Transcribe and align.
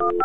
Olá, 0.00 0.22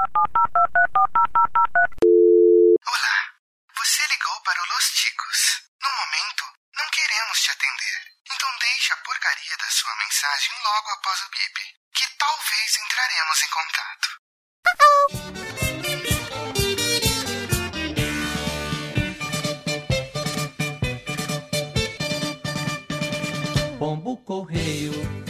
você 3.76 4.06
ligou 4.08 4.40
para 4.44 4.62
o 4.62 4.66
Los 4.68 4.86
Ticos. 4.92 5.64
No 5.82 5.90
momento, 5.90 6.44
não 6.76 6.88
queremos 6.92 7.42
te 7.42 7.50
atender. 7.50 8.02
Então 8.32 8.50
deixe 8.60 8.94
a 8.94 8.98
porcaria 8.98 9.58
da 9.58 9.70
sua 9.72 9.96
mensagem 9.96 10.54
logo 10.64 10.92
após 10.92 11.22
o 11.22 11.30
bip, 11.32 11.76
que 11.92 12.08
talvez 12.20 12.78
entraremos 12.78 13.42
em 13.42 13.50
contato. 13.50 14.22
Pombo 23.80 24.18
correio, 24.24 25.23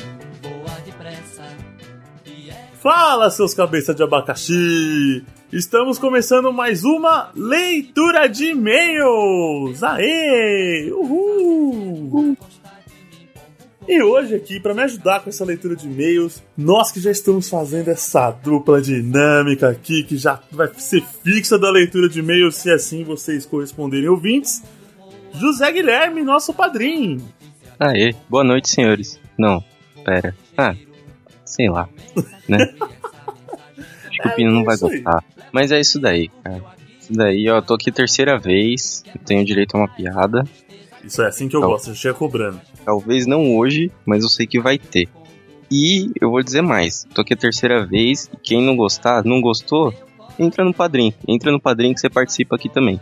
Fala, 2.84 3.30
seus 3.30 3.54
cabeças 3.54 3.96
de 3.96 4.04
abacaxi! 4.04 5.24
Estamos 5.54 5.98
começando 5.98 6.52
mais 6.52 6.84
uma 6.84 7.32
leitura 7.34 8.28
de 8.28 8.48
e-mails! 8.48 9.82
Aê! 9.82 10.92
Uhul! 10.92 12.36
E 13.88 14.04
hoje 14.04 14.36
aqui, 14.36 14.60
para 14.60 14.74
me 14.74 14.82
ajudar 14.82 15.22
com 15.22 15.30
essa 15.30 15.46
leitura 15.46 15.78
de 15.78 15.88
e-mails, 15.88 16.44
nós 16.58 16.92
que 16.92 17.00
já 17.00 17.10
estamos 17.10 17.48
fazendo 17.48 17.88
essa 17.88 18.32
dupla 18.32 18.82
dinâmica 18.82 19.70
aqui, 19.70 20.04
que 20.04 20.18
já 20.18 20.42
vai 20.52 20.70
ser 20.76 21.06
fixa 21.24 21.58
da 21.58 21.72
leitura 21.72 22.10
de 22.10 22.20
e-mails, 22.20 22.56
se 22.56 22.70
assim 22.70 23.06
vocês 23.06 23.46
corresponderem 23.46 24.10
ouvintes, 24.10 24.62
José 25.32 25.72
Guilherme, 25.72 26.22
nosso 26.22 26.54
padrinho. 26.54 27.26
Aê, 27.80 28.14
boa 28.28 28.44
noite, 28.44 28.68
senhores. 28.68 29.18
Não, 29.40 29.64
pera. 30.04 30.36
Ah, 30.58 30.76
sei 31.54 31.70
lá, 31.70 31.88
né? 32.48 32.58
Acho 34.08 34.22
que 34.22 34.28
o 34.28 34.32
É, 34.32 34.36
Pino 34.36 34.52
não 34.52 34.62
é 34.62 34.66
vai 34.66 34.78
gostar. 34.78 35.24
Mas 35.52 35.72
é 35.72 35.80
isso 35.80 36.00
daí, 36.00 36.30
cara. 36.44 36.62
Isso 37.00 37.14
daí, 37.14 37.50
ó, 37.50 37.62
tô 37.62 37.74
aqui 37.76 37.92
terceira 37.92 38.40
vez, 38.40 39.04
eu 39.14 39.22
tenho 39.24 39.46
direito 39.46 39.76
a 39.76 39.80
uma 39.80 39.88
piada. 39.88 40.44
Isso 41.04 41.22
é 41.22 41.28
assim 41.28 41.48
que 41.48 41.56
eu 41.56 41.60
Então. 41.60 41.70
gosto, 41.72 41.90
já 41.90 41.96
chega 41.96 42.14
cobrando. 42.16 42.60
Talvez 42.86 43.26
não 43.28 43.56
hoje, 43.56 43.92
mas 44.06 44.24
eu 44.24 44.30
sei 44.30 44.48
que 44.48 44.60
vai 44.60 44.78
ter. 44.78 45.08
E 45.70 46.10
eu 46.22 46.30
vou 46.32 46.42
dizer 46.42 46.62
mais, 46.62 47.06
tô 47.14 47.22
aqui 47.22 47.34
a 47.34 47.38
terceira 47.38 47.86
vez, 47.86 48.30
e 48.34 48.38
quem 48.38 48.62
não 48.62 48.76
gostar, 48.76 49.24
não 49.26 49.42
gostou, 49.42 49.94
entra 50.40 50.64
no 50.64 50.74
padrinho. 50.74 51.14
Entra 51.28 51.52
no 51.52 51.60
padrinho 51.60 51.94
que 51.94 52.00
você 52.00 52.10
participa 52.10 52.56
aqui 52.56 52.70
também. 52.70 53.00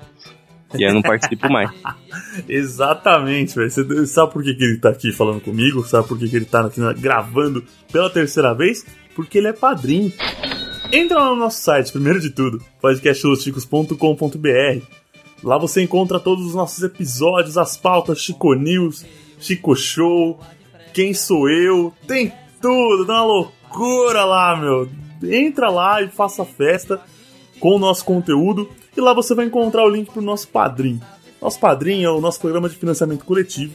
E 0.73 0.83
eu 0.83 0.93
não 0.93 1.01
participo 1.01 1.51
mais. 1.51 1.69
Exatamente, 2.47 3.55
velho. 3.55 3.69
Você 3.69 4.07
sabe 4.07 4.31
por 4.31 4.43
que, 4.43 4.53
que 4.53 4.63
ele 4.63 4.77
tá 4.77 4.89
aqui 4.89 5.11
falando 5.11 5.41
comigo? 5.41 5.85
Sabe 5.85 6.07
por 6.07 6.17
que, 6.17 6.29
que 6.29 6.35
ele 6.35 6.45
tá 6.45 6.65
aqui 6.65 6.81
gravando 6.99 7.63
pela 7.91 8.09
terceira 8.09 8.53
vez? 8.53 8.85
Porque 9.15 9.37
ele 9.37 9.47
é 9.47 9.53
padrinho. 9.53 10.11
Entra 10.91 11.19
lá 11.19 11.29
no 11.29 11.37
nosso 11.37 11.61
site, 11.61 11.91
primeiro 11.91 12.19
de 12.19 12.29
tudo, 12.29 12.61
podcastlosticos.com.br. 12.81 14.85
Lá 15.43 15.57
você 15.57 15.81
encontra 15.81 16.19
todos 16.19 16.45
os 16.45 16.53
nossos 16.53 16.83
episódios, 16.83 17.57
as 17.57 17.77
pautas, 17.77 18.19
Chico 18.19 18.53
News, 18.53 19.05
Chico 19.39 19.75
Show, 19.75 20.39
Quem 20.93 21.13
Sou 21.13 21.49
Eu, 21.49 21.93
tem 22.07 22.31
tudo, 22.61 23.05
dá 23.05 23.15
uma 23.15 23.25
loucura 23.25 24.23
lá, 24.23 24.55
meu. 24.55 24.87
Entra 25.23 25.69
lá 25.69 26.01
e 26.01 26.09
faça 26.09 26.45
festa 26.45 27.01
com 27.59 27.75
o 27.75 27.79
nosso 27.79 28.03
conteúdo 28.03 28.69
e 28.95 29.01
lá 29.01 29.13
você 29.13 29.33
vai 29.33 29.45
encontrar 29.45 29.83
o 29.83 29.89
link 29.89 30.11
pro 30.11 30.21
nosso 30.21 30.47
padrinho. 30.47 31.01
Nosso 31.41 31.59
padrinho 31.59 32.07
é 32.07 32.11
o 32.11 32.21
nosso 32.21 32.39
programa 32.39 32.69
de 32.69 32.75
financiamento 32.75 33.25
coletivo. 33.25 33.73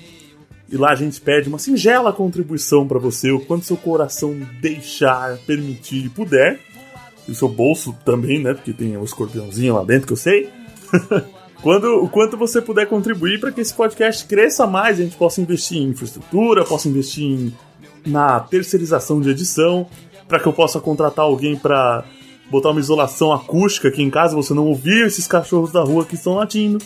E 0.68 0.76
lá 0.76 0.90
a 0.90 0.94
gente 0.94 1.20
pede 1.20 1.48
uma 1.48 1.58
singela 1.58 2.12
contribuição 2.12 2.86
para 2.86 2.98
você, 2.98 3.30
o 3.30 3.40
quanto 3.40 3.64
seu 3.64 3.76
coração 3.76 4.36
deixar, 4.60 5.38
permitir 5.46 6.06
e 6.06 6.08
puder. 6.08 6.60
E 7.26 7.30
o 7.30 7.34
seu 7.34 7.48
bolso 7.48 7.96
também, 8.04 8.42
né? 8.42 8.54
Porque 8.54 8.72
tem 8.72 8.96
o 8.96 9.04
escorpiãozinho 9.04 9.74
lá 9.74 9.84
dentro 9.84 10.06
que 10.06 10.12
eu 10.12 10.16
sei. 10.16 10.50
Quando, 11.62 12.04
o 12.04 12.08
quanto 12.08 12.36
você 12.36 12.60
puder 12.60 12.86
contribuir 12.86 13.40
para 13.40 13.50
que 13.50 13.60
esse 13.60 13.74
podcast 13.74 14.24
cresça 14.26 14.66
mais, 14.66 15.00
a 15.00 15.02
gente 15.02 15.16
possa 15.16 15.40
investir 15.40 15.78
em 15.78 15.88
infraestrutura, 15.88 16.64
possa 16.64 16.88
investir 16.88 17.24
em, 17.24 17.54
na 18.04 18.38
terceirização 18.40 19.20
de 19.20 19.30
edição, 19.30 19.88
para 20.28 20.38
que 20.38 20.46
eu 20.46 20.52
possa 20.52 20.78
contratar 20.80 21.24
alguém 21.24 21.56
para 21.56 22.04
botar 22.50 22.70
uma 22.70 22.80
isolação 22.80 23.32
acústica 23.32 23.88
aqui 23.88 24.02
em 24.02 24.10
casa, 24.10 24.34
você 24.34 24.54
não 24.54 24.66
ouvir 24.66 25.06
esses 25.06 25.26
cachorros 25.26 25.72
da 25.72 25.82
rua 25.82 26.04
que 26.04 26.14
estão 26.14 26.34
latindo. 26.34 26.78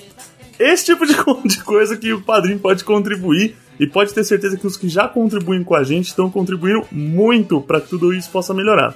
Esse 0.59 0.87
tipo 0.87 1.07
de, 1.07 1.15
de 1.49 1.63
coisa 1.63 1.97
que 1.97 2.13
o 2.13 2.23
padrinho 2.23 2.59
pode 2.59 2.85
contribuir 2.85 3.57
e 3.79 3.87
pode 3.87 4.13
ter 4.13 4.25
certeza 4.25 4.59
que 4.59 4.67
os 4.67 4.77
que 4.77 4.89
já 4.89 5.09
contribuem 5.09 5.65
com 5.65 5.75
a 5.75 5.83
gente 5.83 6.09
estão 6.09 6.31
contribuindo 6.31 6.87
muito 6.93 7.61
para 7.61 7.81
que 7.81 7.89
tudo 7.89 8.13
isso 8.13 8.31
possa 8.31 8.53
melhorar. 8.53 8.95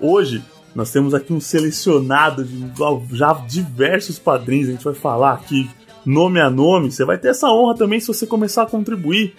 Hoje 0.00 0.42
nós 0.74 0.90
temos 0.90 1.14
aqui 1.14 1.32
um 1.32 1.40
selecionado 1.40 2.44
de 2.44 2.72
já 3.12 3.32
diversos 3.32 4.18
padrinhos, 4.18 4.68
a 4.68 4.72
gente 4.72 4.84
vai 4.84 4.94
falar 4.94 5.34
aqui 5.34 5.68
nome 6.04 6.40
a 6.40 6.50
nome. 6.50 6.90
Você 6.90 7.04
vai 7.04 7.18
ter 7.18 7.28
essa 7.28 7.48
honra 7.48 7.76
também 7.76 8.00
se 8.00 8.08
você 8.08 8.26
começar 8.26 8.62
a 8.62 8.66
contribuir. 8.66 9.34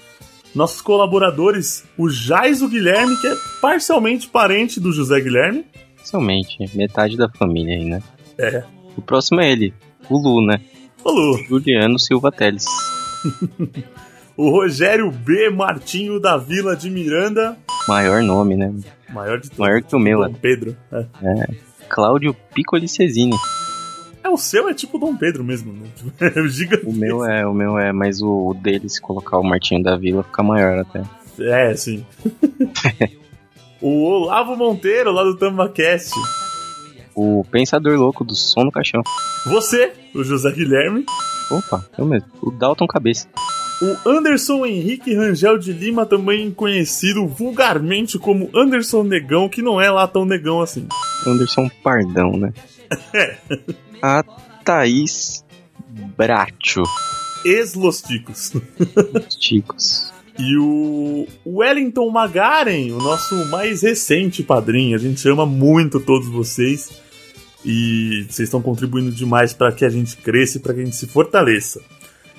Nossos 0.54 0.82
colaboradores, 0.82 1.86
o 1.98 2.10
Jaiso 2.10 2.68
Guilherme, 2.68 3.16
que 3.22 3.28
é 3.28 3.36
parcialmente 3.62 4.28
parente 4.28 4.80
do 4.80 4.92
José 4.92 5.20
Guilherme. 5.22 5.66
Somente, 6.04 6.58
metade 6.76 7.18
da 7.18 7.30
família 7.30 7.76
aí, 7.76 7.86
né? 7.86 8.02
É. 8.38 8.64
O 8.98 9.02
próximo 9.02 9.42
é 9.42 9.52
ele, 9.52 9.74
o 10.10 10.18
Lu, 10.18 10.46
né? 10.46 10.60
Falou. 10.98 11.38
Juliano 11.46 12.00
Silva 12.00 12.32
Teles. 12.32 12.66
O 14.38 14.50
Rogério 14.50 15.12
B. 15.12 15.52
Martinho 15.52 16.20
da 16.20 16.36
Vila 16.36 16.76
de 16.76 16.90
Miranda. 16.90 17.56
Maior 17.88 18.24
nome, 18.24 18.56
né? 18.56 18.74
Maior 19.14 19.40
de 19.40 19.50
todos. 19.50 19.60
Maior 19.60 19.84
que 19.84 19.96
o 19.96 20.00
meu, 20.00 20.20
Dom 20.20 20.30
né? 20.30 20.36
Pedro. 20.42 20.76
É. 20.92 21.48
Cláudio 21.88 22.36
Piccoli 22.54 22.88
Cesini. 22.88 23.36
É, 24.24 24.30
o 24.30 24.38
seu 24.38 24.70
é 24.70 24.74
tipo 24.74 24.98
Dom 24.98 25.16
Pedro 25.16 25.44
mesmo, 25.44 25.74
né? 25.74 25.88
É 26.20 26.40
o 26.42 26.48
gigante. 26.48 26.86
O 26.86 26.92
meu 26.92 27.24
é, 27.24 27.46
o 27.46 27.54
meu 27.54 27.78
é, 27.78 27.92
mas 27.92 28.22
o 28.22 28.56
dele, 28.56 28.90
se 28.90 29.02
colocar 29.02 29.38
o 29.38 29.44
Martinho 29.44 29.84
da 29.84 29.96
Vila, 29.96 30.24
fica 30.24 30.42
maior 30.42 30.80
até. 30.80 31.04
É, 31.40 31.76
sim. 31.76 32.04
o 33.82 34.04
Olavo 34.04 34.56
Monteiro, 34.56 35.12
lá 35.12 35.24
do 35.24 35.36
TambaCast. 35.36 36.14
O 37.16 37.44
Pensador 37.52 37.98
Louco 37.98 38.24
do 38.24 38.36
Som 38.36 38.64
no 38.64 38.72
Caixão. 38.72 39.02
Você, 39.46 39.92
o 40.16 40.24
José 40.24 40.52
Guilherme. 40.52 41.06
Opa, 41.50 41.86
eu 41.98 42.06
mesmo. 42.06 42.30
O 42.42 42.52
Dalton 42.52 42.88
Cabeça. 42.88 43.28
O 43.82 44.10
Anderson 44.10 44.66
Henrique 44.66 45.14
Rangel 45.16 45.58
de 45.58 45.74
Lima, 45.74 46.06
também 46.06 46.52
conhecido 46.52 47.26
vulgarmente 47.26 48.20
como 48.20 48.50
Anderson 48.56 49.04
Negão, 49.04 49.50
que 49.50 49.62
não 49.62 49.82
é 49.82 49.90
lá 49.90 50.08
tão 50.08 50.24
negão 50.24 50.62
assim. 50.62 50.88
Anderson 51.26 51.68
Pardão, 51.84 52.32
né? 52.34 52.54
É. 53.14 53.38
A 54.02 54.24
Thaís 54.64 55.44
Bracho. 56.16 56.84
Ex-Losticos. 57.44 58.54
Os 59.28 59.36
Ticos. 59.36 60.14
E 60.40 60.58
o 60.58 61.28
Wellington 61.46 62.10
Magaren, 62.10 62.92
o 62.94 62.98
nosso 62.98 63.36
mais 63.50 63.82
recente 63.82 64.42
padrinho. 64.44 64.96
A 64.96 65.00
gente 65.00 65.28
ama 65.30 65.46
muito 65.46 66.00
todos 66.00 66.28
vocês. 66.28 66.90
E 67.64 68.26
vocês 68.28 68.48
estão 68.48 68.62
contribuindo 68.62 69.12
demais 69.12 69.54
para 69.54 69.72
que 69.72 69.86
a 69.86 69.90
gente 69.90 70.18
cresça 70.18 70.58
e 70.58 70.62
para 70.62 70.74
que 70.74 70.82
a 70.82 70.84
gente 70.86 70.96
se 70.96 71.06
fortaleça. 71.06 71.82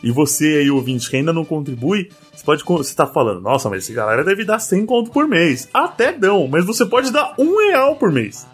E 0.03 0.11
você 0.11 0.57
aí, 0.57 0.71
ouvinte, 0.71 1.09
que 1.09 1.17
ainda 1.17 1.33
não 1.33 1.45
contribui, 1.45 2.11
você 2.35 2.45
pode. 2.45 2.65
Você 2.65 2.95
tá 2.95 3.07
falando, 3.07 3.41
nossa, 3.41 3.71
mas 3.71 3.85
essa 3.85 3.93
galera 3.93 4.25
deve 4.25 4.45
dar 4.45 4.59
100 4.59 4.85
conto 4.85 5.11
por 5.13 5.29
mês. 5.29 5.69
Até 5.73 6.13
dão, 6.13 6.49
mas 6.49 6.67
você 6.67 6.85
pode 6.85 7.13
dar 7.13 7.35
um 7.39 7.57
real 7.69 7.95
por 7.97 8.11
mês. 8.11 8.45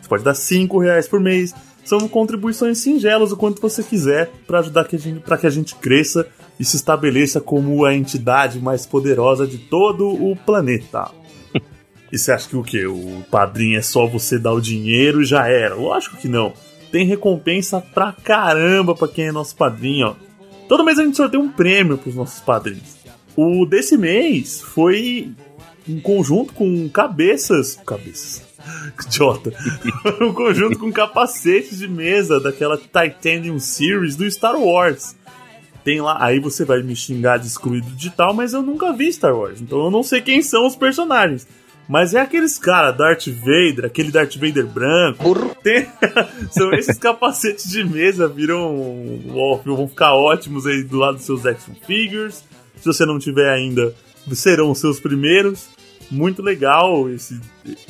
Você 0.00 0.08
pode 0.08 0.22
dar 0.22 0.34
5 0.34 0.78
reais 0.78 1.08
por 1.08 1.18
mês. 1.18 1.52
São 1.84 2.08
contribuições 2.08 2.78
singelas, 2.78 3.32
o 3.32 3.36
quanto 3.36 3.60
você 3.60 3.82
quiser, 3.82 4.30
para 4.46 4.60
ajudar 4.60 4.84
que 4.84 4.96
a 4.96 4.98
gente, 4.98 5.20
pra 5.20 5.36
que 5.36 5.46
a 5.46 5.50
gente 5.50 5.74
cresça 5.74 6.26
e 6.58 6.64
se 6.64 6.76
estabeleça 6.76 7.40
como 7.40 7.84
a 7.84 7.94
entidade 7.94 8.60
mais 8.60 8.86
poderosa 8.86 9.46
de 9.46 9.58
todo 9.58 10.08
o 10.08 10.36
planeta. 10.36 11.10
e 12.12 12.18
você 12.18 12.32
acha 12.32 12.48
que 12.48 12.56
o 12.56 12.62
quê? 12.62 12.86
O 12.86 13.24
padrinho 13.30 13.78
é 13.78 13.82
só 13.82 14.06
você 14.06 14.38
dar 14.38 14.52
o 14.52 14.60
dinheiro 14.60 15.22
e 15.22 15.24
já 15.24 15.48
era? 15.48 15.74
Lógico 15.74 16.16
que 16.16 16.28
não. 16.28 16.52
Tem 16.92 17.06
recompensa 17.06 17.80
pra 17.80 18.12
caramba 18.12 18.94
pra 18.94 19.08
quem 19.08 19.26
é 19.26 19.32
nosso 19.32 19.56
padrinho, 19.56 20.08
ó. 20.08 20.14
Todo 20.68 20.84
mês 20.84 20.98
a 20.98 21.04
gente 21.04 21.16
sorteia 21.16 21.42
um 21.42 21.50
prêmio 21.50 21.98
pros 21.98 22.14
nossos 22.14 22.40
padrinhos. 22.40 22.96
O 23.36 23.66
desse 23.66 23.96
mês 23.96 24.60
foi 24.60 25.32
um 25.88 26.00
conjunto 26.00 26.52
com 26.54 26.88
cabeças. 26.88 27.78
Cabeças. 27.84 28.42
Idiota. 29.06 29.52
um 30.22 30.32
conjunto 30.32 30.78
com 30.78 30.90
capacetes 30.92 31.78
de 31.78 31.88
mesa 31.88 32.40
daquela 32.40 32.78
Titanium 32.78 33.58
Series 33.58 34.16
do 34.16 34.30
Star 34.30 34.56
Wars. 34.56 35.14
Tem 35.84 36.00
lá, 36.00 36.16
aí 36.18 36.40
você 36.40 36.64
vai 36.64 36.82
me 36.82 36.96
xingar 36.96 37.38
de 37.38 37.46
excluído 37.46 37.90
digital, 37.90 38.32
mas 38.32 38.54
eu 38.54 38.62
nunca 38.62 38.92
vi 38.92 39.12
Star 39.12 39.36
Wars, 39.36 39.60
então 39.60 39.84
eu 39.84 39.90
não 39.90 40.02
sei 40.02 40.20
quem 40.22 40.40
são 40.42 40.66
os 40.66 40.74
personagens. 40.74 41.46
Mas 41.86 42.14
é 42.14 42.20
aqueles 42.20 42.58
cara, 42.58 42.90
Darth 42.92 43.26
Vader, 43.28 43.84
aquele 43.84 44.10
Darth 44.10 44.36
Vader 44.36 44.66
branco. 44.66 45.34
Tem- 45.62 45.86
são 46.50 46.72
esses 46.72 46.96
capacetes 46.98 47.70
de 47.70 47.84
mesa, 47.84 48.26
viram. 48.26 49.20
vão 49.66 49.86
ficar 49.86 50.14
ótimos 50.14 50.66
aí 50.66 50.82
do 50.82 50.96
lado 50.96 51.16
dos 51.16 51.26
seus 51.26 51.44
action 51.44 51.74
figures. 51.86 52.42
Se 52.78 52.86
você 52.86 53.04
não 53.04 53.18
tiver 53.18 53.50
ainda, 53.50 53.94
serão 54.32 54.70
os 54.70 54.78
seus 54.78 54.98
primeiros. 54.98 55.66
muito 56.10 56.40
legal. 56.42 57.06
Esse, 57.10 57.38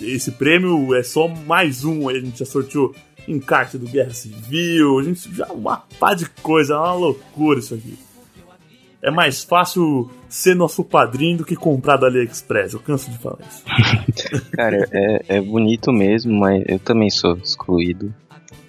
esse 0.01 0.33
prêmio 0.33 0.93
é 0.93 1.05
só 1.05 1.29
mais 1.29 1.85
um. 1.85 2.09
A 2.09 2.15
gente 2.15 2.41
já 2.41 2.45
sorteou 2.45 2.93
encarte 3.29 3.79
do 3.79 3.87
Guerra 3.87 4.13
Civil. 4.13 4.99
A 4.99 5.03
gente 5.03 5.35
já 5.35 5.47
uma 5.47 5.83
pá 5.99 6.15
de 6.15 6.29
coisa, 6.29 6.75
é 6.75 6.77
uma 6.77 6.95
loucura 6.95 7.59
isso 7.59 7.75
aqui. 7.75 7.99
É 9.03 9.11
mais 9.11 9.45
fácil 9.45 10.11
ser 10.29 10.55
nosso 10.55 10.83
padrinho 10.83 11.39
do 11.39 11.45
que 11.45 11.55
comprar 11.55 11.99
do 11.99 12.07
AliExpress. 12.07 12.73
Eu 12.73 12.81
canso 12.81 13.11
de 13.11 13.19
falar 13.19 13.39
isso. 13.47 13.63
Cara, 14.53 14.89
é, 14.91 15.37
é 15.37 15.41
bonito 15.41 15.93
mesmo, 15.93 16.33
mas 16.33 16.65
eu 16.67 16.79
também 16.79 17.11
sou 17.11 17.37
excluído 17.37 18.15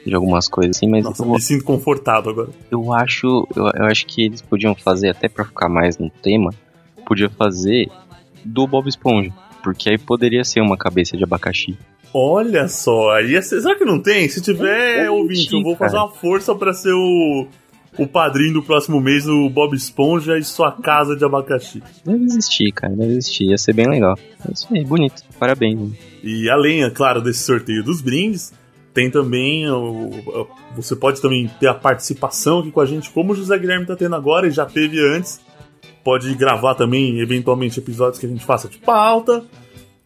de 0.05 0.13
algumas 0.13 0.47
coisas 0.47 0.77
assim, 0.77 0.87
mas 0.87 1.03
Nossa, 1.03 1.23
eu, 1.23 1.31
me 1.31 1.41
sinto 1.41 1.63
confortável 1.63 2.31
agora. 2.31 2.49
eu 2.69 2.93
acho 2.93 3.47
eu, 3.55 3.65
eu 3.73 3.85
acho 3.85 4.05
que 4.05 4.23
eles 4.23 4.39
podiam 4.41 4.75
fazer 4.75 5.09
até 5.09 5.27
pra 5.27 5.43
ficar 5.43 5.67
mais 5.67 5.97
no 5.97 6.09
tema, 6.09 6.53
podia 7.07 7.29
fazer 7.29 7.89
do 8.43 8.67
Bob 8.67 8.87
Esponja, 8.87 9.33
porque 9.63 9.89
aí 9.89 9.97
poderia 9.97 10.43
ser 10.43 10.61
uma 10.61 10.77
cabeça 10.77 11.17
de 11.17 11.23
abacaxi. 11.23 11.75
Olha 12.17 12.69
só, 12.69 13.11
aí 13.11 13.35
é- 13.35 13.41
será 13.41 13.75
que 13.75 13.83
não 13.83 13.99
tem? 13.99 14.29
Se 14.29 14.41
tiver, 14.41 15.01
Tem, 15.01 15.09
ouvinte, 15.09 15.53
eu 15.53 15.61
vou 15.61 15.75
fazer 15.75 15.97
uma 15.97 16.09
força 16.09 16.55
pra 16.55 16.73
ser 16.73 16.93
o, 16.93 17.45
o 17.97 18.07
padrinho 18.07 18.53
do 18.53 18.63
próximo 18.63 19.01
mês, 19.01 19.27
o 19.27 19.49
Bob 19.49 19.75
Esponja 19.75 20.37
e 20.37 20.43
sua 20.45 20.71
casa 20.71 21.13
de 21.17 21.25
abacaxi. 21.25 21.83
Deve 22.05 22.23
existir, 22.23 22.71
cara, 22.71 22.95
deve 22.95 23.17
existir, 23.17 23.49
ia 23.49 23.57
ser 23.57 23.73
bem 23.73 23.89
legal. 23.89 24.17
É 24.47 24.53
isso 24.53 24.65
aí, 24.71 24.85
bonito. 24.85 25.23
Parabéns. 25.37 25.91
E 26.23 26.49
além, 26.49 26.83
é 26.83 26.89
claro, 26.89 27.21
desse 27.21 27.43
sorteio 27.43 27.83
dos 27.83 27.99
brindes, 27.99 28.53
tem 28.93 29.11
também 29.11 29.69
o, 29.69 30.09
você 30.73 30.95
pode 30.95 31.21
também 31.21 31.51
ter 31.59 31.67
a 31.67 31.73
participação 31.73 32.59
aqui 32.59 32.71
com 32.71 32.79
a 32.79 32.85
gente, 32.85 33.09
como 33.09 33.33
o 33.33 33.35
José 33.35 33.59
Guilherme 33.59 33.85
tá 33.85 33.95
tendo 33.97 34.15
agora 34.15 34.47
e 34.47 34.51
já 34.51 34.65
teve 34.65 35.01
antes. 35.13 35.41
Pode 36.01 36.33
gravar 36.35 36.75
também, 36.75 37.19
eventualmente, 37.19 37.77
episódios 37.77 38.19
que 38.19 38.25
a 38.25 38.29
gente 38.29 38.45
faça 38.45 38.69
de 38.69 38.77
pauta. 38.77 39.43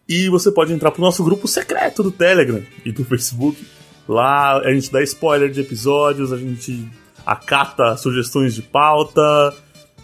E 0.09 0.27
você 0.27 0.51
pode 0.51 0.73
entrar 0.73 0.89
pro 0.89 1.03
nosso 1.03 1.23
grupo 1.23 1.47
secreto 1.47 2.01
do 2.01 2.09
Telegram 2.09 2.63
e 2.83 2.91
do 2.91 3.05
Facebook. 3.05 3.63
Lá 4.07 4.57
a 4.57 4.73
gente 4.73 4.91
dá 4.91 5.03
spoiler 5.03 5.51
de 5.51 5.61
episódios, 5.61 6.33
a 6.33 6.37
gente 6.37 6.89
acata 7.23 7.95
sugestões 7.95 8.55
de 8.55 8.63
pauta, 8.63 9.53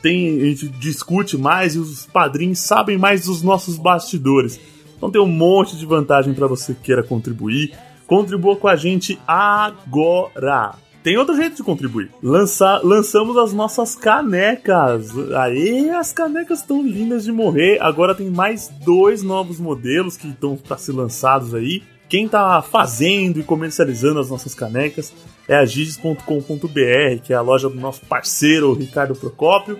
tem, 0.03 0.39
a 0.39 0.45
gente 0.45 0.67
discute 0.67 1.35
mais 1.35 1.73
e 1.73 1.79
os 1.79 2.05
padrinhos 2.05 2.59
sabem 2.59 2.99
mais 2.99 3.25
dos 3.25 3.41
nossos 3.41 3.79
bastidores. 3.79 4.59
Então 4.95 5.09
tem 5.09 5.19
um 5.19 5.25
monte 5.25 5.75
de 5.75 5.87
vantagem 5.87 6.35
para 6.35 6.45
você 6.45 6.75
que 6.75 6.81
queira 6.81 7.01
contribuir. 7.01 7.73
Contribua 8.05 8.55
com 8.55 8.67
a 8.67 8.75
gente 8.75 9.19
agora. 9.27 10.75
Tem 11.05 11.17
outro 11.17 11.35
jeito 11.35 11.57
de 11.57 11.61
contribuir. 11.61 12.09
Lança, 12.19 12.81
lançamos 12.83 13.37
as 13.37 13.53
nossas 13.53 13.93
canecas. 13.93 15.11
Aê, 15.35 15.91
as 15.91 16.11
canecas 16.11 16.61
estão 16.61 16.81
lindas 16.81 17.25
de 17.25 17.31
morrer. 17.31 17.77
Agora 17.79 18.15
tem 18.15 18.27
mais 18.31 18.69
dois 18.83 19.21
novos 19.21 19.59
modelos 19.59 20.17
que 20.17 20.27
estão 20.27 20.57
para 20.57 20.79
ser 20.79 20.93
lançados 20.93 21.53
aí. 21.53 21.83
Quem 22.09 22.27
tá 22.27 22.59
fazendo 22.59 23.39
e 23.39 23.43
comercializando 23.43 24.19
as 24.19 24.31
nossas 24.31 24.55
canecas 24.55 25.13
é 25.47 25.55
a 25.55 25.63
giges.com.br, 25.63 27.21
que 27.23 27.31
é 27.31 27.35
a 27.35 27.41
loja 27.41 27.69
do 27.69 27.79
nosso 27.79 28.03
parceiro 28.07 28.73
Ricardo 28.73 29.13
Procópio. 29.13 29.77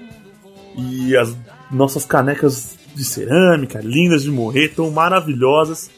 E 0.78 1.18
as 1.18 1.36
nossas 1.72 2.06
canecas 2.06 2.78
de 2.94 3.04
cerâmica, 3.04 3.80
lindas 3.82 4.22
de 4.22 4.30
morrer, 4.30 4.76
tão 4.76 4.92
maravilhosas. 4.92 5.90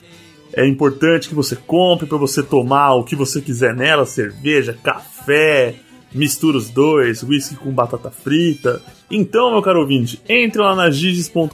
É 0.58 0.66
importante 0.66 1.30
que 1.30 1.36
você 1.36 1.56
compre 1.56 2.08
para 2.08 2.18
você 2.18 2.42
tomar 2.42 2.96
o 2.96 3.04
que 3.04 3.16
você 3.16 3.40
quiser 3.40 3.76
nela, 3.76 4.08
cerveja, 4.08 4.76
café, 4.82 5.76
mistura 6.12 6.58
os 6.58 6.72
dois, 6.72 7.22
whisky 7.22 7.56
com 7.56 7.72
batata 7.72 8.10
frita. 8.10 8.82
Então, 9.12 9.52
meu 9.52 9.62
caro 9.62 9.82
ouvinte, 9.82 10.20
entre 10.28 10.60
lá 10.60 10.76
na 10.76 10.90
giges.com.br, 10.90 11.54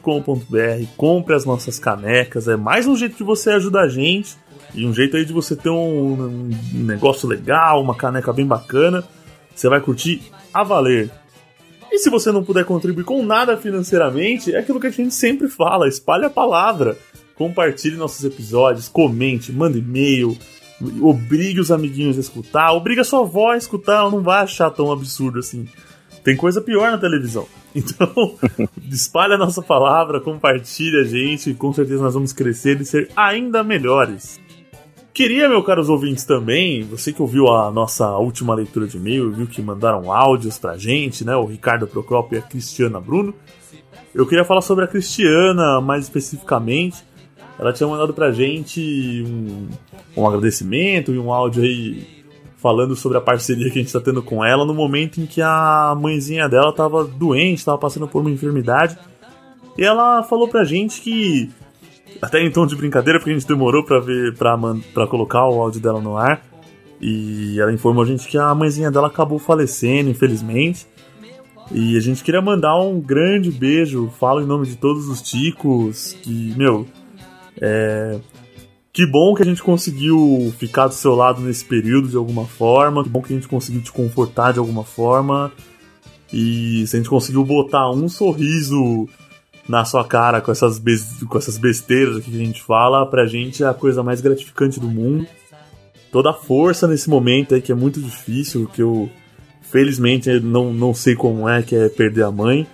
compre 0.96 1.36
as 1.36 1.44
nossas 1.44 1.78
canecas, 1.78 2.48
é 2.48 2.56
mais 2.56 2.88
um 2.88 2.96
jeito 2.96 3.18
de 3.18 3.24
você 3.26 3.50
ajudar 3.50 3.82
a 3.82 3.90
gente 3.90 4.38
e 4.74 4.86
um 4.86 4.94
jeito 4.94 5.18
aí 5.18 5.26
de 5.26 5.34
você 5.34 5.54
ter 5.54 5.70
um, 5.70 6.50
um 6.50 6.50
negócio 6.74 7.28
legal, 7.28 7.82
uma 7.82 7.96
caneca 7.96 8.32
bem 8.32 8.46
bacana. 8.46 9.04
Você 9.54 9.68
vai 9.68 9.82
curtir 9.82 10.22
a 10.54 10.64
valer. 10.64 11.12
E 11.92 12.00
se 12.00 12.10
você 12.10 12.32
não 12.32 12.42
puder 12.42 12.64
contribuir 12.64 13.04
com 13.04 13.22
nada 13.22 13.58
financeiramente, 13.58 14.56
é 14.56 14.60
aquilo 14.60 14.80
que 14.80 14.88
a 14.88 14.92
gente 14.92 15.14
sempre 15.14 15.50
fala: 15.50 15.90
espalhe 15.90 16.24
a 16.24 16.30
palavra. 16.30 16.98
Compartilhe 17.44 17.98
nossos 17.98 18.24
episódios, 18.24 18.88
comente, 18.88 19.52
mande 19.52 19.80
e-mail, 19.80 20.38
obrigue 21.02 21.60
os 21.60 21.72
amiguinhos 21.72 22.16
a 22.16 22.22
escutar, 22.22 22.72
obrigue 22.72 23.02
a 23.02 23.04
sua 23.04 23.20
avó 23.20 23.52
a 23.52 23.58
escutar, 23.58 24.10
não 24.10 24.22
vai 24.22 24.44
achar 24.44 24.72
tão 24.72 24.90
absurdo 24.90 25.40
assim. 25.40 25.68
Tem 26.24 26.38
coisa 26.38 26.62
pior 26.62 26.90
na 26.90 26.98
televisão. 26.98 27.46
Então, 27.76 28.38
espalhe 28.88 29.34
a 29.34 29.38
nossa 29.38 29.60
palavra, 29.60 30.22
compartilhe 30.22 31.00
a 31.00 31.04
gente, 31.04 31.50
e 31.50 31.56
com 31.56 31.74
certeza 31.74 32.04
nós 32.04 32.14
vamos 32.14 32.32
crescer 32.32 32.80
e 32.80 32.86
ser 32.86 33.10
ainda 33.16 33.64
melhores. 33.64 34.40
Queria, 35.12 35.50
meus 35.50 35.66
caros 35.66 35.90
ouvintes, 35.90 36.24
também, 36.24 36.84
você 36.84 37.12
que 37.12 37.20
ouviu 37.20 37.48
a 37.48 37.72
nossa 37.72 38.16
última 38.18 38.54
leitura 38.54 38.86
de 38.86 38.98
e-mail, 38.98 39.32
viu 39.32 39.48
que 39.48 39.60
mandaram 39.60 40.14
áudios 40.14 40.60
pra 40.60 40.78
gente, 40.78 41.26
né? 41.26 41.36
O 41.36 41.46
Ricardo 41.46 41.88
Procópio 41.88 42.36
e 42.36 42.40
a 42.40 42.44
Cristiana 42.44 43.02
Bruno. 43.02 43.34
Eu 44.14 44.28
queria 44.28 44.46
falar 44.46 44.62
sobre 44.62 44.86
a 44.86 44.88
Cristiana 44.88 45.82
mais 45.82 46.04
especificamente. 46.04 47.04
Ela 47.58 47.72
tinha 47.72 47.88
mandado 47.88 48.14
pra 48.14 48.32
gente 48.32 49.24
um, 49.28 49.68
um 50.18 50.28
agradecimento 50.28 51.14
e 51.14 51.20
um 51.20 51.32
áudio 51.32 51.64
aí 51.64 52.24
falando 52.58 52.96
sobre 52.96 53.18
a 53.18 53.22
parceria 53.22 53.70
que 53.70 53.80
a 53.80 53.82
gente 53.82 53.92
tá 53.92 54.00
tendo 54.00 54.24
com 54.24 54.44
ela 54.44 54.66
no 54.66 54.74
momento 54.74 55.20
em 55.20 55.26
que 55.26 55.42
a 55.42 55.96
mãezinha 56.00 56.48
dela 56.48 56.74
tava 56.74 57.04
doente, 57.04 57.66
tava 57.66 57.78
passando 57.78 58.08
por 58.08 58.22
uma 58.22 58.32
enfermidade. 58.32 58.98
E 59.78 59.84
ela 59.84 60.24
falou 60.24 60.48
pra 60.48 60.64
gente 60.64 61.02
que 61.02 61.52
até 62.22 62.42
em 62.42 62.50
tom 62.50 62.66
de 62.66 62.76
brincadeira, 62.76 63.20
porque 63.20 63.32
a 63.32 63.34
gente 63.34 63.48
demorou 63.48 63.84
pra 63.84 64.00
ver 64.00 64.34
pra, 64.36 64.58
pra 64.94 65.08
colocar 65.08 65.46
o 65.48 65.62
áudio 65.62 65.82
dela 65.82 66.00
no 66.00 66.16
ar. 66.16 66.42
E 67.02 67.60
ela 67.60 67.74
informou 67.74 68.04
a 68.04 68.08
gente 68.08 68.28
que 68.30 68.38
a 68.38 68.56
mãezinha 68.56 68.90
dela 68.90 69.08
acabou 69.08 69.38
falecendo, 69.38 70.10
infelizmente. 70.10 70.88
E 71.70 71.98
a 71.98 72.00
gente 72.00 72.24
queria 72.24 72.42
mandar 72.42 72.80
um 72.80 73.00
grande 73.02 73.52
beijo, 73.52 74.10
falo 74.20 74.42
em 74.42 74.46
nome 74.46 74.66
de 74.68 74.78
todos 74.78 75.10
os 75.10 75.22
ticos, 75.22 76.14
que, 76.22 76.54
meu, 76.56 76.88
é. 77.62 78.20
Que 78.92 79.08
bom 79.08 79.34
que 79.34 79.42
a 79.42 79.46
gente 79.46 79.64
conseguiu 79.64 80.54
ficar 80.60 80.86
do 80.86 80.94
seu 80.94 81.16
lado 81.16 81.42
nesse 81.42 81.66
período 81.66 82.08
de 82.08 82.16
alguma 82.16 82.46
forma, 82.46 83.04
que 83.04 83.10
bom 83.10 83.24
que 83.24 83.34
a 83.34 83.36
gente 83.36 83.48
conseguiu 83.48 83.82
te 83.82 83.92
confortar 83.92 84.54
de 84.54 84.60
alguma 84.60 84.84
forma. 84.84 85.52
E 86.32 86.86
se 86.86 86.96
a 86.96 87.00
gente 87.00 87.10
conseguiu 87.10 87.44
botar 87.44 87.90
um 87.90 88.08
sorriso 88.08 89.08
na 89.68 89.84
sua 89.84 90.06
cara 90.06 90.42
com 90.42 90.52
essas, 90.52 90.80
com 91.28 91.38
essas 91.38 91.58
besteiras 91.58 92.24
que 92.24 92.30
a 92.30 92.46
gente 92.46 92.62
fala, 92.62 93.06
pra 93.06 93.26
gente 93.26 93.64
é 93.64 93.68
a 93.68 93.74
coisa 93.74 94.04
mais 94.04 94.22
gratificante 94.22 94.80
do 94.80 94.88
mundo. 94.88 95.26
Toda 96.12 96.30
a 96.30 96.34
força 96.34 96.88
nesse 96.88 97.10
momento 97.10 97.56
aí 97.56 97.62
que 97.62 97.72
é 97.72 97.76
muito 97.76 98.00
difícil, 98.00 98.70
que 98.72 98.82
eu 98.84 99.10
felizmente 99.62 100.40
não, 100.40 100.72
não 100.72 100.94
sei 100.94 101.16
como 101.16 101.50
é, 101.50 101.64
que 101.64 101.76
é 101.76 101.90
perder 101.90 102.26
a 102.26 102.32
mãe. 102.32 102.68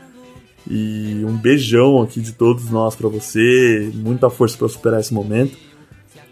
E 0.68 1.24
um 1.26 1.38
beijão 1.38 2.02
aqui 2.02 2.22
de 2.22 2.32
todos 2.32 2.70
nós 2.70 2.96
pra 2.96 3.08
você, 3.08 3.92
muita 3.94 4.30
força 4.30 4.58
pra 4.58 4.68
superar 4.68 5.00
esse 5.00 5.14
momento. 5.14 5.58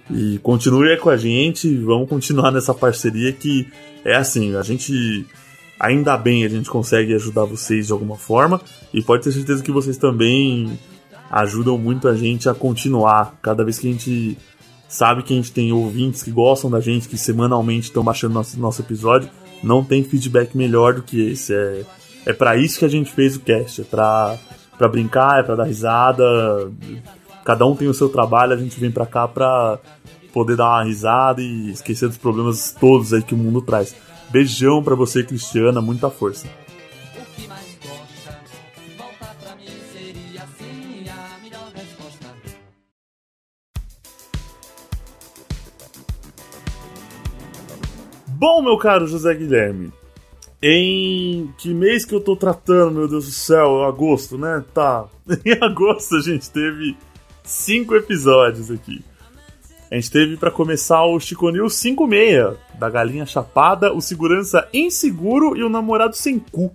E 0.10 0.40
continue 0.40 0.90
aí 0.90 0.98
com 0.98 1.10
a 1.10 1.18
gente, 1.18 1.76
vamos 1.78 2.08
continuar 2.08 2.52
nessa 2.52 2.74
parceria 2.74 3.32
que 3.34 3.68
é 4.06 4.16
assim, 4.16 4.56
a 4.56 4.62
gente 4.62 5.26
ainda 5.80 6.18
bem 6.18 6.46
a 6.46 6.48
gente 6.48 6.70
consegue 6.70 7.14
ajudar 7.14 7.44
vocês 7.44 7.88
de 7.88 7.92
alguma 7.92 8.16
forma 8.16 8.62
e 8.94 9.02
pode 9.02 9.24
ter 9.24 9.32
certeza 9.32 9.62
que 9.62 9.72
vocês 9.72 9.98
também 9.98 10.80
ajudam 11.30 11.78
muito 11.78 12.08
a 12.08 12.16
gente 12.16 12.50
a 12.50 12.54
continuar. 12.54 13.38
Cada 13.42 13.64
vez 13.64 13.78
que 13.78 13.88
a 13.88 13.92
gente 13.92 14.38
sabe 14.88 15.24
que 15.24 15.34
a 15.34 15.36
gente 15.36 15.52
tem 15.52 15.72
ouvintes 15.72 16.24
que 16.24 16.32
gostam 16.32 16.70
da 16.70 16.80
gente, 16.80 17.10
que 17.10 17.18
semanalmente 17.18 17.88
estão 17.88 18.04
baixando 18.04 18.34
nosso, 18.34 18.60
nosso 18.60 18.82
episódio, 18.82 19.30
não 19.62 19.84
tem 19.84 20.04
feedback 20.04 20.56
melhor 20.56 20.96
do 20.96 21.02
que 21.02 21.32
esse. 21.32 21.54
É, 21.54 21.84
é 22.28 22.34
para 22.34 22.58
isso 22.58 22.78
que 22.78 22.84
a 22.84 22.90
gente 22.90 23.10
fez 23.10 23.38
o 23.38 23.40
cast, 23.40 23.80
é 23.80 23.84
pra, 23.86 24.38
pra 24.78 24.90
brincar, 24.90 25.40
é 25.40 25.44
pra 25.44 25.56
dar 25.56 25.64
risada. 25.64 26.70
Cada 27.46 27.66
um 27.66 27.74
tem 27.74 27.88
o 27.88 27.94
seu 27.94 28.10
trabalho, 28.10 28.52
a 28.52 28.58
gente 28.58 28.78
vem 28.78 28.92
pra 28.92 29.06
cá 29.06 29.26
pra 29.30 29.80
poder 30.34 30.58
dar 30.58 30.66
uma 30.66 30.84
risada 30.84 31.42
e 31.42 31.72
esquecer 31.72 32.10
dos 32.10 32.18
problemas 32.18 32.76
todos 32.78 33.14
aí 33.14 33.24
que 33.24 33.34
o 33.34 33.38
mundo 33.38 33.62
traz. 33.62 33.96
Beijão 34.30 34.84
pra 34.84 34.94
você, 34.94 35.24
Cristiana, 35.24 35.80
muita 35.80 36.10
força. 36.10 36.48
Assim. 36.48 36.68
Bom, 48.28 48.62
meu 48.62 48.78
caro 48.78 49.08
José 49.08 49.34
Guilherme, 49.34 49.94
em 50.62 51.54
que 51.58 51.74
mês 51.74 52.04
que 52.04 52.16
eu 52.16 52.20
tô 52.20 52.36
tratando, 52.36 52.96
meu 53.00 53.08
Deus 53.08 53.26
do 53.26 53.32
céu? 53.32 53.84
Agosto, 53.84 54.38
né? 54.38 54.64
Tá. 54.74 55.06
Em 55.46 55.54
agosto 55.62 56.16
a 56.16 56.22
gente 56.22 56.50
teve 56.50 56.98
cinco 57.44 57.96
episódios 57.96 58.72
aqui. 58.72 59.04
A 59.90 59.96
gente 59.96 60.12
teve 60.12 60.36
pra 60.36 60.52
começar 60.52 61.06
o 61.06 61.20
Chico 61.20 61.50
News 61.50 61.76
56, 61.76 62.58
da 62.78 62.90
Galinha 62.90 63.26
Chapada, 63.26 63.94
o 63.94 64.02
Segurança 64.02 64.68
Inseguro 64.74 65.56
e 65.56 65.64
o 65.64 65.70
Namorado 65.70 66.16
Sem 66.16 66.40
Cu. 66.40 66.74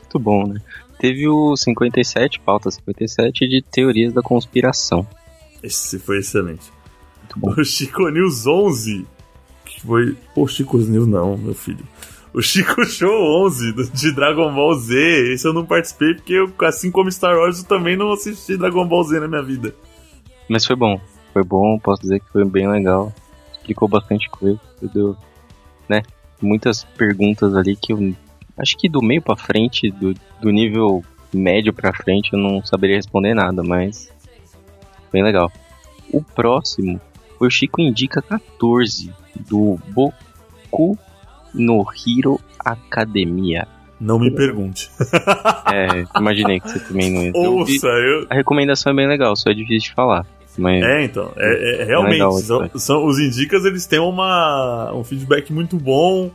Muito 0.00 0.18
bom, 0.18 0.46
né? 0.46 0.60
Teve 0.98 1.28
o 1.28 1.56
57, 1.56 2.40
pauta 2.40 2.70
57, 2.70 3.48
de 3.48 3.62
teorias 3.62 4.12
da 4.12 4.22
conspiração. 4.22 5.06
Esse 5.62 5.98
foi 5.98 6.18
excelente. 6.18 6.70
Muito 7.18 7.38
bom. 7.38 7.54
O 7.56 7.64
Chico 7.64 8.08
News 8.08 8.46
11, 8.46 9.06
que 9.64 9.80
foi... 9.80 10.16
Pô, 10.34 10.48
Chico 10.48 10.78
News 10.78 11.06
não, 11.06 11.38
meu 11.38 11.54
filho. 11.54 11.86
O 12.32 12.40
Chico 12.40 12.84
Show 12.84 13.44
11, 13.46 13.72
do- 13.72 13.90
de 13.90 14.12
Dragon 14.14 14.52
Ball 14.54 14.74
Z. 14.74 15.32
Esse 15.32 15.46
eu 15.48 15.52
não 15.52 15.66
participei 15.66 16.14
porque, 16.14 16.32
eu, 16.34 16.52
assim 16.66 16.90
como 16.90 17.10
Star 17.10 17.36
Wars, 17.36 17.58
eu 17.58 17.64
também 17.68 17.96
não 17.96 18.12
assisti 18.12 18.56
Dragon 18.56 18.86
Ball 18.86 19.02
Z 19.04 19.18
na 19.20 19.26
minha 19.28 19.42
vida. 19.42 19.74
Mas 20.48 20.64
foi 20.64 20.76
bom. 20.76 21.00
Foi 21.32 21.42
bom, 21.44 21.78
posso 21.78 22.02
dizer 22.02 22.20
que 22.20 22.30
foi 22.30 22.44
bem 22.44 22.68
legal. 22.68 23.12
Explicou 23.52 23.88
bastante 23.88 24.28
coisa. 24.30 24.60
Deu, 24.94 25.16
né? 25.88 26.02
Muitas 26.40 26.84
perguntas 26.84 27.54
ali 27.54 27.76
que 27.76 27.92
eu. 27.92 28.14
Acho 28.56 28.76
que 28.76 28.88
do 28.88 29.00
meio 29.02 29.22
pra 29.22 29.36
frente, 29.36 29.90
do, 29.90 30.14
do 30.40 30.50
nível 30.50 31.02
médio 31.32 31.72
pra 31.72 31.92
frente, 31.92 32.32
eu 32.32 32.38
não 32.38 32.64
saberia 32.64 32.96
responder 32.96 33.34
nada, 33.34 33.62
mas. 33.62 34.10
Bem 35.12 35.22
legal. 35.22 35.50
O 36.12 36.22
próximo 36.22 37.00
foi 37.38 37.48
o 37.48 37.50
Chico 37.50 37.80
Indica 37.80 38.20
14, 38.22 39.12
do 39.48 39.78
Boku 39.88 40.98
no 41.54 41.84
Hero 42.06 42.40
Academia. 42.58 43.66
Não 44.00 44.18
me 44.18 44.30
pergunte. 44.30 44.90
É, 45.72 46.04
imaginei 46.18 46.58
que 46.58 46.68
você 46.68 46.80
também 46.80 47.12
não 47.12 47.22
ia. 47.22 47.32
Ouça, 47.32 47.86
eu, 47.86 48.26
A 48.28 48.34
recomendação 48.34 48.92
é 48.92 48.96
bem 48.96 49.06
legal, 49.06 49.36
só 49.36 49.50
é 49.50 49.54
difícil 49.54 49.90
de 49.90 49.94
falar. 49.94 50.26
Mas 50.58 50.82
É, 50.82 51.04
então, 51.04 51.30
é, 51.36 51.82
é- 51.82 51.84
realmente, 51.84 52.14
Legal, 52.14 52.32
são, 52.38 52.64
isso, 52.66 52.78
são- 52.80 53.06
os 53.06 53.20
indicas 53.20 53.64
eles 53.64 53.86
têm 53.86 54.00
uma, 54.00 54.92
um 54.92 55.04
feedback 55.04 55.52
muito 55.52 55.76
bom. 55.76 56.30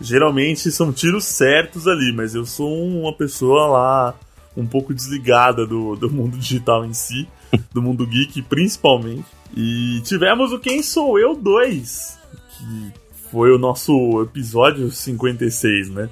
Geralmente 0.00 0.70
são 0.70 0.90
tiros 0.92 1.24
certos 1.24 1.86
ali, 1.86 2.12
mas 2.14 2.34
eu 2.34 2.46
sou 2.46 2.72
uma 2.72 3.12
pessoa 3.12 3.66
lá 3.66 4.14
um 4.56 4.66
pouco 4.66 4.94
desligada 4.94 5.66
do, 5.66 5.96
do 5.96 6.10
mundo 6.10 6.38
digital 6.38 6.84
em 6.84 6.94
si, 6.94 7.28
do 7.74 7.82
mundo 7.82 8.06
geek 8.06 8.40
principalmente. 8.42 9.26
E 9.54 10.00
tivemos 10.02 10.50
o 10.52 10.58
Quem 10.58 10.82
Sou 10.82 11.18
Eu 11.18 11.36
2, 11.36 12.18
que 12.56 12.92
foi 13.30 13.52
o 13.52 13.58
nosso 13.58 14.22
episódio 14.22 14.90
56, 14.90 15.90
né? 15.90 16.08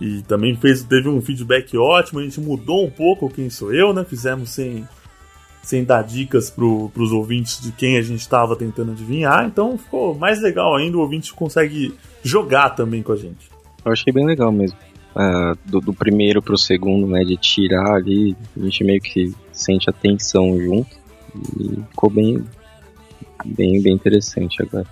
E 0.00 0.22
também 0.22 0.56
fez, 0.56 0.82
teve 0.82 1.08
um 1.08 1.20
feedback 1.20 1.76
ótimo, 1.76 2.20
a 2.20 2.22
gente 2.22 2.40
mudou 2.40 2.84
um 2.84 2.90
pouco 2.90 3.30
Quem 3.30 3.48
Sou 3.48 3.72
Eu, 3.72 3.92
né? 3.92 4.04
Fizemos 4.04 4.50
sem, 4.50 4.86
sem 5.62 5.84
dar 5.84 6.02
dicas 6.02 6.50
pro, 6.50 6.90
pros 6.90 7.12
ouvintes 7.12 7.60
de 7.60 7.72
quem 7.72 7.96
a 7.96 8.02
gente 8.02 8.20
estava 8.20 8.56
tentando 8.56 8.92
adivinhar, 8.92 9.46
então 9.46 9.78
ficou 9.78 10.14
mais 10.14 10.42
legal 10.42 10.76
ainda, 10.76 10.96
o 10.96 11.00
ouvinte 11.00 11.32
consegue 11.32 11.94
jogar 12.22 12.70
também 12.70 13.02
com 13.02 13.12
a 13.12 13.16
gente. 13.16 13.50
eu 13.84 13.92
achei 13.92 14.12
bem 14.12 14.26
legal 14.26 14.50
mesmo. 14.50 14.76
Ah, 15.16 15.54
do, 15.64 15.80
do 15.80 15.94
primeiro 15.94 16.42
pro 16.42 16.58
segundo, 16.58 17.06
né? 17.06 17.22
De 17.22 17.36
tirar 17.36 17.94
ali, 17.94 18.36
a 18.56 18.64
gente 18.64 18.82
meio 18.82 19.00
que 19.00 19.32
sente 19.52 19.88
a 19.88 19.92
tensão 19.92 20.58
junto. 20.60 20.96
E 21.56 21.80
ficou 21.90 22.10
bem, 22.10 22.44
bem, 23.44 23.80
bem 23.80 23.94
interessante 23.94 24.60
agora. 24.60 24.86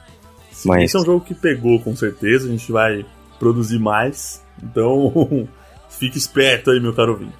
Mas- 0.69 0.85
Esse 0.85 0.97
é 0.97 1.01
um 1.01 1.05
jogo 1.05 1.25
que 1.25 1.35
pegou 1.35 1.81
com 1.81 1.95
certeza, 1.97 2.47
a 2.49 2.51
gente 2.51 2.71
vai 2.73 3.05
produzir 3.39 3.79
mais, 3.79 4.43
então 4.63 5.49
fique 5.91 6.17
esperto 6.19 6.71
aí, 6.71 6.81
meu 6.81 6.95
caro 6.95 7.13
ouvinte. 7.13 7.33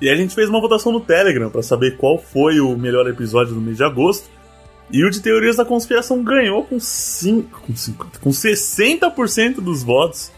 E 0.00 0.08
a 0.08 0.16
gente 0.16 0.34
fez 0.34 0.48
uma 0.48 0.60
votação 0.60 0.90
no 0.92 1.00
Telegram 1.00 1.48
para 1.48 1.62
saber 1.62 1.96
qual 1.96 2.18
foi 2.18 2.58
o 2.60 2.76
melhor 2.76 3.06
episódio 3.08 3.54
do 3.54 3.60
mês 3.60 3.76
de 3.76 3.84
agosto. 3.84 4.28
E 4.90 5.04
o 5.04 5.10
de 5.10 5.20
Teorias 5.20 5.56
da 5.56 5.64
Conspiração 5.64 6.22
ganhou 6.24 6.64
com, 6.64 6.78
cinco, 6.80 7.60
com, 7.62 7.74
50, 7.74 8.18
com 8.18 8.30
60% 8.30 9.60
dos 9.60 9.82
votos. 9.82 10.30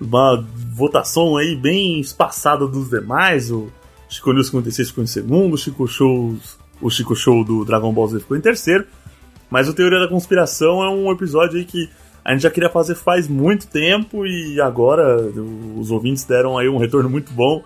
Uma 0.00 0.46
votação 0.74 1.36
aí 1.36 1.56
bem 1.56 1.98
espaçada 1.98 2.66
dos 2.66 2.90
demais. 2.90 3.50
O 3.50 3.68
Chico 4.08 4.32
News 4.32 4.46
56 4.48 4.88
ficou 4.90 5.02
em 5.04 5.06
segundo, 5.06 5.54
o 5.54 5.58
Chico, 5.58 5.86
Shows, 5.88 6.58
o 6.80 6.90
Chico 6.90 7.16
Show 7.16 7.42
do 7.42 7.64
Dragon 7.64 7.92
Ball 7.92 8.06
Z 8.08 8.20
ficou 8.20 8.36
em 8.36 8.40
terceiro. 8.40 8.86
Mas 9.50 9.68
o 9.68 9.74
Teoria 9.74 9.98
da 9.98 10.08
Conspiração 10.08 10.82
é 10.82 10.88
um 10.88 11.10
episódio 11.10 11.58
aí 11.58 11.64
que 11.64 11.90
a 12.24 12.32
gente 12.32 12.42
já 12.42 12.50
queria 12.50 12.70
fazer 12.70 12.94
faz 12.94 13.26
muito 13.26 13.66
tempo 13.66 14.26
e 14.26 14.60
agora 14.60 15.16
os 15.76 15.90
ouvintes 15.90 16.24
deram 16.24 16.56
aí 16.56 16.68
um 16.68 16.78
retorno 16.78 17.10
muito 17.10 17.32
bom. 17.32 17.62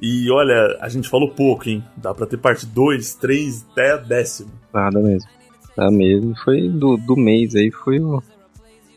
E 0.00 0.28
olha, 0.32 0.78
a 0.80 0.88
gente 0.88 1.08
falou 1.08 1.30
pouco, 1.30 1.68
hein? 1.68 1.84
Dá 1.96 2.12
pra 2.12 2.26
ter 2.26 2.36
parte 2.36 2.66
2, 2.66 3.14
3, 3.14 3.66
até 3.70 3.98
décimo. 3.98 4.50
Nada 4.74 4.98
mesmo. 4.98 5.30
Nada 5.76 5.92
mesmo. 5.92 6.34
Foi 6.42 6.68
do, 6.68 6.96
do 6.96 7.16
mês 7.16 7.54
aí, 7.54 7.70
foi 7.70 8.00
o. 8.00 8.20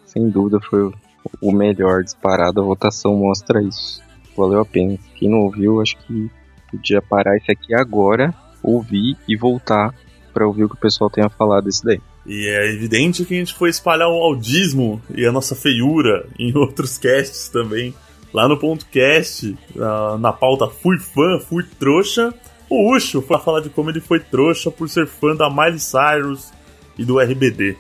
Sem 0.06 0.30
dúvida, 0.30 0.60
foi 0.68 0.82
o, 0.82 0.94
o 1.42 1.52
melhor 1.52 2.04
disparado. 2.04 2.60
A 2.60 2.66
votação 2.66 3.16
mostra 3.16 3.62
isso. 3.62 4.02
Valeu 4.36 4.62
a 4.62 4.66
pena. 4.66 4.98
Quem 5.16 5.30
não 5.30 5.42
ouviu, 5.42 5.80
acho 5.80 5.96
que 5.98 6.32
podia 6.72 7.02
parar 7.02 7.38
isso 7.38 7.52
aqui 7.52 7.76
agora, 7.76 8.34
ouvir 8.64 9.16
e 9.28 9.36
voltar 9.36 9.94
pra 10.34 10.48
ouvir 10.48 10.64
o 10.64 10.70
que 10.70 10.76
o 10.76 10.80
pessoal 10.80 11.10
tem 11.10 11.24
a 11.24 11.30
falar 11.30 11.62
desse 11.62 11.84
daí. 11.86 12.02
E 12.26 12.48
é 12.50 12.74
evidente 12.74 13.24
que 13.24 13.36
a 13.36 13.38
gente 13.38 13.54
foi 13.54 13.70
espalhar 13.70 14.10
o 14.10 14.24
audismo 14.24 15.02
e 15.14 15.26
a 15.26 15.32
nossa 15.32 15.56
feiura 15.56 16.28
em 16.40 16.56
outros 16.58 16.98
casts 16.98 17.50
também. 17.50 17.94
Lá 18.34 18.48
no 18.48 18.58
ponto 18.58 18.86
cast, 18.88 19.56
na, 19.74 20.18
na 20.18 20.34
pauta 20.34 20.68
Fui 20.68 20.98
Fã, 20.98 21.40
Fui 21.40 21.64
Trouxa, 21.80 22.34
o 22.70 22.94
Ucho 22.94 23.22
foi 23.22 23.40
falar 23.40 23.62
de 23.62 23.70
como 23.70 23.90
ele 23.90 24.02
foi 24.02 24.20
trouxa 24.20 24.72
por 24.72 24.90
ser 24.90 25.08
fã 25.08 25.36
da 25.36 25.50
Miley 25.50 25.80
Cyrus 25.80 26.52
e 26.98 27.06
do 27.06 27.20
RBD. 27.20 27.78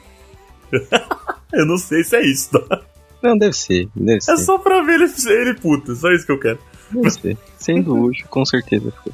Eu 1.51 1.65
não 1.65 1.77
sei 1.77 2.03
se 2.03 2.15
é 2.15 2.25
isso, 2.25 2.51
tá? 2.51 2.81
Não, 3.21 3.37
deve 3.37 3.53
ser, 3.53 3.87
deve 3.95 4.21
ser. 4.21 4.33
É 4.33 4.37
só 4.37 4.57
pra 4.57 4.81
ver 4.81 5.01
ele, 5.01 5.11
ele 5.27 5.53
puta, 5.55 5.95
só 5.95 6.11
isso 6.11 6.25
que 6.25 6.31
eu 6.31 6.39
quero. 6.39 6.59
Deve 6.91 7.09
ser. 7.09 7.37
Sendo 7.57 7.95
luxo, 7.95 8.23
com 8.29 8.45
certeza 8.45 8.93
foi. 9.03 9.13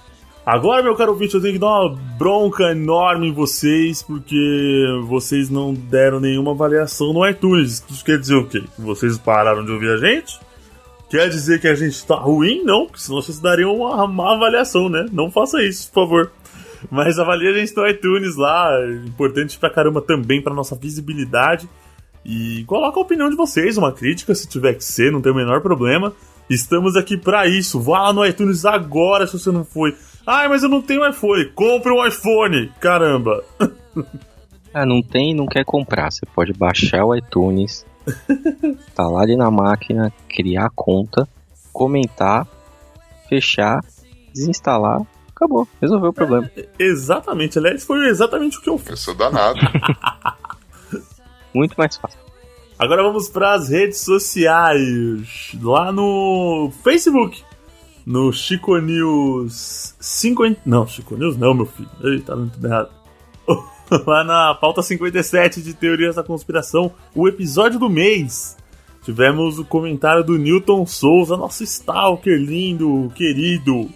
Agora, 0.52 0.84
meu 0.84 0.98
caro 0.98 1.14
ouvinte, 1.14 1.34
eu 1.34 1.42
tenho 1.42 1.54
que 1.54 1.60
dar 1.60 1.70
uma 1.70 1.96
bronca 2.18 2.72
enorme 2.72 3.30
em 3.30 3.34
vocês, 3.34 4.04
porque 4.04 4.86
vocês 5.08 5.50
não 5.50 5.74
deram 5.74 6.20
nenhuma 6.20 6.52
avaliação 6.52 7.14
no 7.14 7.26
iTunes. 7.26 7.82
Isso 7.90 8.04
quer 8.04 8.20
dizer 8.20 8.36
o 8.36 8.46
quê? 8.46 8.62
Vocês 8.78 9.18
pararam 9.18 9.64
de 9.64 9.72
ouvir 9.72 9.92
a 9.92 9.96
gente? 9.96 10.38
Quer 11.10 11.30
dizer 11.30 11.62
que 11.62 11.70
a 11.70 11.74
gente 11.74 12.06
tá 12.06 12.16
ruim? 12.16 12.66
Não, 12.66 12.86
porque 12.86 13.00
senão 13.00 13.22
vocês 13.22 13.40
dariam 13.40 13.74
uma 13.74 14.06
má 14.06 14.34
avaliação, 14.34 14.90
né? 14.90 15.06
Não 15.14 15.32
faça 15.32 15.64
isso, 15.64 15.90
por 15.90 16.04
favor. 16.04 16.32
Mas 16.92 17.18
avalie 17.18 17.48
a 17.48 17.54
gente 17.54 17.74
no 17.74 17.88
iTunes 17.88 18.36
lá, 18.36 18.78
importante 19.06 19.58
pra 19.58 19.70
caramba 19.70 20.02
também 20.02 20.42
pra 20.42 20.54
nossa 20.54 20.76
visibilidade. 20.76 21.70
E 22.26 22.66
coloca 22.66 23.00
a 23.00 23.04
opinião 23.04 23.30
de 23.30 23.38
vocês, 23.38 23.78
uma 23.78 23.94
crítica, 23.94 24.36
se 24.36 24.50
tiver 24.50 24.74
que 24.74 24.84
ser, 24.84 25.14
não 25.14 25.22
tem 25.22 25.32
o 25.32 25.36
menor 25.36 25.62
problema. 25.62 26.12
Estamos 26.50 26.98
aqui 26.98 27.16
pra 27.16 27.48
isso. 27.48 27.80
Vá 27.80 28.02
lá 28.02 28.12
no 28.12 28.26
iTunes 28.26 28.66
agora 28.66 29.26
se 29.26 29.40
você 29.40 29.50
não 29.50 29.64
foi. 29.64 29.96
Ai, 30.26 30.48
mas 30.48 30.64
eu 30.64 30.70
não 30.70 30.82
tenho 30.82 31.08
iPhone. 31.08 31.46
Compre 31.52 31.92
um 31.92 32.06
iPhone, 32.06 32.72
caramba. 32.80 33.44
Ah, 34.74 34.86
não 34.86 35.02
tem 35.02 35.32
e 35.32 35.34
não 35.34 35.46
quer 35.46 35.66
comprar. 35.66 36.12
Você 36.12 36.26
pode 36.26 36.54
baixar 36.54 37.06
o 37.06 37.16
iTunes, 37.16 37.86
instalar 38.64 39.24
ali 39.24 39.36
na 39.36 39.50
máquina, 39.50 40.14
criar 40.30 40.68
a 40.68 40.72
conta, 40.74 41.28
comentar, 41.74 42.48
fechar, 43.28 43.84
desinstalar. 44.34 45.02
Acabou, 45.36 45.68
resolveu 45.82 46.10
o 46.10 46.14
problema. 46.14 46.52
Exatamente, 46.78 47.58
aliás, 47.58 47.84
foi 47.84 48.08
exatamente 48.08 48.60
o 48.60 48.62
que 48.62 48.70
eu 48.70 48.78
fiz. 48.78 48.90
Eu 48.90 48.98
sou 48.98 49.16
danado. 49.16 49.60
Muito 51.54 51.74
mais 51.76 51.98
fácil. 51.98 52.20
Agora 52.78 53.04
vamos 53.04 53.28
para 53.30 53.54
as 53.54 53.70
redes 53.70 54.00
sociais. 54.00 55.52
Lá 55.62 55.92
no 55.92 56.72
Facebook. 56.84 57.44
No 58.12 58.34
Chico 58.34 58.78
News 58.78 59.96
50. 59.98 60.64
Não, 60.66 60.86
Chico 60.86 61.16
News 61.16 61.38
não, 61.38 61.54
meu 61.54 61.66
filho. 61.66 61.90
Eita, 62.04 62.36
tá 62.36 62.46
tudo 62.52 62.68
errado. 62.68 62.90
Lá 64.06 64.24
na 64.26 64.54
pauta 64.54 64.82
57 64.82 65.62
de 65.62 65.74
Teorias 65.74 66.18
da 66.18 66.24
Conspiração, 66.24 66.92
o 67.16 67.26
episódio 67.26 67.80
do 67.80 67.90
mês. 67.90 68.58
Tivemos 69.04 69.60
o 69.60 69.64
comentário 69.64 70.26
do 70.26 70.38
Newton 70.38 70.86
Souza, 70.86 71.38
nosso 71.38 71.64
stalker 71.64 72.38
lindo, 72.38 73.10
querido, 73.16 73.90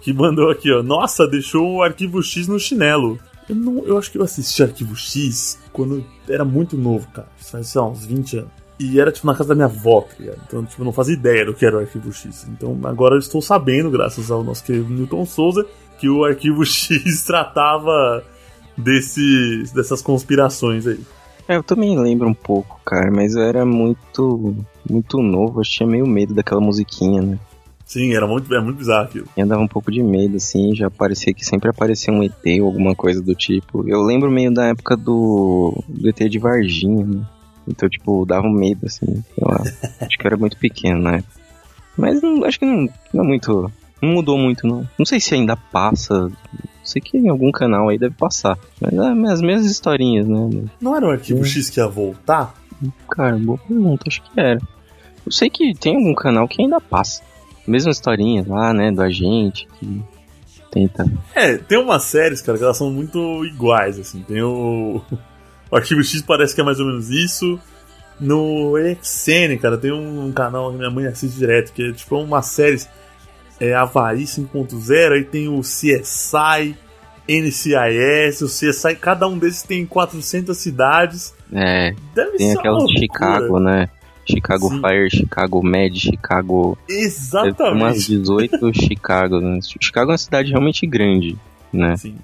que 0.00 0.12
mandou 0.12 0.50
aqui, 0.50 0.72
ó. 0.72 0.82
Nossa, 0.82 1.24
deixou 1.24 1.76
o 1.76 1.82
arquivo 1.84 2.20
X 2.24 2.48
no 2.48 2.58
chinelo. 2.58 3.20
Eu, 3.48 3.54
não, 3.54 3.84
eu 3.84 3.96
acho 3.96 4.10
que 4.10 4.18
eu 4.18 4.24
assisti 4.24 4.64
Arquivo 4.64 4.96
X 4.96 5.60
quando 5.72 5.98
eu 5.98 6.34
era 6.34 6.44
muito 6.44 6.76
novo, 6.76 7.06
cara. 7.12 7.28
Faz, 7.36 7.68
sei 7.68 7.80
lá, 7.80 7.86
uns 7.86 8.04
20 8.04 8.38
anos. 8.38 8.63
E 8.78 8.98
era, 8.98 9.12
tipo, 9.12 9.26
na 9.26 9.34
casa 9.34 9.50
da 9.50 9.54
minha 9.54 9.66
avó, 9.66 10.00
tá 10.00 10.14
ligado? 10.18 10.40
Então, 10.46 10.64
tipo, 10.64 10.82
eu 10.82 10.84
não 10.84 10.92
fazia 10.92 11.14
ideia 11.14 11.46
do 11.46 11.54
que 11.54 11.64
era 11.64 11.76
o 11.76 11.80
Arquivo 11.80 12.12
X. 12.12 12.46
Então, 12.48 12.78
agora 12.84 13.14
eu 13.14 13.20
estou 13.20 13.40
sabendo, 13.40 13.90
graças 13.90 14.30
ao 14.30 14.42
nosso 14.42 14.64
querido 14.64 14.88
Newton 14.90 15.24
Souza, 15.24 15.64
que 15.98 16.08
o 16.08 16.24
Arquivo 16.24 16.64
X 16.66 17.22
tratava 17.24 18.24
desse, 18.76 19.64
dessas 19.74 20.02
conspirações 20.02 20.86
aí. 20.86 21.00
É, 21.46 21.56
eu 21.56 21.62
também 21.62 21.98
lembro 21.98 22.26
um 22.26 22.34
pouco, 22.34 22.80
cara, 22.84 23.10
mas 23.10 23.34
eu 23.34 23.42
era 23.42 23.66
muito, 23.66 24.56
muito 24.88 25.22
novo, 25.22 25.60
eu 25.60 25.64
tinha 25.64 25.86
meio 25.86 26.06
medo 26.06 26.34
daquela 26.34 26.60
musiquinha, 26.60 27.20
né? 27.20 27.38
Sim, 27.84 28.14
era 28.14 28.26
muito, 28.26 28.52
era 28.52 28.62
muito 28.62 28.78
bizarro 28.78 29.04
aquilo. 29.04 29.26
E 29.36 29.42
andava 29.42 29.60
um 29.60 29.68
pouco 29.68 29.92
de 29.92 30.02
medo, 30.02 30.36
assim, 30.36 30.74
já 30.74 30.90
parecia 30.90 31.34
que 31.34 31.44
sempre 31.44 31.68
aparecia 31.68 32.12
um 32.12 32.22
ET 32.22 32.32
ou 32.60 32.66
alguma 32.66 32.94
coisa 32.94 33.20
do 33.20 33.34
tipo. 33.34 33.86
Eu 33.86 34.02
lembro 34.02 34.30
meio 34.30 34.52
da 34.52 34.68
época 34.68 34.96
do, 34.96 35.84
do 35.86 36.08
ET 36.08 36.16
de 36.16 36.38
Varginha, 36.38 37.04
né? 37.04 37.26
Então, 37.66 37.88
tipo, 37.88 38.24
dava 38.26 38.46
um 38.46 38.52
medo, 38.52 38.86
assim, 38.86 39.06
sei 39.06 39.44
lá. 39.44 39.62
acho 40.00 40.18
que 40.18 40.26
eu 40.26 40.28
era 40.28 40.36
muito 40.36 40.56
pequeno, 40.58 41.02
né? 41.02 41.24
Mas 41.96 42.20
não, 42.20 42.44
acho 42.44 42.58
que 42.58 42.66
não, 42.66 42.88
não 43.12 43.24
é 43.24 43.26
muito. 43.26 43.70
Não 44.02 44.10
mudou 44.10 44.36
muito, 44.36 44.66
não. 44.66 44.88
Não 44.98 45.06
sei 45.06 45.20
se 45.20 45.34
ainda 45.34 45.56
passa 45.56 46.30
Sei 46.84 47.00
que 47.00 47.16
em 47.16 47.30
algum 47.30 47.50
canal 47.50 47.88
aí 47.88 47.98
deve 47.98 48.14
passar. 48.14 48.58
Mas 48.78 48.92
é 48.92 49.32
as 49.32 49.40
mesmas 49.40 49.70
historinhas, 49.70 50.28
né? 50.28 50.64
Não 50.78 50.94
era 50.94 51.06
o 51.06 51.10
arquivo 51.10 51.40
Hum. 51.40 51.44
X 51.44 51.70
que 51.70 51.80
ia 51.80 51.88
voltar? 51.88 52.54
Cara, 53.10 53.36
boa 53.38 53.56
pergunta, 53.56 54.04
acho 54.06 54.22
que 54.22 54.38
era. 54.38 54.60
Eu 55.24 55.32
sei 55.32 55.48
que 55.48 55.72
tem 55.74 55.96
algum 55.96 56.14
canal 56.14 56.46
que 56.46 56.60
ainda 56.60 56.78
passa. 56.78 57.22
Mesmas 57.66 57.96
historinhas 57.96 58.46
lá, 58.46 58.74
né, 58.74 58.92
do 58.92 59.00
agente 59.00 59.66
que 59.78 60.02
tenta. 60.70 61.10
É, 61.34 61.56
tem 61.56 61.78
umas 61.78 62.02
séries, 62.02 62.42
cara, 62.42 62.58
que 62.58 62.64
elas 62.64 62.76
são 62.76 62.90
muito 62.90 63.42
iguais, 63.46 63.98
assim. 63.98 64.20
Tem 64.20 64.42
o. 64.42 65.00
O 65.74 65.76
arquivo 65.76 66.04
X 66.04 66.22
parece 66.22 66.54
que 66.54 66.60
é 66.60 66.64
mais 66.64 66.78
ou 66.78 66.86
menos 66.86 67.10
isso. 67.10 67.58
No 68.20 68.78
EXN, 68.78 69.58
cara, 69.60 69.76
tem 69.76 69.90
um 69.90 70.30
canal 70.30 70.70
que 70.70 70.78
minha 70.78 70.88
mãe 70.88 71.04
assiste 71.06 71.36
direto, 71.36 71.72
que 71.72 71.88
é 71.90 71.92
tipo 71.92 72.16
uma 72.16 72.42
série. 72.42 72.80
É 73.58 73.74
Havaí 73.74 74.22
5.0, 74.22 75.12
aí 75.14 75.24
tem 75.24 75.48
o 75.48 75.60
CSI, 75.62 76.76
NCIS, 77.28 78.42
o 78.42 78.46
CSI, 78.46 78.94
cada 79.00 79.26
um 79.26 79.36
desses 79.36 79.64
tem 79.64 79.84
400 79.84 80.56
cidades. 80.56 81.34
É, 81.52 81.92
Deve 82.14 82.36
tem 82.36 82.52
aquelas 82.52 82.84
de. 82.84 83.00
Chicago, 83.00 83.58
né? 83.58 83.88
Chicago 84.30 84.68
Sim. 84.68 84.80
Fire, 84.80 85.10
Chicago 85.10 85.60
Med, 85.60 85.98
Chicago. 85.98 86.78
Tem 86.86 86.98
umas 86.98 87.04
Exatamente. 87.04 88.06
18 88.16 88.74
Chicago, 88.74 89.40
né? 89.40 89.58
Chicago 89.80 90.10
é 90.10 90.12
uma 90.12 90.18
cidade 90.18 90.50
realmente 90.50 90.86
grande, 90.86 91.36
né? 91.72 91.96
Sim. 91.96 92.14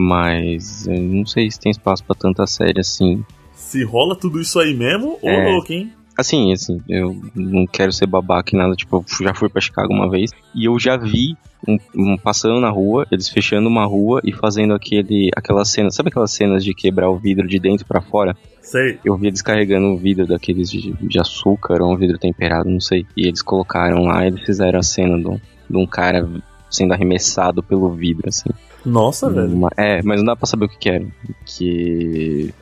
Mas 0.00 0.86
eu 0.86 1.00
não 1.02 1.26
sei 1.26 1.50
se 1.50 1.58
tem 1.58 1.70
espaço 1.70 2.04
pra 2.04 2.14
tanta 2.14 2.46
série 2.46 2.78
assim. 2.80 3.24
Se 3.52 3.82
rola 3.82 4.14
tudo 4.14 4.40
isso 4.40 4.60
aí 4.60 4.72
mesmo, 4.72 5.18
ô 5.20 5.28
É. 5.28 5.50
louco, 5.50 5.72
hein? 5.72 5.92
Assim, 6.16 6.52
assim, 6.52 6.80
eu 6.88 7.16
não 7.34 7.66
quero 7.66 7.92
ser 7.92 8.06
babaca 8.06 8.54
e 8.54 8.58
nada, 8.58 8.74
tipo, 8.74 8.96
eu 9.20 9.24
já 9.26 9.34
fui 9.34 9.48
pra 9.48 9.60
Chicago 9.60 9.92
uma 9.92 10.08
vez 10.10 10.30
e 10.54 10.64
eu 10.64 10.78
já 10.78 10.96
vi 10.96 11.36
um, 11.66 11.76
um- 11.94 12.16
passando 12.16 12.60
na 12.60 12.70
rua, 12.70 13.06
eles 13.10 13.28
fechando 13.28 13.68
uma 13.68 13.84
rua 13.84 14.20
e 14.24 14.32
fazendo 14.32 14.74
aquele, 14.74 15.30
aquelas 15.36 15.68
cenas, 15.70 15.94
sabe 15.94 16.08
aquelas 16.08 16.32
cenas 16.32 16.64
de 16.64 16.74
quebrar 16.74 17.10
o 17.10 17.16
vidro 17.18 17.46
de 17.46 17.58
dentro 17.58 17.84
pra 17.86 18.00
fora? 18.00 18.36
Sei. 18.62 18.98
Eu 19.04 19.16
vi 19.16 19.28
eles 19.28 19.42
carregando 19.42 19.86
um 19.86 19.96
vidro 19.96 20.26
daqueles 20.26 20.70
de, 20.70 20.92
de 20.92 21.18
açúcar 21.20 21.80
ou 21.82 21.92
um 21.92 21.96
vidro 21.96 22.18
temperado, 22.18 22.68
não 22.70 22.80
sei. 22.80 23.04
E 23.16 23.26
eles 23.26 23.42
colocaram 23.42 24.04
lá, 24.04 24.26
eles 24.26 24.42
fizeram 24.42 24.78
a 24.78 24.82
cena 24.82 25.18
de 25.18 25.76
um 25.76 25.86
cara 25.86 26.28
sendo 26.70 26.92
arremessado 26.94 27.62
pelo 27.62 27.90
vidro, 27.90 28.28
assim. 28.28 28.50
Nossa, 28.84 29.28
velho. 29.30 29.52
Uma- 29.52 29.70
é, 29.76 30.02
mas 30.02 30.18
não 30.18 30.26
dá 30.26 30.36
pra 30.36 30.46
saber 30.46 30.66
o 30.66 30.68
que 30.68 30.78
que 30.78 30.88
era. 30.90 31.06
Que. 31.44 32.54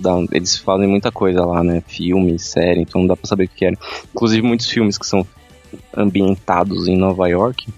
dá- 0.00 0.24
eles 0.32 0.56
fazem 0.56 0.86
muita 0.88 1.12
coisa 1.12 1.44
lá, 1.44 1.62
né? 1.62 1.82
Filme, 1.86 2.38
série, 2.38 2.80
então 2.80 3.02
não 3.02 3.08
dá 3.08 3.16
pra 3.16 3.26
saber 3.28 3.44
o 3.44 3.48
que 3.48 3.56
que 3.56 3.64
era. 3.66 3.76
Inclusive, 4.14 4.40
muitos 4.46 4.68
filmes 4.70 4.96
que 4.96 5.06
são 5.06 5.26
ambientados 5.96 6.88
em 6.88 6.96
Nova 6.96 7.28
York, 7.28 7.68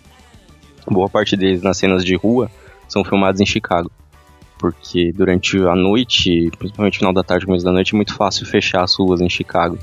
boa 0.89 1.09
parte 1.09 1.37
deles 1.37 1.63
nas 1.63 1.79
cenas 1.79 2.05
de 2.05 2.15
rua, 2.15 2.51
são 2.89 3.05
filmados 3.05 3.41
em 3.41 3.47
Chicago. 3.47 3.91
Porque 4.59 5.13
durante 5.13 5.59
a 5.59 5.75
noite, 5.75 6.51
principalmente 6.59 6.99
final 6.99 7.13
da 7.13 7.23
tarde, 7.23 7.45
começo 7.45 7.65
da 7.65 7.73
noite, 7.73 7.95
é 7.95 7.97
muito 7.97 8.15
fácil 8.15 8.47
fechar 8.47 8.83
as 8.83 8.95
ruas 8.97 9.21
em 9.21 9.29
Chicago, 9.29 9.79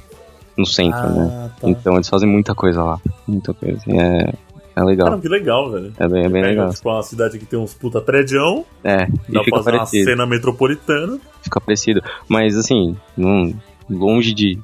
no 0.58 0.66
centro, 0.66 1.10
né? 1.10 1.30
Ah, 1.32 1.50
tá. 1.62 1.70
Então 1.70 1.94
eles 1.96 2.10
fazem 2.10 2.28
muita 2.28 2.56
coisa 2.56 2.82
lá. 2.84 3.00
Muita 3.28 3.54
coisa. 3.54 3.82
É, 3.90 4.34
é 4.76 4.84
legal. 4.84 5.06
Caramba, 5.08 5.22
que 5.22 5.30
legal, 5.30 5.72
velho. 5.72 5.94
É 5.98 6.08
bem, 6.08 6.20
é 6.26 6.30
bem 6.30 6.42
Pega, 6.42 6.48
legal. 6.48 6.74
Tipo, 6.74 6.90
uma 6.90 7.04
cidade 7.04 7.40
que 7.40 7.46
tem 7.46 7.60
uns 7.60 7.74
puta 7.74 8.02
prédião, 8.02 8.66
É, 8.84 9.06
dá 9.06 9.12
e 9.30 9.32
pra 9.32 9.44
fica 9.44 9.58
fazer 9.58 9.70
uma 9.72 9.78
parecido. 9.80 10.04
cena 10.10 10.26
metropolitana. 10.26 11.20
fica 11.42 11.60
parecido. 11.62 12.02
Mas 12.28 12.58
assim, 12.58 12.96
não, 13.16 13.54
longe 13.90 14.34
de, 14.34 14.60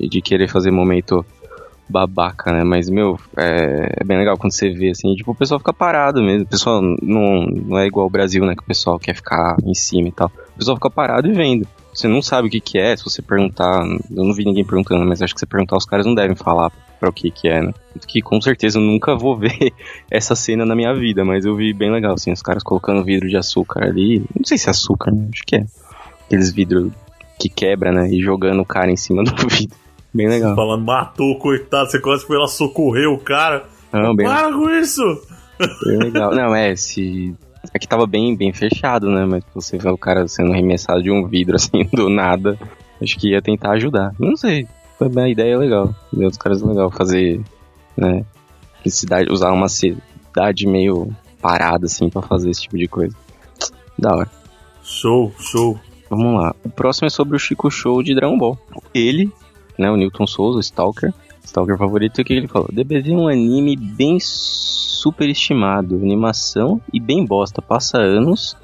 de 0.00 0.20
querer 0.22 0.48
fazer 0.48 0.70
momento 0.70 1.24
babaca, 1.88 2.52
né? 2.52 2.64
Mas, 2.64 2.90
meu, 2.90 3.18
é, 3.36 3.94
é 4.00 4.04
bem 4.04 4.18
legal 4.18 4.36
quando 4.36 4.52
você 4.52 4.68
vê, 4.70 4.90
assim, 4.90 5.14
tipo, 5.14 5.30
o 5.30 5.34
pessoal 5.34 5.58
fica 5.58 5.72
parado 5.72 6.22
mesmo. 6.22 6.44
O 6.44 6.48
pessoal 6.48 6.82
não, 6.82 7.46
não 7.46 7.78
é 7.78 7.86
igual 7.86 8.06
o 8.06 8.10
Brasil, 8.10 8.44
né? 8.44 8.54
Que 8.54 8.62
o 8.62 8.66
pessoal 8.66 8.98
quer 8.98 9.14
ficar 9.14 9.56
em 9.64 9.74
cima 9.74 10.08
e 10.08 10.12
tal. 10.12 10.30
O 10.54 10.58
pessoal 10.58 10.76
fica 10.76 10.90
parado 10.90 11.28
e 11.28 11.32
vendo. 11.32 11.66
Você 11.94 12.06
não 12.06 12.20
sabe 12.22 12.46
o 12.48 12.50
que 12.50 12.60
que 12.60 12.78
é, 12.78 12.94
se 12.96 13.02
você 13.02 13.20
perguntar... 13.22 13.82
Eu 14.14 14.22
não 14.24 14.34
vi 14.34 14.44
ninguém 14.44 14.64
perguntando, 14.64 15.04
mas 15.06 15.22
acho 15.22 15.32
que 15.34 15.40
se 15.40 15.46
você 15.46 15.50
perguntar, 15.50 15.76
os 15.78 15.86
caras 15.86 16.04
não 16.06 16.14
devem 16.14 16.36
falar 16.36 16.70
pra 16.98 17.08
o 17.08 17.12
que 17.12 17.30
que 17.30 17.48
é, 17.48 17.62
né? 17.62 17.72
Que 18.06 18.20
com 18.20 18.40
certeza 18.40 18.78
eu 18.78 18.82
nunca 18.82 19.14
vou 19.14 19.36
ver 19.36 19.72
essa 20.10 20.34
cena 20.34 20.64
na 20.64 20.74
minha 20.74 20.94
vida, 20.94 21.24
mas 21.24 21.44
eu 21.44 21.54
vi 21.54 21.72
bem 21.72 21.90
legal, 21.90 22.14
assim, 22.14 22.32
os 22.32 22.42
caras 22.42 22.62
colocando 22.62 23.04
vidro 23.04 23.28
de 23.28 23.36
açúcar 23.36 23.84
ali. 23.84 24.20
Não 24.34 24.44
sei 24.44 24.58
se 24.58 24.68
é 24.68 24.70
açúcar, 24.70 25.12
né? 25.12 25.28
Acho 25.32 25.42
que 25.46 25.56
é. 25.56 25.66
Aqueles 26.26 26.52
vidros 26.52 26.92
que 27.38 27.48
quebra, 27.48 27.92
né? 27.92 28.08
E 28.10 28.20
jogando 28.20 28.60
o 28.60 28.66
cara 28.66 28.90
em 28.90 28.96
cima 28.96 29.22
do 29.24 29.34
vidro. 29.48 29.76
Bem 30.12 30.28
legal. 30.28 30.54
Falando, 30.54 30.84
matou, 30.84 31.38
coitado, 31.38 31.90
você 31.90 32.00
quase 32.00 32.26
foi 32.26 32.38
lá 32.38 32.48
socorrer 32.48 33.08
o 33.08 33.18
cara. 33.18 33.66
Não, 33.92 34.14
bem, 34.14 34.26
Para 34.26 34.52
com 34.52 34.68
isso! 34.70 35.02
bem 35.84 35.98
legal. 35.98 36.34
Não, 36.34 36.54
é, 36.54 36.74
se. 36.76 37.34
É 37.72 37.78
que 37.78 37.88
tava 37.88 38.06
bem, 38.06 38.36
bem 38.36 38.52
fechado, 38.52 39.10
né? 39.10 39.26
Mas 39.26 39.44
você 39.54 39.76
vê 39.76 39.88
o 39.88 39.98
cara 39.98 40.26
sendo 40.26 40.52
arremessado 40.52 41.02
de 41.02 41.10
um 41.10 41.26
vidro 41.26 41.56
assim 41.56 41.84
do 41.92 42.08
nada. 42.08 42.58
Acho 43.00 43.18
que 43.18 43.30
ia 43.30 43.42
tentar 43.42 43.72
ajudar. 43.72 44.12
Não 44.18 44.36
sei. 44.36 44.66
Foi 44.98 45.08
bem, 45.08 45.24
a 45.24 45.28
ideia 45.28 45.54
é 45.54 45.56
legal. 45.56 45.94
Ideia 46.12 46.28
dos 46.28 46.38
caras 46.38 46.60
legal. 46.60 46.90
Fazer, 46.90 47.40
né? 47.96 48.24
Cidade, 48.84 49.30
usar 49.30 49.52
uma 49.52 49.68
cidade 49.68 50.66
meio 50.66 51.14
parada, 51.40 51.86
assim, 51.86 52.10
pra 52.10 52.22
fazer 52.22 52.50
esse 52.50 52.62
tipo 52.62 52.76
de 52.76 52.88
coisa. 52.88 53.14
Da 53.96 54.14
hora. 54.14 54.30
Show, 54.82 55.32
show. 55.38 55.78
Vamos 56.10 56.40
lá. 56.40 56.54
O 56.64 56.70
próximo 56.70 57.06
é 57.06 57.10
sobre 57.10 57.36
o 57.36 57.38
Chico 57.38 57.70
Show 57.70 58.02
de 58.02 58.14
Dragon 58.14 58.38
Ball. 58.38 58.58
Ele, 58.94 59.30
né, 59.78 59.90
o 59.90 59.96
Newton 59.96 60.26
Souza, 60.26 60.58
o 60.58 60.60
Stalker, 60.60 61.12
Stalker 61.44 61.76
favorito, 61.76 62.20
o 62.20 62.24
que 62.24 62.32
ele 62.32 62.48
falou? 62.48 62.68
DBZ 62.72 63.08
é 63.08 63.12
um 63.12 63.28
anime 63.28 63.76
bem 63.76 64.18
superestimado, 64.20 65.96
animação 65.96 66.80
e 66.92 66.98
bem 66.98 67.24
bosta. 67.24 67.60
Passa 67.62 67.98
anos. 67.98 68.56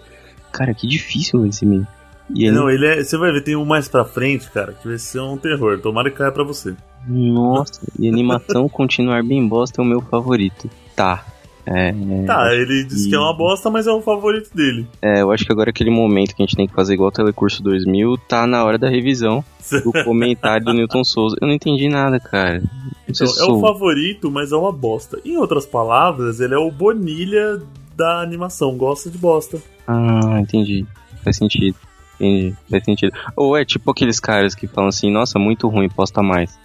Cara, 0.51 0.75
que 0.75 0.87
difícil 0.87 1.45
esse 1.47 1.65
anime. 1.65 1.87
Ele, 2.35 2.51
Não, 2.53 2.71
ele 2.71 2.87
é. 2.87 3.03
Você 3.03 3.17
vai 3.19 3.33
ver, 3.33 3.43
tem 3.43 3.57
um 3.57 3.65
mais 3.65 3.89
pra 3.89 4.05
frente, 4.05 4.51
cara, 4.51 4.73
que 4.73 4.89
vai 4.89 4.99
ser 4.99 5.21
um 5.21 5.37
terror. 5.37 5.79
Tomara 5.81 6.11
que 6.11 6.17
caia 6.17 6.33
pra 6.33 6.45
você. 6.45 6.75
nossa, 7.07 7.81
e 7.99 8.09
animação 8.09 8.69
continuar 8.71 9.23
bem 9.23 9.47
bosta 9.47 9.81
é 9.81 9.85
o 9.85 9.87
meu 9.87 10.01
favorito. 10.01 10.69
Tá. 10.97 11.25
É, 11.67 11.95
Tá, 12.27 12.55
ele 12.55 12.85
disse 12.85 13.09
que 13.09 13.15
é 13.15 13.19
uma 13.19 13.33
bosta, 13.33 13.71
mas 13.71 13.87
é 13.87 13.91
o 13.91 14.03
favorito 14.03 14.55
dele. 14.55 14.87
é, 15.01 15.23
eu 15.23 15.31
acho 15.33 15.47
que 15.47 15.53
agora 15.53 15.71
aquele 15.71 15.89
momento 15.91 16.35
que 16.37 16.43
a 16.43 16.47
gente 16.47 16.57
tem 16.57 16.67
que 16.69 16.75
fazer 16.75 16.93
igual 16.93 17.09
o 17.09 17.13
Telecurso 17.13 17.63
2000 17.63 18.19
tá 18.29 18.47
na 18.47 18.63
hora 18.65 18.77
da 18.77 18.87
revisão 18.89 19.43
do 19.83 19.91
comentário 20.05 20.65
do 20.67 20.75
Newton 20.75 21.03
Souza. 21.05 21.37
Eu 21.41 21.47
não 21.49 21.55
entendi 21.55 21.89
nada, 21.89 22.21
cara. 22.21 22.63
Então, 23.09 23.27
é 23.27 23.45
o 23.51 23.61
favorito, 23.61 24.31
mas 24.31 24.53
é 24.53 24.57
uma 24.57 24.73
bosta. 24.73 25.19
Em 25.25 25.39
outras 25.39 25.65
palavras, 25.65 26.39
ele 26.39 26.53
é 26.55 26.59
o 26.59 26.71
Bonilha 26.71 27.63
da 27.97 28.21
animação, 28.21 28.77
gosta 28.77 29.11
de 29.11 29.17
bosta. 29.17 29.59
Ah, 29.87 30.39
entendi. 30.41 30.85
Faz 31.23 31.37
sentido. 31.39 31.77
Entendi. 32.21 32.55
Faz 32.71 32.85
sentido. 32.85 33.13
Ou 33.37 33.57
é 33.57 33.65
tipo 33.65 33.91
aqueles 33.91 34.21
caras 34.21 34.55
que 34.55 34.67
falam 34.67 34.89
assim, 34.89 35.11
nossa, 35.11 35.39
muito 35.39 35.69
ruim, 35.69 35.89
posta 35.89 36.23
mais. 36.23 36.59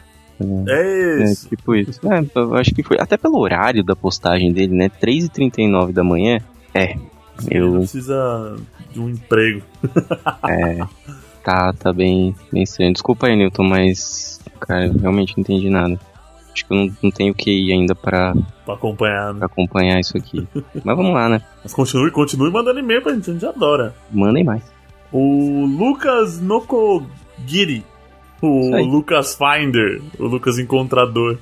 É 0.67 1.21
É, 1.21 1.31
isso. 1.31 1.49
tipo 1.49 1.75
isso. 1.75 1.99
É, 2.07 2.23
eu 2.35 2.55
acho 2.55 2.73
que 2.73 2.81
foi. 2.83 2.97
Até 2.99 3.17
pelo 3.17 3.37
horário 3.39 3.83
da 3.83 3.95
postagem 3.95 4.53
dele, 4.53 4.73
né? 4.73 4.89
3h39 4.89 5.91
da 5.91 6.03
manhã. 6.03 6.39
É. 6.73 6.95
Ele 7.49 7.59
Eu. 7.65 7.73
precisa 7.79 8.55
de 8.93 8.99
um 8.99 9.09
emprego. 9.09 9.61
É. 10.47 10.79
Tá, 11.43 11.73
tá 11.73 11.91
bem, 11.93 12.35
bem 12.51 12.63
estranho. 12.63 12.93
Desculpa 12.93 13.27
aí, 13.27 13.35
Newton, 13.35 13.63
mas. 13.63 14.39
Cara, 14.59 14.87
eu 14.87 14.93
realmente 14.93 15.33
não 15.37 15.41
entendi 15.41 15.69
nada. 15.69 15.99
Acho 16.53 16.65
que 16.65 16.73
eu 16.73 16.77
não, 16.77 16.95
não 17.03 17.11
tenho 17.11 17.33
QI 17.33 17.71
ainda 17.71 17.95
pra, 17.95 18.33
Pra 18.65 18.73
acompanhar. 18.73 19.31
né? 19.33 19.39
pra 19.39 19.45
acompanhar 19.45 19.99
isso 19.99 20.17
aqui. 20.17 20.45
mas 20.83 20.95
vamos 20.97 21.13
lá, 21.13 21.29
né? 21.29 21.41
Mas 21.63 21.73
continue, 21.73 22.11
continue 22.11 22.51
mandando 22.51 22.79
e-mail 22.79 23.01
pra 23.01 23.13
gente, 23.13 23.29
a 23.29 23.33
gente 23.33 23.45
adora. 23.45 23.95
Mandem 24.11 24.43
mais. 24.43 24.63
O 25.11 25.65
Lucas 25.65 26.39
Nokogiri, 26.39 27.83
o. 28.41 28.77
Lucas 28.85 29.35
Finder, 29.35 30.01
o 30.19 30.25
Lucas 30.25 30.59
Encontrador, 30.59 31.37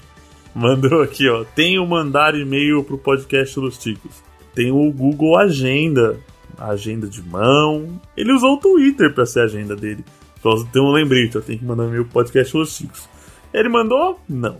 mandou 0.55 1.01
aqui, 1.01 1.27
ó. 1.29 1.43
Tenho 1.55 1.85
mandar 1.85 2.35
e-mail 2.35 2.83
pro 2.83 2.97
podcast 2.97 3.59
Los 3.59 3.77
Ticos. 3.77 4.23
Tem 4.55 4.71
o 4.71 4.91
Google 4.91 5.37
Agenda, 5.37 6.17
agenda 6.57 7.07
de 7.07 7.21
mão. 7.21 7.99
Ele 8.15 8.33
usou 8.33 8.55
o 8.55 8.57
Twitter 8.57 9.13
pra 9.13 9.25
ser 9.25 9.41
a 9.41 9.43
agenda 9.43 9.75
dele. 9.75 10.03
Só 10.41 10.63
tem 10.65 10.81
um 10.81 10.91
lembrete. 10.91 11.39
Tem 11.41 11.57
que 11.57 11.65
mandar 11.65 11.85
e-mail 11.85 12.05
pro 12.05 12.13
podcast 12.13 12.55
Los 12.55 12.77
Ticos. 12.77 13.07
Ele 13.53 13.69
mandou? 13.69 14.19
Não. 14.27 14.57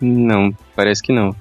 Não, 0.00 0.52
parece 0.74 1.02
que 1.02 1.12
não. 1.12 1.34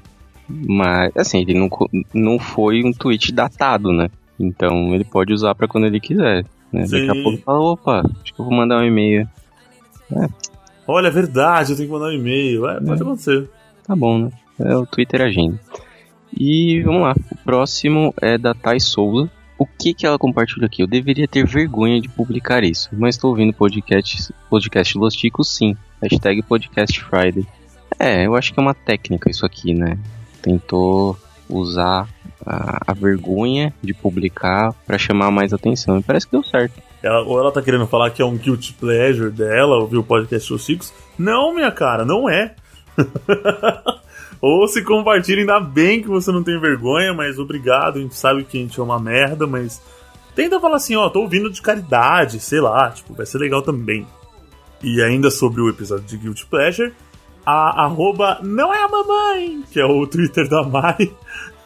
Mas, 0.47 1.11
assim, 1.15 1.41
ele 1.41 1.53
não, 1.53 1.69
não 2.13 2.39
foi 2.39 2.83
um 2.83 2.91
tweet 2.91 3.31
datado, 3.33 3.91
né? 3.91 4.09
Então 4.39 4.93
ele 4.93 5.03
pode 5.03 5.33
usar 5.33 5.55
pra 5.55 5.67
quando 5.67 5.87
ele 5.87 5.99
quiser. 5.99 6.45
Né? 6.75 6.85
Daqui 6.87 7.09
a 7.09 7.23
pouco 7.23 7.37
fala, 7.43 7.59
opa, 7.59 8.11
acho 8.21 8.33
que 8.33 8.39
eu 8.39 8.45
vou 8.45 8.53
mandar 8.53 8.79
um 8.79 8.83
e-mail. 8.83 9.27
Olha, 10.87 11.07
é 11.07 11.11
verdade, 11.11 11.71
eu 11.71 11.77
tenho 11.77 11.87
que 11.89 11.93
mandar 11.93 12.07
um 12.07 12.11
e-mail. 12.13 12.67
É, 12.67 12.79
pode 12.79 13.01
É. 13.01 13.03
acontecer. 13.03 13.49
Tá 13.85 13.95
bom, 13.95 14.19
né? 14.19 14.31
É 14.59 14.75
o 14.75 14.85
Twitter 14.85 15.21
Agenda. 15.21 15.59
E 16.37 16.81
vamos 16.83 17.01
lá. 17.01 17.15
O 17.31 17.37
próximo 17.43 18.13
é 18.21 18.37
da 18.37 18.53
Thay 18.53 18.79
Souza. 18.79 19.29
O 19.57 19.65
que 19.65 19.93
que 19.93 20.05
ela 20.05 20.17
compartilha 20.19 20.65
aqui? 20.65 20.81
Eu 20.83 20.87
deveria 20.87 21.27
ter 21.27 21.45
vergonha 21.47 22.01
de 22.01 22.09
publicar 22.09 22.63
isso, 22.63 22.89
mas 22.91 23.15
estou 23.15 23.29
ouvindo 23.31 23.53
podcast, 23.53 24.33
podcast 24.49 24.97
Los 24.97 25.15
Ticos 25.15 25.49
sim. 25.55 25.77
Hashtag 26.01 26.41
Podcast 26.41 26.99
Friday. 27.01 27.45
É, 27.97 28.25
eu 28.25 28.35
acho 28.35 28.53
que 28.53 28.59
é 28.59 28.61
uma 28.61 28.73
técnica 28.73 29.29
isso 29.31 29.45
aqui, 29.45 29.73
né? 29.73 29.97
Tentou 30.41 31.17
usar 31.49 32.09
a, 32.45 32.91
a 32.91 32.93
vergonha 32.93 33.73
de 33.81 33.93
publicar 33.93 34.73
pra 34.85 34.97
chamar 34.97 35.31
mais 35.31 35.53
atenção. 35.53 35.97
E 35.97 36.03
parece 36.03 36.25
que 36.25 36.33
deu 36.33 36.43
certo. 36.43 36.81
Ela, 37.01 37.21
ou 37.21 37.39
ela 37.39 37.51
tá 37.51 37.61
querendo 37.61 37.87
falar 37.87 38.09
que 38.09 38.21
é 38.21 38.25
um 38.25 38.37
guilty 38.37 38.73
pleasure 38.73 39.31
dela, 39.31 39.77
ouvir 39.77 39.97
o 39.97 40.03
podcast 40.03 40.53
Os 40.53 40.65
Chicos. 40.65 40.93
Não, 41.17 41.53
minha 41.53 41.71
cara, 41.71 42.05
não 42.05 42.29
é. 42.29 42.55
ou 44.41 44.67
se 44.67 44.83
compartilha, 44.83 45.41
ainda 45.41 45.59
bem 45.59 46.01
que 46.01 46.07
você 46.07 46.31
não 46.31 46.43
tem 46.43 46.59
vergonha, 46.59 47.13
mas 47.13 47.37
obrigado, 47.39 47.97
a 47.97 48.01
gente 48.01 48.15
sabe 48.15 48.43
que 48.43 48.57
a 48.57 48.61
gente 48.61 48.79
é 48.79 48.83
uma 48.83 48.99
merda, 48.99 49.45
mas 49.45 49.81
tenta 50.33 50.59
falar 50.59 50.77
assim, 50.77 50.95
ó, 50.95 51.09
tô 51.09 51.21
ouvindo 51.21 51.49
de 51.49 51.61
caridade, 51.61 52.39
sei 52.39 52.59
lá, 52.59 52.89
tipo, 52.91 53.13
vai 53.13 53.25
ser 53.25 53.37
legal 53.37 53.61
também. 53.61 54.07
E 54.83 55.01
ainda 55.01 55.31
sobre 55.31 55.61
o 55.61 55.69
episódio 55.69 56.05
de 56.05 56.17
Guilty 56.17 56.45
Pleasure, 56.45 56.93
a 57.45 57.83
arroba 57.83 58.39
não 58.41 58.73
é 58.73 58.83
a 58.83 58.87
mamãe, 58.87 59.63
que 59.71 59.79
é 59.79 59.85
o 59.85 60.05
Twitter 60.07 60.49
da 60.49 60.63
Mai. 60.63 61.11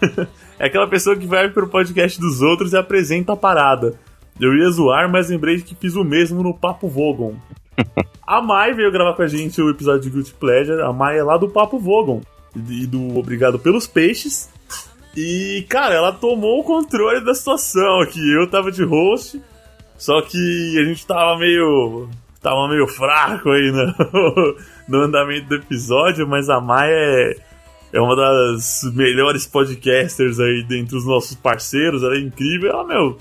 é 0.60 0.66
aquela 0.66 0.88
pessoa 0.88 1.16
que 1.16 1.26
vai 1.26 1.50
pro 1.50 1.70
podcast 1.70 2.20
dos 2.20 2.42
outros 2.42 2.74
e 2.74 2.78
apresenta 2.78 3.32
a 3.32 3.38
parada. 3.38 3.98
Eu 4.40 4.54
ia 4.56 4.70
zoar, 4.70 5.10
mas 5.10 5.30
lembrei 5.30 5.62
que 5.62 5.74
fiz 5.74 5.96
o 5.96 6.04
mesmo 6.04 6.44
no 6.44 6.54
Papo 6.54 6.88
Vogon. 6.88 7.36
A 8.28 8.42
Mai 8.42 8.74
veio 8.74 8.92
gravar 8.92 9.16
com 9.16 9.24
a 9.24 9.28
gente 9.28 9.60
o 9.60 9.70
episódio 9.72 10.02
de 10.02 10.10
Guilty 10.12 10.34
Pleasure. 10.34 10.82
A 10.82 10.94
Mai 10.94 11.18
é 11.18 11.24
lá 11.24 11.36
do 11.36 11.50
Papo 11.50 11.80
Vogon. 11.80 12.22
E 12.56 12.86
do 12.86 13.18
Obrigado 13.18 13.58
pelos 13.58 13.88
Peixes. 13.88 14.50
E, 15.18 15.66
cara, 15.68 15.96
ela 15.96 16.12
tomou 16.12 16.60
o 16.60 16.64
controle 16.64 17.26
da 17.26 17.34
situação 17.34 18.02
aqui. 18.02 18.22
Eu 18.34 18.48
tava 18.48 18.72
de 18.72 18.84
host, 18.84 19.42
só 19.98 20.22
que 20.22 20.78
a 20.78 20.84
gente 20.86 21.08
tava 21.08 21.40
meio. 21.40 22.08
tava 22.42 22.68
meio 22.68 22.88
fraco 22.88 23.50
aí 23.50 23.72
no, 23.72 24.56
no 24.88 25.04
andamento 25.06 25.48
do 25.48 25.56
episódio, 25.56 26.28
mas 26.28 26.50
a 26.50 26.62
Maia 26.62 26.94
é, 26.94 27.38
é 27.92 28.00
uma 28.00 28.16
das 28.16 28.82
melhores 28.94 29.48
podcasters 29.48 30.40
aí 30.40 30.64
dentre 30.68 30.96
os 30.96 31.06
nossos 31.06 31.36
parceiros. 31.36 32.04
Ela 32.04 32.16
é 32.16 32.20
incrível. 32.20 32.70
Ela, 32.70 32.86
meu, 32.86 33.18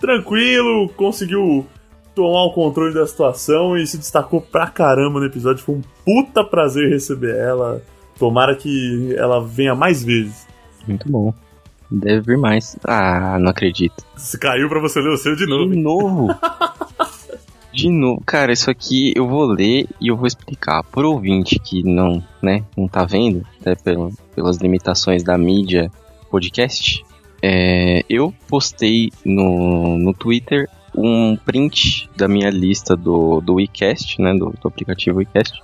tranquilo, 0.00 0.88
conseguiu 0.90 1.66
tomar 2.14 2.44
o 2.44 2.52
controle 2.52 2.92
da 2.92 3.06
situação 3.06 3.76
e 3.76 3.86
se 3.86 3.96
destacou 3.96 4.40
pra 4.40 4.66
caramba 4.66 5.20
no 5.20 5.26
episódio. 5.26 5.64
Foi 5.64 5.76
um 5.76 5.82
puta 6.04 6.44
prazer 6.44 6.90
receber 6.90 7.36
ela. 7.36 7.82
Tomara 8.18 8.54
que 8.54 9.14
ela 9.16 9.44
venha 9.44 9.74
mais 9.74 10.04
vezes. 10.04 10.46
Muito 10.86 11.10
bom. 11.10 11.32
Deve 11.90 12.20
vir 12.20 12.38
mais. 12.38 12.76
Ah, 12.84 13.38
não 13.38 13.50
acredito. 13.50 14.04
Se 14.16 14.38
caiu 14.38 14.68
pra 14.68 14.80
você 14.80 15.00
ler 15.00 15.10
o 15.10 15.16
seu 15.16 15.34
de 15.34 15.46
novo. 15.46 15.70
De 15.70 15.80
novo? 15.80 16.28
de 17.72 17.88
novo. 17.88 18.22
Cara, 18.24 18.52
isso 18.52 18.70
aqui 18.70 19.12
eu 19.16 19.26
vou 19.26 19.44
ler 19.44 19.88
e 20.00 20.08
eu 20.08 20.16
vou 20.16 20.26
explicar. 20.26 20.82
Por 20.84 21.04
ouvinte 21.04 21.58
que 21.58 21.82
não, 21.82 22.22
né, 22.42 22.64
não 22.76 22.86
tá 22.86 23.04
vendo, 23.04 23.46
até 23.60 23.74
pelo, 23.74 24.12
pelas 24.34 24.58
limitações 24.58 25.22
da 25.22 25.36
mídia 25.38 25.90
podcast, 26.30 27.04
é, 27.42 28.04
eu 28.08 28.32
postei 28.48 29.10
no, 29.24 29.98
no 29.98 30.14
Twitter 30.14 30.68
um 30.94 31.36
print 31.36 32.08
da 32.16 32.28
minha 32.28 32.50
lista 32.50 32.94
do, 32.94 33.40
do 33.40 33.54
WeCast, 33.54 34.20
né, 34.20 34.32
do, 34.34 34.54
do 34.60 34.68
aplicativo 34.68 35.18
WeCast, 35.18 35.60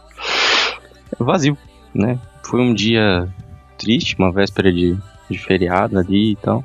vazio, 1.19 1.57
né? 1.95 2.19
Foi 2.43 2.61
um 2.61 2.73
dia 2.73 3.29
triste, 3.77 4.17
uma 4.19 4.33
véspera 4.33 4.73
de, 4.73 4.97
de 5.31 5.39
feriado 5.39 5.99
ali 5.99 6.33
e 6.33 6.37
tal. 6.37 6.65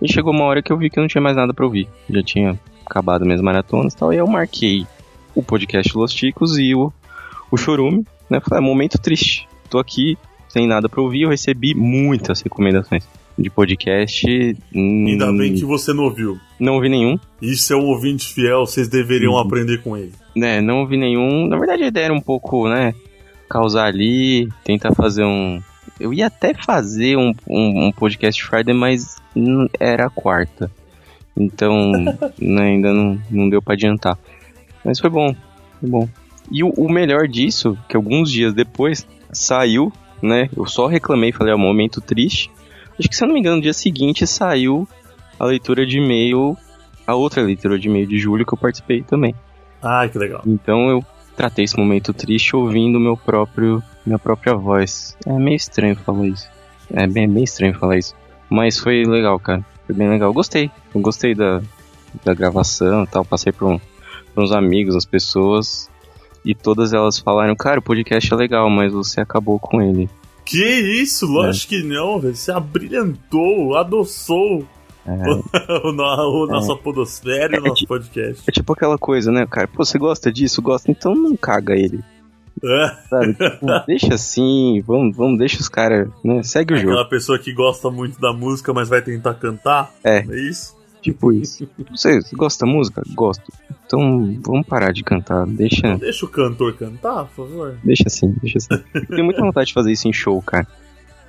E 0.00 0.10
chegou 0.10 0.32
uma 0.32 0.44
hora 0.44 0.62
que 0.62 0.72
eu 0.72 0.78
vi 0.78 0.88
que 0.88 1.00
não 1.00 1.08
tinha 1.08 1.20
mais 1.20 1.36
nada 1.36 1.52
pra 1.52 1.64
ouvir. 1.64 1.88
Já 2.08 2.22
tinha 2.22 2.60
acabado 2.86 3.24
minhas 3.24 3.40
maratonas 3.40 3.92
e 3.92 3.96
tal. 3.96 4.12
E 4.12 4.16
eu 4.16 4.26
marquei 4.26 4.86
o 5.34 5.42
podcast 5.42 5.96
Los 5.96 6.12
Ticos 6.12 6.58
e 6.58 6.74
o, 6.74 6.92
o 7.50 7.56
Chorume, 7.56 8.04
né? 8.30 8.40
Falei, 8.40 8.62
é 8.64 8.66
momento 8.66 8.98
triste. 8.98 9.48
Tô 9.68 9.78
aqui 9.78 10.16
sem 10.48 10.66
nada 10.66 10.88
pra 10.88 11.00
ouvir. 11.02 11.22
Eu 11.22 11.30
recebi 11.30 11.74
muitas 11.74 12.40
recomendações 12.40 13.04
de 13.36 13.50
podcast. 13.50 14.26
Ainda 14.74 15.30
Hum, 15.30 15.38
bem 15.38 15.54
que 15.54 15.64
você 15.64 15.92
não 15.92 16.04
ouviu. 16.04 16.38
Não 16.60 16.74
ouvi 16.74 16.88
nenhum. 16.88 17.18
Isso 17.42 17.72
é 17.72 17.76
um 17.76 17.86
ouvinte 17.86 18.26
fiel, 18.32 18.64
vocês 18.64 18.86
deveriam 18.88 19.32
Uhum. 19.32 19.38
aprender 19.40 19.82
com 19.82 19.96
ele. 19.96 20.12
né, 20.36 20.60
não 20.60 20.80
ouvi 20.80 20.96
nenhum. 20.96 21.46
Na 21.48 21.56
verdade, 21.58 21.82
a 21.84 21.88
ideia 21.88 22.04
era 22.06 22.14
um 22.14 22.20
pouco, 22.20 22.68
né, 22.68 22.94
causar 23.48 23.86
ali, 23.86 24.48
tentar 24.64 24.92
fazer 24.94 25.24
um. 25.24 25.60
Eu 26.00 26.12
ia 26.12 26.26
até 26.26 26.52
fazer 26.54 27.16
um, 27.16 27.32
um, 27.48 27.86
um 27.86 27.92
podcast 27.92 28.42
Friday, 28.44 28.74
mas 28.74 29.16
era 29.78 30.06
a 30.06 30.10
quarta. 30.10 30.70
Então, 31.36 31.90
né, 32.38 32.62
ainda 32.62 32.92
não, 32.92 33.20
não 33.30 33.48
deu 33.48 33.60
pra 33.60 33.74
adiantar. 33.74 34.18
Mas 34.84 35.00
foi 35.00 35.10
bom, 35.10 35.34
foi 35.80 35.88
bom. 35.88 36.08
E 36.50 36.62
o, 36.62 36.68
o 36.70 36.90
melhor 36.90 37.26
disso, 37.26 37.76
que 37.88 37.96
alguns 37.96 38.30
dias 38.30 38.52
depois 38.54 39.06
saiu, 39.32 39.92
né, 40.22 40.48
eu 40.56 40.66
só 40.66 40.86
reclamei, 40.86 41.32
falei, 41.32 41.52
é 41.52 41.56
um 41.56 41.60
momento 41.60 42.00
triste. 42.00 42.50
Acho 42.98 43.08
que 43.08 43.16
se 43.16 43.24
eu 43.24 43.28
não 43.28 43.34
me 43.34 43.40
engano, 43.40 43.56
no 43.56 43.62
dia 43.62 43.72
seguinte 43.72 44.26
saiu 44.26 44.86
a 45.38 45.44
leitura 45.44 45.84
de 45.84 45.98
e-mail, 45.98 46.56
a 47.06 47.14
outra 47.14 47.42
leitura 47.42 47.78
de 47.78 47.88
e-mail 47.88 48.06
de 48.06 48.18
julho 48.18 48.46
que 48.46 48.54
eu 48.54 48.58
participei 48.58 49.02
também. 49.02 49.34
Ai, 49.82 50.08
que 50.08 50.18
legal. 50.18 50.42
Então 50.46 50.88
eu 50.88 51.04
tratei 51.36 51.64
esse 51.64 51.76
momento 51.76 52.14
triste 52.14 52.54
ouvindo 52.54 53.00
meu 53.00 53.16
próprio 53.16 53.82
minha 54.06 54.18
própria 54.18 54.54
voz. 54.54 55.16
É 55.26 55.32
meio 55.32 55.56
estranho 55.56 55.96
falar 55.96 56.26
isso. 56.26 56.48
É 56.92 57.06
bem, 57.06 57.28
bem 57.28 57.44
estranho 57.44 57.74
falar 57.78 57.96
isso. 57.96 58.14
Mas 58.48 58.78
foi 58.78 59.04
legal, 59.04 59.38
cara. 59.38 59.64
Foi 59.86 59.94
bem 59.94 60.08
legal. 60.08 60.30
Eu 60.30 60.34
gostei. 60.34 60.70
Eu 60.94 61.00
gostei 61.00 61.34
da, 61.34 61.60
da 62.24 62.34
gravação 62.34 63.04
e 63.04 63.06
tal. 63.06 63.24
Passei 63.24 63.52
por, 63.52 63.68
um, 63.72 63.80
por 64.34 64.44
uns 64.44 64.52
amigos, 64.52 64.94
as 64.96 65.04
pessoas. 65.04 65.90
E 66.44 66.54
todas 66.54 66.92
elas 66.92 67.18
falaram, 67.18 67.54
cara, 67.56 67.78
o 67.80 67.82
podcast 67.82 68.32
é 68.32 68.36
legal, 68.36 68.68
mas 68.68 68.92
você 68.92 69.20
acabou 69.20 69.58
com 69.58 69.80
ele. 69.80 70.08
Que 70.44 70.62
isso? 70.62 71.26
Lógico 71.26 71.70
que 71.70 71.82
não, 71.82 72.20
velho. 72.20 72.36
Você 72.36 72.52
abrilhantou, 72.52 73.76
adoçou 73.76 74.66
o, 75.06 75.92
no- 75.92 76.42
o 76.42 76.46
nossa 76.46 76.76
podosfera 76.76 77.56
e 77.56 77.60
o 77.60 77.64
É, 77.66 77.68
nosso 77.68 77.86
podcast. 77.86 78.42
É 78.46 78.52
tipo 78.52 78.72
aquela 78.72 78.98
coisa, 78.98 79.30
né, 79.32 79.46
cara? 79.46 79.66
Pô, 79.68 79.84
você 79.84 79.98
gosta 79.98 80.30
disso? 80.32 80.60
Gosta? 80.62 80.90
Então 80.90 81.14
não 81.14 81.34
caga 81.36 81.74
ele. 81.74 82.00
É, 82.64 82.96
Sabe? 83.10 83.34
Tipo, 83.34 83.66
deixa 83.86 84.14
assim, 84.14 84.82
vamos, 84.86 85.16
vamos, 85.16 85.38
deixa 85.38 85.60
os 85.60 85.68
caras, 85.68 86.08
né? 86.24 86.42
Segue 86.42 86.74
o 86.74 86.76
jogo. 86.76 86.90
aquela 86.90 87.08
pessoa 87.08 87.38
que 87.38 87.52
gosta 87.52 87.90
muito 87.90 88.20
da 88.20 88.32
música, 88.32 88.72
mas 88.72 88.88
vai 88.88 89.02
tentar 89.02 89.34
cantar. 89.34 89.92
É. 90.02 90.18
É 90.20 90.40
isso? 90.48 90.74
Tipo 91.02 91.32
isso. 91.32 91.68
Você 91.90 92.18
gosta 92.32 92.64
da 92.64 92.72
música? 92.72 93.02
Gosto. 93.14 93.52
Então 93.86 94.00
vamos 94.42 94.66
parar 94.66 94.90
de 94.90 95.02
cantar. 95.04 95.46
Deixa, 95.46 95.98
Deixa 95.98 96.24
o 96.24 96.28
cantor 96.30 96.72
cantar, 96.74 97.26
por 97.26 97.46
favor. 97.46 97.76
deixa 97.84 98.04
assim, 98.06 98.34
deixa 98.40 98.56
assim. 98.56 98.82
Eu 98.94 99.06
tenho 99.08 99.24
muita 99.24 99.42
vontade 99.42 99.66
de 99.66 99.74
fazer 99.74 99.92
isso 99.92 100.08
em 100.08 100.12
show, 100.14 100.40
cara. 100.40 100.66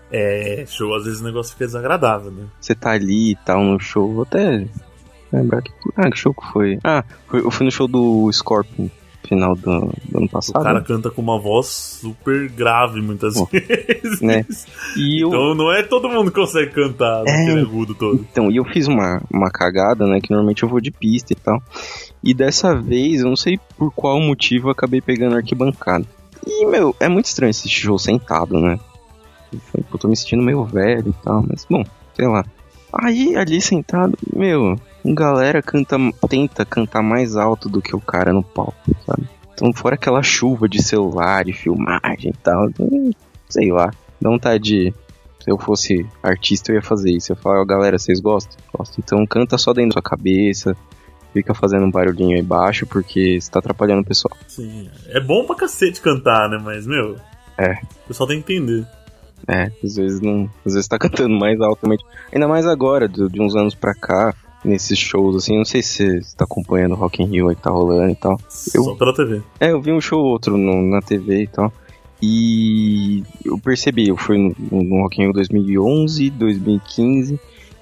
É, 0.10 0.64
show, 0.66 0.96
às 0.96 1.04
vezes 1.04 1.20
o 1.20 1.26
negócio 1.26 1.52
fica 1.52 1.66
desagradável, 1.66 2.32
né? 2.32 2.46
Você 2.62 2.74
tá 2.74 2.92
ali 2.92 3.32
e 3.32 3.36
tal 3.36 3.62
no 3.66 3.78
show, 3.78 4.14
vou 4.14 4.24
até 4.24 4.66
lembrar 5.34 5.62
que. 5.62 5.72
Ah, 5.98 6.10
que 6.10 6.18
show 6.18 6.34
que 6.34 6.46
foi? 6.54 6.80
Ah, 6.82 7.04
eu 7.34 7.52
fui 7.52 7.66
no 7.66 7.72
show 7.72 7.88
do 7.88 8.32
Scorpion, 8.32 8.88
final 9.28 9.56
do, 9.56 9.62
do 10.06 10.18
ano 10.18 10.26
O 10.26 10.30
passado. 10.30 10.64
cara 10.64 10.82
canta 10.82 11.10
com 11.10 11.22
uma 11.22 11.40
voz 11.40 11.68
super 12.02 12.50
grave 12.50 13.02
muitas 13.02 13.34
Pô, 13.36 13.46
vezes. 13.52 14.22
né? 14.22 14.46
E 14.98 15.24
eu. 15.24 15.30
Então 15.30 15.56
não 15.56 15.72
é 15.72 15.84
todo 15.84 16.10
mundo 16.10 16.32
que 16.32 16.40
consegue 16.40 16.72
cantar 16.72 17.24
É. 17.28 17.32
naquele 17.46 17.62
agudo 17.62 17.94
todo. 17.96 18.26
Então, 18.32 18.52
e 18.52 18.58
eu 18.58 18.66
fiz 18.66 18.88
uma, 18.88 19.22
uma 19.32 19.50
cagada, 19.50 20.06
né? 20.08 20.20
Que 20.22 20.30
normalmente 20.32 20.64
eu 20.64 20.70
vou 20.70 20.80
de 20.80 20.92
pista 20.92 21.34
e 21.34 21.36
tal. 21.36 21.62
E 22.24 22.34
dessa 22.34 22.76
vez, 22.76 23.22
eu 23.22 23.28
não 23.28 23.36
sei 23.36 23.60
por 23.78 23.92
qual 23.92 24.20
motivo, 24.20 24.68
eu 24.68 24.72
acabei 24.72 25.02
pegando 25.02 25.36
arquibancada. 25.36 26.06
E, 26.46 26.66
meu, 26.66 26.96
é 27.00 27.08
muito 27.10 27.26
estranho 27.26 27.50
esse 27.52 27.68
show 27.70 27.98
sentado, 27.98 28.60
né? 28.60 28.80
Eu 29.92 29.98
tô 29.98 30.08
me 30.08 30.16
sentindo 30.18 30.44
meio 30.44 30.64
velho 30.66 31.10
e 31.10 31.24
tal, 31.24 31.44
mas, 31.48 31.66
bom, 31.70 31.84
sei 32.14 32.28
lá. 32.28 32.44
Aí, 32.94 33.36
ali 33.36 33.62
sentado, 33.62 34.18
meu, 34.34 34.76
galera 35.14 35.62
canta, 35.62 35.98
tenta 36.28 36.66
cantar 36.66 37.04
mais 37.04 37.36
alto 37.36 37.70
do 37.70 37.82
que 37.82 37.96
o 37.96 38.02
cara 38.02 38.34
no 38.34 38.44
palco, 38.44 38.74
sabe? 39.06 39.28
Então, 39.54 39.72
fora 39.74 39.96
aquela 39.96 40.22
chuva 40.22 40.68
de 40.68 40.82
celular 40.82 41.48
e 41.48 41.54
filmagem 41.54 42.32
e 42.32 42.38
tal, 42.44 42.70
hum, 42.80 43.12
sei 43.48 43.72
lá, 43.72 43.92
dá 44.20 44.30
vontade 44.30 44.64
de 44.64 44.94
se 45.46 45.52
eu 45.52 45.60
fosse 45.60 46.04
artista, 46.24 46.72
eu 46.72 46.78
ia 46.78 46.82
fazer 46.82 47.12
isso. 47.12 47.32
Eu 47.32 47.36
ia 47.36 47.42
falar, 47.42 47.62
ó, 47.62 47.66
galera, 47.66 48.00
vocês 48.00 48.20
gostam? 48.20 48.58
Gostam. 48.76 49.04
Então 49.06 49.26
canta 49.28 49.60
só 49.60 49.74
dentro 49.74 49.90
da 49.90 49.94
sua 49.94 50.02
cabeça, 50.02 50.76
fica 51.32 51.54
fazendo 51.54 51.86
um 51.86 51.92
barulhinho 51.92 52.36
aí 52.36 52.42
baixo, 52.42 52.88
porque 52.88 53.40
você 53.40 53.52
tá 53.52 53.60
atrapalhando 53.60 54.02
o 54.02 54.06
pessoal. 54.06 54.36
Sim, 54.48 54.90
é 55.08 55.20
bom 55.20 55.46
pra 55.46 55.56
cacete 55.56 56.02
cantar, 56.02 56.50
né? 56.50 56.58
Mas, 56.58 56.88
meu. 56.88 57.16
É. 57.60 57.74
O 58.06 58.08
pessoal 58.08 58.28
tem 58.28 58.42
que 58.42 58.54
entender. 58.54 58.88
É, 59.48 59.72
às 59.84 59.96
vezes 59.96 60.20
não. 60.20 60.50
Às 60.66 60.74
vezes 60.74 60.88
tá 60.88 60.98
cantando 61.00 61.38
mais 61.38 61.62
altamente. 61.62 62.04
Ainda 62.34 62.48
mais 62.48 62.66
agora, 62.66 63.08
de, 63.08 63.30
de 63.30 63.40
uns 63.40 63.56
anos 63.56 63.76
pra 63.76 63.94
cá, 63.94 64.34
nesses 64.66 64.98
shows, 65.00 65.36
assim, 65.36 65.58
não 65.58 65.66
sei 65.66 65.82
se 65.82 66.22
você 66.22 66.36
tá 66.36 66.44
acompanhando 66.44 66.94
o 66.94 66.96
Rock 66.96 67.22
in 67.24 67.28
Rio 67.28 67.50
aí 67.50 67.56
que 67.56 67.62
tá 67.62 67.70
rolando 67.72 68.12
e 68.12 68.16
tal. 68.16 68.38
Eu- 68.74 68.84
Só 68.84 68.96
pela 68.96 69.14
TV. 69.16 69.42
É, 69.60 69.72
eu 69.72 69.82
vi 69.82 69.92
um 69.92 70.02
show 70.02 70.20
ou 70.20 70.32
outro 70.32 70.58
no- 70.58 70.82
na 70.90 71.02
TV 71.02 71.44
e 71.44 71.48
tal. 71.48 71.72
E 72.22 73.24
eu 73.46 73.58
percebi, 73.60 74.08
eu 74.08 74.18
fui 74.18 74.38
no, 74.38 74.56
no 74.84 75.02
Rock 75.04 75.20
in 75.22 75.26
Rio 75.26 75.34
2011, 75.34 76.30
2015, 76.32 77.40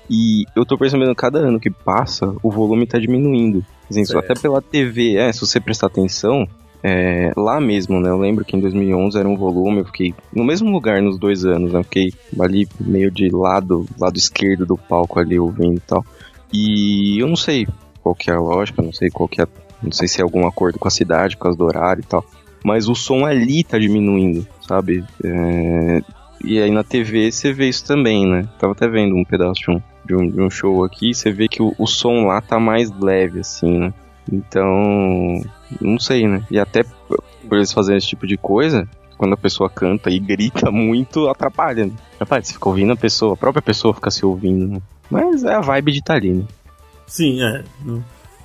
e 0.09 0.43
eu 0.55 0.65
tô 0.65 0.77
percebendo 0.77 1.15
cada 1.15 1.39
ano 1.39 1.59
que 1.59 1.69
passa, 1.69 2.33
o 2.43 2.51
volume 2.51 2.85
tá 2.85 2.99
diminuindo. 2.99 3.63
Assim, 3.89 4.03
até 4.19 4.33
pela 4.35 4.61
TV, 4.61 5.15
é, 5.17 5.31
se 5.31 5.39
você 5.39 5.59
prestar 5.61 5.87
atenção, 5.87 6.47
é, 6.83 7.31
lá 7.37 7.61
mesmo, 7.61 7.99
né? 8.01 8.09
Eu 8.09 8.17
lembro 8.17 8.43
que 8.43 8.57
em 8.57 8.59
2011 8.59 9.17
era 9.17 9.27
um 9.29 9.37
volume, 9.37 9.79
eu 9.79 9.85
fiquei 9.85 10.13
no 10.33 10.43
mesmo 10.43 10.69
lugar 10.71 11.01
nos 11.01 11.17
dois 11.17 11.45
anos, 11.45 11.71
né? 11.71 11.79
Eu 11.79 11.83
fiquei 11.85 12.11
ali 12.39 12.67
meio 12.79 13.09
de 13.09 13.29
lado, 13.29 13.85
lado 13.97 14.17
esquerdo 14.17 14.65
do 14.65 14.75
palco 14.77 15.19
ali 15.19 15.39
ouvindo 15.39 15.77
e 15.77 15.79
tal. 15.87 16.05
E 16.53 17.19
eu 17.19 17.27
não 17.27 17.35
sei 17.35 17.67
qual 18.01 18.13
que 18.13 18.29
é 18.29 18.33
a 18.33 18.39
lógica, 18.39 18.81
não 18.81 18.93
sei 18.93 19.09
qual 19.09 19.27
que 19.27 19.41
é, 19.41 19.47
não 19.81 19.91
sei 19.91 20.07
se 20.07 20.21
é 20.21 20.23
algum 20.23 20.45
acordo 20.45 20.77
com 20.77 20.87
a 20.87 20.91
cidade, 20.91 21.35
por 21.35 21.43
causa 21.43 21.57
do 21.57 21.65
horário 21.65 22.01
e 22.01 22.05
tal. 22.05 22.23
Mas 22.63 22.87
o 22.87 22.95
som 22.95 23.25
ali 23.25 23.63
tá 23.63 23.79
diminuindo, 23.79 24.47
sabe? 24.61 25.03
É, 25.23 26.01
e 26.43 26.61
aí 26.61 26.69
na 26.69 26.83
TV 26.83 27.31
você 27.31 27.51
vê 27.51 27.67
isso 27.67 27.85
também, 27.85 28.27
né? 28.27 28.47
Tava 28.59 28.73
até 28.73 28.87
vendo 28.87 29.15
um 29.15 29.25
pedaço 29.25 29.61
de 29.61 29.71
um, 29.71 29.81
de 30.05 30.15
um, 30.15 30.29
de 30.29 30.41
um 30.41 30.49
show 30.49 30.83
aqui, 30.83 31.13
você 31.13 31.31
vê 31.31 31.47
que 31.47 31.61
o, 31.61 31.73
o 31.77 31.87
som 31.87 32.27
lá 32.27 32.39
tá 32.39 32.59
mais 32.59 32.91
leve, 32.99 33.39
assim, 33.39 33.79
né? 33.79 33.93
Então, 34.31 35.41
não 35.81 35.99
sei, 35.99 36.27
né? 36.27 36.45
E 36.49 36.59
até 36.59 36.83
por 36.83 37.57
eles 37.57 37.73
fazerem 37.73 37.97
esse 37.97 38.07
tipo 38.07 38.25
de 38.25 38.37
coisa, 38.37 38.87
quando 39.23 39.35
a 39.35 39.37
pessoa 39.37 39.69
canta 39.69 40.09
e 40.09 40.19
grita 40.19 40.69
muito, 40.69 41.29
atrapalha. 41.29 41.85
Né? 41.85 41.93
Atrapalha, 42.15 42.43
você 42.43 42.51
fica 42.51 42.67
ouvindo 42.67 42.91
a 42.91 42.97
pessoa, 42.97 43.35
a 43.35 43.37
própria 43.37 43.61
pessoa 43.61 43.93
fica 43.93 44.11
se 44.11 44.25
ouvindo. 44.25 44.67
Né? 44.67 44.81
Mas 45.09 45.45
é 45.45 45.53
a 45.53 45.61
vibe 45.61 45.93
de 45.93 45.99
estar 45.99 46.15
tá 46.15 46.19
ali, 46.19 46.33
né? 46.33 46.43
Sim, 47.07 47.41
é. 47.41 47.63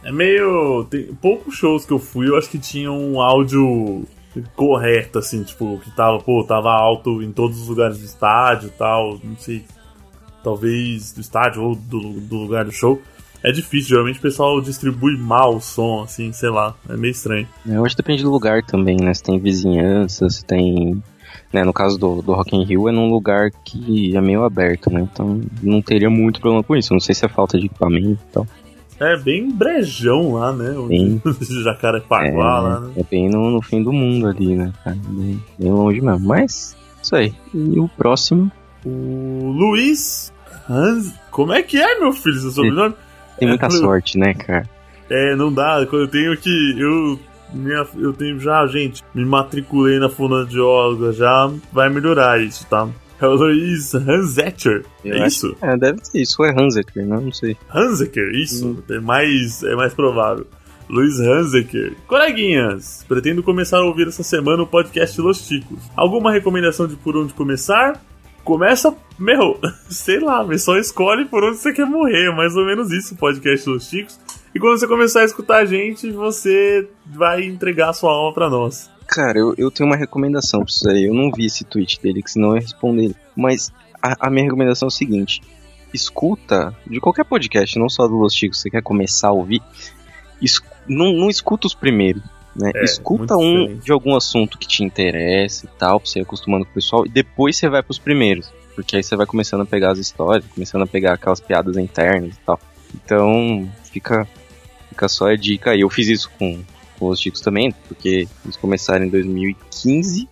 É 0.05 0.12
meio. 0.12 0.85
Tem 0.85 1.07
poucos 1.21 1.57
shows 1.57 1.85
que 1.85 1.93
eu 1.93 1.99
fui, 1.99 2.29
eu 2.29 2.38
acho 2.38 2.49
que 2.49 2.61
tinha 2.61 2.93
um 2.93 3.21
áudio 3.21 4.05
correto, 4.55 5.19
assim, 5.19 5.43
tipo, 5.43 5.81
que 5.83 5.91
tava, 5.91 6.21
pô, 6.21 6.45
tava 6.45 6.71
alto 6.71 7.21
em 7.25 7.33
todos 7.33 7.61
os 7.61 7.67
lugares 7.67 7.99
do 7.99 8.05
estádio 8.05 8.69
e 8.69 8.79
tal, 8.79 9.19
não 9.25 9.37
sei. 9.37 9.64
Talvez 10.45 11.11
do 11.11 11.21
estádio 11.21 11.61
ou 11.61 11.75
do, 11.75 12.21
do 12.21 12.37
lugar 12.37 12.64
do 12.64 12.71
show. 12.71 13.03
É 13.42 13.53
difícil, 13.53 13.90
geralmente 13.90 14.18
o 14.18 14.22
pessoal 14.22 14.61
distribui 14.61 15.16
mal 15.16 15.57
o 15.57 15.61
som, 15.61 16.03
assim, 16.03 16.33
sei 16.33 16.51
lá, 16.51 16.74
é 16.88 16.96
meio 16.96 17.12
estranho. 17.12 17.46
Eu 17.64 17.85
acho 17.85 17.94
que 17.94 18.03
depende 18.03 18.22
do 18.22 18.31
lugar 18.31 18.62
também, 18.64 18.96
né? 18.96 19.14
Se 19.14 19.22
tem 19.22 19.38
vizinhança, 19.38 20.29
se 20.29 20.44
tem. 20.44 21.03
Né, 21.53 21.64
no 21.64 21.72
caso 21.72 21.98
do, 21.98 22.20
do 22.20 22.35
Rock 22.35 22.55
in 22.55 22.64
Rio 22.64 22.88
é 22.88 22.92
num 22.92 23.09
lugar 23.09 23.51
que 23.64 24.14
é 24.14 24.20
meio 24.20 24.44
aberto, 24.44 24.90
né? 24.90 25.01
Então 25.01 25.40
não 25.62 25.81
teria 25.81 26.11
muito 26.11 26.40
problema 26.40 26.62
com 26.62 26.77
isso. 26.77 26.92
Não 26.92 27.01
sei 27.01 27.14
se 27.14 27.24
é 27.24 27.29
falta 27.29 27.59
de 27.59 27.66
equipamento 27.66 28.20
e 28.29 28.33
tal. 28.33 28.46
É 29.01 29.16
bem 29.16 29.51
brejão 29.51 30.35
lá, 30.35 30.53
né? 30.53 30.74
Bem, 30.88 31.22
Jacarepaguá 31.62 32.27
é, 32.27 32.33
lá, 32.33 32.81
né? 32.81 32.92
É 32.96 33.03
bem 33.05 33.31
no, 33.31 33.51
no, 33.51 33.62
fim 33.62 33.83
do 33.83 33.92
mundo 33.92 34.27
ali, 34.27 34.57
né, 34.57 34.72
cara? 34.83 34.96
Bem, 35.07 35.42
bem 35.59 35.72
longe 35.72 36.01
mesmo. 36.01 36.27
Mas, 36.27 36.77
isso 37.01 37.14
aí. 37.14 37.33
E 37.55 37.79
o 37.79 37.88
próximo? 37.88 38.51
O 38.85 39.53
Luiz 39.53 40.33
Hans... 40.68 41.14
Como 41.31 41.53
é 41.53 41.62
que 41.62 41.81
é, 41.81 42.01
meu 42.01 42.12
filho, 42.12 42.40
seu 42.40 42.51
sobrenome? 42.51 42.94
Tem 43.38 43.48
muita 43.48 43.66
é, 43.66 43.70
sorte, 43.70 44.18
né, 44.18 44.35
cara? 44.35 44.68
É, 45.11 45.37
não 45.37 45.53
dá. 45.53 45.87
Quando 45.88 46.03
eu 46.03 46.09
tenho 46.09 46.37
que. 46.37 46.74
Eu, 46.79 47.18
minha, 47.53 47.87
eu 47.96 48.12
tenho 48.12 48.38
já, 48.38 48.66
gente, 48.66 49.03
me 49.14 49.24
matriculei 49.24 49.98
na 49.98 50.09
fonoaudióloga, 50.09 51.12
já 51.12 51.51
vai 51.72 51.88
melhorar 51.88 52.40
isso, 52.40 52.66
tá? 52.66 52.88
É 53.20 53.27
o 53.27 53.35
Luiz 53.35 53.94
Hanzecker. 53.94 54.85
É 55.05 55.27
isso? 55.27 55.57
É, 55.61 55.77
deve 55.77 55.98
ser 56.05 56.20
isso. 56.20 56.44
É 56.44 56.51
Hanzecker, 56.51 57.05
não, 57.05 57.20
não 57.20 57.33
sei. 57.33 57.57
Hanzecker, 57.74 58.31
isso. 58.35 58.68
Hum. 58.68 58.83
É, 58.88 59.01
mais, 59.01 59.62
é 59.64 59.74
mais 59.74 59.92
provável. 59.92 60.46
Luiz 60.88 61.18
Hanzecker. 61.20 61.96
Coleguinhas, 62.07 63.05
pretendo 63.09 63.42
começar 63.42 63.79
a 63.79 63.85
ouvir 63.85 64.09
essa 64.09 64.22
semana 64.22 64.62
o 64.62 64.66
podcast 64.66 65.20
Los 65.20 65.46
Ticos. 65.46 65.79
Alguma 65.96 66.33
recomendação 66.33 66.87
de 66.87 66.96
por 66.96 67.16
onde 67.16 67.35
começar? 67.35 68.01
Começa, 68.49 68.97
meu, 69.19 69.61
sei 69.91 70.19
lá, 70.21 70.43
só 70.57 70.79
escolhe 70.79 71.27
por 71.27 71.45
onde 71.45 71.59
você 71.59 71.71
quer 71.71 71.85
morrer, 71.85 72.35
mais 72.35 72.57
ou 72.57 72.65
menos 72.65 72.91
isso, 72.91 73.13
o 73.13 73.19
podcast 73.19 73.67
dos 73.67 73.87
Chicos. 73.87 74.19
E 74.55 74.59
quando 74.59 74.81
você 74.81 74.89
começar 74.89 75.21
a 75.21 75.25
escutar 75.27 75.59
a 75.59 75.65
gente, 75.67 76.11
você 76.11 76.89
vai 77.05 77.45
entregar 77.45 77.93
sua 77.93 78.11
alma 78.11 78.33
para 78.33 78.49
nós. 78.49 78.91
Cara, 79.07 79.39
eu, 79.39 79.55
eu 79.59 79.71
tenho 79.71 79.87
uma 79.87 79.97
recomendação 79.97 80.61
pra 80.61 80.71
isso 80.71 80.89
aí. 80.89 81.05
Eu 81.05 81.13
não 81.13 81.31
vi 81.31 81.45
esse 81.45 81.63
tweet 81.63 82.01
dele, 82.01 82.23
que 82.23 82.31
senão 82.31 82.49
eu 82.49 82.55
ia 82.55 82.63
responder. 82.63 83.15
Mas 83.37 83.71
a, 84.03 84.29
a 84.29 84.31
minha 84.31 84.45
recomendação 84.45 84.87
é 84.87 84.89
o 84.89 84.91
seguinte: 84.91 85.43
escuta 85.93 86.75
de 86.87 86.99
qualquer 87.01 87.27
podcast, 87.27 87.79
não 87.79 87.91
só 87.91 88.09
do 88.09 88.17
Los 88.17 88.35
Chicos, 88.35 88.63
você 88.63 88.71
quer 88.71 88.83
começar 88.83 89.29
a 89.29 89.33
ouvir, 89.33 89.61
es, 90.41 90.59
não, 90.89 91.13
não 91.13 91.29
escuta 91.29 91.67
os 91.67 91.75
primeiros 91.75 92.23
né? 92.59 92.71
É, 92.75 92.85
Escuta 92.85 93.37
um 93.37 93.61
diferente. 93.61 93.85
de 93.85 93.92
algum 93.92 94.16
assunto 94.16 94.59
que 94.59 94.66
te 94.66 94.83
interessa 94.85 95.66
e 95.66 95.68
tal, 95.79 96.01
pra 96.01 96.09
você 96.09 96.18
ir 96.18 96.23
acostumando 96.23 96.64
com 96.64 96.71
o 96.71 96.75
pessoal, 96.75 97.07
e 97.07 97.09
depois 97.09 97.57
você 97.57 97.68
vai 97.68 97.83
pros 97.83 97.99
primeiros. 97.99 98.51
Porque 98.75 98.97
aí 98.97 99.03
você 99.03 99.16
vai 99.16 99.27
começando 99.27 99.62
a 99.62 99.66
pegar 99.66 99.90
as 99.92 99.99
histórias, 99.99 100.44
começando 100.55 100.83
a 100.83 100.87
pegar 100.87 101.14
aquelas 101.14 101.40
piadas 101.40 101.77
internas 101.77 102.35
e 102.35 102.40
tal. 102.40 102.61
Então, 102.94 103.68
fica, 103.85 104.27
fica 104.88 105.09
só 105.09 105.27
a 105.27 105.37
dica 105.37 105.73
aí. 105.73 105.81
Eu 105.81 105.90
fiz 105.90 106.07
isso 106.09 106.31
com, 106.38 106.61
com 106.99 107.09
os 107.09 107.21
chicos 107.21 107.40
também, 107.40 107.73
porque 107.88 108.29
eles 108.44 108.57
começaram 108.57 109.05
em 109.05 109.09
2015 109.09 110.29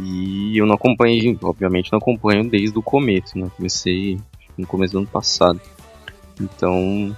e 0.00 0.56
eu 0.56 0.66
não 0.66 0.74
acompanhei, 0.74 1.36
obviamente 1.42 1.90
não 1.90 1.98
acompanho 1.98 2.48
desde 2.48 2.78
o 2.78 2.82
começo, 2.82 3.36
né? 3.36 3.50
Comecei 3.56 4.18
no 4.56 4.66
começo 4.66 4.92
do 4.92 4.98
ano 4.98 5.08
passado. 5.08 5.60
Então, 6.40 7.16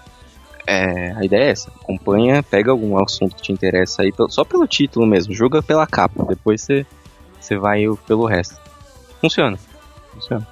é, 0.70 1.12
a 1.16 1.24
ideia 1.24 1.46
é 1.46 1.50
essa. 1.50 1.68
Acompanha, 1.82 2.44
pega 2.44 2.70
algum 2.70 2.96
assunto 3.02 3.34
que 3.34 3.42
te 3.42 3.52
interessa 3.52 4.02
aí, 4.02 4.12
só 4.28 4.44
pelo 4.44 4.68
título 4.68 5.04
mesmo, 5.04 5.34
joga 5.34 5.60
pela 5.60 5.84
capa, 5.84 6.24
depois 6.28 6.60
você, 6.60 6.86
você 7.40 7.56
vai 7.56 7.84
pelo 8.06 8.24
resto. 8.24 8.56
Funciona. 9.20 9.58
Funciona. 10.14 10.46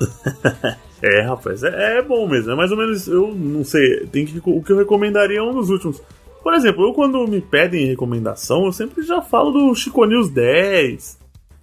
é, 1.02 1.20
rapaz, 1.20 1.62
é, 1.62 1.98
é, 1.98 2.02
bom 2.02 2.26
mesmo. 2.26 2.50
É 2.50 2.54
mais 2.54 2.70
ou 2.70 2.78
menos, 2.78 3.06
eu 3.06 3.34
não 3.34 3.62
sei, 3.62 4.06
tem 4.06 4.24
que, 4.24 4.40
o 4.42 4.62
que 4.62 4.72
eu 4.72 4.78
recomendaria 4.78 5.38
é 5.38 5.42
um 5.42 5.52
dos 5.52 5.68
últimos. 5.68 6.00
Por 6.42 6.54
exemplo, 6.54 6.86
eu 6.86 6.94
quando 6.94 7.28
me 7.28 7.42
pedem 7.42 7.88
recomendação, 7.88 8.64
eu 8.64 8.72
sempre 8.72 9.02
já 9.02 9.20
falo 9.20 9.50
do 9.50 9.74
Chico 9.74 10.06
News 10.06 10.30
10, 10.30 11.18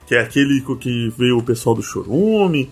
que 0.05 0.13
é 0.13 0.19
aquele 0.19 0.61
que 0.79 1.11
veio 1.17 1.39
o 1.39 1.43
pessoal 1.43 1.75
do 1.75 1.81
Chorume. 1.81 2.69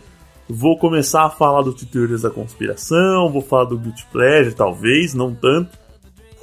Vou 0.49 0.77
começar 0.77 1.25
a 1.25 1.29
falar 1.29 1.61
do 1.61 1.73
Teorias 1.73 2.21
da 2.21 2.29
Conspiração, 2.29 3.31
vou 3.31 3.41
falar 3.41 3.65
do 3.65 3.77
Guilty 3.77 4.05
Pleasure, 4.11 4.53
talvez, 4.55 5.13
não 5.13 5.33
tanto. 5.33 5.77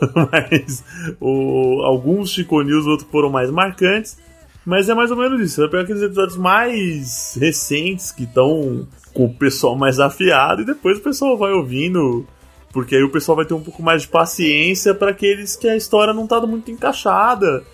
mas 0.32 0.82
o, 1.20 1.82
alguns 1.82 2.30
Chico 2.30 2.62
News, 2.62 2.86
outros 2.86 3.08
foram 3.10 3.30
mais 3.30 3.50
marcantes. 3.50 4.16
Mas 4.64 4.88
é 4.88 4.94
mais 4.94 5.10
ou 5.10 5.16
menos 5.16 5.40
isso. 5.40 5.60
Vai 5.60 5.70
pegar 5.70 5.82
aqueles 5.82 6.02
episódios 6.02 6.36
mais 6.36 7.36
recentes 7.40 8.12
que 8.12 8.24
estão 8.24 8.86
com 9.14 9.24
o 9.24 9.34
pessoal 9.34 9.74
mais 9.74 9.98
afiado 9.98 10.62
e 10.62 10.66
depois 10.66 10.98
o 10.98 11.02
pessoal 11.02 11.36
vai 11.36 11.52
ouvindo. 11.52 12.26
Porque 12.72 12.94
aí 12.94 13.02
o 13.02 13.10
pessoal 13.10 13.36
vai 13.36 13.44
ter 13.44 13.54
um 13.54 13.62
pouco 13.62 13.82
mais 13.82 14.02
de 14.02 14.08
paciência 14.08 14.94
para 14.94 15.10
aqueles 15.10 15.56
que 15.56 15.68
a 15.68 15.76
história 15.76 16.14
não 16.14 16.26
tá 16.26 16.40
muito 16.46 16.70
encaixada. 16.70 17.64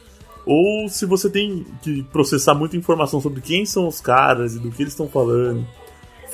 Ou 0.46 0.88
se 0.88 1.04
você 1.04 1.28
tem 1.28 1.66
que 1.82 2.02
processar 2.04 2.54
muita 2.54 2.76
informação 2.76 3.20
sobre 3.20 3.40
quem 3.40 3.66
são 3.66 3.88
os 3.88 4.00
caras 4.00 4.54
e 4.54 4.58
do 4.60 4.70
que 4.70 4.82
eles 4.82 4.92
estão 4.92 5.08
falando. 5.08 5.66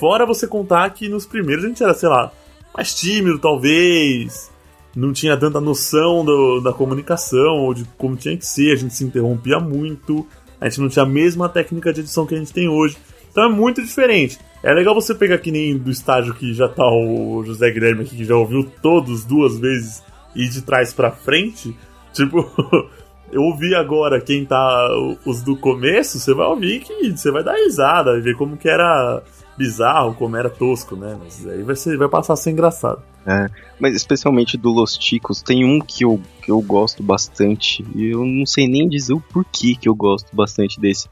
Fora 0.02 0.26
você 0.26 0.48
contar 0.48 0.90
que 0.90 1.08
nos 1.08 1.24
primeiros 1.24 1.64
a 1.64 1.68
gente 1.68 1.80
era, 1.80 1.94
sei 1.94 2.08
lá, 2.08 2.32
mais 2.76 2.92
tímido 2.92 3.38
talvez, 3.38 4.50
não 4.96 5.12
tinha 5.12 5.36
tanta 5.36 5.60
noção 5.60 6.24
do, 6.24 6.60
da 6.60 6.72
comunicação 6.72 7.60
ou 7.60 7.72
de 7.72 7.84
como 7.96 8.16
tinha 8.16 8.36
que 8.36 8.44
ser, 8.44 8.72
a 8.72 8.74
gente 8.74 8.94
se 8.94 9.04
interrompia 9.04 9.60
muito, 9.60 10.26
a 10.60 10.68
gente 10.68 10.80
não 10.80 10.88
tinha 10.88 11.04
a 11.04 11.08
mesma 11.08 11.48
técnica 11.48 11.92
de 11.92 12.00
edição 12.00 12.26
que 12.26 12.34
a 12.34 12.38
gente 12.38 12.52
tem 12.52 12.68
hoje. 12.68 12.96
Então 13.30 13.44
é 13.44 13.48
muito 13.48 13.80
diferente. 13.80 14.40
É 14.60 14.74
legal 14.74 14.92
você 14.92 15.14
pegar 15.14 15.38
que 15.38 15.52
nem 15.52 15.78
do 15.78 15.88
estágio 15.88 16.34
que 16.34 16.52
já 16.52 16.68
tá 16.68 16.84
o 16.84 17.44
José 17.46 17.70
Guilherme 17.70 18.02
aqui, 18.02 18.16
que 18.16 18.24
já 18.24 18.34
ouviu 18.34 18.68
todos 18.82 19.24
duas 19.24 19.56
vezes 19.56 20.02
e 20.34 20.48
de 20.48 20.62
trás 20.62 20.92
para 20.92 21.12
frente. 21.12 21.76
Tipo, 22.12 22.50
eu 23.30 23.40
ouvi 23.40 23.72
agora 23.72 24.20
quem 24.20 24.44
tá 24.44 24.88
os 25.24 25.42
do 25.42 25.56
começo, 25.56 26.18
você 26.18 26.34
vai 26.34 26.46
ouvir 26.46 26.80
que 26.80 27.16
você 27.16 27.30
vai 27.30 27.44
dar 27.44 27.54
risada, 27.54 28.20
ver 28.20 28.36
como 28.36 28.56
que 28.56 28.68
era 28.68 29.22
bizarro, 29.62 30.14
como 30.14 30.36
era 30.36 30.50
tosco, 30.50 30.96
né? 30.96 31.16
Mas 31.22 31.46
aí 31.46 31.62
vai, 31.62 31.76
ser, 31.76 31.96
vai 31.96 32.08
passar 32.08 32.32
a 32.32 32.36
ser 32.36 32.50
engraçado. 32.50 33.00
É, 33.24 33.48
mas 33.78 33.94
especialmente 33.94 34.56
do 34.58 34.70
Los 34.70 34.98
Ticos, 34.98 35.40
tem 35.40 35.64
um 35.64 35.78
que 35.80 36.04
eu, 36.04 36.20
que 36.42 36.50
eu 36.50 36.60
gosto 36.60 37.02
bastante, 37.02 37.84
e 37.94 38.06
eu 38.06 38.24
não 38.24 38.44
sei 38.44 38.66
nem 38.66 38.88
dizer 38.88 39.12
o 39.12 39.20
porquê 39.20 39.76
que 39.80 39.88
eu 39.88 39.94
gosto 39.94 40.34
bastante 40.34 40.80
desse. 40.80 41.08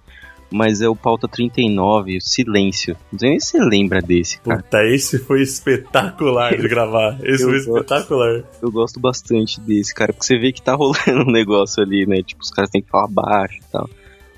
Mas 0.53 0.81
é 0.81 0.89
o 0.89 0.97
Pauta 0.97 1.29
39, 1.29 2.17
o 2.17 2.21
Silêncio. 2.21 2.97
Não 3.13 3.21
sei 3.21 3.31
nem 3.31 3.39
se 3.39 3.53
você 3.53 3.59
lembra 3.61 4.03
desse, 4.03 4.41
cara. 4.41 4.61
Puta, 4.61 4.85
esse 4.85 5.21
foi 5.21 5.43
espetacular 5.43 6.57
de 6.57 6.67
gravar. 6.67 7.17
Esse 7.23 7.45
foi 7.45 7.59
espetacular. 7.59 8.43
Eu 8.61 8.73
gosto 8.73 8.99
bastante 8.99 9.61
desse, 9.61 9.95
cara, 9.95 10.13
porque 10.13 10.27
você 10.27 10.37
vê 10.37 10.51
que 10.51 10.61
tá 10.61 10.75
rolando 10.75 11.23
um 11.25 11.31
negócio 11.31 11.81
ali, 11.81 12.05
né? 12.05 12.21
Tipo, 12.25 12.43
os 12.43 12.51
caras 12.51 12.69
têm 12.69 12.83
que 12.83 12.91
falar 12.91 13.07
baixo 13.07 13.59
e 13.59 13.71
tal. 13.71 13.89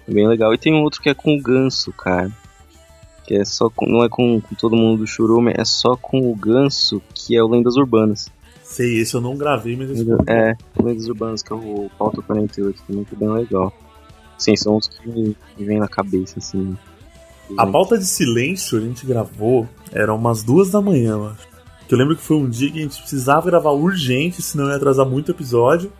É 0.06 0.12
bem 0.12 0.28
legal. 0.28 0.52
E 0.52 0.58
tem 0.58 0.74
um 0.74 0.82
outro 0.82 1.00
que 1.00 1.08
é 1.08 1.14
com 1.14 1.34
o 1.34 1.40
Ganso, 1.40 1.90
cara 1.94 2.30
que 3.24 3.34
é 3.34 3.44
só 3.44 3.70
com, 3.70 3.86
não 3.86 4.04
é 4.04 4.08
com, 4.08 4.40
com, 4.40 4.54
todo 4.54 4.76
mundo 4.76 5.00
do 5.00 5.06
Churume, 5.06 5.52
é 5.56 5.64
só 5.64 5.96
com 5.96 6.30
o 6.30 6.34
Ganso, 6.34 7.00
que 7.14 7.36
é 7.36 7.42
o 7.42 7.48
Lendas 7.48 7.76
Urbanas. 7.76 8.30
Sei, 8.62 9.00
esse 9.00 9.14
eu 9.14 9.20
não 9.20 9.36
gravei, 9.36 9.76
mas 9.76 9.90
esse 9.90 10.06
É, 10.26 10.56
Lendas 10.82 11.08
Urbanas, 11.08 11.42
que 11.42 11.52
é 11.52 11.56
o 11.56 11.90
Pauta 11.98 12.22
48, 12.22 12.82
também 12.86 13.04
que 13.04 13.14
é 13.14 13.18
bem 13.18 13.28
legal. 13.28 13.72
Sim, 14.38 14.56
são 14.56 14.76
os 14.76 14.88
que 14.88 15.36
vêm 15.58 15.78
na 15.78 15.88
cabeça, 15.88 16.38
assim. 16.38 16.76
A 17.56 17.66
pauta 17.66 17.98
de 17.98 18.06
silêncio 18.06 18.78
a 18.78 18.80
gente 18.80 19.04
gravou, 19.06 19.68
era 19.92 20.12
umas 20.12 20.42
duas 20.42 20.70
da 20.70 20.80
manhã, 20.80 21.32
acho. 21.32 21.46
Que 21.86 21.94
eu 21.94 21.98
lembro 21.98 22.16
que 22.16 22.22
foi 22.22 22.36
um 22.36 22.48
dia 22.48 22.70
que 22.70 22.78
a 22.78 22.82
gente 22.82 22.98
precisava 22.98 23.46
gravar 23.46 23.72
urgente, 23.72 24.40
senão 24.40 24.68
ia 24.68 24.76
atrasar 24.76 25.06
muito 25.06 25.30
episódio. 25.30 25.92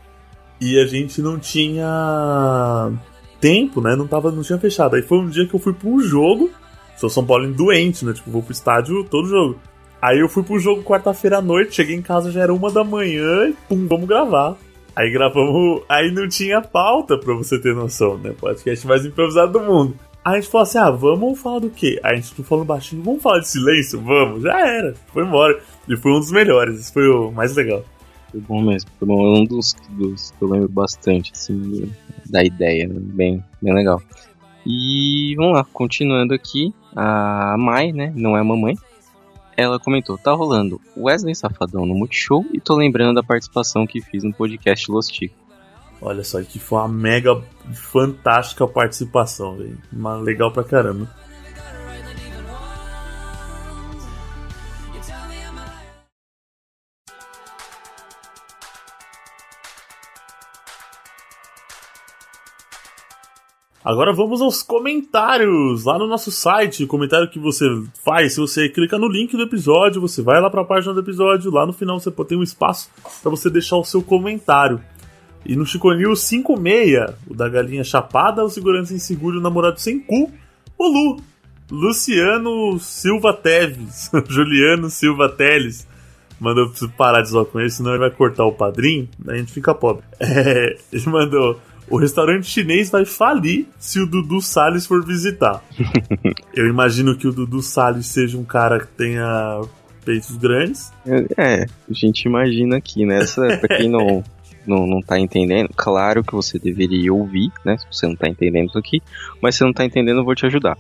e 0.61 0.79
a 0.81 0.87
gente 0.87 1.21
não 1.21 1.39
tinha 1.39 2.93
tempo, 3.41 3.81
né? 3.81 3.97
Não, 3.97 4.07
tava, 4.07 4.31
não 4.31 4.43
tinha 4.43 4.59
fechado. 4.59 4.95
Aí 4.95 5.03
foi 5.03 5.19
um 5.19 5.29
dia 5.29 5.47
que 5.47 5.55
eu 5.55 5.59
fui 5.59 5.73
pra 5.73 5.89
um 5.89 6.01
jogo. 6.01 6.51
Sou 6.97 7.11
São 7.11 7.25
Paulo 7.25 7.51
doente, 7.53 8.05
né? 8.05 8.13
Tipo, 8.13 8.31
vou 8.31 8.43
pro 8.43 8.53
estádio 8.53 9.05
todo 9.05 9.29
jogo. 9.29 9.59
Aí 10.01 10.19
eu 10.19 10.29
fui 10.29 10.43
pro 10.43 10.59
jogo 10.59 10.83
quarta-feira 10.83 11.39
à 11.39 11.43
noite, 11.43 11.77
cheguei 11.77 11.95
em 11.95 12.03
casa, 12.03 12.33
já 12.33 12.41
era 12.43 12.53
uma 12.53 12.71
da 12.71 12.83
manhã 12.83 13.49
e 13.49 13.53
pum, 13.69 13.87
vamos 13.87 14.09
gravar. 14.09 14.57
Aí 14.95 15.11
gravamos. 15.11 15.83
Aí 15.89 16.11
não 16.11 16.29
tinha 16.29 16.61
pauta 16.61 17.17
pra 17.17 17.35
você 17.35 17.59
ter 17.59 17.75
noção, 17.75 18.19
né? 18.19 18.35
Podcast 18.39 18.87
mais 18.87 19.07
improvisado 19.07 19.53
do 19.53 19.61
mundo. 19.61 19.97
Aí 20.25 20.35
a 20.35 20.41
gente 20.41 20.51
falou 20.51 20.63
assim: 20.63 20.79
ah, 20.79 20.91
vamos 20.91 21.41
falar 21.41 21.61
do 21.61 21.71
quê? 21.71 21.99
Aí 22.03 22.13
a 22.13 22.17
gente 22.17 22.43
falou 22.43 22.65
baixinho, 22.65 23.03
vamos 23.03 23.23
falar 23.23 23.41
de 23.41 23.49
silêncio? 23.49 24.01
Vamos, 24.01 24.43
já 24.43 24.59
era. 24.59 24.95
Foi 25.13 25.25
embora. 25.25 25.61
E 25.89 25.97
foi 25.97 26.13
um 26.13 26.21
dos 26.21 26.31
melhores, 26.31 26.79
esse 26.79 26.93
foi 26.93 27.09
o 27.09 27.31
mais 27.33 27.55
legal. 27.57 27.85
Foi 28.31 28.41
bom 28.41 28.63
mesmo. 28.63 28.91
Foi. 28.99 29.09
É 29.09 29.13
um 29.13 29.45
dos, 29.45 29.75
dos 29.91 30.31
que 30.33 30.43
eu 30.43 30.49
lembro 30.49 30.69
bastante, 30.69 31.33
assim, 31.33 31.91
da 32.29 32.45
ideia. 32.45 32.87
Né? 32.87 32.97
Bem, 32.99 33.45
bem 33.61 33.75
legal. 33.75 34.01
E 34.65 35.35
vamos 35.37 35.55
lá, 35.55 35.65
continuando 35.65 36.35
aqui. 36.35 36.73
A 36.95 37.57
Mai, 37.59 37.93
né? 37.93 38.13
Não 38.15 38.37
é 38.37 38.41
a 38.41 38.45
mamãe. 38.45 38.77
Ela 39.57 39.79
comentou: 39.79 40.19
tá 40.19 40.33
rolando 40.33 40.81
Wesley 40.97 41.35
Safadão 41.35 41.87
no 41.87 41.95
Multishow 41.95 42.45
e 42.53 42.61
tô 42.61 42.75
lembrando 42.75 43.15
da 43.15 43.23
participação 43.23 43.87
que 43.87 44.01
fiz 44.01 44.23
no 44.25 44.33
podcast 44.33 44.91
Los. 44.91 45.09
Olha 46.01 46.25
só, 46.25 46.43
que 46.43 46.59
foi 46.59 46.79
uma 46.79 46.89
mega 46.89 47.41
fantástica 47.73 48.67
participação, 48.67 49.57
velho. 49.57 49.79
Legal 50.23 50.51
pra 50.53 50.65
caramba. 50.65 51.09
Agora 63.85 64.13
vamos 64.13 64.41
aos 64.41 64.63
comentários 64.63 65.85
lá 65.85 65.99
no 65.99 66.07
nosso 66.07 66.31
site. 66.31 66.87
Comentário 66.87 67.29
que 67.29 67.39
você 67.39 67.67
faz, 68.05 68.35
se 68.35 68.41
você 68.41 68.69
clica 68.69 68.97
no 68.97 69.09
link 69.09 69.37
do 69.37 69.43
episódio, 69.43 70.01
você 70.01 70.23
vai 70.23 70.41
lá 70.41 70.49
para 70.49 70.61
a 70.61 70.65
página 70.65 70.95
do 70.95 71.01
episódio, 71.01 71.51
lá 71.51 71.67
no 71.67 71.73
final 71.73 71.99
você 71.99 72.11
tem 72.25 72.39
um 72.39 72.45
espaço 72.45 72.89
para 73.21 73.31
você 73.31 73.51
deixar 73.51 73.77
o 73.77 73.85
seu 73.85 74.01
comentário. 74.01 74.81
E 75.45 75.57
no 75.57 75.67
Chico 75.67 75.93
News 75.93 76.21
56, 76.21 77.17
o 77.29 77.35
da 77.35 77.49
galinha 77.49 77.83
chapada, 77.83 78.45
o 78.45 78.49
segurança 78.49 78.95
inseguro, 78.95 79.39
o 79.39 79.43
namorado 79.43 79.81
sem 79.81 79.99
cu, 79.99 80.31
o 80.79 80.87
Lu. 80.87 81.17
Luciano 81.69 82.79
Silva 82.79 83.33
Teves, 83.33 84.11
Juliano 84.29 84.91
Silva 84.91 85.29
Teles. 85.29 85.89
Mandou 86.39 86.71
parar 86.97 87.23
de 87.23 87.31
zoar 87.31 87.47
com 87.47 87.59
ele, 87.59 87.71
senão 87.71 87.93
ele 87.93 88.01
vai 88.01 88.11
cortar 88.11 88.45
o 88.45 88.53
padrinho, 88.53 89.09
a 89.27 89.37
gente 89.37 89.53
fica 89.53 89.75
pobre. 89.75 90.05
É, 90.21 90.77
ele 90.93 91.07
mandou 91.07 91.59
o 91.93 91.99
restaurante 91.99 92.47
chinês 92.47 92.91
vai 92.91 93.05
falir 93.05 93.67
se 93.79 94.01
o 94.01 94.07
Dudu 94.07 94.41
Salles 94.41 94.87
for 94.87 95.05
visitar. 95.05 95.63
Eu 96.57 96.67
imagino 96.67 97.15
que 97.19 97.29
o 97.29 97.33
Dudu 97.33 97.61
Salles 97.61 98.07
seja 98.07 98.39
um 98.39 98.45
cara 98.45 98.81
que 98.81 98.87
tenha 98.87 99.61
peitos 100.03 100.35
grandes. 100.39 100.91
É, 101.37 101.65
a 101.65 101.93
gente 101.93 102.25
imagina 102.25 102.79
aqui, 102.79 103.05
né? 103.05 103.19
Essa, 103.19 103.59
pra 103.59 103.77
quem 103.77 103.91
não, 103.91 104.25
não, 104.67 104.87
não 104.87 105.03
tá 105.03 105.21
entendendo, 105.21 105.69
claro 105.77 106.25
que 106.25 106.33
você 106.33 106.59
deveria 106.59 107.13
ouvir, 107.13 107.53
né? 107.63 107.77
Se 107.77 107.87
você 107.91 108.07
não 108.07 108.17
tá 108.17 108.27
entendendo 108.27 108.71
isso 108.71 108.79
aqui, 108.79 109.03
mas 109.43 109.57
se 109.57 109.63
não 109.63 109.73
tá 109.75 109.85
entendendo, 109.85 110.21
eu 110.21 110.25
vou 110.25 110.35
te 110.35 110.47
ajudar. 110.47 110.79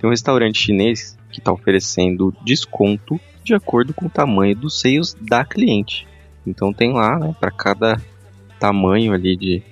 Tem 0.00 0.08
um 0.08 0.12
restaurante 0.12 0.58
chinês 0.58 1.16
que 1.30 1.40
tá 1.40 1.52
oferecendo 1.52 2.34
desconto 2.44 3.20
de 3.44 3.54
acordo 3.54 3.94
com 3.94 4.06
o 4.06 4.10
tamanho 4.10 4.56
dos 4.56 4.80
seios 4.80 5.14
da 5.20 5.44
cliente. 5.44 6.04
Então 6.44 6.72
tem 6.72 6.92
lá, 6.92 7.16
né, 7.16 7.32
para 7.38 7.52
cada 7.52 8.02
tamanho 8.58 9.12
ali 9.12 9.36
de, 9.36 9.62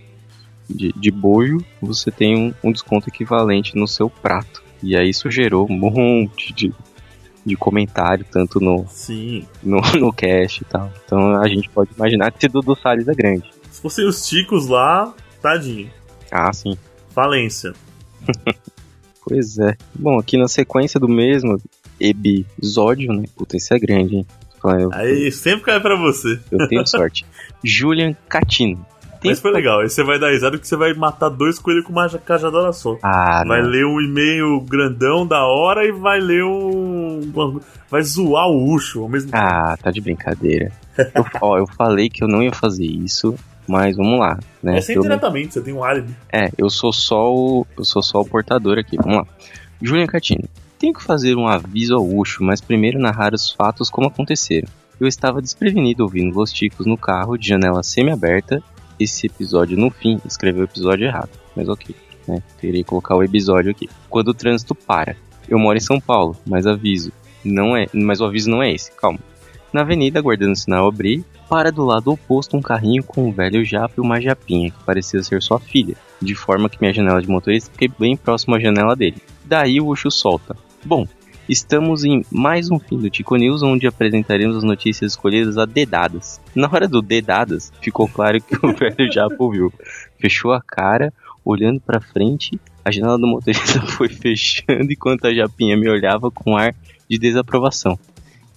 de, 0.69 0.93
de 0.93 1.11
bojo, 1.11 1.59
você 1.81 2.11
tem 2.11 2.37
um, 2.37 2.55
um 2.63 2.73
desconto 2.73 3.09
equivalente 3.09 3.77
no 3.77 3.87
seu 3.87 4.09
prato. 4.11 4.63
E 4.83 4.97
aí 4.97 5.11
isso 5.11 5.31
gerou 5.31 5.67
um 5.71 5.77
monte 5.77 6.53
de, 6.53 6.73
de 7.45 7.57
comentário, 7.57 8.25
tanto 8.31 8.61
no, 8.61 8.87
Sim. 8.89 9.47
no, 9.63 9.81
no 9.99 10.13
cast 10.13 10.63
e 10.63 10.65
tal. 10.65 10.93
Então 11.05 11.41
a 11.41 11.49
gente 11.49 11.69
pode 11.71 11.91
imaginar 11.97 12.31
que 12.31 12.39
esse 12.39 12.49
Dudu 12.49 12.77
Salles 12.77 13.09
é 13.09 13.15
grande. 13.15 13.51
Se 13.71 13.81
fossem 13.81 14.07
os 14.07 14.27
ticos 14.27 14.69
lá, 14.69 15.15
tadinho. 15.41 15.91
Ah, 16.31 16.53
sim. 16.53 16.77
Falência. 17.11 17.73
pois 19.25 19.59
é. 19.59 19.77
Bom, 19.95 20.19
aqui 20.19 20.37
na 20.37 20.49
sequência 20.49 20.99
do 20.99 21.09
mesmo 21.09 21.61
episódio, 21.99 23.13
né? 23.13 23.25
Puta, 23.35 23.57
esse 23.57 23.75
é 23.75 23.79
grande, 23.79 24.17
hein? 24.17 24.27
Eu, 24.65 24.91
Aí 24.93 25.31
sempre 25.31 25.67
cai 25.67 25.81
pra 25.81 25.95
você. 25.95 26.41
Eu 26.51 26.67
tenho 26.69 26.85
sorte. 26.89 27.25
Julian 27.63 28.15
Catino. 28.29 28.85
Mas 29.27 29.41
foi 29.41 29.53
legal. 29.53 29.81
Aí 29.81 29.89
você 29.89 30.03
vai 30.03 30.19
dar 30.19 30.31
risada 30.31 30.59
que 30.59 30.67
você 30.67 30.77
vai 30.77 30.93
matar 30.95 31.29
dois 31.29 31.59
coelhos 31.59 31.85
com 31.85 31.93
uma 31.93 32.09
cajadora 32.09 32.73
só. 32.73 32.97
Ah, 33.03 33.45
vai 33.47 33.63
não. 33.63 33.69
ler 33.69 33.85
um 33.85 34.01
e-mail 34.01 34.61
grandão 34.61 35.27
da 35.27 35.45
hora 35.45 35.85
e 35.85 35.93
vai 35.93 36.21
ler 36.21 36.45
um. 36.45 37.61
Vai 37.91 38.03
zoar 38.03 38.49
o 38.49 38.75
Ucho 38.75 39.03
ao 39.03 39.09
mesmo 39.09 39.31
tempo. 39.31 39.43
Ah, 39.43 39.77
tá 39.81 39.91
de 39.91 40.01
brincadeira. 40.01 40.73
eu, 40.99 41.25
ó, 41.41 41.59
eu 41.59 41.67
falei 41.67 42.09
que 42.09 42.23
eu 42.23 42.29
não 42.29 42.43
ia 42.43 42.53
fazer 42.53 42.87
isso. 42.87 43.35
Mas 43.69 43.97
vamos 43.97 44.21
lá, 44.21 44.39
né? 44.63 44.79
É 44.79 44.81
diretamente, 44.81 45.55
você 45.55 45.61
tem 45.61 45.75
um 45.75 45.83
álibi. 45.83 46.15
É, 46.33 46.51
eu 46.57 46.71
sou 46.71 46.93
só 46.93 47.35
o. 47.35 47.67
Eu 47.77 47.85
sou 47.85 48.01
só 48.01 48.21
o 48.21 48.25
portador 48.25 48.79
aqui. 48.79 48.97
Vamos 48.97 49.19
lá. 49.19 49.27
Julian 49.83 50.07
Catino. 50.07 50.49
Tenho 50.79 50.93
que 50.93 51.03
fazer 51.03 51.35
um 51.37 51.49
aviso 51.49 51.95
ao 51.95 52.07
Ucho, 52.07 52.45
mas 52.45 52.61
primeiro 52.61 53.01
narrar 53.01 53.35
os 53.35 53.51
fatos 53.51 53.91
como 53.91 54.09
aconteceram. 54.09 54.69
Eu 55.01 55.07
estava 55.07 55.43
desprevenido 55.43 56.03
ouvindo 56.03 56.35
Los 56.35 56.53
Ticos 56.53 56.87
no 56.87 56.97
carro 56.97 57.37
de 57.37 57.49
janela 57.49 57.83
semi-aberta 57.83 58.63
esse 58.99 59.27
episódio 59.27 59.77
no 59.77 59.91
fim, 59.91 60.21
escreveu 60.25 60.63
o 60.63 60.65
episódio 60.65 61.07
errado. 61.07 61.31
Mas 61.55 61.69
ok, 61.69 61.95
né? 62.27 62.43
Terei 62.61 62.83
que 62.83 62.89
colocar 62.89 63.15
o 63.17 63.23
episódio 63.23 63.71
aqui. 63.71 63.89
Quando 64.09 64.29
o 64.29 64.35
trânsito 64.35 64.75
para. 64.75 65.17
Eu 65.49 65.59
moro 65.59 65.77
em 65.77 65.81
São 65.81 66.01
Paulo, 66.01 66.37
mas 66.47 66.67
aviso. 66.67 67.13
Não 67.45 67.77
é, 67.77 67.87
mas 67.93 68.21
o 68.21 68.25
aviso 68.25 68.51
não 68.51 68.63
é 68.63 68.73
esse, 68.73 68.91
calma. 68.93 69.21
Na 69.73 69.83
avenida, 69.83 70.19
aguardando 70.19 70.53
o 70.53 70.57
sinal 70.57 70.89
abrir, 70.89 71.25
para 71.49 71.71
do 71.71 71.85
lado 71.85 72.11
oposto 72.11 72.57
um 72.57 72.63
carrinho 72.63 73.05
com 73.05 73.29
um 73.29 73.33
velho 73.33 73.65
japa 73.65 73.95
e 73.99 74.01
uma 74.01 74.21
japinha, 74.21 74.71
que 74.71 74.85
parecia 74.85 75.23
ser 75.23 75.41
sua 75.43 75.61
filha, 75.61 75.97
de 76.21 76.35
forma 76.35 76.69
que 76.69 76.79
minha 76.81 76.93
janela 76.93 77.23
de 77.23 77.29
motorista 77.29 77.71
fiquei 77.71 77.89
bem 77.89 78.17
próximo 78.17 78.57
à 78.57 78.59
janela 78.59 78.97
dele. 78.97 79.23
Daí 79.45 79.81
o 79.81 79.87
Ucho 79.87 80.11
solta. 80.11 80.57
Bom, 80.85 81.07
Estamos 81.49 82.03
em 82.03 82.25
mais 82.29 82.73
um 82.73 82.79
fim 82.79 82.99
do 82.99 83.09
Tico 83.09 83.37
News, 83.37 83.63
onde 83.63 83.87
apresentaremos 83.87 84.57
as 84.57 84.65
notícias 84.65 85.13
escolhidas 85.13 85.57
a 85.57 85.65
dedadas. 85.65 86.41
Na 86.53 86.67
hora 86.67 86.89
do 86.89 87.01
dedadas, 87.01 87.73
ficou 87.81 88.09
claro 88.09 88.41
que 88.41 88.57
o 88.67 88.73
velho 88.75 89.13
já 89.13 89.29
ouviu. 89.39 89.73
Fechou 90.19 90.53
a 90.53 90.61
cara, 90.61 91.13
olhando 91.45 91.81
para 91.81 92.01
frente, 92.01 92.59
a 92.85 92.91
janela 92.91 93.17
do 93.17 93.29
motorista 93.29 93.81
foi 93.87 94.09
fechando 94.09 94.93
enquanto 94.93 95.29
a 95.29 95.33
Japinha 95.33 95.77
me 95.77 95.89
olhava 95.89 96.33
com 96.33 96.57
ar 96.57 96.75
de 97.09 97.17
desaprovação. 97.17 97.97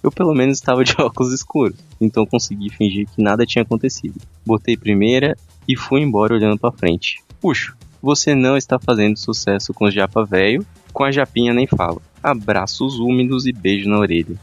Eu 0.02 0.10
pelo 0.10 0.34
menos 0.34 0.58
estava 0.58 0.82
de 0.82 0.94
óculos 0.98 1.32
escuros, 1.32 1.78
então 2.00 2.26
consegui 2.26 2.70
fingir 2.70 3.06
que 3.14 3.22
nada 3.22 3.46
tinha 3.46 3.62
acontecido. 3.62 4.20
Botei 4.44 4.76
primeira 4.76 5.36
e 5.68 5.76
fui 5.76 6.00
embora 6.00 6.34
olhando 6.34 6.58
para 6.58 6.72
frente. 6.72 7.22
Puxo, 7.40 7.76
você 8.02 8.34
não 8.34 8.56
está 8.56 8.78
fazendo 8.78 9.16
sucesso 9.16 9.74
com 9.74 9.86
o 9.86 9.90
Japa 9.90 10.24
Velho, 10.24 10.64
com 10.92 11.04
a 11.04 11.10
Japinha 11.10 11.52
nem 11.52 11.66
falo 11.66 12.02
abraços 12.22 12.98
úmidos 12.98 13.46
e 13.46 13.52
beijo 13.52 13.88
na 13.88 13.98
orelha. 13.98 14.36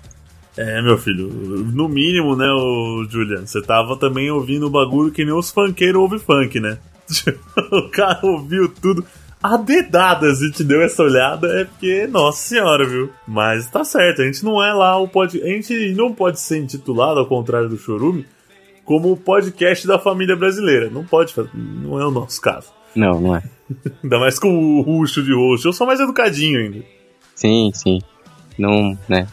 É, 0.57 0.81
meu 0.81 0.97
filho, 0.97 1.27
no 1.27 1.87
mínimo, 1.87 2.35
né, 2.35 2.47
o 2.47 3.05
Julian, 3.07 3.45
você 3.45 3.61
tava 3.61 3.95
também 3.95 4.31
ouvindo 4.31 4.65
o 4.65 4.71
bagulho 4.71 5.11
que 5.11 5.23
nem 5.23 5.33
os 5.33 5.51
funkeiros 5.51 6.01
ouvem 6.01 6.17
funk, 6.17 6.59
né? 6.59 6.79
o 7.71 7.89
cara 7.89 8.19
ouviu 8.23 8.67
tudo. 8.67 9.05
A 9.41 9.55
dedada, 9.55 10.33
se 10.33 10.51
te 10.51 10.63
deu 10.63 10.81
essa 10.81 11.03
olhada, 11.03 11.47
é 11.61 11.65
porque, 11.65 12.07
nossa 12.07 12.39
senhora, 12.39 12.87
viu? 12.87 13.11
Mas 13.27 13.69
tá 13.69 13.83
certo, 13.83 14.23
a 14.23 14.25
gente 14.25 14.43
não 14.43 14.61
é 14.63 14.73
lá 14.73 14.97
o 14.97 15.07
pod... 15.07 15.39
A 15.39 15.45
gente 15.45 15.93
não 15.93 16.11
pode 16.11 16.39
ser 16.39 16.57
intitulado, 16.57 17.19
ao 17.19 17.27
contrário 17.27 17.69
do 17.69 17.77
Chorume, 17.77 18.25
como 18.83 19.11
o 19.11 19.17
podcast 19.17 19.85
da 19.85 19.99
família 19.99 20.35
brasileira. 20.35 20.89
Não 20.89 21.05
pode 21.05 21.35
fazer, 21.35 21.51
não 21.53 22.01
é 22.01 22.05
o 22.05 22.11
nosso 22.11 22.41
caso. 22.41 22.71
Não, 22.95 23.19
não 23.19 23.35
é. 23.35 23.43
Ainda 24.03 24.19
mais 24.19 24.39
com 24.39 24.49
o 24.49 24.81
ruxo 24.81 25.23
de 25.23 25.33
roxo. 25.33 25.67
Eu 25.67 25.73
sou 25.73 25.85
mais 25.85 25.99
educadinho 25.99 26.59
ainda. 26.59 26.83
Sim, 27.35 27.71
sim. 27.73 27.99
Não, 28.57 28.97
né? 29.07 29.27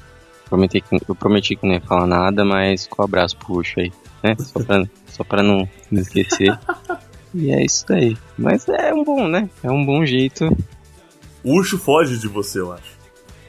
Prometi 0.48 0.80
que, 0.80 0.94
eu 1.08 1.14
prometi 1.14 1.56
que 1.56 1.66
não 1.66 1.74
ia 1.74 1.80
falar 1.80 2.06
nada, 2.06 2.44
mas 2.44 2.86
com 2.86 3.00
o 3.00 3.04
abraço 3.04 3.36
puxo 3.38 3.80
aí, 3.80 3.92
né? 4.22 4.36
Só 4.38 4.62
pra, 4.62 4.84
só 5.06 5.24
pra 5.24 5.42
não, 5.42 5.68
esquecer. 5.90 6.58
e 7.34 7.50
é 7.50 7.64
isso 7.64 7.90
aí. 7.90 8.16
Mas 8.36 8.68
é 8.68 8.92
um 8.92 9.02
bom, 9.02 9.26
né? 9.26 9.48
É 9.62 9.70
um 9.70 9.84
bom 9.84 10.04
jeito. 10.04 10.54
O 11.42 11.58
Ucho 11.58 11.78
foge 11.78 12.18
de 12.18 12.28
você, 12.28 12.60
eu 12.60 12.72
acho. 12.72 12.94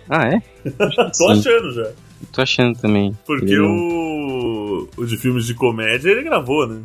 Ah, 0.09 0.27
é? 0.27 0.41
Tô 1.17 1.29
achando 1.29 1.73
já. 1.73 1.91
Tô 2.31 2.41
achando 2.41 2.79
também. 2.79 3.17
Porque 3.25 3.45
ele... 3.45 3.59
o... 3.59 4.87
o 4.95 5.05
de 5.05 5.17
filmes 5.17 5.45
de 5.45 5.53
comédia 5.53 6.11
ele 6.11 6.23
gravou, 6.23 6.67
né? 6.67 6.81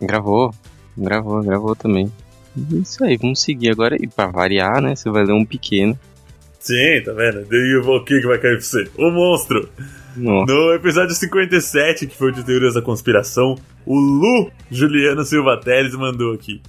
Gravou, 0.00 0.54
gravou, 0.96 1.42
gravou 1.42 1.76
também. 1.76 2.10
Isso 2.56 3.04
aí, 3.04 3.16
vamos 3.16 3.40
seguir 3.42 3.70
agora. 3.70 3.96
E 4.00 4.06
pra 4.06 4.26
variar, 4.26 4.80
né? 4.80 4.94
Você 4.96 5.10
vai 5.10 5.24
ler 5.24 5.32
um 5.32 5.44
pequeno. 5.44 5.98
Sim, 6.58 7.02
tá 7.04 7.12
vendo? 7.12 7.46
Daí 7.48 7.76
o 7.76 8.04
que, 8.04 8.20
que 8.20 8.26
vai 8.26 8.38
cair 8.38 8.56
pra 8.56 8.60
você? 8.60 8.90
O 8.98 9.10
monstro! 9.10 9.68
Nossa. 10.16 10.52
No 10.52 10.74
episódio 10.74 11.14
57, 11.14 12.06
que 12.06 12.16
foi 12.16 12.32
de 12.32 12.44
Teorias 12.44 12.74
da 12.74 12.82
Conspiração, 12.82 13.54
o 13.86 13.98
Lu 13.98 14.50
Juliano 14.70 15.24
Silva 15.24 15.58
Teles 15.58 15.94
mandou 15.94 16.34
aqui. 16.34 16.60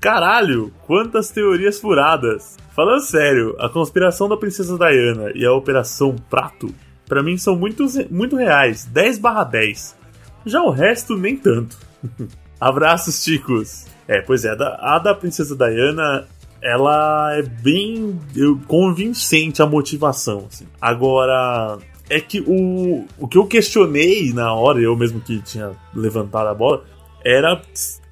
Caralho, 0.00 0.72
quantas 0.86 1.30
teorias 1.30 1.78
furadas! 1.78 2.56
Falando 2.74 3.00
sério, 3.00 3.54
a 3.58 3.68
conspiração 3.68 4.28
da 4.28 4.36
Princesa 4.36 4.76
Diana 4.76 5.30
e 5.34 5.44
a 5.44 5.52
Operação 5.52 6.16
Prato, 6.28 6.74
pra 7.06 7.22
mim 7.22 7.38
são 7.38 7.56
muito, 7.56 7.86
muito 8.10 8.36
reais, 8.36 8.84
10 8.84 9.18
barra 9.18 9.44
10. 9.44 9.96
Já 10.44 10.62
o 10.62 10.70
resto, 10.70 11.16
nem 11.16 11.36
tanto. 11.36 11.76
Abraços, 12.60 13.22
chicos! 13.22 13.86
É, 14.08 14.20
pois 14.20 14.44
é, 14.44 14.50
a 14.50 14.54
da, 14.54 14.78
a 14.80 14.98
da 14.98 15.14
Princesa 15.14 15.56
Diana, 15.56 16.26
ela 16.62 17.34
é 17.34 17.42
bem 17.42 18.18
convincente 18.66 19.60
a 19.62 19.66
motivação. 19.66 20.46
Assim. 20.50 20.66
Agora, 20.80 21.78
é 22.08 22.20
que 22.20 22.40
o, 22.40 23.04
o 23.18 23.28
que 23.28 23.38
eu 23.38 23.46
questionei 23.46 24.32
na 24.32 24.52
hora, 24.54 24.80
eu 24.80 24.96
mesmo 24.96 25.20
que 25.20 25.40
tinha 25.42 25.72
levantado 25.94 26.48
a 26.48 26.54
bola, 26.54 26.84
era 27.24 27.60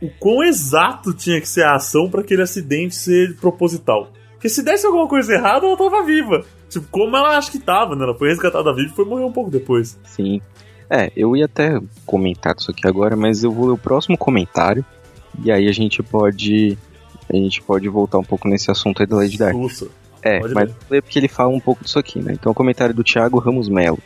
o 0.03 0.11
quão 0.19 0.43
exato 0.43 1.15
tinha 1.15 1.41
que 1.41 1.49
ser 1.49 1.63
a 1.63 1.77
ação 1.77 2.11
para 2.11 2.21
aquele 2.21 2.43
acidente 2.43 2.97
ser 2.97 3.37
proposital. 3.37 4.11
Porque 4.33 4.49
se 4.49 4.63
desse 4.63 4.85
alguma 4.85 5.07
coisa 5.07 5.33
errada, 5.33 5.67
ela 5.67 5.77
tava 5.77 6.03
viva. 6.03 6.45
Tipo, 6.69 6.87
como 6.91 7.17
ela 7.17 7.39
acha 7.39 7.51
que 7.51 7.59
tava, 7.61 7.95
né? 7.95 8.03
Ela 8.03 8.15
foi 8.15 8.29
resgatada 8.29 8.75
viva 8.75 8.91
e 8.93 8.97
foi 8.97 9.05
morrer 9.05 9.25
um 9.25 9.33
pouco 9.33 9.51
depois. 9.51 9.99
Sim. 10.05 10.41
É, 10.91 11.11
eu 11.17 11.37
ia 11.37 11.47
até 11.47 11.81
comentar 12.05 12.55
isso 12.59 12.71
aqui 12.71 12.87
agora, 12.87 13.17
mas 13.17 13.45
eu 13.45 13.53
vou 13.53 13.67
ler 13.67 13.73
o 13.73 13.79
próximo 13.79 14.19
comentário. 14.19 14.85
E 15.43 15.51
aí 15.51 15.69
a 15.69 15.73
gente 15.73 16.03
pode. 16.03 16.79
A 17.29 17.37
gente 17.37 17.63
pode 17.63 17.89
voltar 17.89 18.19
um 18.19 18.25
pouco 18.25 18.47
nesse 18.49 18.71
assunto 18.71 19.01
aí 19.01 19.07
da 19.07 19.17
Lady. 19.17 19.39
Nossa. 19.39 19.89
É, 20.23 20.41
mas 20.49 20.71
ler 20.89 21.03
porque 21.03 21.19
ele 21.19 21.29
fala 21.29 21.51
um 21.51 21.61
pouco 21.61 21.85
disso 21.85 21.99
aqui, 21.99 22.19
né? 22.19 22.33
Então 22.33 22.53
o 22.53 22.55
comentário 22.55 22.95
do 22.95 23.05
Thiago 23.05 23.39
Ramos 23.39 23.69
Melo. 23.69 23.99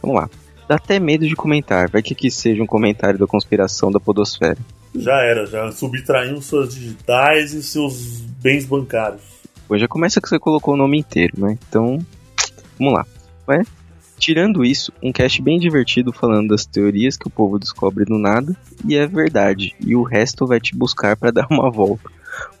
Vamos 0.00 0.16
lá. 0.16 0.30
Dá 0.68 0.76
até 0.76 0.98
medo 0.98 1.26
de 1.26 1.34
comentar, 1.36 1.88
vai 1.88 2.02
que 2.02 2.12
aqui 2.12 2.30
seja 2.30 2.62
um 2.62 2.66
comentário 2.66 3.18
da 3.18 3.26
conspiração 3.26 3.90
da 3.90 4.00
podosfera. 4.00 4.58
Já 4.94 5.20
era, 5.22 5.46
já 5.46 5.70
subtraíam 5.70 6.40
suas 6.40 6.74
digitais 6.74 7.52
e 7.52 7.62
seus 7.62 8.20
bens 8.40 8.64
bancários. 8.64 9.22
Pois 9.68 9.80
já 9.80 9.88
começa 9.88 10.20
que 10.20 10.28
você 10.28 10.38
colocou 10.38 10.74
o 10.74 10.76
nome 10.76 10.98
inteiro, 10.98 11.34
né? 11.38 11.58
Então, 11.68 11.98
vamos 12.78 12.94
lá. 12.94 13.06
Ué? 13.48 13.62
Tirando 14.18 14.64
isso, 14.64 14.92
um 15.02 15.12
cast 15.12 15.42
bem 15.42 15.58
divertido 15.58 16.12
falando 16.12 16.48
das 16.48 16.64
teorias 16.64 17.16
que 17.16 17.26
o 17.26 17.30
povo 17.30 17.58
descobre 17.58 18.04
do 18.04 18.18
nada 18.18 18.56
e 18.84 18.96
é 18.96 19.06
verdade, 19.06 19.74
e 19.78 19.94
o 19.94 20.02
resto 20.02 20.46
vai 20.46 20.58
te 20.58 20.74
buscar 20.74 21.16
para 21.16 21.30
dar 21.32 21.46
uma 21.50 21.70
volta 21.70 22.10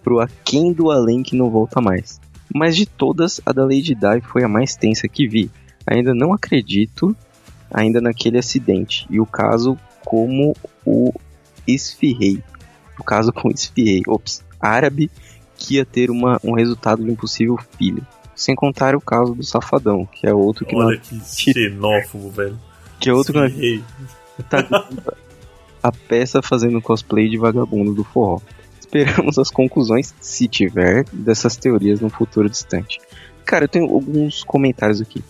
pro 0.02 0.20
aquém 0.20 0.72
do 0.72 0.90
além 0.90 1.22
que 1.22 1.36
não 1.36 1.50
volta 1.50 1.80
mais. 1.80 2.20
Mas 2.54 2.76
de 2.76 2.86
todas, 2.86 3.40
a 3.44 3.52
da 3.52 3.64
Lady 3.64 3.94
Di 3.94 4.20
foi 4.22 4.44
a 4.44 4.48
mais 4.48 4.76
tensa 4.76 5.08
que 5.08 5.26
vi. 5.26 5.50
Ainda 5.86 6.14
não 6.14 6.32
acredito 6.32 7.14
ainda 7.70 8.00
naquele 8.00 8.38
acidente 8.38 9.06
e 9.10 9.20
o 9.20 9.26
caso 9.26 9.76
como 10.04 10.54
o 10.84 11.12
esfirrei. 11.66 12.42
O 12.98 13.04
caso 13.04 13.32
com 13.32 13.50
esfirrei, 13.50 14.02
ops, 14.06 14.44
árabe 14.60 15.10
que 15.56 15.74
ia 15.74 15.84
ter 15.84 16.10
uma, 16.10 16.40
um 16.44 16.52
resultado 16.52 17.04
de 17.04 17.10
um 17.10 17.16
possível 17.16 17.58
filho. 17.76 18.06
Sem 18.36 18.54
contar 18.54 18.94
o 18.94 19.00
caso 19.00 19.34
do 19.34 19.42
safadão, 19.42 20.06
que 20.06 20.26
é 20.26 20.32
outro 20.34 20.64
que 20.66 20.76
Olha 20.76 20.96
não, 20.96 21.20
que 21.20 21.20
xenófobo, 21.52 22.30
velho. 22.30 22.58
que 23.00 23.08
é 23.08 23.12
outro 23.12 23.32
que 23.32 23.82
não 24.38 24.44
tá 24.48 24.86
a 25.82 25.90
peça 25.92 26.42
fazendo 26.42 26.80
cosplay 26.82 27.28
de 27.28 27.38
vagabundo 27.38 27.94
do 27.94 28.04
forró. 28.04 28.40
Esperamos 28.78 29.38
as 29.38 29.50
conclusões, 29.50 30.14
se 30.20 30.46
tiver, 30.48 31.04
dessas 31.12 31.56
teorias 31.56 32.00
no 32.00 32.10
futuro 32.10 32.48
distante. 32.50 33.00
Cara, 33.44 33.64
eu 33.64 33.68
tenho 33.68 33.86
alguns 33.86 34.44
comentários 34.44 35.00
aqui. 35.00 35.22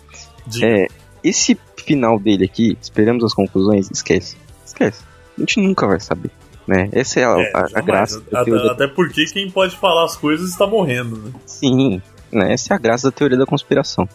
É, 0.63 0.87
esse 1.23 1.57
final 1.77 2.19
dele 2.19 2.45
aqui, 2.45 2.77
esperamos 2.81 3.23
as 3.25 3.33
conclusões, 3.35 3.89
esquece. 3.91 4.37
Esquece. 4.65 5.03
A 5.37 5.41
gente 5.41 5.61
nunca 5.61 5.87
vai 5.87 6.01
saber. 6.01 6.31
Né? 6.67 6.89
Essa 6.91 7.21
é 7.21 7.25
a, 7.25 7.39
É, 7.39 7.53
a- 7.55 7.67
a 7.75 7.81
graça 7.81 8.21
Até, 8.33 8.51
até 8.71 8.87
porque 8.89 9.25
quem 9.27 9.49
pode 9.51 9.77
falar 9.77 10.05
as 10.05 10.17
coisas 10.17 10.51
está 10.51 10.67
morrendo, 10.67 11.17
né? 11.17 11.31
Sim, 11.47 12.03
né? 12.33 12.53
Essa 12.53 12.74
é 12.74 12.77
a 12.77 12.81
graça 12.81 13.11
da 13.11 13.16
teoria 13.16 13.39
da 13.39 13.47
conspiração. 13.47 14.09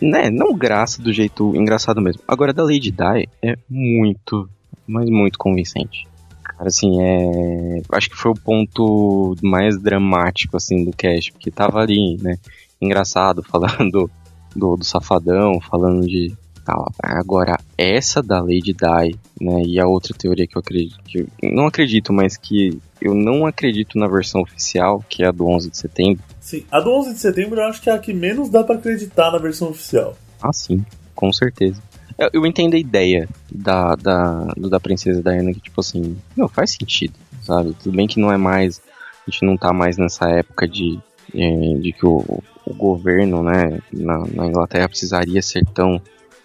Né? 0.00 0.30
Não 0.30 0.54
graça 0.54 1.00
do 1.00 1.12
jeito 1.12 1.54
engraçado 1.54 2.00
mesmo. 2.00 2.22
Agora, 2.26 2.52
da 2.52 2.64
Lady 2.64 2.90
Di 2.90 3.28
é 3.42 3.56
muito, 3.68 4.48
mas 4.86 5.08
muito 5.08 5.38
convincente. 5.38 6.06
Cara, 6.42 6.68
assim, 6.68 7.00
é. 7.00 7.82
Acho 7.92 8.10
que 8.10 8.16
foi 8.16 8.32
o 8.32 8.34
ponto 8.34 9.36
mais 9.42 9.80
dramático, 9.80 10.56
assim, 10.56 10.84
do 10.84 10.92
cast, 10.92 11.32
porque 11.32 11.50
tava 11.50 11.80
ali, 11.80 12.16
né? 12.20 12.38
Engraçado, 12.80 13.42
falando 13.48 14.10
do, 14.54 14.76
do 14.76 14.84
safadão, 14.84 15.60
falando 15.60 16.06
de. 16.06 16.36
Tal. 16.64 16.90
Agora, 17.02 17.58
essa 17.76 18.22
da 18.22 18.40
Lady 18.40 18.72
Di, 18.72 19.18
né? 19.40 19.62
E 19.66 19.78
a 19.78 19.86
outra 19.86 20.14
teoria 20.16 20.46
que 20.46 20.56
eu 20.56 20.60
acredito. 20.60 20.98
Que 21.04 21.26
não 21.42 21.66
acredito, 21.66 22.12
mas 22.12 22.36
que 22.36 22.80
eu 23.00 23.14
não 23.14 23.46
acredito 23.46 23.98
na 23.98 24.06
versão 24.06 24.40
oficial, 24.40 25.04
que 25.08 25.22
é 25.22 25.26
a 25.28 25.30
do 25.32 25.46
11 25.46 25.70
de 25.70 25.76
setembro. 25.76 26.24
Sim, 26.40 26.64
a 26.70 26.80
do 26.80 26.90
11 26.90 27.14
de 27.14 27.20
setembro 27.20 27.60
eu 27.60 27.64
acho 27.64 27.82
que 27.82 27.90
é 27.90 27.92
a 27.92 27.98
que 27.98 28.14
menos 28.14 28.48
dá 28.48 28.64
pra 28.64 28.76
acreditar 28.76 29.30
na 29.30 29.38
versão 29.38 29.68
oficial. 29.68 30.16
Ah, 30.42 30.52
sim, 30.52 30.84
com 31.14 31.32
certeza. 31.32 31.82
Eu, 32.18 32.30
eu 32.32 32.46
entendo 32.46 32.74
a 32.74 32.78
ideia 32.78 33.28
da, 33.50 33.94
da, 33.96 34.44
da 34.56 34.80
Princesa 34.80 35.22
Diana, 35.22 35.52
que, 35.52 35.60
tipo 35.60 35.80
assim, 35.80 36.16
não, 36.36 36.48
faz 36.48 36.70
sentido, 36.70 37.14
sabe? 37.42 37.74
Tudo 37.82 37.96
bem 37.96 38.06
que 38.06 38.20
não 38.20 38.32
é 38.32 38.36
mais. 38.36 38.80
A 39.26 39.30
gente 39.30 39.44
não 39.44 39.56
tá 39.56 39.72
mais 39.72 39.96
nessa 39.96 40.28
época 40.30 40.68
de, 40.68 40.98
eh, 41.34 41.78
de 41.80 41.92
que 41.92 42.06
o, 42.06 42.42
o 42.66 42.74
governo, 42.74 43.42
né, 43.42 43.80
na, 43.92 44.18
na 44.26 44.46
Inglaterra 44.46 44.88
precisaria 44.88 45.42
ser 45.42 45.64
tão. 45.66 46.00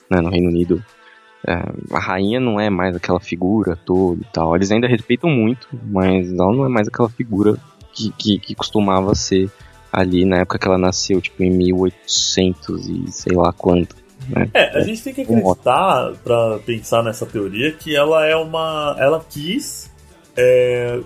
Né, 0.09 0.21
no 0.21 0.29
Reino 0.29 0.49
Unido. 0.49 0.83
eh, 1.47 1.71
a 1.91 1.99
rainha 1.99 2.39
não 2.39 2.59
é 2.59 2.69
mais 2.69 2.95
aquela 2.95 3.19
figura 3.19 3.77
toda 3.85 4.21
e 4.21 4.25
tal. 4.33 4.55
Eles 4.55 4.71
ainda 4.71 4.87
respeitam 4.87 5.29
muito, 5.29 5.67
mas 5.83 6.31
ela 6.31 6.53
não 6.53 6.65
é 6.65 6.69
mais 6.69 6.87
aquela 6.87 7.09
figura 7.09 7.55
que, 7.93 8.11
que, 8.17 8.39
que 8.39 8.55
costumava 8.55 9.15
ser 9.15 9.49
ali 9.91 10.25
na 10.25 10.37
época 10.37 10.59
que 10.59 10.67
ela 10.67 10.77
nasceu, 10.77 11.19
tipo 11.21 11.41
em 11.43 11.49
1800 11.49 12.87
e 12.87 13.11
sei 13.11 13.35
lá 13.35 13.51
quanto. 13.53 13.95
Né? 14.27 14.49
É, 14.53 14.77
a 14.77 14.81
gente 14.81 15.01
tem 15.01 15.13
que 15.13 15.21
acreditar, 15.21 16.11
pra 16.23 16.59
pensar 16.65 17.01
nessa 17.03 17.25
teoria, 17.25 17.71
que 17.71 17.95
ela 17.95 18.25
é 18.25 18.35
uma. 18.35 18.95
Ela 18.99 19.23
quis. 19.27 19.89
é, 20.37 20.99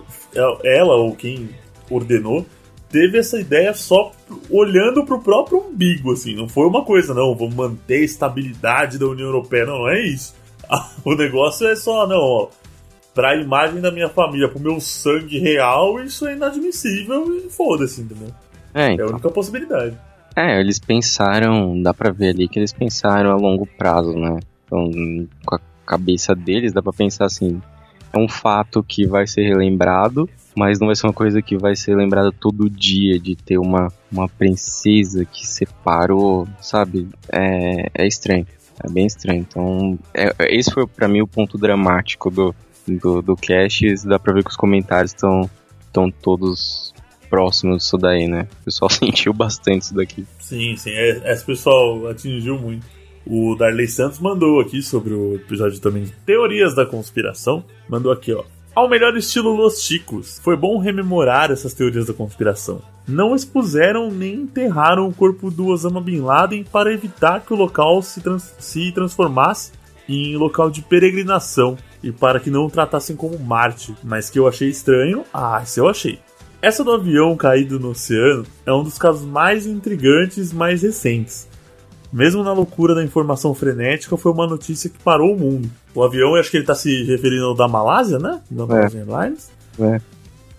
ela 0.63 0.95
ou 0.95 1.15
quem 1.15 1.49
ordenou 1.89 2.45
teve 2.93 3.17
essa 3.17 3.39
ideia 3.39 3.73
só 3.73 4.11
olhando 4.51 5.03
pro 5.03 5.19
próprio 5.19 5.57
umbigo, 5.67 6.13
assim. 6.13 6.35
Não 6.35 6.47
foi 6.47 6.67
uma 6.67 6.85
coisa, 6.85 7.11
não, 7.13 7.35
vamos 7.35 7.55
manter 7.55 7.95
a 8.01 8.05
estabilidade 8.05 8.99
da 8.99 9.07
União 9.07 9.25
Europeia. 9.25 9.65
Não, 9.65 9.79
não 9.79 9.89
é 9.89 9.99
isso. 9.99 10.35
O 11.03 11.13
negócio 11.15 11.67
é 11.67 11.75
só, 11.75 12.07
não, 12.07 12.19
ó. 12.19 12.47
Pra 13.13 13.35
imagem 13.35 13.81
da 13.81 13.91
minha 13.91 14.09
família, 14.09 14.47
pro 14.47 14.59
meu 14.59 14.79
sangue 14.79 15.37
real, 15.39 16.01
isso 16.01 16.25
é 16.25 16.33
inadmissível 16.33 17.35
e 17.35 17.49
foda-se, 17.49 18.01
entendeu? 18.01 18.29
É, 18.73 18.85
É 18.85 18.89
a 18.89 18.93
então. 18.93 19.07
única 19.09 19.29
possibilidade. 19.29 19.97
É, 20.35 20.59
eles 20.59 20.79
pensaram, 20.79 21.79
dá 21.81 21.93
pra 21.93 22.11
ver 22.11 22.29
ali 22.29 22.47
que 22.47 22.57
eles 22.57 22.73
pensaram 22.73 23.31
a 23.31 23.35
longo 23.35 23.67
prazo, 23.77 24.13
né? 24.13 24.39
Então, 24.65 24.89
com 25.45 25.55
a 25.55 25.59
cabeça 25.85 26.33
deles, 26.33 26.73
dá 26.73 26.81
pra 26.81 26.93
pensar 26.93 27.25
assim: 27.25 27.61
é 28.13 28.17
um 28.17 28.29
fato 28.29 28.83
que 28.83 29.07
vai 29.07 29.25
ser 29.25 29.41
relembrado, 29.43 30.29
mas 30.55 30.79
não 30.79 30.87
vai 30.87 30.95
ser 30.95 31.07
uma 31.07 31.13
coisa 31.13 31.41
que 31.41 31.57
vai 31.57 31.75
ser 31.75 31.95
lembrada 31.95 32.31
todo 32.31 32.69
dia 32.69 33.19
de 33.19 33.35
ter 33.35 33.57
uma, 33.57 33.91
uma 34.11 34.29
princesa 34.29 35.25
que 35.25 35.45
separou, 35.47 36.47
sabe? 36.61 37.07
É, 37.31 37.89
é 37.93 38.07
estranho. 38.07 38.45
É 38.83 38.89
bem 38.89 39.05
estranho. 39.07 39.39
Então, 39.39 39.97
é- 40.13 40.33
é- 40.37 40.55
esse 40.55 40.71
foi 40.71 40.85
pra 40.85 41.07
mim 41.07 41.21
o 41.21 41.27
ponto 41.27 41.57
dramático 41.57 42.29
do, 42.29 42.53
do, 42.87 43.21
do 43.21 43.35
cast. 43.35 44.07
Dá 44.07 44.19
pra 44.19 44.33
ver 44.33 44.43
que 44.43 44.51
os 44.51 44.57
comentários 44.57 45.11
estão 45.11 45.49
estão 45.87 46.09
todos 46.09 46.91
próximos 47.29 47.83
disso 47.83 47.97
daí, 47.97 48.27
né? 48.27 48.47
O 48.61 48.65
pessoal 48.65 48.89
sentiu 48.93 49.33
bastante 49.33 49.83
isso 49.83 49.95
daqui. 49.95 50.25
Sim, 50.39 50.75
sim, 50.75 50.91
é- 50.91 51.31
esse 51.31 51.45
pessoal 51.45 52.07
atingiu 52.07 52.59
muito. 52.59 52.85
O 53.25 53.55
Darley 53.55 53.87
Santos 53.87 54.19
mandou 54.19 54.59
aqui 54.59 54.81
sobre 54.81 55.13
o 55.13 55.35
episódio 55.35 55.79
também 55.79 56.03
de 56.03 56.11
Teorias 56.25 56.75
da 56.75 56.85
Conspiração. 56.85 57.63
Mandou 57.87 58.11
aqui, 58.11 58.33
ó. 58.33 58.43
Ao 58.75 58.89
melhor 58.89 59.15
estilo 59.15 59.55
Los 59.55 59.81
Chicos, 59.83 60.39
foi 60.43 60.57
bom 60.57 60.79
rememorar 60.79 61.51
essas 61.51 61.73
teorias 61.75 62.07
da 62.07 62.13
conspiração. 62.13 62.81
Não 63.07 63.35
expuseram 63.35 64.09
nem 64.09 64.33
enterraram 64.33 65.07
o 65.07 65.13
corpo 65.13 65.51
do 65.51 65.67
Osama 65.67 66.01
Bin 66.01 66.21
Laden 66.21 66.63
para 66.63 66.91
evitar 66.91 67.41
que 67.41 67.53
o 67.53 67.55
local 67.55 68.01
se, 68.01 68.19
trans- 68.19 68.53
se 68.57 68.91
transformasse 68.91 69.71
em 70.09 70.35
local 70.35 70.71
de 70.71 70.81
peregrinação 70.81 71.77
e 72.01 72.11
para 72.11 72.39
que 72.39 72.49
não 72.49 72.65
o 72.65 72.69
tratassem 72.69 73.15
como 73.15 73.37
Marte. 73.37 73.95
Mas 74.03 74.29
que 74.29 74.39
eu 74.39 74.47
achei 74.47 74.69
estranho, 74.69 75.23
ah, 75.31 75.61
isso 75.63 75.79
eu 75.79 75.87
achei. 75.87 76.17
Essa 76.59 76.83
do 76.83 76.91
avião 76.93 77.35
caído 77.37 77.79
no 77.79 77.89
oceano 77.91 78.43
é 78.65 78.73
um 78.73 78.83
dos 78.83 78.97
casos 78.97 79.23
mais 79.25 79.67
intrigantes 79.67 80.51
mais 80.51 80.81
recentes. 80.81 81.47
Mesmo 82.13 82.43
na 82.43 82.53
loucura 82.53 82.93
da 82.93 83.03
informação 83.03 83.55
frenética, 83.55 84.15
foi 84.15 84.31
uma 84.31 84.45
notícia 84.45 84.87
que 84.87 84.99
parou 84.99 85.33
o 85.33 85.39
mundo. 85.39 85.67
O 85.95 86.03
avião, 86.03 86.35
acho 86.35 86.51
que 86.51 86.57
ele 86.57 86.63
está 86.63 86.75
se 86.75 87.03
referindo 87.05 87.45
ao 87.45 87.55
da 87.55 87.67
Malásia, 87.67 88.19
né? 88.19 88.39
Da 88.51 88.67
Malaysia 88.67 88.99
Airlines. 88.99 89.51
É. 89.79 89.99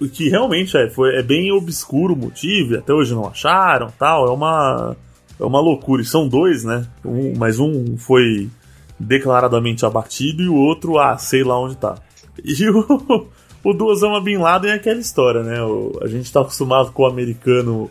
O 0.01 0.09
que 0.09 0.29
realmente 0.29 0.77
é, 0.77 0.91
foi, 0.91 1.15
é 1.15 1.23
bem 1.23 1.53
obscuro 1.53 2.15
o 2.15 2.17
motivo, 2.17 2.75
e 2.75 2.79
até 2.79 2.93
hoje 2.93 3.15
não 3.15 3.29
acharam 3.29 3.89
tal. 3.97 4.27
É 4.27 4.33
uma, 4.33 4.97
é 5.39 5.45
uma 5.45 5.61
loucura. 5.61 6.03
E 6.03 6.05
são 6.05 6.27
dois, 6.27 6.65
né? 6.65 6.89
Um, 7.05 7.35
mas 7.39 7.61
um 7.61 7.97
foi 7.97 8.51
declaradamente 8.99 9.87
abatido 9.87 10.43
e 10.43 10.49
o 10.49 10.57
outro, 10.57 10.99
ah, 10.99 11.17
sei 11.19 11.45
lá 11.45 11.57
onde 11.61 11.77
tá. 11.77 11.95
E 12.43 12.53
o, 12.69 13.29
o 13.63 13.73
do 13.73 13.87
Osama 13.87 14.21
Bin 14.21 14.39
Laden 14.39 14.73
é 14.73 14.75
aquela 14.75 14.99
história, 14.99 15.45
né? 15.45 15.63
O, 15.63 16.01
a 16.03 16.09
gente 16.09 16.33
tá 16.33 16.41
acostumado 16.41 16.91
com 16.91 17.05
o 17.05 17.07
americano 17.07 17.89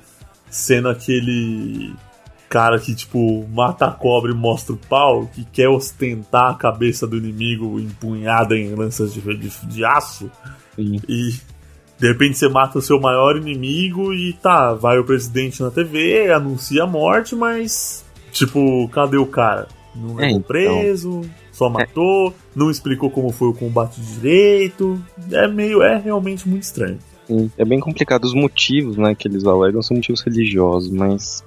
sendo 0.49 0.89
aquele 0.89 1.93
cara 2.53 2.77
que, 2.77 2.93
tipo, 2.93 3.47
mata 3.51 3.87
a 3.87 3.91
cobra 3.91 4.31
e 4.31 4.35
mostra 4.35 4.75
o 4.75 4.77
pau, 4.77 5.25
que 5.33 5.43
quer 5.43 5.69
ostentar 5.69 6.51
a 6.51 6.53
cabeça 6.53 7.07
do 7.07 7.17
inimigo 7.17 7.79
empunhada 7.79 8.55
em 8.55 8.75
lanças 8.75 9.11
de, 9.11 9.21
de, 9.21 9.49
de 9.65 9.83
aço. 9.83 10.29
Sim. 10.75 10.99
E 11.09 11.31
de 11.99 12.07
repente 12.07 12.37
você 12.37 12.47
mata 12.47 12.77
o 12.77 12.81
seu 12.81 12.99
maior 12.99 13.37
inimigo 13.37 14.13
e 14.13 14.33
tá, 14.33 14.71
vai 14.75 14.99
o 14.99 15.03
presidente 15.03 15.63
na 15.63 15.71
TV, 15.71 16.31
anuncia 16.31 16.83
a 16.83 16.87
morte, 16.87 17.35
mas, 17.35 18.05
tipo, 18.31 18.87
cadê 18.89 19.17
o 19.17 19.25
cara? 19.25 19.67
Não 19.95 20.19
É, 20.19 20.25
levou 20.25 20.37
então. 20.37 20.41
preso, 20.43 21.21
só 21.51 21.71
matou, 21.71 22.35
não 22.55 22.69
explicou 22.69 23.09
como 23.09 23.31
foi 23.31 23.47
o 23.47 23.53
combate 23.55 23.99
direito. 23.99 25.03
É 25.31 25.47
meio, 25.47 25.81
é 25.81 25.97
realmente 25.97 26.47
muito 26.47 26.61
estranho. 26.61 26.99
Sim, 27.25 27.49
É 27.57 27.65
bem 27.65 27.79
complicado. 27.79 28.25
Os 28.25 28.33
motivos 28.35 28.95
né, 28.95 29.15
que 29.15 29.27
eles 29.27 29.43
alegam 29.43 29.81
são 29.81 29.95
motivos 29.97 30.21
religiosos, 30.21 30.91
mas 30.91 31.43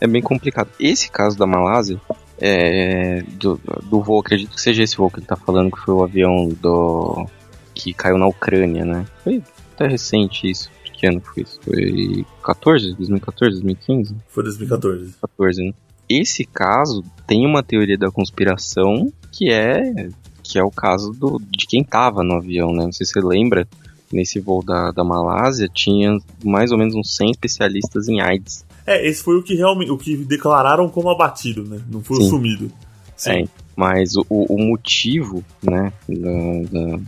é 0.00 0.06
bem 0.06 0.22
complicado. 0.22 0.68
Esse 0.78 1.10
caso 1.10 1.38
da 1.38 1.46
Malásia, 1.46 2.00
é, 2.38 3.22
do, 3.38 3.60
do 3.84 4.02
voo, 4.02 4.20
acredito 4.20 4.54
que 4.54 4.60
seja 4.60 4.82
esse 4.82 4.96
voo 4.96 5.10
que 5.10 5.18
ele 5.18 5.26
tá 5.26 5.36
falando, 5.36 5.70
que 5.70 5.78
foi 5.78 5.94
o 5.94 6.02
avião 6.02 6.48
do 6.48 7.26
que 7.74 7.92
caiu 7.92 8.18
na 8.18 8.26
Ucrânia, 8.26 8.84
né? 8.84 9.06
Foi 9.22 9.42
até 9.74 9.86
recente 9.86 10.50
isso. 10.50 10.70
Que 10.92 11.06
ano 11.06 11.20
foi 11.20 11.42
isso? 11.42 11.60
Foi 11.62 12.24
14? 12.42 12.94
2014, 12.94 13.60
2015? 13.60 14.16
Foi 14.28 14.42
2014. 14.42 15.14
14, 15.20 15.62
né? 15.62 15.72
Esse 16.08 16.44
caso 16.44 17.04
tem 17.26 17.44
uma 17.44 17.62
teoria 17.62 17.98
da 17.98 18.10
conspiração 18.10 19.12
que 19.30 19.50
é 19.50 20.08
que 20.42 20.58
é 20.58 20.62
o 20.62 20.70
caso 20.70 21.10
do, 21.10 21.42
de 21.50 21.66
quem 21.66 21.82
tava 21.82 22.22
no 22.22 22.34
avião, 22.34 22.72
né? 22.72 22.84
Não 22.84 22.92
sei 22.92 23.04
se 23.04 23.12
você 23.12 23.20
lembra, 23.20 23.66
nesse 24.12 24.38
voo 24.38 24.62
da, 24.62 24.90
da 24.92 25.04
Malásia 25.04 25.68
tinha 25.68 26.16
mais 26.44 26.70
ou 26.70 26.78
menos 26.78 26.94
uns 26.94 27.16
100 27.16 27.32
especialistas 27.32 28.08
em 28.08 28.20
AIDS. 28.20 28.64
É, 28.86 29.06
esse 29.06 29.22
foi 29.22 29.36
o 29.36 29.42
que 29.42 29.54
realmente 29.54 29.90
o 29.90 29.98
que 29.98 30.16
declararam 30.16 30.88
como 30.88 31.10
abatido, 31.10 31.64
né? 31.64 31.80
Não 31.90 32.02
foi 32.02 32.18
o 32.18 32.22
Sim. 32.22 32.28
sumido. 32.30 32.70
Sim. 33.16 33.30
É, 33.30 33.44
mas 33.74 34.14
o, 34.14 34.24
o 34.28 34.54
o 34.54 34.58
motivo, 34.58 35.42
né, 35.62 35.92
da, 36.08 36.70
da, 36.70 36.98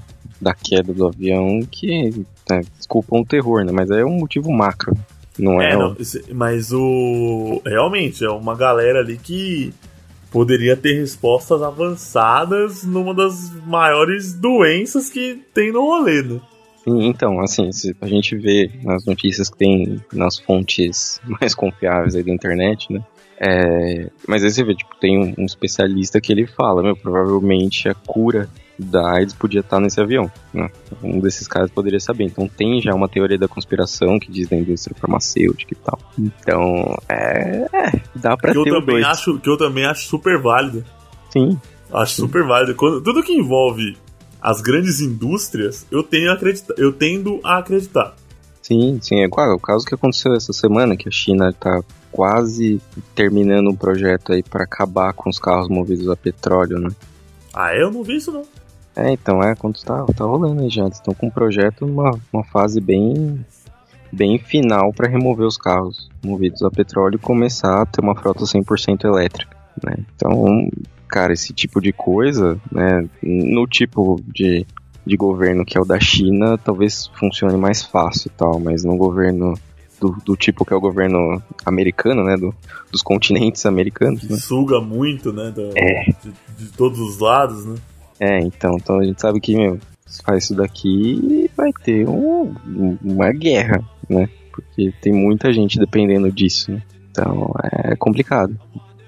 da 0.40 0.54
queda 0.54 0.92
do 0.92 1.06
avião 1.06 1.60
que 1.70 2.10
né, 2.50 2.62
desculpa 2.76 3.16
um 3.16 3.24
terror, 3.24 3.64
né? 3.64 3.72
Mas 3.72 3.90
é 3.90 4.04
um 4.04 4.18
motivo 4.18 4.50
macro. 4.52 4.96
Não 5.38 5.60
é, 5.60 5.72
É, 5.72 5.76
o- 5.76 5.80
não, 5.80 5.96
mas 6.34 6.72
o. 6.72 7.62
Realmente, 7.64 8.24
é 8.24 8.30
uma 8.30 8.56
galera 8.56 8.98
ali 9.00 9.16
que 9.16 9.72
poderia 10.32 10.76
ter 10.76 10.94
respostas 10.98 11.62
avançadas 11.62 12.82
numa 12.84 13.14
das 13.14 13.50
maiores 13.66 14.32
doenças 14.34 15.08
que 15.08 15.40
tem 15.54 15.72
no 15.72 15.80
rolê, 15.82 16.22
né? 16.22 16.40
Então, 16.88 17.40
assim, 17.40 17.70
se 17.72 17.94
a 18.00 18.06
gente 18.06 18.36
vê 18.36 18.70
nas 18.82 19.04
notícias 19.04 19.48
que 19.50 19.56
tem 19.58 20.00
nas 20.12 20.38
fontes 20.38 21.20
mais 21.40 21.54
confiáveis 21.54 22.14
aí 22.14 22.22
da 22.22 22.32
internet, 22.32 22.92
né? 22.92 23.00
É, 23.40 24.10
mas 24.26 24.42
aí 24.42 24.50
você 24.50 24.64
vê, 24.64 24.74
tipo, 24.74 24.96
tem 25.00 25.16
um, 25.18 25.34
um 25.38 25.44
especialista 25.44 26.20
que 26.20 26.32
ele 26.32 26.46
fala, 26.46 26.82
meu, 26.82 26.96
provavelmente 26.96 27.88
a 27.88 27.94
cura 27.94 28.48
da 28.76 29.12
AIDS 29.12 29.34
podia 29.34 29.60
estar 29.60 29.80
nesse 29.80 30.00
avião, 30.00 30.30
né? 30.54 30.68
Um 31.02 31.20
desses 31.20 31.46
caras 31.46 31.70
poderia 31.70 31.98
saber. 32.00 32.24
Então 32.24 32.48
tem 32.48 32.80
já 32.80 32.94
uma 32.94 33.08
teoria 33.08 33.38
da 33.38 33.46
conspiração 33.48 34.18
que 34.18 34.30
diz 34.30 34.48
da 34.48 34.56
indústria 34.56 34.96
farmacêutica 34.98 35.72
e 35.72 35.76
tal. 35.76 35.98
Então, 36.18 36.96
é, 37.08 37.66
é 37.72 38.00
dá 38.14 38.36
pra 38.36 38.52
Que 38.52 38.58
eu, 38.58 38.64
ter 38.64 38.70
o 38.72 38.80
também 38.80 38.94
dois. 38.96 39.06
acho, 39.06 39.38
que 39.38 39.48
eu 39.50 39.56
também 39.56 39.84
acho 39.84 40.06
super 40.08 40.40
válido. 40.40 40.84
Sim, 41.30 41.60
Acho 41.92 42.14
super 42.16 42.44
válido. 42.44 42.74
Quando- 42.74 43.00
tudo 43.00 43.22
que 43.22 43.32
envolve 43.32 43.96
as 44.40 44.60
grandes 44.60 45.00
indústrias, 45.00 45.86
eu, 45.90 46.02
tenho 46.02 46.30
a 46.30 46.34
acredita, 46.34 46.74
eu 46.76 46.92
tendo 46.92 47.40
a 47.44 47.58
acreditar. 47.58 48.14
Sim, 48.62 48.98
sim, 49.00 49.20
é 49.20 49.28
claro, 49.28 49.54
o 49.54 49.60
caso 49.60 49.84
que 49.84 49.94
aconteceu 49.94 50.34
essa 50.34 50.52
semana, 50.52 50.96
que 50.96 51.08
a 51.08 51.12
China 51.12 51.52
tá 51.52 51.82
quase 52.12 52.80
terminando 53.14 53.70
um 53.70 53.76
projeto 53.76 54.32
aí 54.32 54.42
para 54.42 54.64
acabar 54.64 55.12
com 55.12 55.30
os 55.30 55.38
carros 55.38 55.68
movidos 55.68 56.08
a 56.08 56.16
petróleo, 56.16 56.78
né? 56.78 56.90
Ah, 57.54 57.74
eu 57.74 57.90
não 57.90 58.02
vi 58.02 58.16
isso 58.16 58.30
não. 58.30 58.44
É, 58.94 59.12
então, 59.12 59.42
é, 59.42 59.54
quando 59.54 59.80
tá, 59.80 60.04
tá 60.06 60.24
rolando 60.24 60.60
aí 60.60 60.68
já, 60.68 60.82
eles 60.82 60.96
estão 60.96 61.14
com 61.14 61.28
um 61.28 61.30
projeto 61.30 61.86
numa 61.86 62.18
uma 62.32 62.44
fase 62.44 62.80
bem 62.80 63.44
bem 64.10 64.38
final 64.38 64.92
para 64.92 65.08
remover 65.08 65.46
os 65.46 65.56
carros 65.56 66.10
movidos 66.24 66.62
a 66.62 66.70
petróleo 66.70 67.16
e 67.16 67.18
começar 67.18 67.82
a 67.82 67.86
ter 67.86 68.00
uma 68.00 68.14
frota 68.14 68.44
100% 68.44 69.04
elétrica, 69.04 69.56
né? 69.84 69.96
Então, 70.14 70.68
cara, 71.08 71.32
esse 71.32 71.52
tipo 71.52 71.80
de 71.80 71.92
coisa, 71.92 72.60
né, 72.70 73.08
no 73.22 73.66
tipo 73.66 74.20
de, 74.26 74.66
de 75.06 75.16
governo 75.16 75.64
que 75.64 75.76
é 75.76 75.80
o 75.80 75.84
da 75.84 75.98
China, 75.98 76.56
talvez 76.58 77.08
funcione 77.18 77.56
mais 77.56 77.82
fácil 77.82 78.28
e 78.28 78.38
tal, 78.38 78.60
mas 78.60 78.84
no 78.84 78.96
governo 78.96 79.54
do, 80.00 80.16
do 80.24 80.36
tipo 80.36 80.64
que 80.64 80.72
é 80.72 80.76
o 80.76 80.80
governo 80.80 81.42
americano, 81.66 82.22
né, 82.22 82.36
do, 82.36 82.54
dos 82.92 83.02
continentes 83.02 83.66
americanos, 83.66 84.20
Que 84.20 84.32
né? 84.32 84.38
suga 84.38 84.80
muito, 84.80 85.32
né? 85.32 85.52
É. 85.74 86.04
de, 86.22 86.32
de 86.66 86.72
todos 86.76 86.98
os 87.00 87.18
lados, 87.18 87.64
né? 87.64 87.74
É, 88.20 88.38
então, 88.40 88.76
então 88.76 88.98
a 88.98 89.04
gente 89.04 89.20
sabe 89.20 89.40
que, 89.40 89.56
meu, 89.56 89.78
se 90.06 90.22
faz 90.22 90.44
isso 90.44 90.54
daqui, 90.54 91.50
vai 91.56 91.72
ter 91.84 92.08
um- 92.08 92.52
uma 93.02 93.30
guerra, 93.32 93.80
né? 94.08 94.28
Porque 94.52 94.92
tem 95.00 95.12
muita 95.12 95.52
gente 95.52 95.78
dependendo 95.78 96.30
disso, 96.32 96.72
né? 96.72 96.82
Então 97.10 97.52
é 97.72 97.94
complicado. 97.96 98.58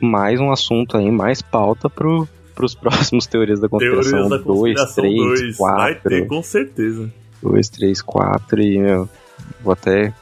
Mais 0.01 0.41
um 0.41 0.51
assunto 0.51 0.97
aí, 0.97 1.11
mais 1.11 1.43
pauta 1.43 1.89
pro, 1.89 2.29
pros 2.55 2.75
próximos 2.77 3.27
teorias 3.27 3.61
da 3.61 3.69
conspiração. 3.69 4.11
Teorias 4.11 4.31
da 4.31 4.37
2, 4.39 4.47
conspiração 4.47 5.05
3, 5.05 5.17
2. 5.17 5.59
Vai 5.59 5.95
ter, 5.95 6.27
4. 6.27 6.27
com 6.27 6.43
certeza. 6.43 7.13
2, 7.43 7.69
3, 7.69 8.03
4 8.03 8.61
e, 8.61 8.79
meu, 8.79 9.09
vou 9.63 9.73
até 9.73 10.13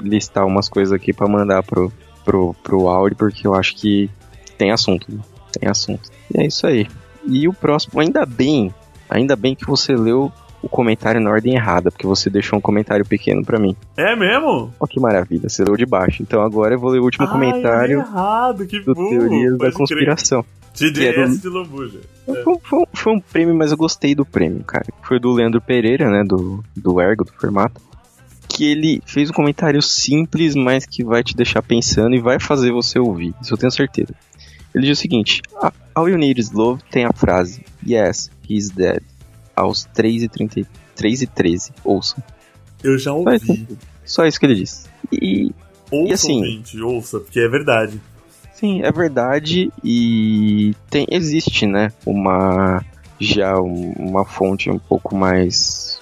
listar 0.00 0.46
umas 0.46 0.68
coisas 0.68 0.92
aqui 0.92 1.12
pra 1.12 1.28
mandar 1.28 1.62
pro, 1.62 1.92
pro, 2.24 2.54
pro 2.62 2.88
áudio, 2.88 3.16
porque 3.16 3.46
eu 3.46 3.54
acho 3.54 3.74
que 3.76 4.08
tem 4.56 4.70
assunto, 4.70 5.06
né? 5.10 5.20
Tem 5.52 5.68
assunto. 5.68 6.10
E 6.32 6.40
é 6.40 6.46
isso 6.46 6.66
aí. 6.66 6.86
E 7.26 7.48
o 7.48 7.52
próximo, 7.52 8.00
ainda 8.00 8.24
bem, 8.24 8.72
ainda 9.08 9.34
bem 9.34 9.54
que 9.54 9.66
você 9.66 9.94
leu 9.94 10.32
o 10.62 10.68
comentário 10.68 11.20
na 11.20 11.30
ordem 11.30 11.54
errada, 11.54 11.90
porque 11.90 12.06
você 12.06 12.28
deixou 12.30 12.58
um 12.58 12.62
comentário 12.62 13.04
pequeno 13.04 13.44
pra 13.44 13.58
mim. 13.58 13.74
É 13.96 14.14
mesmo? 14.14 14.72
Ó 14.78 14.86
que 14.86 15.00
maravilha, 15.00 15.48
você 15.48 15.64
leu 15.64 15.76
de 15.76 15.86
baixo. 15.86 16.22
Então 16.22 16.42
agora 16.42 16.74
eu 16.74 16.78
vou 16.78 16.90
ler 16.90 17.00
o 17.00 17.04
último 17.04 17.26
Ai, 17.26 17.32
comentário 17.32 17.98
é 18.00 18.02
errado, 18.02 18.66
que 18.66 18.80
do 18.80 18.94
burro. 18.94 19.08
Teorias 19.10 19.58
da. 19.58 19.72
Conspiração. 19.72 20.40
é 20.40 20.72
TDS 20.78 21.38
do- 21.38 21.38
de 21.38 21.48
Lambuja. 21.48 21.98
Foi, 22.44 22.58
foi- 22.62 22.86
foi 22.92 23.12
um 23.12 23.20
prêmio, 23.20 23.54
mas 23.54 23.70
eu 23.72 23.76
gostei 23.76 24.14
do 24.14 24.24
prêmio, 24.24 24.62
cara. 24.64 24.86
Foi 25.02 25.18
do 25.18 25.32
Leandro 25.32 25.60
Pereira, 25.60 26.08
né? 26.10 26.22
Do, 26.24 26.62
do 26.76 27.00
Ergo, 27.00 27.24
do 27.24 27.32
Formato. 27.32 27.80
Que 28.48 28.70
ele 28.70 29.02
fez 29.06 29.30
um 29.30 29.32
comentário 29.32 29.80
simples, 29.80 30.54
mas 30.54 30.84
que 30.84 31.02
vai 31.04 31.22
te 31.24 31.34
deixar 31.36 31.62
pensando 31.62 32.14
e 32.14 32.20
vai 32.20 32.38
fazer 32.38 32.70
você 32.72 32.98
ouvir. 32.98 33.32
Isso 33.40 33.54
eu 33.54 33.58
tenho 33.58 33.70
certeza. 33.72 34.14
Ele 34.74 34.86
diz 34.86 34.98
o 34.98 35.00
seguinte: 35.00 35.40
"Ah, 35.60 35.72
All 35.94 36.08
You 36.08 36.18
Need 36.18 36.40
Is 36.40 36.52
Love 36.52 36.82
tem 36.90 37.04
a 37.04 37.12
frase 37.12 37.64
Yes, 37.86 38.30
He's 38.48 38.70
Dead. 38.70 39.02
Aos 39.60 39.86
3h33 39.94 40.66
3 40.96 41.22
e 41.22 41.26
13. 41.26 41.72
Ouçam. 41.84 42.22
Eu 42.82 42.98
já 42.98 43.12
ouvi. 43.12 43.66
só 44.04 44.26
isso 44.26 44.38
que 44.40 44.46
ele 44.46 44.54
disse. 44.54 44.86
E, 45.12 45.52
Ouça, 45.90 46.08
E 46.10 46.12
assim- 46.12 46.82
ouça, 46.82 47.18
porque 47.18 47.40
é 47.40 47.48
verdade. 47.48 48.00
Sim, 48.54 48.82
é 48.82 48.92
verdade 48.92 49.72
e 49.82 50.72
tem 50.88 51.04
existe, 51.10 51.66
né, 51.66 51.92
uma 52.06 52.84
já 53.18 53.58
um- 53.60 53.92
uma 53.98 54.24
fonte 54.24 54.70
um 54.70 54.78
pouco 54.78 55.16
mais, 55.16 55.98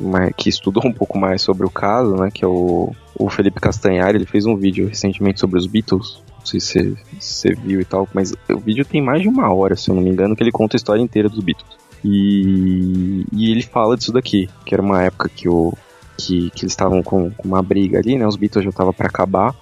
mais- 0.00 0.32
que 0.36 0.48
estudou 0.48 0.82
um 0.86 0.92
pouco 0.92 1.16
mais 1.18 1.40
sobre 1.42 1.64
o 1.66 1.70
caso, 1.70 2.16
né, 2.16 2.30
que 2.32 2.44
é 2.44 2.48
o, 2.48 2.92
o 3.16 3.30
Felipe 3.30 3.60
Castanhari, 3.60 4.18
ele 4.18 4.26
fez 4.26 4.44
um 4.44 4.56
vídeo 4.56 4.88
recentemente 4.88 5.38
sobre 5.38 5.58
os 5.58 5.66
Beatles. 5.66 6.20
Não 6.38 6.44
sei 6.46 6.58
se 6.60 6.66
você- 6.72 6.96
se 7.20 7.34
você 7.34 7.54
viu 7.54 7.80
e 7.80 7.84
tal, 7.84 8.08
mas 8.12 8.32
o 8.50 8.58
vídeo 8.58 8.84
tem 8.84 9.00
mais 9.02 9.22
de 9.22 9.28
uma 9.28 9.52
hora, 9.54 9.76
se 9.76 9.88
eu 9.90 9.94
não 9.94 10.02
me 10.02 10.10
engano, 10.10 10.34
que 10.34 10.42
ele 10.42 10.50
conta 10.52 10.76
a 10.76 10.78
história 10.78 11.00
inteira 11.02 11.28
dos 11.28 11.40
Beatles. 11.44 11.76
E, 12.04 13.24
e 13.32 13.50
ele 13.50 13.62
fala 13.62 13.96
disso 13.96 14.12
daqui, 14.12 14.48
que 14.64 14.74
era 14.74 14.82
uma 14.82 15.02
época 15.02 15.28
que 15.28 15.48
o 15.48 15.72
que, 16.16 16.50
que 16.50 16.62
eles 16.64 16.72
estavam 16.72 17.02
com, 17.02 17.30
com 17.30 17.46
uma 17.48 17.62
briga 17.62 17.98
ali, 17.98 18.16
né? 18.16 18.26
Os 18.26 18.36
Beatles 18.36 18.64
já 18.64 18.70
estavam 18.70 18.92
para 18.92 19.06
acabar 19.06 19.54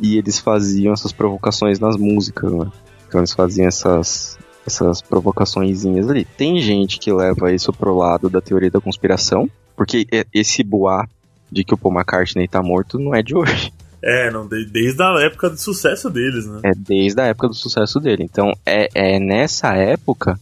e 0.00 0.16
eles 0.16 0.38
faziam 0.38 0.92
essas 0.92 1.12
provocações 1.12 1.78
nas 1.78 1.96
músicas, 1.96 2.52
né? 2.52 2.66
Então 3.08 3.20
eles 3.20 3.32
faziam 3.32 3.66
essas 3.66 4.38
essas 4.66 5.00
provocaçõezinhas 5.00 6.08
ali. 6.08 6.24
Tem 6.24 6.60
gente 6.60 6.98
que 6.98 7.12
leva 7.12 7.52
isso 7.52 7.72
pro 7.72 7.96
lado 7.96 8.28
da 8.28 8.40
teoria 8.40 8.70
da 8.70 8.80
conspiração, 8.80 9.48
porque 9.76 10.06
esse 10.32 10.62
boato 10.62 11.10
de 11.50 11.64
que 11.64 11.74
o 11.74 11.78
Paul 11.78 11.94
McCartney 11.94 12.46
tá 12.46 12.62
morto 12.62 12.98
não 12.98 13.14
é 13.14 13.22
de 13.22 13.34
hoje. 13.34 13.72
É, 14.02 14.30
não, 14.30 14.46
de- 14.46 14.66
desde 14.66 15.02
a 15.02 15.20
época 15.20 15.50
de 15.50 15.60
sucesso 15.60 16.08
deles, 16.08 16.46
né? 16.46 16.60
É 16.62 16.72
desde 16.74 17.20
a 17.20 17.26
época 17.26 17.48
do 17.48 17.54
sucesso 17.54 17.98
dele. 18.00 18.22
Então 18.22 18.52
é, 18.64 18.88
é 18.94 19.18
nessa 19.18 19.74
época 19.74 20.38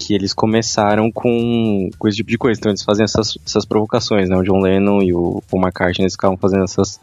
que 0.00 0.14
eles 0.14 0.32
começaram 0.32 1.12
com, 1.12 1.90
com 1.98 2.08
esse 2.08 2.16
tipo 2.16 2.30
de 2.30 2.38
coisa. 2.38 2.58
Então 2.58 2.70
eles 2.70 2.82
fazem 2.82 3.04
essas, 3.04 3.36
essas 3.44 3.66
provocações, 3.66 4.30
né? 4.30 4.36
O 4.36 4.42
John 4.42 4.60
Lennon 4.60 5.02
e 5.02 5.12
o 5.12 5.42
Paul 5.50 5.62
McCartney 5.62 6.04
eles 6.04 6.14
ficavam 6.14 6.38
fazendo 6.38 6.64
essas, 6.64 6.98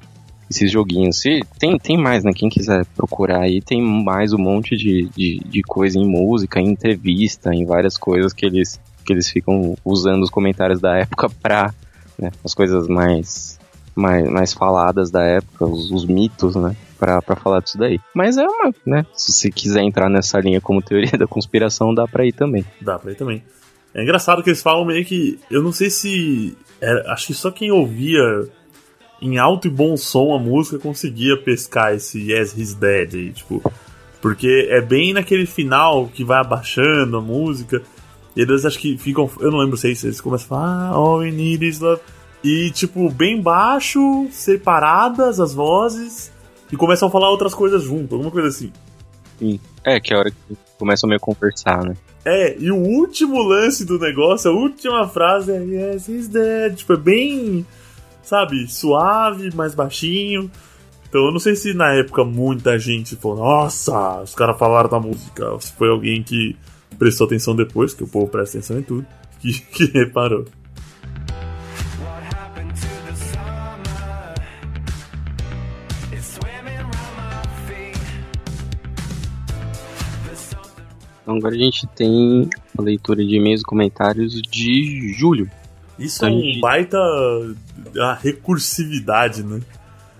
esses 0.49 0.71
joguinhos. 0.71 1.19
Se, 1.21 1.41
tem, 1.59 1.77
tem 1.77 1.95
mais, 1.95 2.23
né? 2.23 2.31
Quem 2.35 2.49
quiser 2.49 2.85
procurar 2.95 3.41
aí, 3.41 3.61
tem 3.61 3.81
mais 3.81 4.33
um 4.33 4.39
monte 4.39 4.75
de, 4.75 5.07
de, 5.15 5.39
de 5.45 5.61
coisa 5.61 5.99
em 5.99 6.07
música, 6.07 6.59
em 6.59 6.69
entrevista, 6.69 7.53
em 7.53 7.65
várias 7.65 7.97
coisas 7.97 8.33
que 8.33 8.45
eles, 8.45 8.79
que 9.05 9.13
eles 9.13 9.29
ficam 9.29 9.77
usando 9.85 10.23
os 10.23 10.31
comentários 10.31 10.81
da 10.81 10.97
época 10.97 11.29
pra 11.29 11.73
né, 12.17 12.31
as 12.43 12.55
coisas 12.55 12.87
mais, 12.87 13.59
mais, 13.97 14.29
mais 14.29 14.53
faladas 14.53 15.09
da 15.09 15.23
época, 15.23 15.65
os, 15.65 15.91
os 15.91 16.05
mitos, 16.05 16.55
né? 16.55 16.75
Pra, 16.99 17.21
pra 17.21 17.35
falar 17.35 17.61
disso 17.61 17.77
daí. 17.77 17.99
Mas 18.13 18.37
é 18.37 18.45
uma, 18.45 18.73
né? 18.85 19.05
Se 19.13 19.31
você 19.31 19.51
quiser 19.51 19.81
entrar 19.81 20.09
nessa 20.09 20.39
linha 20.39 20.61
como 20.61 20.81
teoria 20.81 21.11
da 21.17 21.27
conspiração, 21.27 21.93
dá 21.93 22.07
pra 22.07 22.25
ir 22.25 22.33
também. 22.33 22.65
Dá 22.81 22.97
pra 22.97 23.11
ir 23.11 23.15
também. 23.15 23.43
É 23.93 24.03
engraçado 24.03 24.43
que 24.43 24.49
eles 24.49 24.61
falam 24.61 24.85
meio 24.85 25.03
que. 25.05 25.39
Eu 25.49 25.61
não 25.61 25.71
sei 25.71 25.89
se. 25.89 26.55
Era, 26.79 27.11
acho 27.13 27.27
que 27.27 27.33
só 27.33 27.51
quem 27.51 27.71
ouvia 27.71 28.47
em 29.21 29.37
alto 29.37 29.67
e 29.67 29.71
bom 29.71 29.97
som 29.97 30.35
a 30.35 30.39
música 30.39 30.77
conseguia 30.77 31.35
pescar 31.37 31.93
esse 31.93 32.31
Yes 32.31 32.55
He's 32.57 32.73
Dead 32.73 33.13
aí, 33.13 33.31
tipo. 33.31 33.61
Porque 34.21 34.67
é 34.69 34.81
bem 34.81 35.13
naquele 35.13 35.45
final 35.45 36.07
que 36.07 36.23
vai 36.23 36.39
abaixando 36.39 37.17
a 37.17 37.21
música. 37.21 37.81
E 38.35 38.41
eles 38.41 38.65
acho 38.65 38.79
que 38.79 38.97
ficam. 38.97 39.29
Eu 39.39 39.51
não 39.51 39.59
lembro 39.59 39.77
se 39.77 39.87
eles 39.87 40.21
começam 40.21 40.45
a 40.45 40.49
falar, 40.49 40.89
ah, 40.89 40.89
all 40.89 41.19
we 41.19 41.31
need 41.31 41.65
is 41.67 41.79
love. 41.79 42.01
E, 42.47 42.71
tipo, 42.71 43.09
bem 43.09 43.41
baixo, 43.41 44.29
separadas 44.31 45.37
as 45.37 45.53
vozes. 45.53 46.31
E 46.71 46.77
começam 46.77 47.09
a 47.09 47.11
falar 47.11 47.29
outras 47.29 47.53
coisas 47.53 47.83
junto, 47.83 48.15
alguma 48.15 48.31
coisa 48.31 48.47
assim. 48.47 48.71
Sim. 49.37 49.59
É, 49.83 49.99
que 49.99 50.13
é 50.13 50.15
a 50.15 50.19
hora 50.19 50.31
que 50.31 50.57
começam 50.79 51.09
meio 51.09 51.17
a 51.17 51.19
conversar, 51.19 51.83
né? 51.83 51.93
É, 52.23 52.57
e 52.57 52.71
o 52.71 52.77
último 52.77 53.41
lance 53.41 53.83
do 53.83 53.99
negócio, 53.99 54.49
a 54.49 54.53
última 54.53 55.05
frase 55.09 55.51
é 55.51 55.59
Yes, 55.61 56.07
he's 56.07 56.29
dead. 56.29 56.75
Tipo, 56.75 56.93
é 56.93 56.97
bem, 56.97 57.65
sabe, 58.23 58.65
suave, 58.69 59.53
mais 59.53 59.75
baixinho. 59.75 60.49
Então 61.09 61.25
eu 61.25 61.31
não 61.33 61.39
sei 61.39 61.53
se 61.53 61.73
na 61.73 61.95
época 61.95 62.23
muita 62.23 62.79
gente 62.79 63.17
falou, 63.17 63.39
nossa, 63.39 64.21
os 64.21 64.33
caras 64.33 64.57
falaram 64.57 64.89
da 64.89 65.01
música. 65.01 65.51
Ou 65.51 65.59
se 65.59 65.73
foi 65.73 65.89
alguém 65.89 66.23
que 66.23 66.55
prestou 66.97 67.27
atenção 67.27 67.53
depois, 67.53 67.93
que 67.93 68.05
o 68.05 68.07
povo 68.07 68.29
presta 68.29 68.57
atenção 68.57 68.79
em 68.79 68.83
tudo, 68.83 69.05
que, 69.41 69.51
que 69.59 69.85
reparou. 69.87 70.45
Então 81.27 81.35
agora 81.35 81.55
a 81.55 81.57
gente 81.57 81.85
tem 81.87 82.49
a 82.77 82.81
leitura 82.81 83.21
de 83.21 83.35
e-mails 83.35 83.59
e 83.59 83.65
comentários 83.65 84.41
de 84.41 85.11
julho. 85.11 85.51
Isso 85.99 86.25
é 86.25 86.29
um 86.29 86.61
baita 86.61 86.97
a 87.99 88.13
recursividade, 88.13 89.43
né? 89.43 89.59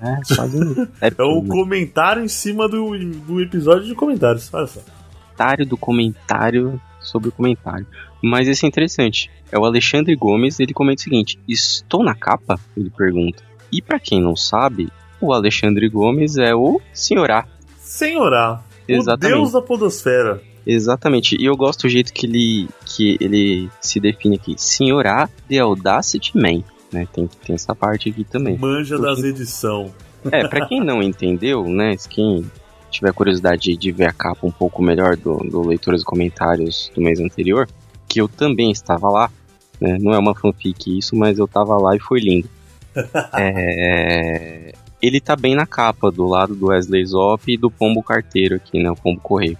É, 0.01 0.35
quase 0.35 0.57
um 0.61 0.85
É 0.99 1.23
o 1.23 1.41
comentário 1.43 2.21
em 2.21 2.27
cima 2.27 2.67
do, 2.67 2.97
do 3.25 3.41
episódio 3.41 3.85
de 3.85 3.95
comentários, 3.95 4.53
olha 4.53 4.67
só. 4.67 4.81
comentário 4.81 5.65
do 5.65 5.77
comentário 5.77 6.81
sobre 6.99 7.29
o 7.29 7.31
comentário. 7.31 7.87
Mas 8.21 8.49
esse 8.49 8.65
é 8.65 8.67
interessante. 8.67 9.31
É 9.49 9.57
o 9.57 9.63
Alexandre 9.63 10.13
Gomes, 10.13 10.59
ele 10.59 10.73
comenta 10.73 10.99
o 10.99 11.03
seguinte: 11.03 11.39
Estou 11.47 12.03
na 12.03 12.15
capa? 12.15 12.59
Ele 12.75 12.89
pergunta. 12.89 13.41
E 13.71 13.81
pra 13.81 13.97
quem 13.97 14.21
não 14.21 14.35
sabe, 14.35 14.89
o 15.21 15.31
Alexandre 15.31 15.87
Gomes 15.87 16.35
é 16.35 16.53
o 16.53 16.81
Senhorá. 16.91 17.47
Senhorá, 17.77 18.61
o 18.89 18.91
Exatamente. 18.91 19.37
deus 19.37 19.53
da 19.53 19.61
podosfera. 19.61 20.41
Exatamente. 20.67 21.37
E 21.39 21.45
eu 21.45 21.55
gosto 21.55 21.83
do 21.83 21.89
jeito 21.89 22.11
que 22.11 22.25
ele, 22.25 22.67
que 22.85 23.17
ele 23.21 23.69
se 23.79 24.01
define 24.01 24.35
aqui. 24.35 24.53
Senhorá 24.57 25.29
The 25.47 25.59
Audacity 25.59 26.37
Man. 26.37 26.61
Né? 26.91 27.07
Tem, 27.13 27.29
tem 27.45 27.55
essa 27.55 27.73
parte 27.73 28.09
aqui 28.09 28.25
também. 28.25 28.57
Manja 28.57 28.99
das 28.99 29.23
edição. 29.23 29.93
É, 30.29 30.45
pra 30.45 30.67
quem 30.67 30.83
não 30.83 31.01
entendeu, 31.01 31.63
né? 31.69 31.95
Quem 32.09 32.45
tiver 32.91 33.13
curiosidade 33.13 33.77
de 33.77 33.91
ver 33.91 34.09
a 34.09 34.13
capa 34.13 34.45
um 34.45 34.51
pouco 34.51 34.81
melhor 34.81 35.15
do, 35.15 35.37
do 35.37 35.61
Leituras 35.65 36.01
e 36.01 36.05
Comentários 36.05 36.91
do 36.93 37.01
mês 37.01 37.19
anterior, 37.19 37.67
que 38.07 38.19
eu 38.19 38.27
também 38.27 38.69
estava 38.69 39.09
lá, 39.09 39.31
né? 39.79 39.97
Não 40.01 40.13
é 40.13 40.19
uma 40.19 40.35
fanfic 40.35 40.97
isso, 40.97 41.15
mas 41.15 41.37
eu 41.39 41.47
tava 41.47 41.77
lá 41.77 41.95
e 41.95 41.99
foi 41.99 42.19
lindo. 42.19 42.49
É, 43.37 44.73
Ele 44.99 45.21
tá 45.21 45.35
bem 45.35 45.55
na 45.55 45.67
capa, 45.67 46.11
do 46.11 46.25
lado 46.25 46.55
do 46.55 46.67
Wesley 46.67 47.05
Zop 47.05 47.43
e 47.47 47.55
do 47.55 47.69
Pombo 47.69 48.01
Carteiro 48.01 48.55
aqui, 48.55 48.81
né? 48.81 48.89
O 48.89 48.95
Pombo 48.95 49.21
Correio. 49.21 49.57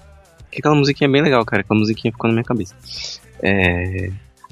Que 0.51 0.59
aquela 0.59 0.75
musiquinha 0.75 1.07
é 1.07 1.11
bem 1.11 1.21
legal, 1.21 1.43
cara. 1.45 1.61
Aquela 1.61 1.79
musiquinha 1.79 2.11
ficou 2.11 2.27
na 2.27 2.33
minha 2.33 2.43
cabeça. 2.43 2.75
É, 3.41 4.11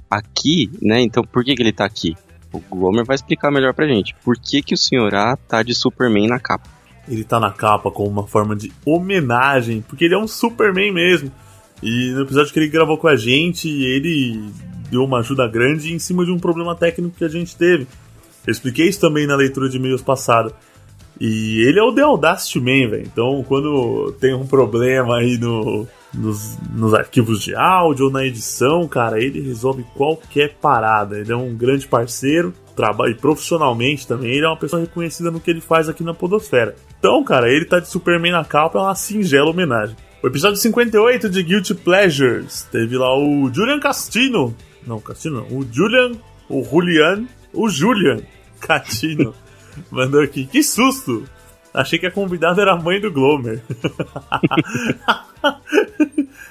Aqui, 0.09 0.69
né? 0.81 1.01
Então 1.01 1.23
por 1.23 1.43
que, 1.43 1.55
que 1.55 1.61
ele 1.61 1.73
tá 1.73 1.85
aqui? 1.85 2.15
O 2.53 2.59
Glomer 2.59 3.03
vai 3.03 3.15
explicar 3.15 3.51
melhor 3.51 3.73
pra 3.73 3.87
gente. 3.87 4.15
Por 4.23 4.37
que, 4.37 4.61
que 4.61 4.73
o 4.73 4.77
Sr. 4.77 5.13
A 5.13 5.35
tá 5.35 5.61
de 5.61 5.73
Superman 5.73 6.27
na 6.27 6.39
capa? 6.39 6.69
Ele 7.07 7.23
tá 7.23 7.39
na 7.39 7.51
capa 7.51 7.91
como 7.91 8.09
uma 8.09 8.25
forma 8.25 8.55
de 8.55 8.71
homenagem, 8.85 9.81
porque 9.81 10.05
ele 10.05 10.13
é 10.13 10.17
um 10.17 10.27
Superman 10.27 10.91
mesmo. 10.93 11.31
E 11.83 12.11
no 12.11 12.21
episódio 12.21 12.53
que 12.53 12.59
ele 12.59 12.69
gravou 12.69 12.97
com 12.97 13.07
a 13.07 13.15
gente, 13.15 13.67
ele 13.67 14.41
deu 14.89 15.03
uma 15.03 15.19
ajuda 15.19 15.47
grande 15.47 15.93
em 15.93 15.99
cima 15.99 16.23
de 16.23 16.31
um 16.31 16.39
problema 16.39 16.75
técnico 16.75 17.17
que 17.17 17.25
a 17.25 17.29
gente 17.29 17.55
teve. 17.55 17.85
Eu 18.47 18.51
expliquei 18.51 18.87
isso 18.87 19.01
também 19.01 19.27
na 19.27 19.35
leitura 19.35 19.67
de 19.67 19.77
e-mails 19.77 20.01
passada. 20.01 20.53
E 21.19 21.61
ele 21.65 21.79
é 21.79 21.83
o 21.83 21.93
The 21.93 22.01
Audacity 22.01 22.59
Man, 22.59 22.89
velho. 22.89 23.03
Então, 23.05 23.43
quando 23.47 24.11
tem 24.19 24.33
um 24.33 24.45
problema 24.45 25.17
aí 25.17 25.37
no, 25.37 25.87
nos, 26.13 26.57
nos 26.73 26.93
arquivos 26.93 27.41
de 27.41 27.55
áudio 27.55 28.05
ou 28.05 28.11
na 28.11 28.25
edição, 28.25 28.87
cara, 28.87 29.21
ele 29.21 29.41
resolve 29.41 29.85
qualquer 29.95 30.55
parada. 30.55 31.17
Ele 31.19 31.31
é 31.31 31.35
um 31.35 31.55
grande 31.55 31.87
parceiro, 31.87 32.53
trabalha 32.75 33.11
e 33.11 33.15
profissionalmente 33.15 34.07
também. 34.07 34.31
Ele 34.31 34.45
é 34.45 34.49
uma 34.49 34.57
pessoa 34.57 34.81
reconhecida 34.81 35.31
no 35.31 35.39
que 35.39 35.49
ele 35.49 35.61
faz 35.61 35.87
aqui 35.87 36.03
na 36.03 36.13
Podosfera. 36.13 36.75
Então, 36.99 37.23
cara, 37.23 37.49
ele 37.49 37.65
tá 37.65 37.79
de 37.79 37.87
Superman 37.87 38.31
na 38.31 38.43
capa, 38.43 38.79
é 38.79 38.81
uma 38.81 38.95
singela 38.95 39.49
homenagem. 39.49 39.95
O 40.21 40.27
episódio 40.27 40.57
58 40.57 41.29
de 41.29 41.43
Guilty 41.43 41.75
Pleasures 41.75 42.67
teve 42.71 42.97
lá 42.97 43.15
o 43.15 43.49
Julian 43.53 43.79
Castino. 43.79 44.55
Não, 44.85 44.99
Castino 44.99 45.41
não. 45.41 45.57
O 45.59 45.67
Julian, 45.71 46.13
o 46.49 46.63
Julian, 46.63 47.25
o 47.53 47.69
Julian 47.69 48.21
Catino 48.59 49.35
mandou 49.91 50.21
aqui. 50.21 50.45
Que 50.45 50.63
susto! 50.63 51.25
Achei 51.73 51.99
que 51.99 52.05
a 52.05 52.11
convidada 52.11 52.61
era 52.61 52.71
a 52.73 52.81
mãe 52.81 53.01
do 53.01 53.11
Glomer. 53.11 53.61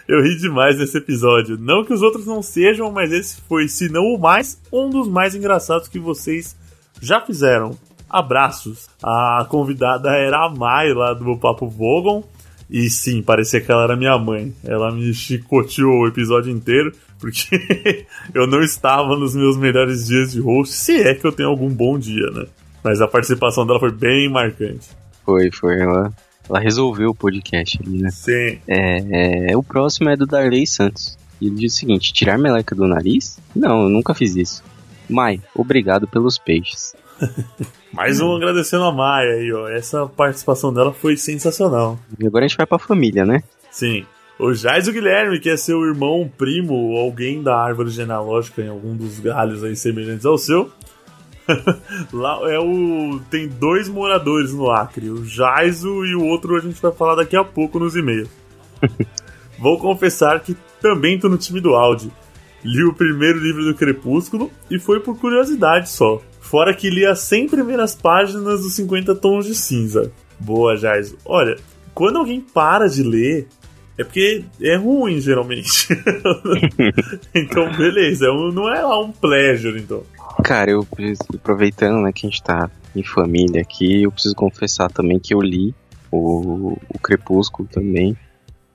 Eu 0.06 0.22
ri 0.22 0.36
demais 0.36 0.78
nesse 0.78 0.98
episódio. 0.98 1.56
Não 1.58 1.82
que 1.82 1.94
os 1.94 2.02
outros 2.02 2.26
não 2.26 2.42
sejam, 2.42 2.92
mas 2.92 3.10
esse 3.10 3.40
foi, 3.48 3.66
se 3.66 3.88
não 3.88 4.02
o 4.02 4.18
mais, 4.18 4.60
um 4.70 4.90
dos 4.90 5.08
mais 5.08 5.34
engraçados 5.34 5.88
que 5.88 5.98
vocês 5.98 6.54
já 7.00 7.22
fizeram. 7.22 7.70
Abraços. 8.08 8.86
A 9.02 9.46
convidada 9.48 10.10
era 10.10 10.44
a 10.44 10.50
Mai 10.50 10.92
lá 10.92 11.14
do 11.14 11.38
Papo 11.38 11.66
Vogon. 11.68 12.22
E 12.68 12.90
sim, 12.90 13.22
parecia 13.22 13.62
que 13.62 13.72
ela 13.72 13.84
era 13.84 13.96
minha 13.96 14.18
mãe. 14.18 14.54
Ela 14.62 14.92
me 14.92 15.12
chicoteou 15.14 16.02
o 16.02 16.06
episódio 16.06 16.52
inteiro, 16.52 16.92
porque 17.18 18.06
eu 18.34 18.46
não 18.46 18.60
estava 18.62 19.16
nos 19.16 19.34
meus 19.34 19.56
melhores 19.56 20.06
dias 20.06 20.32
de 20.32 20.40
host, 20.40 20.74
se 20.74 21.00
é 21.00 21.14
que 21.14 21.26
eu 21.26 21.32
tenho 21.32 21.48
algum 21.48 21.70
bom 21.70 21.98
dia, 21.98 22.26
né? 22.30 22.46
Mas 22.84 23.00
a 23.00 23.08
participação 23.08 23.66
dela 23.66 23.80
foi 23.80 23.90
bem 23.90 24.30
marcante. 24.30 24.90
Foi, 25.24 25.50
foi. 25.50 25.80
Ela, 25.80 26.12
ela 26.48 26.60
resolveu 26.60 27.10
o 27.10 27.14
podcast 27.14 27.80
ali, 27.82 28.02
né? 28.02 28.10
Sim. 28.10 28.58
É, 28.68 29.50
é, 29.50 29.56
o 29.56 29.62
próximo 29.62 30.10
é 30.10 30.16
do 30.16 30.26
Darley 30.26 30.66
Santos. 30.66 31.18
E 31.40 31.46
ele 31.46 31.56
diz 31.56 31.74
o 31.74 31.76
seguinte: 31.78 32.12
tirar 32.12 32.38
meleca 32.38 32.74
do 32.74 32.86
nariz? 32.86 33.38
Não, 33.56 33.84
eu 33.84 33.88
nunca 33.88 34.14
fiz 34.14 34.36
isso. 34.36 34.62
Mai, 35.08 35.40
obrigado 35.54 36.06
pelos 36.06 36.36
peixes. 36.36 36.94
Mais 37.90 38.20
um 38.20 38.34
agradecendo 38.34 38.84
a 38.84 38.92
Maia 38.92 39.34
aí, 39.34 39.52
ó. 39.52 39.68
Essa 39.68 40.06
participação 40.06 40.72
dela 40.72 40.92
foi 40.92 41.16
sensacional. 41.16 41.98
E 42.18 42.26
agora 42.26 42.44
a 42.44 42.48
gente 42.48 42.56
vai 42.56 42.66
pra 42.66 42.78
família, 42.78 43.24
né? 43.24 43.42
Sim. 43.70 44.04
O 44.38 44.52
Jais 44.52 44.88
o 44.88 44.92
Guilherme, 44.92 45.38
que 45.38 45.48
é 45.48 45.56
seu 45.56 45.80
irmão, 45.84 46.30
primo, 46.36 46.74
ou 46.74 46.98
alguém 46.98 47.40
da 47.40 47.56
árvore 47.56 47.90
genealógica 47.90 48.62
em 48.62 48.68
algum 48.68 48.96
dos 48.96 49.20
galhos 49.20 49.62
aí 49.62 49.76
semelhantes 49.76 50.26
ao 50.26 50.36
seu. 50.36 50.70
Lá 52.12 52.40
é 52.50 52.58
o. 52.58 53.20
Tem 53.30 53.48
dois 53.48 53.88
moradores 53.88 54.52
no 54.52 54.70
Acre, 54.70 55.10
o 55.10 55.24
Jaiso 55.24 56.04
e 56.04 56.14
o 56.14 56.24
outro 56.24 56.56
a 56.56 56.60
gente 56.60 56.80
vai 56.80 56.92
falar 56.92 57.16
daqui 57.16 57.36
a 57.36 57.44
pouco 57.44 57.78
nos 57.78 57.96
e-mails. 57.96 58.28
Vou 59.58 59.78
confessar 59.78 60.40
que 60.40 60.56
também 60.80 61.18
tô 61.18 61.28
no 61.28 61.38
time 61.38 61.60
do 61.60 61.74
Audi. 61.74 62.10
Li 62.64 62.82
o 62.84 62.94
primeiro 62.94 63.38
livro 63.38 63.64
do 63.64 63.74
Crepúsculo 63.74 64.50
e 64.70 64.78
foi 64.78 65.00
por 65.00 65.18
curiosidade 65.18 65.90
só. 65.90 66.20
Fora 66.40 66.74
que 66.74 66.90
li 66.90 67.04
as 67.04 67.20
100 67.20 67.48
primeiras 67.48 67.94
páginas 67.94 68.62
dos 68.62 68.74
50 68.74 69.14
Tons 69.14 69.46
de 69.46 69.54
Cinza. 69.54 70.12
Boa, 70.38 70.76
Jaiso. 70.76 71.16
Olha, 71.24 71.56
quando 71.94 72.18
alguém 72.18 72.40
para 72.40 72.86
de 72.86 73.02
ler, 73.02 73.48
é 73.96 74.02
porque 74.02 74.44
é 74.60 74.76
ruim, 74.76 75.20
geralmente. 75.20 75.88
então, 77.34 77.70
beleza. 77.76 78.26
é 78.26 78.28
Não 78.28 78.68
é 78.68 78.82
lá 78.82 79.00
um 79.00 79.12
pleasure, 79.12 79.78
então. 79.80 80.02
Cara, 80.42 80.70
eu 80.70 80.86
aproveitando 81.34 82.02
né, 82.02 82.12
que 82.12 82.26
a 82.26 82.30
gente 82.30 82.42
tá 82.42 82.70
em 82.94 83.02
família 83.02 83.62
aqui, 83.62 84.02
eu 84.02 84.12
preciso 84.12 84.34
confessar 84.34 84.90
também 84.90 85.18
que 85.18 85.34
eu 85.34 85.40
li 85.40 85.74
o, 86.10 86.76
o 86.88 86.98
Crepúsculo 86.98 87.68
também. 87.68 88.16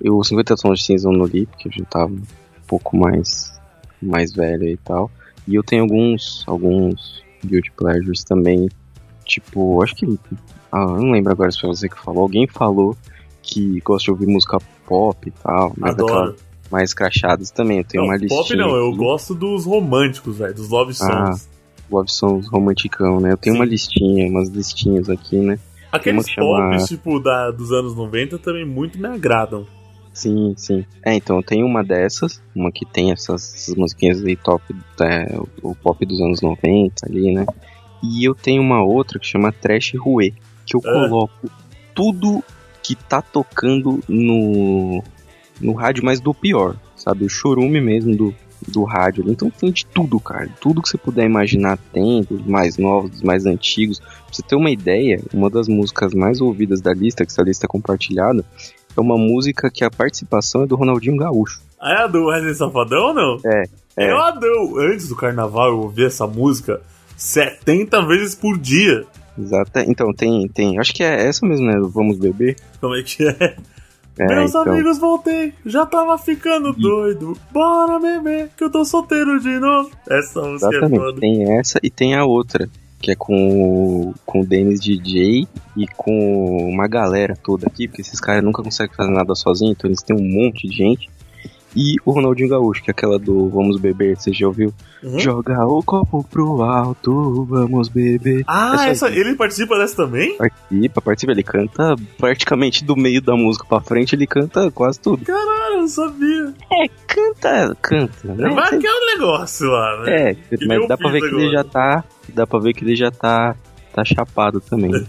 Eu, 0.01 0.17
o 0.17 0.23
50 0.23 0.55
Tons 0.55 0.79
de 0.79 0.85
Cinza 0.85 1.07
eu 1.07 1.13
não 1.13 1.25
li, 1.25 1.45
porque 1.45 1.67
eu 1.67 1.71
já 1.71 1.85
tava 1.85 2.11
um 2.11 2.21
pouco 2.67 2.97
mais, 2.97 3.53
mais 4.01 4.33
velho 4.33 4.67
e 4.67 4.77
tal. 4.77 5.11
E 5.47 5.55
eu 5.55 5.63
tenho 5.63 5.83
alguns, 5.83 6.43
alguns 6.47 7.23
Guilty 7.45 7.71
Pleasures 7.71 8.23
também. 8.23 8.69
Tipo, 9.25 9.81
acho 9.83 9.95
que 9.95 10.19
Ah, 10.71 10.85
não 10.85 11.11
lembro 11.11 11.31
agora 11.31 11.51
se 11.51 11.59
foi 11.59 11.69
você 11.69 11.89
que 11.89 11.99
falou. 11.99 12.23
Alguém 12.23 12.47
falou 12.47 12.97
que 13.41 13.79
gosta 13.81 14.05
de 14.05 14.11
ouvir 14.11 14.27
música 14.27 14.59
pop 14.85 15.27
e 15.27 15.31
tal, 15.31 15.73
mas 15.77 15.93
Adoro. 15.93 16.13
aquela 16.13 16.48
mais 16.71 16.93
crachadas 16.93 17.51
também. 17.51 17.79
Eu 17.79 17.83
tenho 17.83 18.03
Não, 18.03 18.09
uma 18.09 18.17
listinha. 18.17 18.41
pop 18.41 18.55
não, 18.55 18.75
eu 18.75 18.95
gosto 18.95 19.33
dos 19.35 19.65
românticos, 19.65 20.37
velho, 20.37 20.53
dos 20.53 20.69
love 20.69 20.91
Ah, 20.91 20.95
songs. 20.95 21.49
Love 21.91 22.11
Songs 22.11 22.47
romanticão, 22.49 23.19
né? 23.19 23.31
Eu 23.31 23.37
tenho 23.37 23.55
Sim. 23.55 23.59
uma 23.61 23.65
listinha, 23.65 24.27
umas 24.27 24.47
listinhas 24.49 25.09
aqui, 25.09 25.37
né? 25.37 25.57
Aqueles 25.91 26.29
chama- 26.29 26.69
pops, 26.69 26.87
tipo, 26.87 27.19
da, 27.19 27.49
dos 27.49 27.71
anos 27.71 27.95
90 27.95 28.37
também 28.37 28.63
muito 28.63 28.99
me 28.99 29.07
agradam. 29.07 29.65
Sim, 30.13 30.53
sim. 30.55 30.85
É, 31.03 31.15
então 31.15 31.37
eu 31.37 31.43
tenho 31.43 31.65
uma 31.65 31.83
dessas, 31.83 32.39
uma 32.55 32.71
que 32.71 32.85
tem 32.85 33.11
essas, 33.11 33.55
essas 33.55 33.73
musiquinhas 33.75 34.23
aí 34.23 34.35
top, 34.35 34.63
é, 35.01 35.35
o, 35.63 35.71
o 35.71 35.75
pop 35.75 36.05
dos 36.05 36.21
anos 36.21 36.41
90 36.41 37.07
ali, 37.07 37.33
né? 37.33 37.45
E 38.03 38.23
eu 38.23 38.35
tenho 38.35 38.61
uma 38.61 38.83
outra 38.83 39.17
que 39.17 39.25
chama 39.25 39.51
Trash 39.51 39.93
Rue, 39.97 40.33
que 40.67 40.75
eu 40.75 40.81
Ah. 40.85 40.91
coloco 40.91 41.49
tudo 41.95 42.43
que 42.83 42.95
tá 42.95 43.19
tocando 43.21 43.99
no, 44.07 45.03
no 45.59 45.73
rádio, 45.73 46.03
mas 46.03 46.19
do 46.19 46.33
pior, 46.33 46.75
sabe? 46.95 47.25
O 47.25 47.29
chorume 47.29 47.81
mesmo 47.81 48.15
do, 48.15 48.35
do 48.67 48.83
rádio 48.83 49.23
ali. 49.23 49.31
Então 49.31 49.49
tem 49.49 49.71
de 49.71 49.85
tudo, 49.85 50.19
cara. 50.19 50.49
Tudo 50.59 50.81
que 50.81 50.89
você 50.89 50.97
puder 50.97 51.25
imaginar 51.25 51.77
tem, 51.91 52.23
dos 52.23 52.45
mais 52.45 52.77
novos, 52.77 53.11
dos 53.11 53.21
mais 53.21 53.45
antigos. 53.45 53.99
Pra 53.99 54.09
você 54.31 54.41
ter 54.41 54.55
uma 54.55 54.69
ideia, 54.69 55.21
uma 55.33 55.49
das 55.49 55.67
músicas 55.67 56.13
mais 56.13 56.41
ouvidas 56.41 56.81
da 56.81 56.93
lista, 56.93 57.25
que 57.25 57.31
essa 57.31 57.43
lista 57.43 57.65
é 57.65 57.67
compartilhada, 57.67 58.43
é 58.95 59.01
uma 59.01 59.17
música 59.17 59.69
que 59.69 59.83
a 59.83 59.91
participação 59.91 60.63
é 60.63 60.67
do 60.67 60.75
Ronaldinho 60.75 61.17
Gaúcho. 61.17 61.61
Ah, 61.79 61.93
é 61.93 62.03
a 62.03 62.07
do 62.07 62.25
Wesley 62.25 62.55
Safadão 62.55 63.07
ou 63.07 63.13
não? 63.13 63.37
É, 63.45 63.63
é. 63.95 64.11
Eu 64.11 64.17
adoro. 64.19 64.79
Antes 64.79 65.07
do 65.07 65.15
carnaval 65.15 65.69
eu 65.69 65.79
ouvi 65.79 66.05
essa 66.05 66.27
música 66.27 66.81
70 67.15 68.05
vezes 68.05 68.35
por 68.35 68.57
dia. 68.57 69.05
Exata. 69.37 69.83
Então, 69.87 70.13
tem, 70.13 70.47
tem. 70.49 70.77
Acho 70.79 70.93
que 70.93 71.03
é 71.03 71.27
essa 71.27 71.45
mesmo, 71.45 71.65
né? 71.65 71.79
Vamos 71.93 72.17
Beber. 72.17 72.57
Como 72.81 72.95
é 72.95 73.03
que 73.03 73.25
é? 73.25 73.55
É, 74.19 74.25
Meus 74.25 74.49
então. 74.49 74.61
amigos, 74.63 74.97
voltei. 74.97 75.53
Já 75.65 75.85
tava 75.85 76.17
ficando 76.17 76.73
doido. 76.73 77.37
Bora 77.51 77.99
beber, 77.99 78.49
que 78.57 78.63
eu 78.63 78.69
tô 78.71 78.83
solteiro 78.83 79.39
de 79.39 79.57
novo. 79.59 79.89
Essa 80.09 80.41
música 80.41 80.65
é 80.67 80.69
Exatamente. 80.77 80.99
foda. 80.99 81.19
Tem 81.21 81.57
essa 81.57 81.79
e 81.81 81.89
tem 81.89 82.15
a 82.15 82.25
outra, 82.25 82.67
que 83.01 83.11
é 83.11 83.15
com, 83.15 83.33
o- 84.09 84.13
com 84.25 84.41
o 84.41 84.45
Dennis 84.45 84.81
DJ 84.81 85.47
e 85.77 85.87
com 85.95 86.67
uma 86.69 86.87
galera 86.87 87.33
toda 87.41 87.67
aqui, 87.67 87.87
porque 87.87 88.01
esses 88.01 88.19
caras 88.19 88.43
nunca 88.43 88.61
conseguem 88.61 88.93
fazer 88.95 89.11
nada 89.11 89.33
sozinhos, 89.35 89.75
então 89.77 89.89
eles 89.89 90.03
têm 90.03 90.15
um 90.17 90.21
monte 90.43 90.67
de 90.67 90.75
gente. 90.75 91.09
E 91.75 91.95
o 92.03 92.11
Ronaldinho 92.11 92.49
Gaúcho, 92.49 92.81
que 92.83 92.89
é 92.89 92.93
aquela 92.93 93.19
do 93.19 93.47
Vamos 93.49 93.77
Beber, 93.79 94.17
você 94.17 94.33
já 94.33 94.47
ouviu? 94.47 94.73
Uhum. 95.03 95.19
Joga 95.19 95.65
o 95.65 95.83
copo 95.83 96.23
pro 96.29 96.63
alto, 96.63 97.45
vamos 97.45 97.87
beber. 97.89 98.43
Ah, 98.47 98.73
Essa 98.73 99.07
essa, 99.07 99.09
ele 99.09 99.35
participa 99.35 99.77
dessa 99.77 99.95
também? 99.95 100.35
Participa, 100.35 101.01
participa, 101.01 101.31
ele 101.31 101.43
canta 101.43 101.95
praticamente 102.17 102.83
do 102.83 102.97
meio 102.97 103.21
da 103.21 103.35
música 103.35 103.65
pra 103.69 103.79
frente, 103.81 104.13
ele 104.15 104.25
canta 104.27 104.69
quase 104.71 104.99
tudo. 104.99 105.23
Caralho, 105.23 105.75
eu 105.75 105.81
não 105.81 105.87
sabia. 105.87 106.53
É, 106.71 106.87
canta, 107.07 107.77
canta, 107.81 108.33
né? 108.33 108.49
Mas 108.53 108.69
que 108.77 108.87
é 108.87 108.91
um 108.91 109.05
negócio 109.17 109.67
lá, 109.69 110.03
né? 110.03 110.31
É, 110.31 110.35
Que 110.57 110.65
mas 110.67 110.87
dá 110.87 110.97
pra 110.97 111.09
ver 111.11 111.19
que 111.21 111.27
ele 111.27 111.35
agora. 111.47 111.51
já 111.51 111.63
tá. 111.63 112.03
Dá 112.33 112.47
pra 112.47 112.59
ver 112.59 112.73
que 112.73 112.83
ele 112.83 112.95
já 112.95 113.11
tá. 113.11 113.55
tá 113.93 114.03
chapado 114.03 114.59
também. 114.59 114.91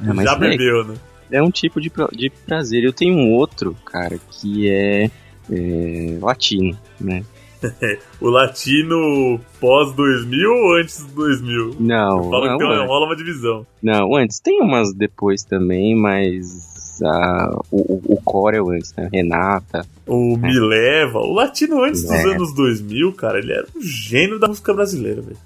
É, 0.00 0.22
Já 0.24 0.32
é, 0.32 0.38
bebeu, 0.38 0.84
né? 0.84 0.94
É 1.30 1.42
um 1.42 1.50
tipo 1.50 1.80
de, 1.80 1.90
de 2.12 2.30
prazer. 2.46 2.84
Eu 2.84 2.92
tenho 2.92 3.14
um 3.14 3.32
outro, 3.32 3.76
cara, 3.84 4.18
que 4.30 4.68
é, 4.70 5.10
é 5.50 6.18
latino, 6.20 6.76
né? 7.00 7.24
O 8.20 8.28
latino 8.28 9.40
pós 9.60 9.92
2000 9.94 10.50
ou 10.50 10.76
antes 10.76 11.04
do 11.04 11.12
2000? 11.14 11.76
Não, 11.80 12.30
Fala 12.30 12.46
não, 12.50 12.58
que 12.58 12.64
tem 12.64 12.86
rola 12.86 13.06
uma 13.06 13.16
divisão. 13.16 13.66
não, 13.82 14.14
antes. 14.14 14.38
Tem 14.38 14.60
umas 14.62 14.92
depois 14.94 15.42
também, 15.42 15.94
mas 15.96 17.00
ah, 17.04 17.58
o, 17.70 18.18
é 18.52 18.62
o 18.62 18.70
antes, 18.70 18.94
né? 18.96 19.08
Renata. 19.12 19.84
O 20.06 20.36
Me 20.36 20.58
Leva. 20.58 21.18
O 21.18 21.32
latino 21.32 21.82
antes 21.82 22.02
dos 22.02 22.12
É. 22.12 22.24
anos 22.34 22.54
2000, 22.54 23.12
cara, 23.12 23.38
ele 23.38 23.52
era 23.52 23.66
um 23.76 23.80
gênio 23.80 24.38
da 24.38 24.48
música 24.48 24.72
brasileira, 24.72 25.20
velho. 25.22 25.36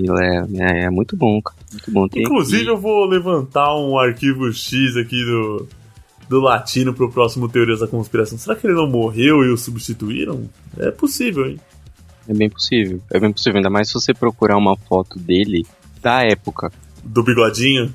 Ele 0.00 0.60
É, 0.62 0.84
é 0.84 0.90
muito 0.90 1.16
bom, 1.16 1.40
cara. 1.42 1.56
Muito 1.72 1.90
bom. 1.90 2.08
Tem 2.08 2.22
Inclusive, 2.22 2.62
aqui- 2.62 2.70
eu 2.70 2.78
vou 2.78 3.04
levantar 3.06 3.74
um 3.76 3.98
arquivo 3.98 4.52
X 4.52 4.96
aqui 4.96 5.24
do, 5.24 5.66
do 6.28 6.40
latino 6.40 6.92
pro 6.94 7.10
próximo 7.10 7.48
Teorias 7.48 7.80
da 7.80 7.86
Conspiração. 7.88 8.38
Será 8.38 8.54
que 8.56 8.66
ele 8.66 8.74
não 8.74 8.88
morreu 8.88 9.44
e 9.44 9.50
o 9.50 9.56
substituíram? 9.56 10.48
É 10.78 10.90
possível, 10.90 11.46
hein? 11.46 11.60
é 12.28 12.34
bem 12.34 12.50
possível. 12.50 13.00
É 13.12 13.20
bem 13.20 13.32
possível, 13.32 13.56
ainda 13.58 13.70
mais 13.70 13.88
se 13.88 13.94
você 13.94 14.12
procurar 14.12 14.56
uma 14.56 14.76
foto 14.76 15.18
dele 15.18 15.64
da 16.02 16.22
época. 16.24 16.72
Do 17.04 17.22
bigodinho. 17.22 17.92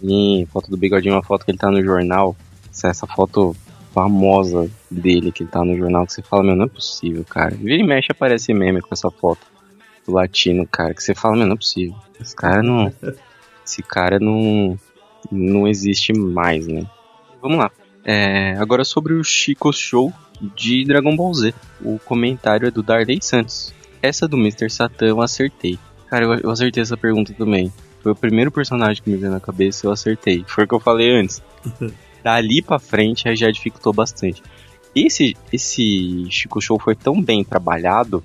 Sim, 0.00 0.46
foto 0.52 0.70
do 0.70 0.76
bigodinho, 0.76 1.14
uma 1.14 1.22
foto 1.22 1.44
que 1.44 1.50
ele 1.50 1.58
tá 1.58 1.70
no 1.70 1.82
jornal. 1.82 2.36
Essa, 2.72 2.88
essa 2.88 3.06
foto 3.06 3.54
famosa 3.92 4.70
dele 4.90 5.30
que 5.30 5.42
ele 5.42 5.50
tá 5.50 5.64
no 5.64 5.76
jornal, 5.76 6.06
que 6.06 6.12
você 6.12 6.22
fala, 6.22 6.42
meu, 6.44 6.56
não 6.56 6.64
é 6.64 6.68
possível, 6.68 7.24
cara. 7.28 7.54
Vira 7.54 7.82
e 7.82 7.86
mexe 7.86 8.08
aparece 8.10 8.54
meme 8.54 8.80
com 8.80 8.88
essa 8.92 9.10
foto 9.10 9.40
do 10.06 10.12
latino, 10.12 10.66
cara, 10.66 10.94
que 10.94 11.02
você 11.02 11.14
fala, 11.14 11.36
meu, 11.36 11.46
não 11.46 11.54
é 11.54 11.56
possível. 11.56 11.96
Esse 12.20 12.34
cara 12.34 12.62
não. 12.62 12.92
Esse 13.64 13.82
cara 13.82 14.18
não. 14.18 14.78
Não 15.30 15.68
existe 15.68 16.12
mais, 16.12 16.66
né? 16.66 16.84
Vamos 17.40 17.58
lá. 17.58 17.70
É, 18.04 18.56
agora 18.58 18.84
sobre 18.84 19.14
o 19.14 19.22
Chico 19.22 19.72
Show 19.72 20.12
de 20.54 20.84
Dragon 20.84 21.14
Ball 21.14 21.32
Z. 21.32 21.54
O 21.80 21.98
comentário 21.98 22.66
é 22.66 22.70
do 22.70 22.82
Darley 22.82 23.20
Santos. 23.22 23.72
Essa 24.02 24.26
do 24.26 24.36
Mr. 24.36 24.68
Satan 24.68 25.06
eu 25.06 25.22
acertei. 25.22 25.78
Cara, 26.08 26.24
eu, 26.24 26.34
eu 26.34 26.50
acertei 26.50 26.82
essa 26.82 26.96
pergunta 26.96 27.32
também. 27.32 27.72
Foi 28.02 28.12
o 28.12 28.16
primeiro 28.16 28.50
personagem 28.50 29.02
que 29.02 29.08
me 29.08 29.16
veio 29.16 29.30
na 29.30 29.38
cabeça 29.40 29.86
e 29.86 29.88
eu 29.88 29.92
acertei. 29.92 30.44
Foi 30.46 30.64
o 30.64 30.68
que 30.68 30.74
eu 30.74 30.80
falei 30.80 31.14
antes. 31.14 31.40
Dali 32.22 32.62
pra 32.62 32.78
frente 32.78 33.28
aí 33.28 33.36
já 33.36 33.50
dificultou 33.50 33.92
bastante. 33.92 34.42
Esse, 34.94 35.36
esse 35.52 36.26
Chico 36.28 36.60
Show 36.60 36.78
foi 36.78 36.94
tão 36.94 37.20
bem 37.22 37.42
trabalhado 37.42 38.22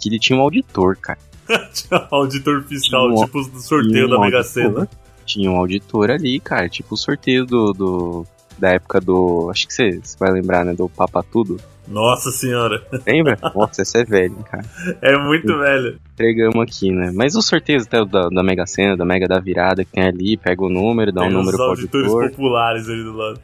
que 0.00 0.08
ele 0.08 0.18
tinha 0.18 0.38
um 0.38 0.42
auditor, 0.42 0.96
cara. 0.96 1.18
Auditor 2.10 2.62
fiscal, 2.64 3.08
um- 3.10 3.24
tipo 3.24 3.40
do 3.42 3.60
sorteio 3.60 4.06
um 4.06 4.10
da 4.10 4.18
Mega. 4.20 4.42
Sena. 4.42 4.88
Tinha 5.24 5.50
um 5.50 5.56
auditor 5.56 6.10
ali, 6.10 6.40
cara. 6.40 6.68
Tipo 6.68 6.94
o 6.94 6.98
sorteio 6.98 7.44
do, 7.46 7.72
do- 7.72 8.26
da 8.58 8.70
época 8.70 9.00
do. 9.00 9.48
Acho 9.50 9.66
que 9.68 9.72
você 9.74 10.00
vai 10.18 10.32
lembrar, 10.32 10.64
né? 10.64 10.72
Do 10.74 10.88
Papa 10.88 11.22
Tudo. 11.22 11.60
Nossa 11.86 12.32
senhora. 12.32 12.82
Lembra? 13.06 13.38
Nossa, 13.54 13.82
esse 13.82 13.96
é 13.96 14.04
velho, 14.04 14.34
cara. 14.50 14.64
É 15.00 15.16
muito 15.18 15.56
velho. 15.56 16.00
Entregamos 16.14 16.58
aqui, 16.60 16.90
né? 16.90 17.12
Mas 17.14 17.36
os 17.36 17.46
sorteios 17.46 17.84
até 17.86 18.04
da, 18.04 18.28
da 18.28 18.42
Mega 18.42 18.66
Sena, 18.66 18.96
da 18.96 19.04
Mega 19.04 19.28
da 19.28 19.38
Virada, 19.38 19.84
que 19.84 19.92
tem 19.92 20.02
ali, 20.04 20.36
pega 20.36 20.64
o 20.64 20.68
número, 20.68 21.12
dá 21.12 21.20
um 21.22 21.26
Tem 21.26 21.32
número 21.32 21.50
os 21.50 21.56
pro 21.56 21.64
auditores 21.70 22.08
auditor. 22.12 22.30
populares 22.30 22.88
ali 22.88 23.04
do 23.04 23.12
lado. 23.12 23.40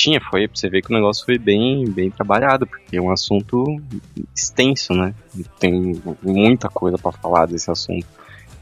Tinha, 0.00 0.18
foi 0.18 0.48
pra 0.48 0.56
você 0.56 0.70
ver 0.70 0.80
que 0.80 0.90
o 0.90 0.94
negócio 0.94 1.26
foi 1.26 1.36
bem, 1.36 1.84
bem 1.90 2.10
trabalhado, 2.10 2.66
porque 2.66 2.96
é 2.96 3.02
um 3.02 3.10
assunto 3.10 3.66
extenso, 4.34 4.94
né? 4.94 5.14
Tem 5.58 6.00
muita 6.22 6.70
coisa 6.70 6.96
pra 6.96 7.12
falar 7.12 7.44
desse 7.44 7.70
assunto. 7.70 8.06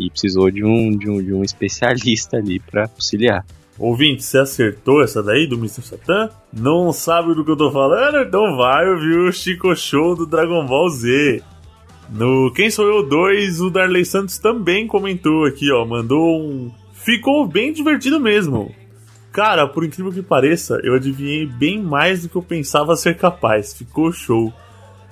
E 0.01 0.11
precisou 0.11 0.51
de 0.51 0.65
um, 0.65 0.91
de 0.91 1.09
um, 1.09 1.23
de 1.23 1.33
um 1.33 1.45
especialista 1.45 2.39
ali 2.39 2.59
pra 2.59 2.91
auxiliar. 2.93 3.47
Ouvinte, 3.79 4.25
você 4.25 4.39
acertou 4.39 5.01
essa 5.01 5.23
daí 5.23 5.47
do 5.47 5.55
Mr. 5.55 5.83
Satan? 5.83 6.29
Não 6.53 6.93
sabe 6.93 7.33
do 7.37 7.45
que 7.45 7.53
eu 7.53 7.57
tô 7.57 7.71
falando? 7.71 8.27
Então 8.27 8.57
vai 8.57 8.91
ouvir 8.91 9.19
o 9.19 9.33
Chico 9.33 9.77
Show 9.77 10.17
do 10.17 10.27
Dragon 10.27 10.67
Ball 10.67 10.91
Z. 10.91 11.41
No 12.11 12.53
Quem 12.53 12.69
Sou 12.69 12.89
Eu 12.89 13.09
2, 13.09 13.61
o 13.61 13.71
Darley 13.71 14.05
Santos 14.05 14.39
também 14.39 14.89
comentou 14.89 15.45
aqui, 15.45 15.71
ó. 15.71 15.87
Mandou 15.87 16.41
um. 16.41 16.73
Ficou 16.95 17.47
bem 17.47 17.73
divertido 17.73 18.19
mesmo. 18.19 18.75
Cara, 19.33 19.67
por 19.69 19.85
incrível 19.85 20.13
que 20.13 20.23
pareça, 20.23 20.81
eu 20.83 20.95
adivinhei 20.95 21.47
bem 21.47 21.83
mais 21.83 22.23
do 22.23 22.29
que 22.29 22.37
eu 22.37 22.43
pensava 22.43 22.97
ser 22.97 23.17
capaz. 23.17 23.75
Ficou 23.75 24.11
show. 24.13 24.53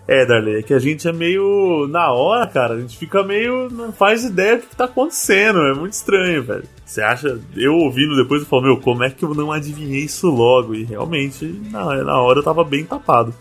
É, 0.08 0.24
Darley, 0.24 0.60
é 0.60 0.62
que 0.62 0.72
a 0.72 0.78
gente 0.78 1.06
é 1.08 1.12
meio. 1.12 1.88
Na 1.88 2.12
hora, 2.12 2.46
cara, 2.46 2.74
a 2.74 2.80
gente 2.80 2.96
fica 2.96 3.24
meio. 3.24 3.68
Não 3.70 3.92
faz 3.92 4.24
ideia 4.24 4.56
do 4.56 4.66
que 4.66 4.76
tá 4.76 4.84
acontecendo. 4.84 5.60
É 5.66 5.74
muito 5.74 5.94
estranho, 5.94 6.44
velho. 6.44 6.64
Você 6.84 7.02
acha. 7.02 7.40
Eu 7.56 7.74
ouvindo 7.74 8.16
depois 8.16 8.42
eu 8.42 8.48
falo, 8.48 8.62
meu, 8.62 8.80
como 8.80 9.02
é 9.02 9.10
que 9.10 9.24
eu 9.24 9.34
não 9.34 9.50
adivinhei 9.50 10.04
isso 10.04 10.28
logo? 10.28 10.74
E 10.74 10.84
realmente, 10.84 11.44
na, 11.70 12.04
na 12.04 12.20
hora 12.20 12.38
eu 12.38 12.44
tava 12.44 12.62
bem 12.62 12.84
tapado. 12.84 13.34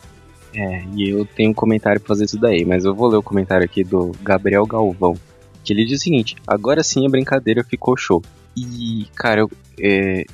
É, 0.55 0.84
e 0.95 1.09
eu 1.09 1.26
tenho 1.26 1.51
um 1.51 1.53
comentário 1.53 1.99
pra 1.99 2.07
fazer 2.07 2.26
isso 2.26 2.39
daí, 2.39 2.65
mas 2.65 2.86
eu 2.86 2.95
vou 2.95 3.09
ler 3.09 3.17
o 3.17 3.23
comentário 3.23 3.65
aqui 3.65 3.84
do 3.84 4.13
Gabriel 4.23 4.65
Galvão, 4.65 5.15
que 5.63 5.73
ele 5.73 5.86
diz 5.86 5.99
o 5.99 6.03
seguinte: 6.03 6.36
agora 6.47 6.82
sim 6.82 7.05
a 7.05 7.09
brincadeira 7.09 7.63
ficou 7.63 7.95
show. 7.95 8.23
E, 8.55 9.05
cara, 9.13 9.41
eu, 9.41 9.51
é, 9.80 10.26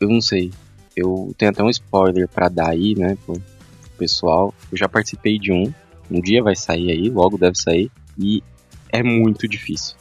eu 0.00 0.08
não 0.08 0.20
sei, 0.20 0.50
eu 0.96 1.34
tenho 1.36 1.50
até 1.50 1.62
um 1.62 1.70
spoiler 1.70 2.28
pra 2.28 2.48
dar 2.48 2.70
aí, 2.70 2.94
né, 2.94 3.16
pro, 3.24 3.40
pessoal. 3.98 4.54
Eu 4.70 4.78
já 4.78 4.88
participei 4.88 5.38
de 5.38 5.52
um, 5.52 5.72
um 6.10 6.20
dia 6.20 6.42
vai 6.42 6.54
sair 6.54 6.90
aí, 6.90 7.08
logo 7.10 7.38
deve 7.38 7.56
sair, 7.58 7.90
e 8.18 8.42
é 8.90 9.02
muito 9.02 9.48
difícil. 9.48 9.96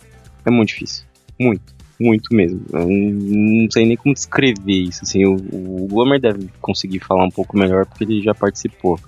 É 0.45 0.51
muito 0.51 0.69
difícil. 0.69 1.05
Muito, 1.39 1.73
muito 1.99 2.33
mesmo. 2.35 2.61
Eu 2.71 2.87
não 2.87 3.67
sei 3.71 3.85
nem 3.85 3.97
como 3.97 4.13
descrever 4.13 4.73
isso, 4.73 5.01
assim, 5.03 5.25
o, 5.25 5.35
o 5.35 5.87
Glomer 5.87 6.19
deve 6.19 6.49
conseguir 6.61 6.99
falar 6.99 7.25
um 7.25 7.31
pouco 7.31 7.57
melhor 7.57 7.85
porque 7.85 8.03
ele 8.03 8.21
já 8.21 8.33
participou 8.33 8.99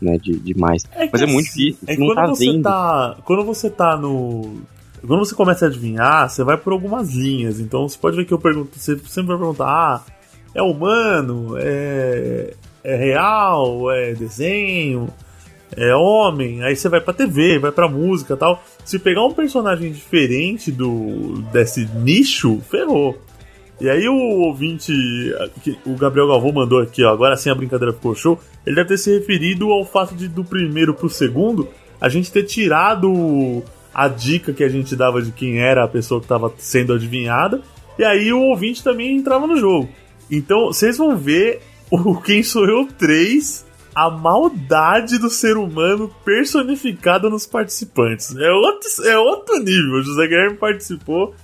né, 0.00 0.16
de, 0.18 0.38
de 0.38 0.56
mais. 0.56 0.84
que 0.84 1.10
Mas 1.12 1.22
é 1.22 1.26
muito 1.26 1.48
assim, 1.48 1.64
difícil, 1.72 1.88
É 1.88 1.96
não 1.96 2.06
quando 2.06 2.16
tá 2.16 2.26
você 2.28 2.52
vendo. 2.52 2.62
tá. 2.62 3.16
Quando 3.24 3.44
você 3.44 3.70
tá 3.70 3.96
no. 3.96 4.62
quando 5.06 5.18
você 5.24 5.34
começa 5.34 5.64
a 5.64 5.68
adivinhar, 5.68 6.28
você 6.28 6.44
vai 6.44 6.56
por 6.56 6.72
algumas 6.72 7.12
linhas. 7.12 7.58
Então 7.60 7.88
você 7.88 7.98
pode 7.98 8.16
ver 8.16 8.24
que 8.24 8.32
eu 8.32 8.38
pergunto, 8.38 8.78
você 8.78 8.96
sempre 8.98 9.28
vai 9.30 9.38
perguntar: 9.38 9.66
ah, 9.66 10.02
é 10.54 10.62
humano? 10.62 11.54
É, 11.56 12.54
é 12.82 12.96
real? 12.96 13.90
É 13.90 14.14
desenho? 14.14 15.08
É 15.76 15.94
homem? 15.94 16.62
Aí 16.62 16.74
você 16.74 16.88
vai 16.88 17.00
pra 17.00 17.14
TV, 17.14 17.58
vai 17.58 17.70
pra 17.70 17.88
música 17.88 18.36
tal. 18.36 18.62
Se 18.84 18.98
pegar 18.98 19.24
um 19.24 19.32
personagem 19.32 19.92
diferente 19.92 20.72
do 20.72 21.42
desse 21.52 21.86
nicho, 21.94 22.60
ferrou. 22.70 23.18
E 23.80 23.88
aí 23.88 24.08
o 24.08 24.40
ouvinte, 24.40 24.92
o 25.86 25.94
Gabriel 25.94 26.26
Galvão 26.26 26.50
mandou 26.50 26.80
aqui, 26.80 27.04
ó, 27.04 27.12
agora 27.12 27.36
sim 27.36 27.48
a 27.48 27.54
brincadeira 27.54 27.92
ficou 27.92 28.14
show. 28.14 28.40
Ele 28.66 28.74
deve 28.74 28.88
ter 28.88 28.98
se 28.98 29.16
referido 29.16 29.70
ao 29.70 29.84
fato 29.84 30.16
de 30.16 30.26
do 30.26 30.44
primeiro 30.44 30.94
pro 30.94 31.08
segundo 31.08 31.68
a 32.00 32.08
gente 32.08 32.30
ter 32.32 32.44
tirado 32.44 33.62
a 33.92 34.08
dica 34.08 34.52
que 34.52 34.64
a 34.64 34.68
gente 34.68 34.94
dava 34.94 35.20
de 35.20 35.32
quem 35.32 35.60
era 35.60 35.84
a 35.84 35.88
pessoa 35.88 36.20
que 36.20 36.24
estava 36.24 36.52
sendo 36.58 36.92
adivinhada. 36.92 37.60
E 37.98 38.04
aí 38.04 38.32
o 38.32 38.40
ouvinte 38.40 38.82
também 38.82 39.16
entrava 39.16 39.46
no 39.46 39.56
jogo. 39.56 39.88
Então 40.30 40.66
vocês 40.66 40.96
vão 40.96 41.16
ver 41.16 41.60
o 41.90 42.16
Quem 42.20 42.42
Sou 42.42 42.66
Eu 42.66 42.86
3, 42.86 43.66
a 43.94 44.10
maldade 44.10 45.18
do 45.18 45.30
ser 45.30 45.56
humano 45.56 46.10
personificada 46.24 47.28
nos 47.28 47.46
participantes. 47.46 48.34
É 48.36 48.50
outro, 48.50 48.88
é 49.04 49.18
outro 49.18 49.58
nível. 49.58 49.94
O 49.94 50.02
José 50.02 50.26
Guilherme 50.26 50.56
participou, 50.56 51.34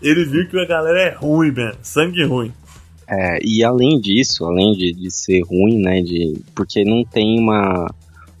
ele 0.00 0.24
viu 0.24 0.48
que 0.48 0.58
a 0.58 0.66
galera 0.66 1.00
é 1.00 1.14
ruim, 1.14 1.50
mano. 1.50 1.76
Sangue 1.82 2.24
ruim. 2.24 2.52
É, 3.06 3.38
e 3.42 3.62
além 3.62 4.00
disso, 4.00 4.44
além 4.44 4.72
de, 4.72 4.92
de 4.92 5.10
ser 5.10 5.42
ruim, 5.42 5.78
né, 5.78 6.00
de, 6.00 6.40
porque 6.54 6.84
não 6.84 7.04
tem 7.04 7.38
uma, 7.38 7.92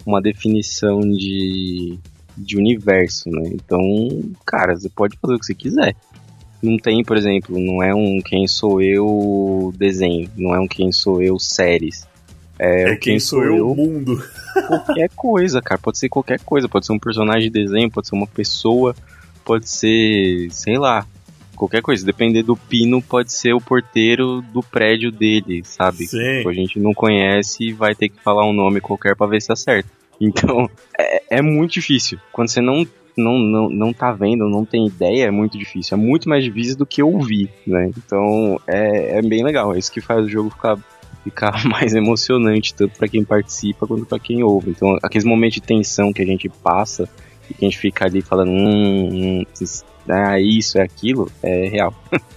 uma 0.06 0.22
definição 0.22 1.00
de, 1.00 1.98
de 2.36 2.56
universo, 2.56 3.28
né, 3.28 3.50
então, 3.52 3.80
cara, 4.46 4.74
você 4.74 4.88
pode 4.88 5.18
fazer 5.20 5.34
o 5.34 5.38
que 5.38 5.46
você 5.46 5.54
quiser. 5.54 5.94
Não 6.64 6.78
tem, 6.78 7.04
por 7.04 7.16
exemplo, 7.16 7.58
não 7.60 7.82
é 7.82 7.94
um 7.94 8.20
quem 8.20 8.46
sou 8.46 8.80
eu 8.80 9.72
desenho, 9.76 10.30
não 10.36 10.54
é 10.54 10.60
um 10.60 10.66
quem 10.66 10.90
sou 10.92 11.20
eu 11.22 11.38
séries. 11.38 12.06
É, 12.58 12.84
É, 12.90 12.92
o 12.92 12.98
quem 12.98 13.18
sou 13.18 13.42
eu, 13.42 13.70
o 13.70 13.76
mundo. 13.76 14.22
qualquer 14.66 15.10
coisa, 15.14 15.60
cara. 15.60 15.80
Pode 15.80 15.98
ser 15.98 16.08
qualquer 16.08 16.40
coisa. 16.40 16.68
Pode 16.68 16.86
ser 16.86 16.92
um 16.92 16.98
personagem 16.98 17.50
de 17.50 17.60
desenho, 17.64 17.90
pode 17.90 18.08
ser 18.08 18.14
uma 18.14 18.26
pessoa, 18.26 18.94
pode 19.44 19.68
ser, 19.68 20.48
sei 20.52 20.78
lá, 20.78 21.04
qualquer 21.56 21.82
coisa. 21.82 22.06
Depender 22.06 22.42
do 22.42 22.56
pino, 22.56 23.02
pode 23.02 23.32
ser 23.32 23.52
o 23.54 23.60
porteiro 23.60 24.40
do 24.40 24.62
prédio 24.62 25.10
dele, 25.10 25.62
sabe? 25.64 26.06
Sim. 26.06 26.36
Tipo, 26.38 26.48
a 26.48 26.52
gente 26.54 26.78
não 26.78 26.94
conhece 26.94 27.64
e 27.64 27.72
vai 27.72 27.94
ter 27.94 28.08
que 28.08 28.22
falar 28.22 28.46
um 28.46 28.52
nome 28.52 28.80
qualquer 28.80 29.16
pra 29.16 29.26
ver 29.26 29.42
se 29.42 29.52
acerta. 29.52 29.90
Então, 30.20 30.70
é, 30.98 31.38
é 31.38 31.42
muito 31.42 31.72
difícil. 31.72 32.18
Quando 32.32 32.48
você 32.48 32.60
não, 32.60 32.86
não, 33.16 33.38
não, 33.38 33.68
não 33.70 33.92
tá 33.92 34.12
vendo, 34.12 34.48
não 34.48 34.64
tem 34.64 34.86
ideia, 34.86 35.26
é 35.26 35.30
muito 35.30 35.58
difícil. 35.58 35.96
É 35.96 36.00
muito 36.00 36.28
mais 36.28 36.44
difícil 36.44 36.76
do 36.76 36.86
que 36.86 37.02
ouvir, 37.02 37.50
né? 37.66 37.90
Então, 37.96 38.60
é, 38.66 39.18
é 39.18 39.22
bem 39.22 39.44
legal. 39.44 39.74
É 39.74 39.78
isso 39.78 39.92
que 39.92 40.00
faz 40.00 40.24
o 40.24 40.28
jogo 40.28 40.50
ficar 40.50 40.78
ficar 41.22 41.64
mais 41.66 41.94
emocionante, 41.94 42.74
tanto 42.74 42.96
pra 42.98 43.08
quem 43.08 43.24
participa 43.24 43.86
quanto 43.86 44.04
pra 44.04 44.18
quem 44.18 44.42
ouve. 44.42 44.70
Então, 44.70 44.98
aqueles 45.02 45.24
momentos 45.24 45.54
de 45.54 45.62
tensão 45.62 46.12
que 46.12 46.20
a 46.22 46.26
gente 46.26 46.48
passa 46.48 47.08
e 47.50 47.54
que 47.54 47.64
a 47.64 47.68
gente 47.68 47.78
fica 47.78 48.04
ali 48.04 48.20
falando, 48.20 48.50
hum, 48.50 49.08
hum 49.40 49.44
isso- 49.60 49.84
ah, 50.08 50.38
isso 50.38 50.78
é 50.78 50.82
aquilo, 50.82 51.30
é 51.42 51.66
real. 51.68 51.94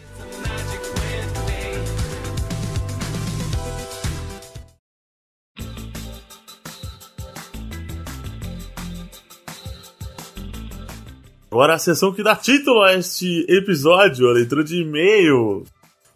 Agora 11.52 11.76
a 11.76 11.80
sessão 11.80 12.12
que 12.14 12.22
dá 12.24 12.36
título 12.36 12.82
a 12.84 12.94
este 12.94 13.46
episódio, 13.50 14.28
a 14.30 14.34
leitura 14.34 14.64
de 14.64 14.82
e-mail. 14.82 15.64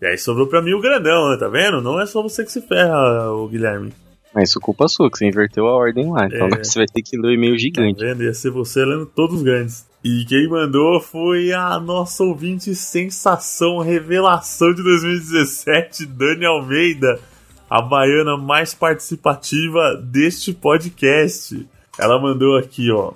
E 0.02 0.06
aí 0.06 0.18
sobrou 0.18 0.48
pra 0.48 0.62
mim 0.62 0.74
o 0.74 0.82
grandão, 0.82 1.30
né? 1.30 1.38
Tá 1.38 1.48
vendo? 1.48 1.82
Não 1.82 2.00
é 2.02 2.06
só 2.06 2.22
você 2.22 2.44
que 2.44 2.52
se 2.52 2.62
ferra, 2.62 3.32
o 3.32 3.48
Guilherme. 3.48 3.94
Mas 4.34 4.50
isso 4.50 4.60
é 4.60 4.62
culpa 4.62 4.88
sua, 4.88 5.10
que 5.12 5.18
você 5.18 5.28
inverteu 5.28 5.68
a 5.68 5.74
ordem 5.76 6.10
lá. 6.12 6.26
Então 6.26 6.48
É. 6.48 6.64
você 6.64 6.80
vai 6.80 6.86
ter 6.88 7.02
que 7.02 7.18
ler 7.18 7.28
o 7.30 7.34
e-mail 7.34 7.54
Tá 7.54 7.60
gigante. 7.60 8.04
vendo? 8.04 8.24
Ia 8.24 8.34
ser 8.34 8.50
você 8.50 8.84
lendo 8.84 9.06
todos 9.06 9.38
os 9.38 9.44
grandes. 9.44 9.86
E 10.04 10.26
quem 10.26 10.50
mandou 10.50 11.00
foi 11.00 11.54
a 11.54 11.80
nossa 11.80 12.24
ouvinte 12.24 12.74
sensação, 12.74 13.78
revelação 13.80 14.74
de 14.74 14.82
2017, 14.82 16.06
Dani 16.08 16.46
Almeida, 16.46 17.20
a 17.70 17.82
baiana 17.82 18.36
mais 18.38 18.74
participativa 18.74 19.96
deste 20.04 20.54
podcast. 20.54 21.68
Ela 22.00 22.20
mandou 22.20 22.58
aqui, 22.58 22.90
ó. 22.92 23.14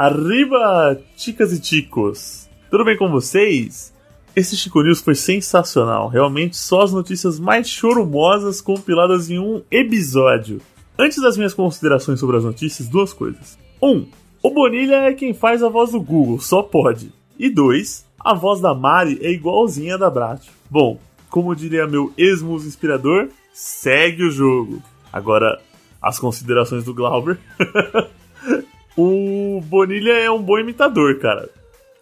Arriba, 0.00 0.96
chicas 1.16 1.52
e 1.52 1.60
chicos. 1.60 2.48
Tudo 2.70 2.84
bem 2.84 2.96
com 2.96 3.10
vocês? 3.10 3.92
Esse 4.36 4.56
Chico 4.56 4.80
News 4.80 5.00
foi 5.00 5.16
sensacional. 5.16 6.06
Realmente 6.06 6.56
só 6.56 6.82
as 6.82 6.92
notícias 6.92 7.40
mais 7.40 7.68
chorumosas 7.68 8.60
compiladas 8.60 9.28
em 9.28 9.40
um 9.40 9.60
episódio. 9.68 10.60
Antes 10.96 11.20
das 11.20 11.36
minhas 11.36 11.52
considerações 11.52 12.20
sobre 12.20 12.36
as 12.36 12.44
notícias, 12.44 12.88
duas 12.88 13.12
coisas. 13.12 13.58
1. 13.82 13.90
Um, 13.90 14.06
o 14.40 14.50
Bonilha 14.50 14.98
é 14.98 15.14
quem 15.14 15.34
faz 15.34 15.64
a 15.64 15.68
voz 15.68 15.90
do 15.90 16.00
Google, 16.00 16.38
só 16.38 16.62
pode. 16.62 17.12
E 17.36 17.50
2. 17.50 18.06
A 18.20 18.34
voz 18.34 18.60
da 18.60 18.72
Mari 18.72 19.18
é 19.20 19.32
igualzinha 19.32 19.96
a 19.96 19.98
da 19.98 20.08
Brat. 20.08 20.46
Bom, 20.70 21.00
como 21.28 21.56
diria 21.56 21.88
meu 21.88 22.12
ex-muso 22.16 22.68
inspirador, 22.68 23.30
segue 23.52 24.22
o 24.22 24.30
jogo. 24.30 24.80
Agora, 25.12 25.60
as 26.00 26.20
considerações 26.20 26.84
do 26.84 26.94
Glauber. 26.94 27.36
o 29.00 29.60
Bonilha 29.60 30.12
é 30.12 30.28
um 30.28 30.42
bom 30.42 30.58
imitador, 30.58 31.20
cara. 31.20 31.48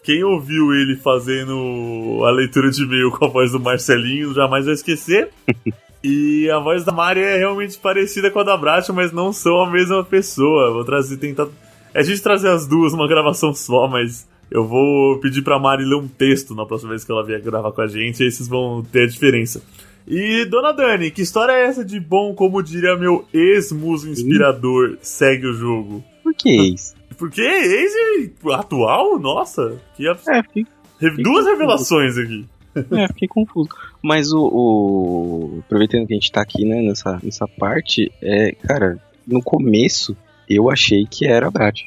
Quem 0.03 0.25
ouviu 0.25 0.73
ele 0.73 0.97
fazendo 0.97 2.23
a 2.25 2.31
leitura 2.31 2.71
de 2.71 2.85
e-mail 2.85 3.11
com 3.11 3.27
a 3.27 3.29
voz 3.29 3.53
do 3.53 3.61
Marcelinho 3.61 4.33
jamais 4.33 4.65
vai 4.65 4.75
esquecer. 4.75 5.29
E 6.09 6.49
a 6.51 6.61
voz 6.61 6.85
da 6.85 6.93
Mari 6.93 7.21
é 7.21 7.39
realmente 7.39 7.77
parecida 7.79 8.31
com 8.31 8.39
a 8.39 8.45
da 8.45 8.57
Brat, 8.57 8.89
mas 8.91 9.11
não 9.11 9.33
são 9.33 9.61
a 9.61 9.69
mesma 9.69 10.05
pessoa. 10.05 10.73
Vou 10.73 10.85
trazer, 10.85 11.17
tentar. 11.17 11.49
É 11.93 11.99
a 11.99 12.03
gente 12.03 12.23
trazer 12.23 12.49
as 12.49 12.65
duas 12.65 12.93
numa 12.93 13.09
gravação 13.09 13.53
só, 13.53 13.89
mas 13.89 14.29
eu 14.49 14.65
vou 14.65 15.19
pedir 15.19 15.43
pra 15.43 15.59
Mari 15.59 15.85
ler 15.85 15.97
um 15.97 16.07
texto 16.07 16.55
na 16.55 16.65
próxima 16.65 16.91
vez 16.91 17.03
que 17.03 17.11
ela 17.11 17.25
vier 17.25 17.41
gravar 17.41 17.73
com 17.73 17.81
a 17.81 17.89
gente, 17.89 18.23
aí 18.23 18.31
vocês 18.31 18.49
vão 18.49 18.85
ter 18.85 19.05
a 19.05 19.07
diferença. 19.09 19.61
E, 20.07 20.45
dona 20.45 20.71
Dani, 20.71 21.11
que 21.11 21.23
história 21.23 21.53
é 21.53 21.65
essa 21.65 21.85
de 21.85 21.99
bom, 21.99 22.33
como 22.35 22.63
diria 22.63 22.95
meu 22.95 23.27
ex-muso 23.35 24.09
inspirador, 24.09 24.99
segue 25.01 25.47
o 25.49 25.55
jogo? 25.55 26.05
Por 26.27 26.35
que 26.35 26.51
isso? 26.51 26.95
Porque 27.17 27.41
ex 27.41 27.93
e 27.95 28.33
atual? 28.53 29.17
Nossa, 29.19 29.81
que 29.97 30.09
abs... 30.09 30.27
É, 30.27 30.43
fiquei, 30.43 30.67
Re- 31.01 31.23
duas 31.23 31.47
revelações 31.47 32.19
aqui. 32.19 32.45
é, 32.75 33.07
fiquei 33.09 33.29
confuso. 33.29 33.69
Mas 34.03 34.33
o, 34.33 34.41
o- 34.45 35.59
Aproveitando 35.65 36.05
que 36.07 36.13
a 36.15 36.17
gente 36.17 36.33
tá 36.33 36.41
aqui, 36.43 36.65
né, 36.65 36.83
nessa, 36.83 37.21
nessa 37.23 37.47
parte, 37.47 38.11
é, 38.21 38.53
cara, 38.53 38.99
no 39.27 39.41
começo 39.41 40.17
eu 40.49 40.69
achei 40.69 41.07
que 41.07 41.27
era 41.27 41.47
a 41.47 41.51
Brat. 41.51 41.83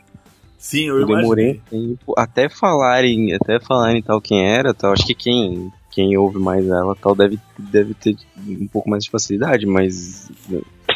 Sim, 0.57 0.85
eu, 0.87 0.99
Eu 1.01 1.05
demorei 1.07 1.59
tempo 1.69 2.13
até 2.17 2.47
falarem, 2.49 3.33
até 3.33 3.59
falarem 3.59 4.01
tal 4.01 4.21
quem 4.21 4.45
era, 4.45 4.73
tal. 4.73 4.93
Acho 4.93 5.05
que 5.05 5.13
quem, 5.15 5.71
quem 5.91 6.17
ouve 6.17 6.39
mais 6.39 6.65
ela 6.67 6.95
tal 6.95 7.13
deve, 7.13 7.37
deve 7.57 7.93
ter 7.93 8.15
um 8.47 8.67
pouco 8.67 8.89
mais 8.89 9.03
de 9.03 9.09
facilidade, 9.09 9.65
mas 9.65 10.29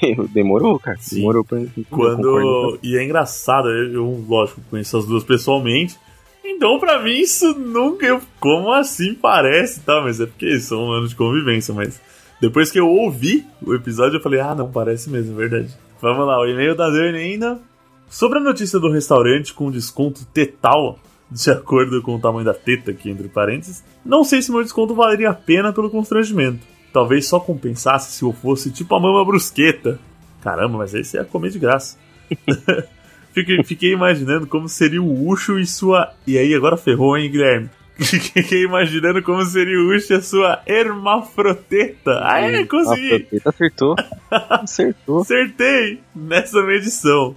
demorou, 0.33 0.79
cara. 0.79 0.97
Sim. 0.99 1.17
Demorou 1.17 1.43
pra 1.43 1.59
Quando. 1.89 2.79
E 2.81 2.97
é 2.97 3.03
engraçado, 3.03 3.69
eu, 3.69 3.93
eu, 3.93 4.25
lógico, 4.27 4.61
conheço 4.69 4.97
as 4.97 5.05
duas 5.05 5.23
pessoalmente. 5.23 5.97
Então, 6.43 6.79
pra 6.79 7.01
mim, 7.01 7.19
isso 7.19 7.53
nunca. 7.57 8.05
Eu, 8.05 8.21
como 8.39 8.71
assim 8.71 9.13
parece, 9.13 9.81
tá? 9.81 10.01
Mas 10.01 10.19
é 10.19 10.25
porque 10.25 10.59
são 10.59 10.91
anos 10.91 11.11
de 11.11 11.15
convivência, 11.15 11.73
mas. 11.73 12.01
Depois 12.41 12.69
que 12.69 12.79
eu 12.79 12.89
ouvi 12.89 13.45
o 13.65 13.73
episódio, 13.73 14.17
eu 14.17 14.21
falei, 14.21 14.41
ah, 14.41 14.53
não, 14.53 14.69
parece 14.69 15.09
mesmo, 15.09 15.33
é 15.33 15.47
verdade. 15.47 15.73
Vamos 16.01 16.27
lá, 16.27 16.41
o 16.41 16.45
e-mail 16.45 16.75
da 16.75 16.89
Dani 16.89 17.17
ainda. 17.17 17.61
Sobre 18.09 18.37
a 18.39 18.41
notícia 18.41 18.79
do 18.79 18.91
restaurante 18.91 19.53
com 19.53 19.71
desconto 19.71 20.25
tetal, 20.25 20.99
de 21.31 21.49
acordo 21.49 22.01
com 22.01 22.15
o 22.15 22.19
tamanho 22.19 22.45
da 22.45 22.53
teta 22.53 22.91
aqui, 22.91 23.09
entre 23.09 23.29
parênteses, 23.29 23.83
não 24.05 24.23
sei 24.23 24.41
se 24.41 24.51
meu 24.51 24.61
desconto 24.61 24.93
valeria 24.93 25.29
a 25.29 25.33
pena 25.33 25.71
pelo 25.71 25.89
constrangimento. 25.89 26.59
Talvez 26.93 27.27
só 27.27 27.39
compensasse 27.39 28.11
se 28.11 28.23
eu 28.23 28.31
fosse 28.31 28.69
tipo 28.69 28.95
a 28.95 28.99
mama 28.99 29.25
brusqueta. 29.25 29.99
Caramba, 30.41 30.77
mas 30.77 30.93
aí 30.93 31.03
você 31.03 31.17
ia 31.17 31.25
comer 31.25 31.49
de 31.49 31.57
graça. 31.57 31.97
fiquei, 33.33 33.63
fiquei 33.63 33.93
imaginando 33.93 34.45
como 34.45 34.69
seria 34.69 35.01
o 35.01 35.27
Ucho 35.27 35.59
e 35.59 35.65
sua. 35.65 36.13
E 36.27 36.37
aí, 36.37 36.53
agora 36.53 36.77
ferrou, 36.77 37.17
hein, 37.17 37.31
Guilherme? 37.31 37.69
Fiquei 37.97 38.63
imaginando 38.63 39.21
como 39.21 39.45
seria 39.45 39.79
o 39.79 39.95
Ucho 39.95 40.13
e 40.13 40.15
a 40.15 40.21
sua 40.21 40.61
hermafroteta. 40.65 42.21
Ah, 42.23 42.41
é, 42.41 42.65
consegui! 42.65 43.27
Acertou. 43.45 43.95
acertou. 44.31 45.21
Acertei 45.21 46.01
nessa 46.15 46.61
medição. 46.63 47.35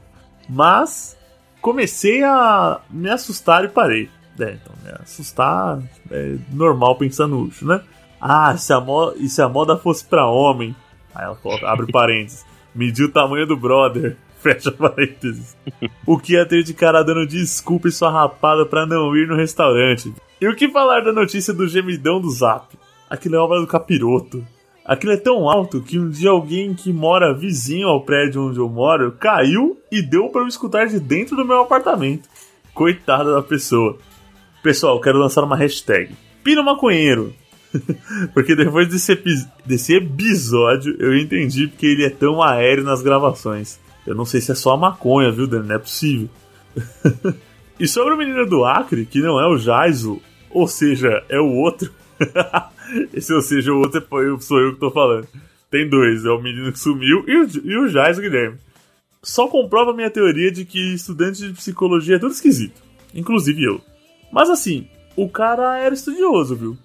Mas 0.48 1.16
comecei 1.60 2.22
a 2.24 2.80
me 2.90 3.10
assustar 3.10 3.64
e 3.64 3.68
parei. 3.68 4.08
É, 4.38 4.52
então, 4.52 4.74
me 4.82 4.90
assustar 5.02 5.82
é 6.10 6.36
normal 6.50 6.96
pensar 6.96 7.26
no 7.26 7.42
Ucho, 7.42 7.66
né? 7.66 7.80
Ah, 8.20 8.56
se 8.56 8.72
a, 8.72 8.80
mo 8.80 9.12
e 9.16 9.28
se 9.28 9.42
a 9.42 9.48
moda 9.48 9.76
fosse 9.76 10.04
pra 10.04 10.26
homem? 10.26 10.74
Aí 11.14 11.24
ela 11.24 11.36
coloca, 11.36 11.68
abre 11.68 11.90
parênteses. 11.90 12.44
Mediu 12.74 13.06
o 13.06 13.12
tamanho 13.12 13.46
do 13.46 13.56
brother. 13.56 14.16
Fecha 14.38 14.70
parênteses. 14.70 15.56
O 16.06 16.18
que 16.18 16.34
ia 16.34 16.46
ter 16.46 16.62
de 16.62 16.74
cara 16.74 17.02
dando 17.02 17.26
desculpa 17.26 17.88
e 17.88 17.92
sua 17.92 18.10
rapada 18.10 18.64
pra 18.66 18.86
não 18.86 19.16
ir 19.16 19.26
no 19.26 19.34
restaurante? 19.34 20.14
E 20.40 20.46
o 20.46 20.54
que 20.54 20.68
falar 20.68 21.00
da 21.00 21.12
notícia 21.12 21.52
do 21.52 21.66
gemidão 21.66 22.20
do 22.20 22.30
Zap? 22.30 22.76
Aquilo 23.08 23.36
é 23.36 23.38
obra 23.38 23.60
do 23.60 23.66
capiroto. 23.66 24.44
Aquilo 24.84 25.12
é 25.12 25.16
tão 25.16 25.48
alto 25.48 25.80
que 25.80 25.98
um 25.98 26.08
dia 26.08 26.30
alguém 26.30 26.72
que 26.74 26.92
mora 26.92 27.34
vizinho 27.34 27.88
ao 27.88 28.02
prédio 28.02 28.46
onde 28.46 28.60
eu 28.60 28.68
moro 28.68 29.10
caiu 29.12 29.80
e 29.90 30.00
deu 30.00 30.28
para 30.28 30.42
eu 30.42 30.46
escutar 30.46 30.86
de 30.86 31.00
dentro 31.00 31.34
do 31.34 31.44
meu 31.44 31.62
apartamento. 31.62 32.28
Coitada 32.72 33.32
da 33.34 33.42
pessoa. 33.42 33.98
Pessoal, 34.62 35.00
quero 35.00 35.18
lançar 35.18 35.42
uma 35.42 35.56
hashtag. 35.56 36.14
Pino 36.44 36.62
maconheiro. 36.62 37.34
porque 38.32 38.54
depois 38.54 38.88
desse, 38.88 39.14
desse 39.64 39.94
episódio 39.94 40.96
eu 40.98 41.16
entendi 41.16 41.68
porque 41.68 41.86
ele 41.86 42.04
é 42.04 42.10
tão 42.10 42.42
aéreo 42.42 42.84
nas 42.84 43.02
gravações. 43.02 43.78
Eu 44.06 44.14
não 44.14 44.24
sei 44.24 44.40
se 44.40 44.52
é 44.52 44.54
só 44.54 44.72
a 44.72 44.76
maconha, 44.76 45.32
viu, 45.32 45.46
Dani? 45.46 45.68
Não 45.68 45.74
é 45.74 45.78
possível. 45.78 46.28
e 47.78 47.88
sobre 47.88 48.14
o 48.14 48.16
menino 48.16 48.46
do 48.46 48.64
Acre, 48.64 49.04
que 49.04 49.20
não 49.20 49.40
é 49.40 49.48
o 49.48 49.58
Jaiso, 49.58 50.20
ou 50.50 50.68
seja, 50.68 51.24
é 51.28 51.40
o 51.40 51.52
outro. 51.52 51.90
Esse 53.12 53.32
ou 53.34 53.42
seja, 53.42 53.72
o 53.72 53.78
outro 53.78 53.98
é- 53.98 54.40
sou 54.40 54.60
eu 54.60 54.74
que 54.74 54.80
tô 54.80 54.90
falando. 54.90 55.26
Tem 55.70 55.88
dois, 55.88 56.24
é 56.24 56.30
o 56.30 56.40
menino 56.40 56.72
que 56.72 56.78
sumiu 56.78 57.24
e 57.26 57.36
o, 57.36 57.48
e 57.64 57.78
o 57.78 57.88
Jaiso 57.88 58.20
Guilherme. 58.20 58.58
Só 59.22 59.48
comprova 59.48 59.92
minha 59.92 60.10
teoria 60.10 60.52
de 60.52 60.64
que 60.64 60.94
estudante 60.94 61.48
de 61.48 61.52
psicologia 61.52 62.14
é 62.14 62.18
tudo 62.18 62.32
esquisito. 62.32 62.80
Inclusive 63.12 63.64
eu. 63.64 63.80
Mas 64.32 64.48
assim, 64.48 64.86
o 65.16 65.28
cara 65.28 65.78
era 65.78 65.94
estudioso, 65.94 66.54
viu? 66.54 66.78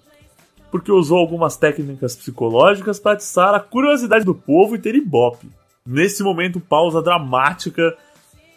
Porque 0.72 0.90
usou 0.90 1.18
algumas 1.18 1.56
técnicas 1.56 2.16
psicológicas 2.16 2.98
para 2.98 3.12
atiçar 3.12 3.54
a 3.54 3.60
curiosidade 3.60 4.24
do 4.24 4.34
povo 4.34 4.74
e 4.74 4.78
ter 4.78 4.96
ibope. 4.96 5.46
Nesse 5.86 6.22
momento, 6.22 6.58
pausa 6.58 7.02
dramática 7.02 7.94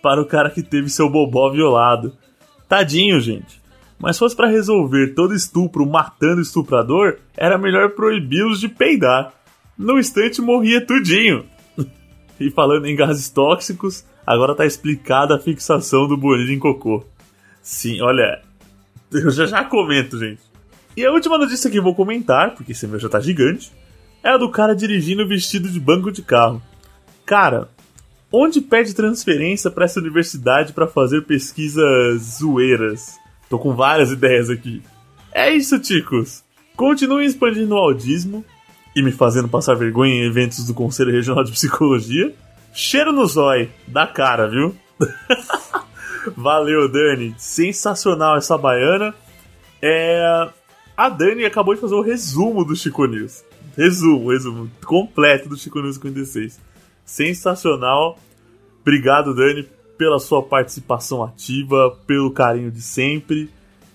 para 0.02 0.22
o 0.22 0.26
cara 0.26 0.50
que 0.50 0.64
teve 0.64 0.90
seu 0.90 1.10
bobó 1.10 1.52
violado. 1.52 2.14
Tadinho, 2.70 3.20
gente. 3.20 3.62
Mas 4.00 4.18
fosse 4.18 4.36
para 4.36 4.48
resolver 4.48 5.14
todo 5.14 5.36
estupro 5.36 5.86
matando 5.86 6.42
estuprador, 6.42 7.18
era 7.36 7.58
melhor 7.58 7.92
proibi-los 7.92 8.60
de 8.60 8.70
peidar. 8.70 9.34
No 9.78 10.00
instante 10.00 10.42
morria 10.42 10.86
tudinho. 10.86 11.46
e 12.40 12.50
falando 12.52 12.86
em 12.86 12.96
gases 12.96 13.30
tóxicos, 13.30 14.06
agora 14.26 14.56
tá 14.56 14.66
explicada 14.66 15.36
a 15.36 15.40
fixação 15.40 16.08
do 16.08 16.16
bolinho 16.16 16.54
em 16.54 16.60
cocô. 16.60 17.04
Sim, 17.62 18.02
olha, 18.02 18.42
eu 19.12 19.32
já 19.32 19.46
já 19.46 19.66
comento, 19.66 20.18
gente. 20.18 20.45
E 20.96 21.06
a 21.06 21.12
última 21.12 21.38
notícia 21.38 21.70
que 21.70 21.82
vou 21.82 21.94
comentar, 21.94 22.56
porque 22.56 22.72
esse 22.72 22.88
meu 22.88 23.00
já 23.00 23.10
tá 23.10 23.20
gigante, 23.20 23.72
é 24.24 24.30
a 24.30 24.38
do 24.38 24.50
cara 24.50 24.76
dirigindo 24.76 25.28
vestido 25.28 25.70
de 25.70 25.80
banco 25.80 26.12
de 26.12 26.22
carro. 26.22 26.62
Cara, 27.26 27.70
onde 28.32 28.62
pede 28.62 28.94
transferência 28.94 29.70
para 29.70 29.86
essa 29.86 30.00
universidade 30.00 30.74
para 30.74 30.88
fazer 30.88 31.22
pesquisas 31.26 32.22
zoeiras? 32.40 33.18
Tô 33.50 33.60
com 33.60 33.76
várias 33.76 34.12
ideias 34.12 34.50
aqui. 34.50 34.82
É 35.34 35.52
isso, 35.52 35.80
ticos. 35.80 36.44
Continuem 36.76 37.26
expandindo 37.26 37.76
o 37.76 37.78
audismo 37.78 38.44
e 38.96 39.02
me 39.02 39.12
fazendo 39.12 39.50
passar 39.50 39.76
vergonha 39.76 40.14
em 40.14 40.26
eventos 40.26 40.66
do 40.66 40.74
Conselho 40.74 41.12
Regional 41.12 41.44
de 41.44 41.52
Psicologia. 41.52 42.34
Cheiro 42.74 43.12
no 43.12 43.26
zói, 43.26 43.70
da 43.88 44.08
cara, 44.08 44.48
viu? 44.48 44.76
Valeu, 46.36 46.90
Dani. 46.92 47.36
Sensacional 47.38 48.38
essa 48.38 48.58
baiana. 48.58 49.14
É... 49.82 50.50
A 50.98 51.10
Dani 51.10 51.44
acabou 51.44 51.76
de 51.76 51.82
fazer 51.82 51.96
o 51.96 52.02
resumo 52.02 52.64
do 52.64 52.76
Chico 52.76 53.06
News. 53.06 53.44
Resumo, 53.76 54.32
resumo 54.32 54.72
completo 54.86 55.50
do 55.50 55.58
Chico 55.58 55.82
News 55.82 55.96
56. 55.96 56.58
Sensacional. 57.04 58.18
Obrigado, 58.82 59.36
Dani, 59.36 59.68
pela 59.98 60.20
sua 60.20 60.42
participação 60.42 61.22
ativa, 61.22 61.98
pelo 62.08 62.32
carinho 62.32 62.72
de 62.72 62.82
sempre. 62.82 63.50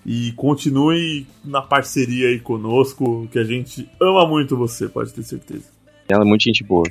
E 0.05 0.31
continue 0.33 1.25
na 1.43 1.61
parceria 1.61 2.27
aí 2.27 2.39
conosco, 2.39 3.27
que 3.31 3.39
a 3.39 3.43
gente 3.43 3.89
ama 3.99 4.27
muito 4.27 4.55
você, 4.55 4.87
pode 4.87 5.11
ter 5.11 5.23
certeza. 5.23 5.65
Ela 6.07 6.23
é 6.23 6.27
muito 6.27 6.43
gente 6.43 6.63
boa. 6.63 6.85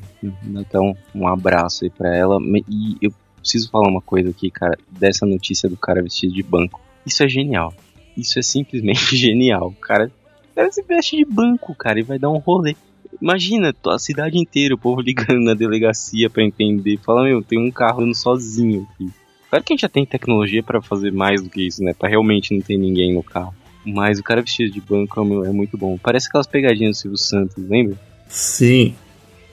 Então, 0.44 0.92
um 1.14 1.28
abraço 1.28 1.84
aí 1.84 1.90
pra 1.90 2.14
ela. 2.16 2.38
E 2.68 2.96
eu 3.00 3.12
preciso 3.36 3.70
falar 3.70 3.88
uma 3.88 4.00
coisa 4.00 4.30
aqui, 4.30 4.50
cara, 4.50 4.76
dessa 4.90 5.24
notícia 5.24 5.68
do 5.68 5.76
cara 5.76 6.02
vestido 6.02 6.34
de 6.34 6.42
banco. 6.42 6.80
Isso 7.06 7.22
é 7.22 7.28
genial. 7.28 7.72
Isso 8.16 8.38
é 8.38 8.42
simplesmente 8.42 9.14
genial. 9.16 9.68
O 9.68 9.80
cara, 9.80 10.10
o 10.52 10.54
cara 10.54 10.70
se 10.72 10.82
veste 10.82 11.16
de 11.16 11.24
banco, 11.24 11.74
cara, 11.74 11.98
e 12.00 12.02
vai 12.02 12.18
dar 12.18 12.30
um 12.30 12.38
rolê. 12.38 12.74
Imagina, 13.20 13.74
a 13.86 13.98
cidade 13.98 14.38
inteira, 14.38 14.74
o 14.74 14.78
povo 14.78 15.00
ligando 15.02 15.40
na 15.44 15.54
delegacia 15.54 16.30
pra 16.30 16.42
entender. 16.44 16.98
Fala, 17.04 17.24
meu, 17.24 17.42
tem 17.42 17.58
um 17.58 17.70
carro 17.70 18.02
indo 18.02 18.14
sozinho 18.14 18.86
aqui. 18.94 19.08
Claro 19.48 19.64
que 19.64 19.72
a 19.72 19.74
gente 19.74 19.82
já 19.82 19.88
tem 19.88 20.06
tecnologia 20.06 20.62
pra 20.62 20.80
fazer 20.80 21.12
mais 21.12 21.42
do 21.42 21.50
que 21.50 21.66
isso, 21.66 21.82
né? 21.82 21.92
Pra 21.92 22.08
realmente 22.08 22.54
não 22.54 22.60
ter 22.60 22.76
ninguém 22.78 23.12
no 23.14 23.22
carro. 23.22 23.52
Mas 23.84 24.18
o 24.18 24.22
cara 24.22 24.42
vestido 24.42 24.70
de 24.72 24.80
banco 24.80 25.24
meu, 25.24 25.44
é 25.44 25.50
muito 25.50 25.76
bom. 25.76 25.98
Parece 26.00 26.28
aquelas 26.28 26.46
pegadinhas 26.46 26.96
do 26.96 27.00
Silvio 27.00 27.18
Santos, 27.18 27.56
lembra? 27.68 27.98
Sim. 28.28 28.94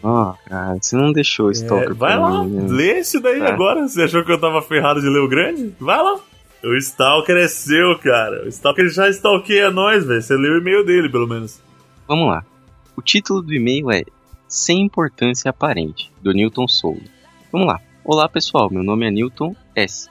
Ah, 0.04 0.36
cara, 0.46 0.78
você 0.80 0.96
não 0.96 1.12
deixou 1.12 1.48
o 1.48 1.52
Stalker 1.52 1.90
É, 1.92 1.94
vai 1.94 2.18
lá, 2.20 2.44
mim, 2.44 2.52
né? 2.58 2.68
lê 2.70 3.00
esse 3.00 3.20
daí 3.20 3.40
É. 3.42 3.48
agora. 3.48 3.88
Você 3.88 4.04
achou 4.04 4.24
que 4.24 4.32
eu 4.32 4.40
tava 4.40 4.62
ferrado 4.62 5.02
de 5.02 5.08
ler 5.10 5.20
o 5.20 5.28
grande? 5.28 5.74
Vai 5.80 5.98
lá. 5.98 6.20
O 6.64 6.76
Stalker 6.76 7.38
é 7.38 7.48
seu, 7.48 7.98
cara. 8.00 8.46
O 8.46 8.48
Stalker 8.48 8.90
já 8.90 9.08
stalkeia 9.10 9.70
nós, 9.70 10.06
velho. 10.06 10.22
Você 10.22 10.36
leu 10.36 10.54
o 10.54 10.58
e-mail 10.58 10.84
dele, 10.84 11.08
pelo 11.08 11.28
menos. 11.28 11.62
Vamos 12.08 12.28
lá. 12.30 12.44
O 12.96 13.02
título 13.02 13.44
do 13.44 13.54
e-mail 13.54 13.92
é 13.92 14.04
Sem 14.48 14.82
Importância 14.82 15.50
Aparente, 15.50 16.12
do 16.22 16.34
Newton 16.34 16.68
Souza. 16.68 17.04
Vamos 17.52 17.68
lá. 17.68 17.80
Olá 18.04 18.28
pessoal, 18.28 18.72
meu 18.72 18.82
nome 18.82 19.06
é 19.06 19.12
Newton 19.12 19.56
S. 19.76 20.10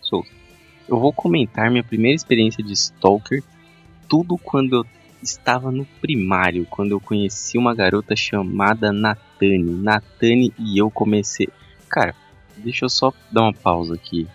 Souza. 0.00 0.28
Eu 0.88 0.98
vou 0.98 1.12
comentar 1.12 1.70
minha 1.70 1.84
primeira 1.84 2.16
experiência 2.16 2.64
de 2.64 2.72
Stalker, 2.72 3.42
tudo 4.08 4.36
quando 4.36 4.76
eu 4.76 4.86
estava 5.22 5.70
no 5.70 5.84
primário, 6.00 6.66
quando 6.68 6.92
eu 6.92 7.00
conheci 7.00 7.56
uma 7.56 7.74
garota 7.74 8.16
chamada 8.16 8.92
Natane. 8.92 9.76
Natane 9.76 10.52
e 10.58 10.78
eu 10.78 10.90
comecei. 10.90 11.48
Cara, 11.88 12.16
deixa 12.56 12.84
eu 12.84 12.88
só 12.88 13.12
dar 13.30 13.42
uma 13.42 13.52
pausa 13.52 13.94
aqui. 13.94 14.26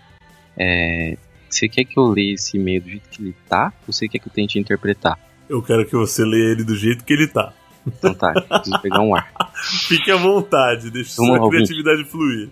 É, 0.56 1.18
Você 1.54 1.68
quer 1.68 1.84
que 1.84 1.96
eu 1.96 2.06
leia 2.06 2.34
esse 2.34 2.56
e-mail 2.56 2.82
do 2.82 2.90
jeito 2.90 3.08
que 3.08 3.22
ele 3.22 3.34
tá? 3.48 3.72
Ou 3.86 3.92
você 3.92 4.08
quer 4.08 4.18
que 4.18 4.26
eu 4.26 4.32
tente 4.32 4.58
interpretar? 4.58 5.16
Eu 5.48 5.62
quero 5.62 5.86
que 5.86 5.94
você 5.94 6.24
leia 6.24 6.50
ele 6.50 6.64
do 6.64 6.74
jeito 6.74 7.04
que 7.04 7.12
ele 7.12 7.28
tá. 7.28 7.52
Então 7.86 8.12
tá, 8.12 8.32
preciso 8.32 8.80
pegar 8.82 9.00
um 9.00 9.14
ar. 9.14 9.32
Fique 9.86 10.10
à 10.10 10.16
vontade, 10.16 10.90
deixe 10.90 11.14
Vamos 11.16 11.30
sua 11.30 11.38
lá, 11.38 11.44
ouvinte. 11.44 11.66
criatividade 11.66 12.10
fluir. 12.10 12.48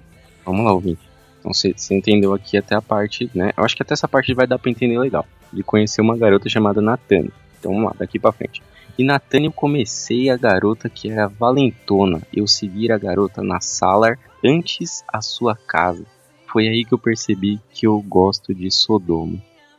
Vamos 0.46 0.64
lá, 0.64 0.72
ouvinte. 0.72 1.00
Então 1.40 1.52
você 1.52 1.74
você 1.76 1.94
entendeu 1.96 2.32
aqui 2.32 2.56
até 2.56 2.76
a 2.76 2.80
parte, 2.80 3.28
né? 3.34 3.50
Eu 3.56 3.64
acho 3.64 3.74
que 3.74 3.82
até 3.82 3.92
essa 3.92 4.06
parte 4.06 4.32
vai 4.34 4.46
dar 4.46 4.58
pra 4.58 4.70
entender 4.70 4.96
legal. 4.98 5.26
De 5.52 5.64
conhecer 5.64 6.00
uma 6.00 6.16
garota 6.16 6.48
chamada 6.48 6.80
Natane. 6.80 7.32
Então 7.58 7.72
vamos 7.72 7.88
lá, 7.88 7.96
daqui 7.98 8.20
pra 8.20 8.30
frente. 8.30 8.62
E 8.96 9.02
Natane 9.02 9.46
eu 9.46 9.52
comecei 9.52 10.30
a 10.30 10.36
garota 10.36 10.88
que 10.88 11.10
era 11.10 11.26
valentona. 11.26 12.22
Eu 12.32 12.46
seguir 12.46 12.92
a 12.92 12.98
garota 12.98 13.42
na 13.42 13.60
sala 13.60 14.16
antes 14.44 15.02
a 15.12 15.20
sua 15.20 15.56
casa. 15.56 16.04
Foi 16.52 16.68
aí 16.68 16.84
que 16.84 16.92
eu 16.92 16.98
percebi 16.98 17.58
que 17.72 17.86
eu 17.86 17.98
gosto 18.00 18.54
de 18.54 18.70
Sodoma. 18.70 19.38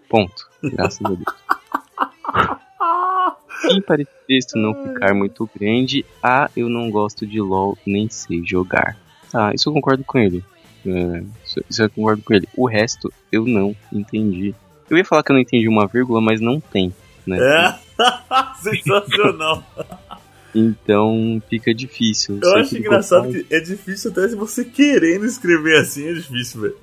Ponto. 0.09 0.49
Graças 0.63 1.05
a 1.05 1.09
Deus. 1.09 1.23
E 3.71 3.81
para 3.81 4.03
texto 4.27 4.57
não 4.57 4.73
ficar 4.73 5.13
muito 5.13 5.49
grande, 5.55 6.05
ah, 6.21 6.49
eu 6.55 6.67
não 6.67 6.89
gosto 6.89 7.25
de 7.25 7.39
LOL, 7.39 7.77
nem 7.85 8.09
sei 8.09 8.43
jogar. 8.43 8.97
Tá, 9.31 9.53
isso 9.53 9.69
eu 9.69 9.73
concordo 9.73 10.03
com 10.03 10.17
ele. 10.19 10.43
É, 10.85 11.23
isso, 11.45 11.63
isso 11.69 11.83
eu 11.83 11.89
concordo 11.89 12.21
com 12.23 12.33
ele. 12.33 12.47
O 12.57 12.67
resto 12.67 13.11
eu 13.31 13.45
não 13.45 13.75
entendi. 13.91 14.53
Eu 14.89 14.97
ia 14.97 15.05
falar 15.05 15.23
que 15.23 15.31
eu 15.31 15.35
não 15.35 15.41
entendi 15.41 15.67
uma 15.67 15.87
vírgula, 15.87 16.19
mas 16.19 16.41
não 16.41 16.59
tem. 16.59 16.93
Né? 17.25 17.37
É. 17.39 17.75
Sensacional. 18.59 19.63
Então 20.53 21.41
fica 21.49 21.73
difícil. 21.73 22.39
Eu 22.41 22.55
acho 22.57 22.69
que 22.71 22.77
engraçado 22.77 23.29
que 23.31 23.45
é 23.49 23.59
difícil 23.59 24.11
até 24.11 24.29
se 24.29 24.35
você 24.35 24.63
querendo 24.63 25.25
escrever 25.25 25.77
assim, 25.79 26.07
é 26.07 26.13
difícil, 26.13 26.61
velho. 26.61 26.75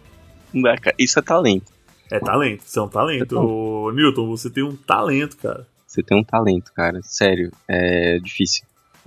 Isso 0.98 1.18
é 1.18 1.22
talento. 1.22 1.72
É 2.10 2.18
talento, 2.18 2.62
isso 2.66 2.78
é 2.78 2.82
um 2.82 2.88
talento. 2.88 3.36
É 3.36 3.38
Ô, 3.38 3.92
Newton, 3.92 4.26
você 4.28 4.50
tem 4.50 4.64
um 4.64 4.74
talento, 4.74 5.36
cara. 5.36 5.66
Você 5.86 6.02
tem 6.02 6.18
um 6.18 6.24
talento, 6.24 6.72
cara. 6.74 7.00
Sério, 7.02 7.52
é 7.68 8.18
difícil. 8.18 8.64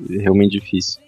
É 0.09 0.19
realmente 0.21 0.51
difícil. 0.59 1.01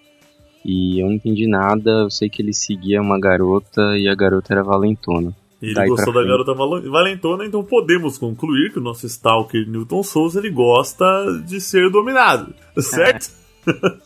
E 0.62 1.00
eu 1.00 1.06
não 1.06 1.14
entendi 1.14 1.46
nada. 1.46 1.90
Eu 2.02 2.10
sei 2.10 2.28
que 2.28 2.42
ele 2.42 2.52
seguia 2.52 3.00
uma 3.00 3.18
garota 3.18 3.96
e 3.98 4.08
a 4.08 4.14
garota 4.14 4.52
era 4.52 4.62
valentona. 4.62 5.34
Ele 5.62 5.72
Daí 5.72 5.88
gostou 5.88 6.12
da 6.12 6.20
frente. 6.20 6.30
garota 6.32 6.52
val- 6.52 6.82
valentona, 6.82 7.46
então 7.46 7.64
podemos 7.64 8.18
concluir 8.18 8.72
que 8.72 8.78
o 8.78 8.82
nosso 8.82 9.06
Stalker 9.06 9.66
Newton 9.66 10.02
Souza 10.02 10.38
ele 10.38 10.50
gosta 10.50 11.04
de 11.46 11.62
ser 11.62 11.90
dominado, 11.90 12.54
certo? 12.78 13.30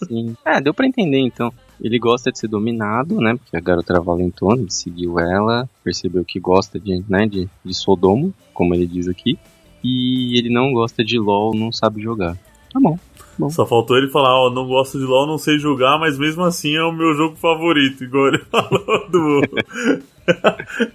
Sim. 0.07 0.35
É, 0.45 0.61
deu 0.61 0.75
pra 0.75 0.87
entender 0.87 1.19
então. 1.19 1.53
Ele 1.81 1.99
gosta 1.99 2.31
de 2.31 2.39
ser 2.39 2.49
dominado, 2.49 3.21
né? 3.21 3.37
Porque 3.37 3.57
a 3.57 3.61
garota 3.61 3.93
era 3.93 4.03
valentona, 4.03 4.61
ele 4.61 4.71
seguiu 4.71 5.19
ela, 5.19 5.69
percebeu 5.83 6.25
que 6.25 6.39
gosta 6.39 6.79
de, 6.79 7.03
né, 7.09 7.27
de, 7.27 7.49
de 7.65 7.75
Sodomo, 7.75 8.35
como 8.53 8.75
ele 8.75 8.87
diz 8.87 9.09
aqui. 9.09 9.39
E 9.83 10.39
ele 10.39 10.51
não 10.51 10.73
gosta 10.73 11.03
de 11.03 11.19
LOL, 11.19 11.55
não 11.55 11.73
sabe 11.73 12.03
jogar. 12.03 12.37
Tá 12.73 12.79
bom. 12.79 12.99
Bom. 13.41 13.51
Só 13.51 13.67
faltou 13.67 13.97
ele 13.97 14.11
falar, 14.11 14.35
ó, 14.35 14.51
não 14.51 14.67
gosto 14.67 14.99
de 14.99 15.05
LoL, 15.05 15.27
não 15.27 15.39
sei 15.39 15.59
jogar, 15.59 15.99
mas 15.99 16.19
mesmo 16.19 16.45
assim 16.45 16.77
é 16.77 16.83
o 16.83 16.93
meu 16.93 17.15
jogo 17.15 17.37
favorito, 17.37 18.05
igual 18.05 18.29
ele 18.29 18.39
falou 18.51 19.09
do, 19.09 19.41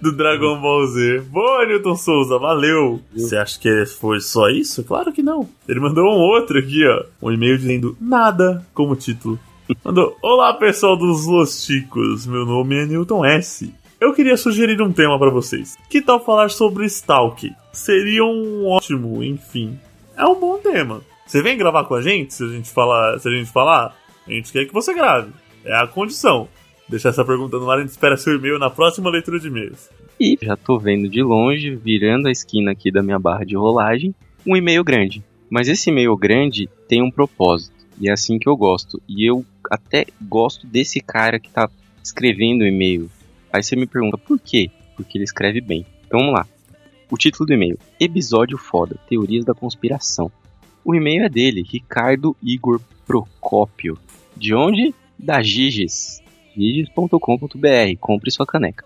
do 0.00 0.16
Dragon 0.16 0.60
Ball 0.60 0.86
Z. 0.86 1.20
Boa, 1.30 1.66
Newton 1.66 1.96
Souza, 1.96 2.38
valeu! 2.38 3.00
Você 3.14 3.36
acha 3.36 3.58
que 3.58 3.84
foi 3.86 4.20
só 4.20 4.48
isso? 4.48 4.84
Claro 4.84 5.12
que 5.12 5.22
não. 5.22 5.48
Ele 5.68 5.80
mandou 5.80 6.04
um 6.04 6.18
outro 6.18 6.58
aqui, 6.58 6.86
ó, 6.86 7.04
um 7.20 7.32
e-mail 7.32 7.58
dizendo 7.58 7.96
nada 8.00 8.64
como 8.72 8.96
título. 8.96 9.38
Mandou, 9.84 10.16
olá 10.22 10.54
pessoal 10.54 10.96
dos 10.96 11.26
Losticos, 11.26 12.26
meu 12.26 12.46
nome 12.46 12.76
é 12.76 12.86
Newton 12.86 13.24
S. 13.24 13.74
Eu 14.00 14.12
queria 14.12 14.36
sugerir 14.36 14.80
um 14.82 14.92
tema 14.92 15.18
pra 15.18 15.30
vocês. 15.30 15.76
Que 15.88 16.02
tal 16.02 16.22
falar 16.22 16.50
sobre 16.50 16.84
Stalk? 16.84 17.50
Seria 17.72 18.24
um 18.24 18.66
ótimo, 18.66 19.24
enfim. 19.24 19.78
É 20.16 20.24
um 20.26 20.38
bom 20.38 20.58
tema. 20.58 21.00
Você 21.26 21.42
vem 21.42 21.58
gravar 21.58 21.84
com 21.84 21.94
a 21.94 22.00
gente 22.00 22.32
se 22.32 22.44
a 22.44 22.48
gente 22.48 22.70
falar, 22.70 23.18
se 23.18 23.28
a 23.28 23.32
gente 23.32 23.50
falar? 23.50 23.96
A 24.26 24.30
gente 24.30 24.52
quer 24.52 24.64
que 24.64 24.72
você 24.72 24.94
grave. 24.94 25.32
É 25.64 25.74
a 25.74 25.86
condição. 25.86 26.48
Deixar 26.88 27.08
essa 27.08 27.24
pergunta 27.24 27.58
no 27.58 27.68
ar, 27.68 27.78
a 27.78 27.80
gente 27.80 27.90
espera 27.90 28.16
seu 28.16 28.36
e-mail 28.36 28.60
na 28.60 28.70
próxima 28.70 29.10
leitura 29.10 29.40
de 29.40 29.48
e-mails. 29.48 29.90
E 30.20 30.38
já 30.40 30.56
tô 30.56 30.78
vendo 30.78 31.08
de 31.08 31.20
longe, 31.22 31.74
virando 31.74 32.28
a 32.28 32.30
esquina 32.30 32.70
aqui 32.70 32.92
da 32.92 33.02
minha 33.02 33.18
barra 33.18 33.44
de 33.44 33.56
rolagem, 33.56 34.14
um 34.46 34.56
e-mail 34.56 34.84
grande. 34.84 35.24
Mas 35.50 35.66
esse 35.66 35.90
e-mail 35.90 36.16
grande 36.16 36.68
tem 36.88 37.02
um 37.02 37.10
propósito. 37.10 37.74
E 38.00 38.08
é 38.08 38.12
assim 38.12 38.38
que 38.38 38.48
eu 38.48 38.56
gosto. 38.56 39.02
E 39.08 39.28
eu 39.28 39.44
até 39.68 40.06
gosto 40.22 40.64
desse 40.64 41.00
cara 41.00 41.40
que 41.40 41.50
tá 41.50 41.68
escrevendo 42.04 42.62
o 42.62 42.66
e-mail. 42.66 43.10
Aí 43.52 43.64
você 43.64 43.74
me 43.74 43.86
pergunta 43.86 44.16
por 44.16 44.38
quê? 44.38 44.70
Porque 44.94 45.18
ele 45.18 45.24
escreve 45.24 45.60
bem. 45.60 45.84
Então 46.06 46.20
vamos 46.20 46.34
lá. 46.34 46.46
O 47.10 47.16
título 47.16 47.46
do 47.46 47.52
e-mail: 47.52 47.76
Episódio 47.98 48.56
Foda 48.56 48.96
Teorias 49.08 49.44
da 49.44 49.54
Conspiração. 49.54 50.30
O 50.86 50.94
e-mail 50.94 51.24
é 51.24 51.28
dele, 51.28 51.64
Ricardo 51.68 52.36
Igor 52.40 52.80
Procópio. 53.04 53.98
De 54.36 54.54
onde? 54.54 54.94
Da 55.18 55.42
Giges. 55.42 56.22
Giges.com.br. 56.56 57.98
Compre 57.98 58.30
sua 58.30 58.46
caneca. 58.46 58.84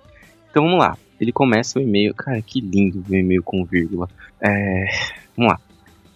Então 0.50 0.64
vamos 0.64 0.78
lá. 0.78 0.96
Ele 1.20 1.30
começa 1.30 1.78
o 1.78 1.82
e-mail. 1.82 2.14
Cara, 2.14 2.40
que 2.40 2.58
lindo 2.58 3.04
o 3.06 3.14
e-mail 3.14 3.42
com 3.42 3.66
vírgula. 3.66 4.08
É. 4.40 4.86
Vamos 5.36 5.52
lá. 5.52 5.60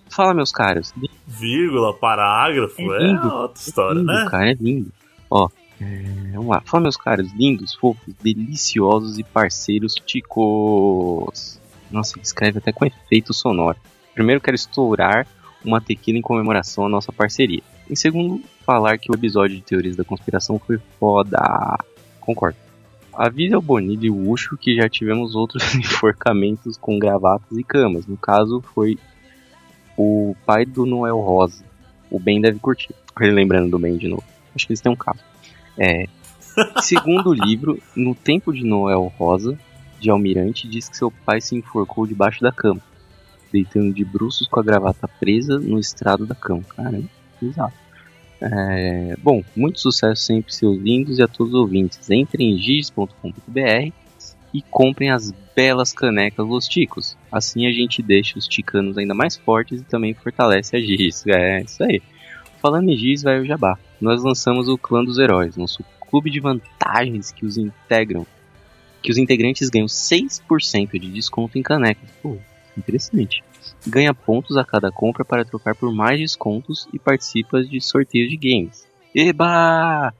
Fala, 0.08 0.32
meus 0.32 0.50
caros. 0.50 0.94
Vírgula, 1.26 1.92
parágrafo, 1.92 2.80
É 2.80 2.96
é, 2.96 3.06
lindo, 3.06 3.28
outra 3.28 3.60
história, 3.60 3.98
lindo, 3.98 4.10
né? 4.10 4.26
cara, 4.30 4.50
é 4.52 4.54
lindo. 4.54 4.90
Ó, 5.28 5.50
é, 5.82 6.30
vamos 6.32 6.48
lá. 6.48 6.62
Fala, 6.64 6.84
meus 6.84 6.96
caros, 6.96 7.30
lindos, 7.34 7.74
fofos, 7.74 8.14
deliciosos 8.22 9.18
e 9.18 9.22
parceiros 9.22 9.94
ticos. 9.96 11.60
Nossa, 11.90 12.16
ele 12.16 12.24
escreve 12.24 12.56
até 12.56 12.72
com 12.72 12.86
efeito 12.86 13.34
sonoro. 13.34 13.76
Primeiro, 14.14 14.40
quero 14.40 14.54
estourar 14.54 15.26
uma 15.64 15.80
tequila 15.80 16.18
em 16.18 16.22
comemoração 16.22 16.86
à 16.86 16.88
nossa 16.88 17.12
parceria. 17.12 17.62
Em 17.88 17.96
segundo, 17.96 18.42
falar 18.64 18.98
que 18.98 19.10
o 19.10 19.14
episódio 19.14 19.56
de 19.56 19.62
Teorias 19.62 19.96
da 19.96 20.04
Conspiração 20.04 20.58
foi 20.58 20.78
foda. 20.98 21.38
Concordo. 22.20 22.56
Avise 23.12 23.54
ao 23.54 23.62
Bonilha 23.62 24.06
e 24.06 24.10
o 24.10 24.30
Ucho 24.30 24.56
que 24.56 24.74
já 24.74 24.88
tivemos 24.88 25.34
outros 25.34 25.74
enforcamentos 25.74 26.76
com 26.76 26.98
gravatas 26.98 27.56
e 27.56 27.62
camas. 27.62 28.06
No 28.06 28.16
caso, 28.16 28.62
foi 28.74 28.98
o 29.96 30.34
pai 30.44 30.64
do 30.64 30.84
Noel 30.84 31.18
Rosa. 31.20 31.64
O 32.10 32.18
Ben 32.18 32.40
deve 32.40 32.58
curtir. 32.58 32.94
Ele 33.20 33.32
lembrando 33.32 33.70
do 33.70 33.78
Ben 33.78 33.96
de 33.96 34.08
novo. 34.08 34.24
Acho 34.54 34.66
que 34.66 34.72
eles 34.72 34.80
têm 34.80 34.92
um 34.92 34.96
caso. 34.96 35.20
É. 35.78 36.06
Segundo 36.80 37.30
o 37.30 37.34
livro, 37.34 37.80
no 37.96 38.14
tempo 38.14 38.52
de 38.52 38.64
Noel 38.64 39.12
Rosa, 39.18 39.58
de 40.00 40.10
Almirante, 40.10 40.68
diz 40.68 40.88
que 40.88 40.96
seu 40.96 41.10
pai 41.10 41.40
se 41.40 41.56
enforcou 41.56 42.06
debaixo 42.06 42.42
da 42.42 42.52
cama, 42.52 42.80
deitando 43.54 43.94
de 43.94 44.04
bruços 44.04 44.48
com 44.48 44.58
a 44.58 44.62
gravata 44.64 45.06
presa 45.06 45.60
no 45.60 45.78
estrado 45.78 46.26
da 46.26 46.34
cama. 46.34 46.64
Caramba, 46.64 47.08
exato. 47.40 47.74
É, 48.40 49.16
bom, 49.22 49.44
muito 49.54 49.80
sucesso 49.80 50.22
sempre, 50.22 50.52
seus 50.52 50.76
lindos 50.76 51.20
e 51.20 51.22
a 51.22 51.28
todos 51.28 51.54
os 51.54 51.60
ouvintes. 51.60 52.10
Entrem 52.10 52.52
em 52.52 52.58
giz.com.br 52.58 53.92
e 54.52 54.62
comprem 54.62 55.10
as 55.10 55.32
belas 55.54 55.92
canecas 55.92 56.44
Los 56.44 56.66
Ticos. 56.66 57.16
Assim 57.30 57.66
a 57.66 57.72
gente 57.72 58.02
deixa 58.02 58.36
os 58.36 58.48
ticanos 58.48 58.98
ainda 58.98 59.14
mais 59.14 59.36
fortes 59.36 59.80
e 59.80 59.84
também 59.84 60.14
fortalece 60.14 60.76
a 60.76 60.80
Giz. 60.80 61.24
É, 61.28 61.62
isso 61.62 61.82
aí. 61.84 62.02
Falando 62.60 62.90
em 62.90 62.96
Giz, 62.96 63.22
vai 63.22 63.40
o 63.40 63.46
Jabá. 63.46 63.78
Nós 64.00 64.22
lançamos 64.24 64.68
o 64.68 64.76
Clã 64.76 65.04
dos 65.04 65.18
Heróis, 65.18 65.56
nosso 65.56 65.84
clube 66.00 66.28
de 66.28 66.40
vantagens 66.40 67.30
que 67.30 67.46
os 67.46 67.56
integram, 67.56 68.26
que 69.00 69.12
os 69.12 69.18
integrantes 69.18 69.68
ganham 69.70 69.86
6% 69.86 70.98
de 70.98 71.10
desconto 71.10 71.56
em 71.56 71.62
canecas. 71.62 72.10
Pô, 72.22 72.36
interessante. 72.78 73.42
Ganha 73.86 74.14
pontos 74.14 74.56
a 74.56 74.64
cada 74.64 74.90
compra 74.90 75.24
para 75.24 75.44
trocar 75.44 75.74
por 75.74 75.92
mais 75.92 76.18
descontos 76.18 76.88
e 76.92 76.98
participa 76.98 77.62
de 77.62 77.80
sorteios 77.80 78.30
de 78.30 78.36
games. 78.36 78.86
Eba! 79.14 80.12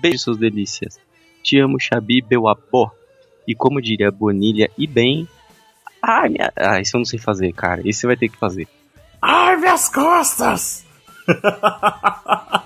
Beijo, 0.00 0.18
seus 0.18 0.36
delícias. 0.36 0.98
Te 1.42 1.58
amo, 1.58 1.80
Xabi 1.80 2.20
Beuapó. 2.20 2.90
E 3.46 3.54
como 3.54 3.80
diria 3.80 4.10
Bonilha 4.10 4.70
e 4.76 4.86
bem. 4.86 5.28
Ai, 6.02 6.28
minha... 6.28 6.52
ah, 6.56 6.80
isso 6.80 6.96
eu 6.96 7.00
não 7.00 7.04
sei 7.04 7.18
fazer, 7.18 7.52
cara. 7.52 7.80
Isso 7.84 8.00
você 8.00 8.06
vai 8.06 8.16
ter 8.16 8.28
que 8.28 8.38
fazer. 8.38 8.66
Ai, 9.20 9.56
minhas 9.56 9.88
costas! 9.88 10.84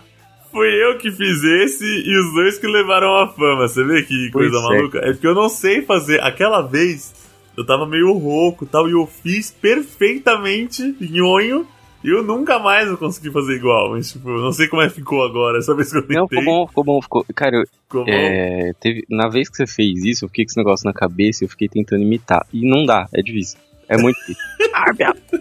Fui 0.51 0.68
eu 0.82 0.99
que 0.99 1.11
fiz 1.12 1.45
esse 1.45 1.84
e 1.84 2.18
os 2.18 2.34
dois 2.34 2.59
que 2.59 2.66
levaram 2.66 3.14
a 3.16 3.28
fama. 3.28 3.68
Você 3.68 3.84
vê 3.84 4.03
que 4.03 4.30
Pois 4.32 4.51
coisa 4.51 4.59
é. 4.59 4.62
maluca? 4.62 4.99
É 4.99 5.12
porque 5.12 5.26
eu 5.26 5.34
não 5.34 5.49
sei 5.49 5.82
fazer. 5.82 6.20
Aquela 6.22 6.62
vez 6.62 7.28
eu 7.59 7.66
tava 7.66 7.86
meio 7.86 8.12
rouco 8.12 8.64
e 8.64 8.68
tal, 8.68 8.88
e 8.88 8.92
eu 8.92 9.06
fiz 9.06 9.50
perfeitamente 9.50 10.94
nhonho. 11.00 11.66
E 12.04 12.09
eu 12.11 12.22
nunca 12.22 12.61
mais 12.61 12.86
vou 12.88 12.96
conseguir 12.96 13.32
fazer 13.32 13.56
igual. 13.56 13.90
Mas, 13.90 14.12
tipo, 14.12 14.28
não 14.30 14.52
sei 14.52 14.68
como 14.68 14.80
é 14.82 14.88
que 14.88 14.94
ficou 14.94 15.20
agora. 15.24 15.59
Essa 15.59 15.74
vez 15.74 15.90
que 15.90 15.98
eu 15.98 16.02
tentei. 16.02 16.16
Não, 16.16 16.28
ficou 16.28 16.44
bom, 16.44 16.66
ficou 16.68 16.84
bom, 16.84 17.02
ficou. 17.02 17.26
Cara, 17.34 17.56
eu- 17.56 17.64
ficou 17.82 18.04
bom. 18.04 18.11
é, 18.12 18.72
teve, 18.80 19.04
na 19.11 19.28
vez 19.28 19.48
que 19.48 19.56
você 19.56 19.66
fez 19.66 20.04
isso, 20.04 20.24
eu 20.24 20.28
fiquei 20.28 20.44
com 20.44 20.50
esse 20.50 20.56
negócio 20.59 20.86
na 20.86 20.92
cabeça 20.92 21.42
e 21.42 21.46
eu 21.46 21.48
fiquei 21.50 21.68
tentando 21.68 22.02
imitar. 22.02 22.46
E 22.52 22.64
não 22.68 22.86
dá, 22.86 23.09
é 23.12 23.20
difícil. 23.20 23.59
É 23.88 23.96
muito 23.96 24.16
difícil. 24.20 24.42
Ah, 24.72 24.94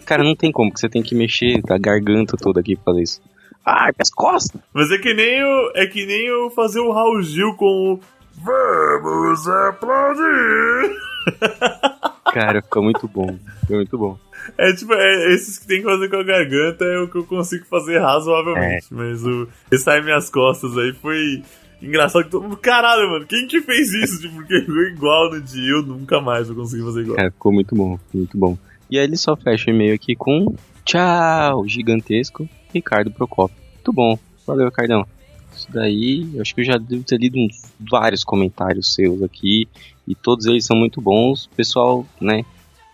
Cara, 0.04 0.24
não 0.24 0.36
tem 0.36 0.52
como, 0.52 0.72
porque 0.72 0.80
você 0.82 0.90
tem 0.90 1.04
que 1.04 1.14
mexer 1.14 1.62
a 1.70 1.78
garganta 1.78 2.36
toda 2.36 2.60
aqui 2.60 2.76
pra 2.76 2.86
fazer 2.86 3.04
isso. 3.04 3.22
Ai, 3.64 3.92
minhas 3.96 4.10
costas! 4.10 4.60
Mas 4.74 4.90
é 4.90 4.98
que 4.98 5.14
nem 5.14 5.38
eu, 5.40 5.72
é 5.76 5.86
que 5.86 6.06
nem 6.08 6.26
eu 6.26 6.50
fazer 6.50 6.80
o 6.80 6.92
Raul 6.92 7.22
Gil 7.22 7.54
com 7.56 7.94
o 7.94 8.00
Vamos 8.38 9.48
aplaudir! 9.48 10.96
Cara, 12.34 12.62
ficou 12.62 12.84
muito 12.84 13.08
bom. 13.08 13.38
Ficou 13.62 13.78
muito 13.78 13.98
bom. 13.98 14.18
É 14.58 14.72
tipo, 14.74 14.94
é, 14.94 15.34
esses 15.34 15.58
que 15.58 15.68
tem 15.68 15.80
que 15.80 15.86
fazer 15.86 16.10
com 16.10 16.18
a 16.18 16.24
garganta 16.24 16.86
é 16.86 17.00
o 17.00 17.08
que 17.08 17.18
eu 17.18 17.26
consigo 17.26 17.66
fazer 17.66 18.00
razoavelmente. 18.00 18.88
Mas 18.92 19.26
o 19.26 19.48
esse 19.72 19.90
aí 19.90 20.02
minhas 20.02 20.30
costas 20.30 20.78
aí 20.78 20.94
foi 20.94 21.42
engraçado 21.82 22.26
que 22.26 22.30
todo 22.30 22.44
mundo. 22.44 22.58
Caralho, 22.58 23.10
mano, 23.10 23.26
quem 23.26 23.48
que 23.48 23.62
fez 23.62 23.92
isso? 23.94 24.22
Tipo, 24.22 24.36
porque 24.36 24.60
ficou 24.62 24.84
igual 24.84 25.32
no 25.32 25.42
dia, 25.42 25.72
eu 25.72 25.84
nunca 25.84 26.22
mais 26.22 26.48
vou 26.48 26.58
conseguir 26.58 26.84
fazer 26.84 27.02
igual. 27.02 27.18
Cara, 27.18 27.32
ficou 27.32 27.52
muito 27.52 27.76
bom, 27.76 28.00
muito 28.14 28.38
bom. 28.38 28.58
E 28.90 28.98
aí 28.98 29.04
ele 29.04 29.18
só 29.18 29.36
fecha 29.36 29.70
o 29.70 29.74
e-mail 29.74 29.96
aqui 29.96 30.16
com 30.16 30.56
tchau, 30.86 31.68
gigantesco, 31.68 32.48
Ricardo 32.74 33.12
Procopio. 33.12 33.58
Muito 33.74 33.94
bom, 33.94 34.20
valeu, 34.46 34.66
Ricardão. 34.66 35.06
Isso 35.58 35.68
daí, 35.72 36.30
eu 36.36 36.42
acho 36.42 36.54
que 36.54 36.62
eu 36.62 36.66
já 36.66 36.78
devo 36.78 37.04
ter 37.04 37.20
lido 37.20 37.38
uns, 37.40 37.74
vários 37.80 38.24
comentários 38.24 38.94
seus 38.94 39.24
aqui, 39.24 39.68
e 40.08 40.14
todos 40.14 40.46
eles 40.46 40.66
são 40.66 40.78
muito 40.78 41.02
bons. 41.02 41.50
Pessoal, 41.56 42.06
né, 42.22 42.46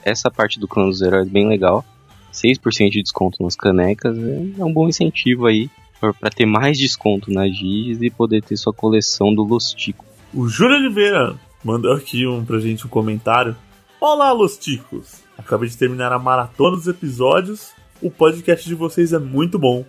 essa 0.03 0.31
parte 0.31 0.59
do 0.59 0.67
clã 0.67 0.85
dos 0.85 1.01
heróis 1.01 1.27
é 1.27 1.29
bem 1.29 1.47
legal. 1.47 1.85
6% 2.31 2.89
de 2.89 3.03
desconto 3.03 3.43
nas 3.43 3.55
canecas 3.55 4.17
é, 4.17 4.61
é 4.61 4.65
um 4.65 4.73
bom 4.73 4.87
incentivo 4.87 5.45
aí 5.45 5.69
para 5.99 6.31
ter 6.31 6.45
mais 6.45 6.77
desconto 6.77 7.31
nas 7.31 7.55
Giges 7.55 8.01
e 8.01 8.09
poder 8.09 8.41
ter 8.41 8.57
sua 8.57 8.73
coleção 8.73 9.33
do 9.33 9.43
Lostico. 9.43 10.05
O 10.33 10.47
Júlio 10.47 10.77
Oliveira 10.77 11.35
mandou 11.63 11.93
aqui 11.93 12.25
um, 12.25 12.43
pra 12.43 12.59
gente 12.59 12.85
um 12.85 12.89
comentário. 12.89 13.55
Olá, 14.01 14.31
Los 14.31 14.57
Ticos! 14.57 15.21
Acabei 15.37 15.69
de 15.69 15.77
terminar 15.77 16.11
a 16.11 16.19
maratona 16.19 16.75
dos 16.75 16.87
episódios. 16.87 17.71
O 18.01 18.09
podcast 18.09 18.67
de 18.67 18.75
vocês 18.75 19.13
é 19.13 19.19
muito 19.19 19.59
bom. 19.59 19.85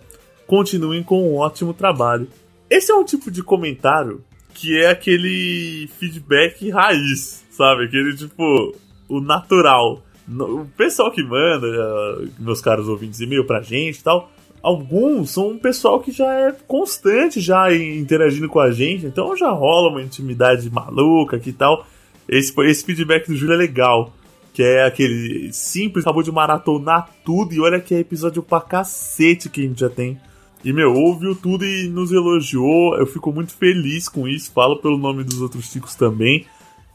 Continuem 0.47 1.03
com 1.03 1.21
um 1.21 1.35
ótimo 1.35 1.73
trabalho. 1.73 2.29
Esse 2.69 2.91
é 2.91 2.95
um 2.95 3.03
tipo 3.03 3.29
de 3.29 3.43
comentário 3.43 4.23
que 4.53 4.79
é 4.79 4.89
aquele 4.89 5.89
feedback 5.99 6.69
raiz, 6.69 7.45
sabe? 7.51 7.85
Aquele 7.85 8.15
tipo, 8.15 8.75
o 9.07 9.19
natural. 9.19 10.01
O 10.27 10.65
pessoal 10.75 11.11
que 11.11 11.21
manda, 11.21 11.67
eh, 11.67 12.27
meus 12.39 12.61
caros 12.61 12.87
ouvintes, 12.87 13.19
e-mail 13.19 13.45
pra 13.45 13.61
gente 13.61 13.99
e 13.99 14.03
tal, 14.03 14.31
alguns 14.63 15.29
são 15.29 15.49
um 15.49 15.59
pessoal 15.59 15.99
que 15.99 16.11
já 16.11 16.33
é 16.33 16.51
constante 16.67 17.39
já 17.39 17.71
interagindo 17.75 18.49
com 18.49 18.59
a 18.59 18.71
gente, 18.71 19.05
então 19.05 19.37
já 19.37 19.51
rola 19.51 19.91
uma 19.91 20.01
intimidade 20.01 20.71
maluca 20.71 21.37
aqui 21.37 21.51
e 21.51 21.53
tal. 21.53 21.85
Esse, 22.27 22.53
esse 22.61 22.83
feedback 22.83 23.27
do 23.27 23.35
Júlio 23.35 23.53
é 23.53 23.57
legal. 23.57 24.11
Que 24.53 24.63
é 24.63 24.85
aquele 24.85 25.51
simples, 25.51 26.05
acabou 26.05 26.23
de 26.23 26.31
maratonar 26.31 27.09
tudo 27.25 27.53
e 27.53 27.59
olha 27.59 27.81
que 27.81 27.93
é 27.93 27.99
episódio 27.99 28.41
pra 28.41 28.61
cacete 28.61 29.49
que 29.49 29.59
a 29.59 29.63
gente 29.67 29.81
já 29.81 29.89
tem. 29.89 30.17
E, 30.65 30.73
meu, 30.73 30.95
ouviu 30.95 31.35
tudo 31.35 31.63
e 31.63 31.87
nos 31.87 32.11
elogiou. 32.11 32.97
Eu 32.97 33.05
fico 33.05 33.31
muito 33.31 33.53
feliz 33.53 34.09
com 34.09 34.27
isso. 34.27 34.51
Falo 34.51 34.77
pelo 34.77 34.97
nome 34.97 35.23
dos 35.23 35.39
outros 35.39 35.71
ticos 35.71 35.93
também. 35.93 36.47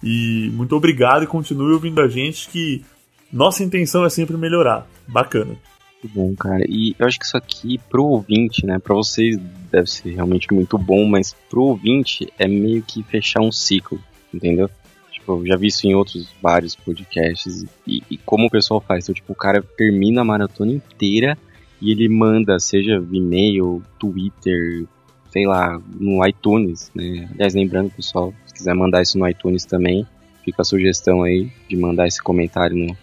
E 0.03 0.51
muito 0.55 0.75
obrigado 0.75 1.23
e 1.23 1.29
continue 1.29 1.73
ouvindo 1.73 2.01
a 2.01 2.09
gente 2.09 2.49
que 2.49 2.85
nossa 3.33 3.63
intenção 3.63 4.05
é 4.05 4.11
sempre 4.11 4.37
melhorar. 4.37 4.89
Bacana. 5.07 5.57
Muito 6.03 6.15
bom, 6.15 6.35
cara. 6.35 6.65
E 6.69 6.97
eu 6.99 7.07
acho 7.07 7.17
que 7.17 7.25
isso 7.25 7.37
aqui, 7.37 7.79
pro 7.89 8.05
ouvinte, 8.05 8.67
né? 8.67 8.81
Pra 8.81 8.97
vocês 8.97 9.39
deve 9.71 9.89
ser 9.89 10.15
realmente 10.15 10.53
muito 10.53 10.77
bom, 10.77 11.07
mas 11.07 11.33
pro 11.49 11.63
ouvinte 11.63 12.27
é 12.41 12.49
meio 12.49 12.83
que 12.83 13.05
fechar 13.05 13.41
um 13.41 13.53
ciclo, 13.53 14.03
entendeu? 14.35 14.69
Tipo, 15.13 15.35
eu 15.35 15.47
já 15.47 15.57
vi 15.57 15.69
isso 15.69 15.87
em 15.87 15.95
outros 15.95 16.35
vários 16.43 16.75
podcasts. 16.75 17.65
E, 17.87 18.03
e 18.11 18.17
como 18.19 18.47
o 18.47 18.51
pessoal 18.51 18.81
faz? 18.81 19.05
Então, 19.05 19.15
tipo, 19.15 19.33
o 19.33 19.37
cara 19.37 19.63
termina 19.63 20.23
a 20.23 20.25
maratona 20.25 20.73
inteira 20.73 21.39
e 21.81 21.91
ele 21.91 22.09
manda, 22.09 22.59
seja 22.59 23.03
e-mail, 23.11 23.83
Twitter, 23.99 24.85
sei 25.31 25.47
lá, 25.47 25.81
no 25.99 26.27
iTunes, 26.27 26.91
né? 26.95 27.29
Aliás, 27.33 27.55
lembrando, 27.55 27.91
pessoal, 27.91 28.35
se 28.47 28.55
quiser 28.55 28.75
mandar 28.75 29.03
isso 29.03 29.19
no 29.19 29.29
iTunes 29.29 29.65
também, 29.65 30.07
fica 30.45 30.63
a 30.63 30.65
sugestão 30.65 31.23
aí 31.23 31.51
de 31.69 31.77
mandar 31.77 32.07
esse 32.07 32.23
comentário 32.23 32.77
no, 32.77 32.97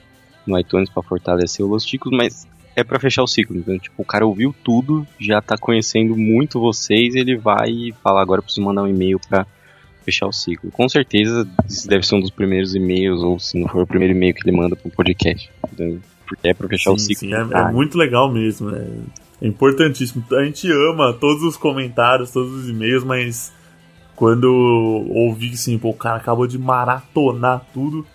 no 0.46 0.60
iTunes 0.60 0.90
pra 0.90 1.02
fortalecer 1.02 1.66
o 1.66 1.70
Los 1.70 1.86
Ticos, 1.86 2.12
mas 2.12 2.48
é 2.76 2.84
pra 2.84 3.00
fechar 3.00 3.24
o 3.24 3.28
ciclo. 3.28 3.58
Então, 3.58 3.78
tipo, 3.80 4.02
o 4.02 4.06
cara 4.06 4.26
ouviu 4.26 4.54
tudo, 4.64 5.08
já 5.20 5.42
tá 5.42 5.58
conhecendo 5.58 6.16
muito 6.16 6.60
vocês, 6.60 7.16
ele 7.16 7.36
vai 7.36 7.70
e 7.70 7.92
fala, 8.04 8.22
agora 8.22 8.40
eu 8.40 8.44
preciso 8.44 8.66
mandar 8.66 8.84
um 8.84 8.88
e-mail 8.88 9.20
pra 9.28 9.48
fechar 10.04 10.28
o 10.28 10.32
ciclo. 10.32 10.70
Com 10.72 10.88
certeza, 10.88 11.50
esse 11.68 11.88
deve 11.88 12.06
ser 12.06 12.16
um 12.16 12.20
dos 12.20 12.30
primeiros 12.30 12.76
e-mails, 12.76 13.22
ou 13.24 13.40
se 13.40 13.60
não 13.60 13.68
for 13.68 13.82
o 13.82 13.88
primeiro 13.88 14.14
e-mail 14.14 14.34
que 14.34 14.48
ele 14.48 14.56
manda 14.56 14.76
pro 14.76 14.92
podcast. 14.92 15.50
Então, 15.74 16.00
porque 16.28 16.50
é 16.50 16.54
pra 16.54 16.68
fechar 16.68 16.92
o 16.92 16.98
Sim, 16.98 17.14
ciclo. 17.14 17.20
sim, 17.30 17.34
é, 17.34 17.60
é 17.60 17.72
muito 17.72 17.98
legal 17.98 18.32
mesmo. 18.32 18.70
É, 18.76 18.86
é 19.42 19.48
importantíssimo. 19.48 20.24
A 20.34 20.44
gente 20.44 20.70
ama 20.72 21.14
todos 21.14 21.44
os 21.44 21.56
comentários, 21.58 22.32
todos 22.32 22.52
os 22.54 22.70
e-mails, 22.70 23.04
mas 23.04 23.54
quando 24.16 24.46
ouvi 25.10 25.52
assim, 25.54 25.78
pô, 25.78 25.90
o 25.90 25.94
cara 25.94 26.18
acabou 26.18 26.48
de 26.48 26.58
maratonar 26.58 27.66
tudo, 27.74 28.06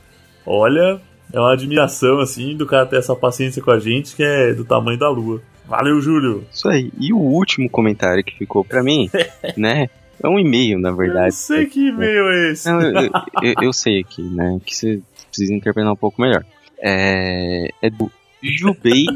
olha, 0.44 1.00
é 1.32 1.38
uma 1.38 1.52
admiração 1.52 2.18
assim 2.20 2.56
do 2.56 2.66
cara 2.66 2.86
ter 2.86 2.96
essa 2.96 3.14
paciência 3.14 3.62
com 3.62 3.70
a 3.70 3.78
gente 3.78 4.14
que 4.16 4.22
é 4.22 4.52
do 4.52 4.64
tamanho 4.64 4.98
da 4.98 5.08
lua. 5.08 5.40
Valeu, 5.66 6.00
Júlio. 6.00 6.44
Isso 6.52 6.68
aí. 6.68 6.90
E 6.98 7.12
o 7.12 7.18
último 7.18 7.70
comentário 7.70 8.22
que 8.24 8.36
ficou 8.36 8.64
pra 8.64 8.82
mim, 8.82 9.08
né? 9.56 9.88
É 10.22 10.28
um 10.28 10.38
e-mail, 10.38 10.78
na 10.78 10.90
Eu 10.90 10.96
verdade. 10.96 11.26
não 11.26 11.30
sei 11.32 11.66
que 11.66 11.88
e-mail 11.88 12.28
é 12.28 12.50
esse. 12.52 12.68
Não, 12.70 12.80
eu, 12.80 13.10
eu- 13.42 13.54
eu 13.62 13.72
sei 13.72 14.00
aqui, 14.00 14.22
né? 14.22 14.58
Que 14.64 14.74
você 14.76 15.00
precisa 15.28 15.54
interpretar 15.54 15.92
um 15.92 15.96
pouco 15.96 16.20
melhor. 16.20 16.44
É, 16.82 17.68
é 17.80 17.88
do 17.88 18.10
Jubei 18.42 19.06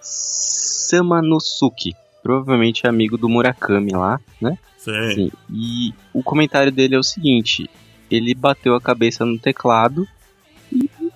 Samanosuke. 0.00 1.94
Provavelmente 2.22 2.86
amigo 2.86 3.16
do 3.16 3.28
Murakami 3.28 3.92
lá, 3.92 4.18
né? 4.40 4.58
Sim. 4.78 5.14
Sim. 5.14 5.30
E 5.52 5.94
o 6.12 6.22
comentário 6.22 6.72
dele 6.72 6.94
é 6.94 6.98
o 6.98 7.02
seguinte: 7.02 7.68
ele 8.10 8.34
bateu 8.34 8.74
a 8.74 8.80
cabeça 8.80 9.24
no 9.24 9.38
teclado. 9.38 10.06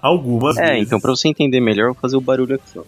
Algumas 0.01 0.57
É, 0.59 0.73
vezes. 0.73 0.87
então 0.87 1.01
pra 1.01 1.11
você 1.11 1.29
entender 1.29 1.61
melhor, 1.61 1.89
eu 1.89 1.93
vou 1.95 2.01
fazer 2.01 2.17
o 2.17 2.21
barulho 2.21 2.55
aqui, 2.57 2.79
ó. 2.79 2.85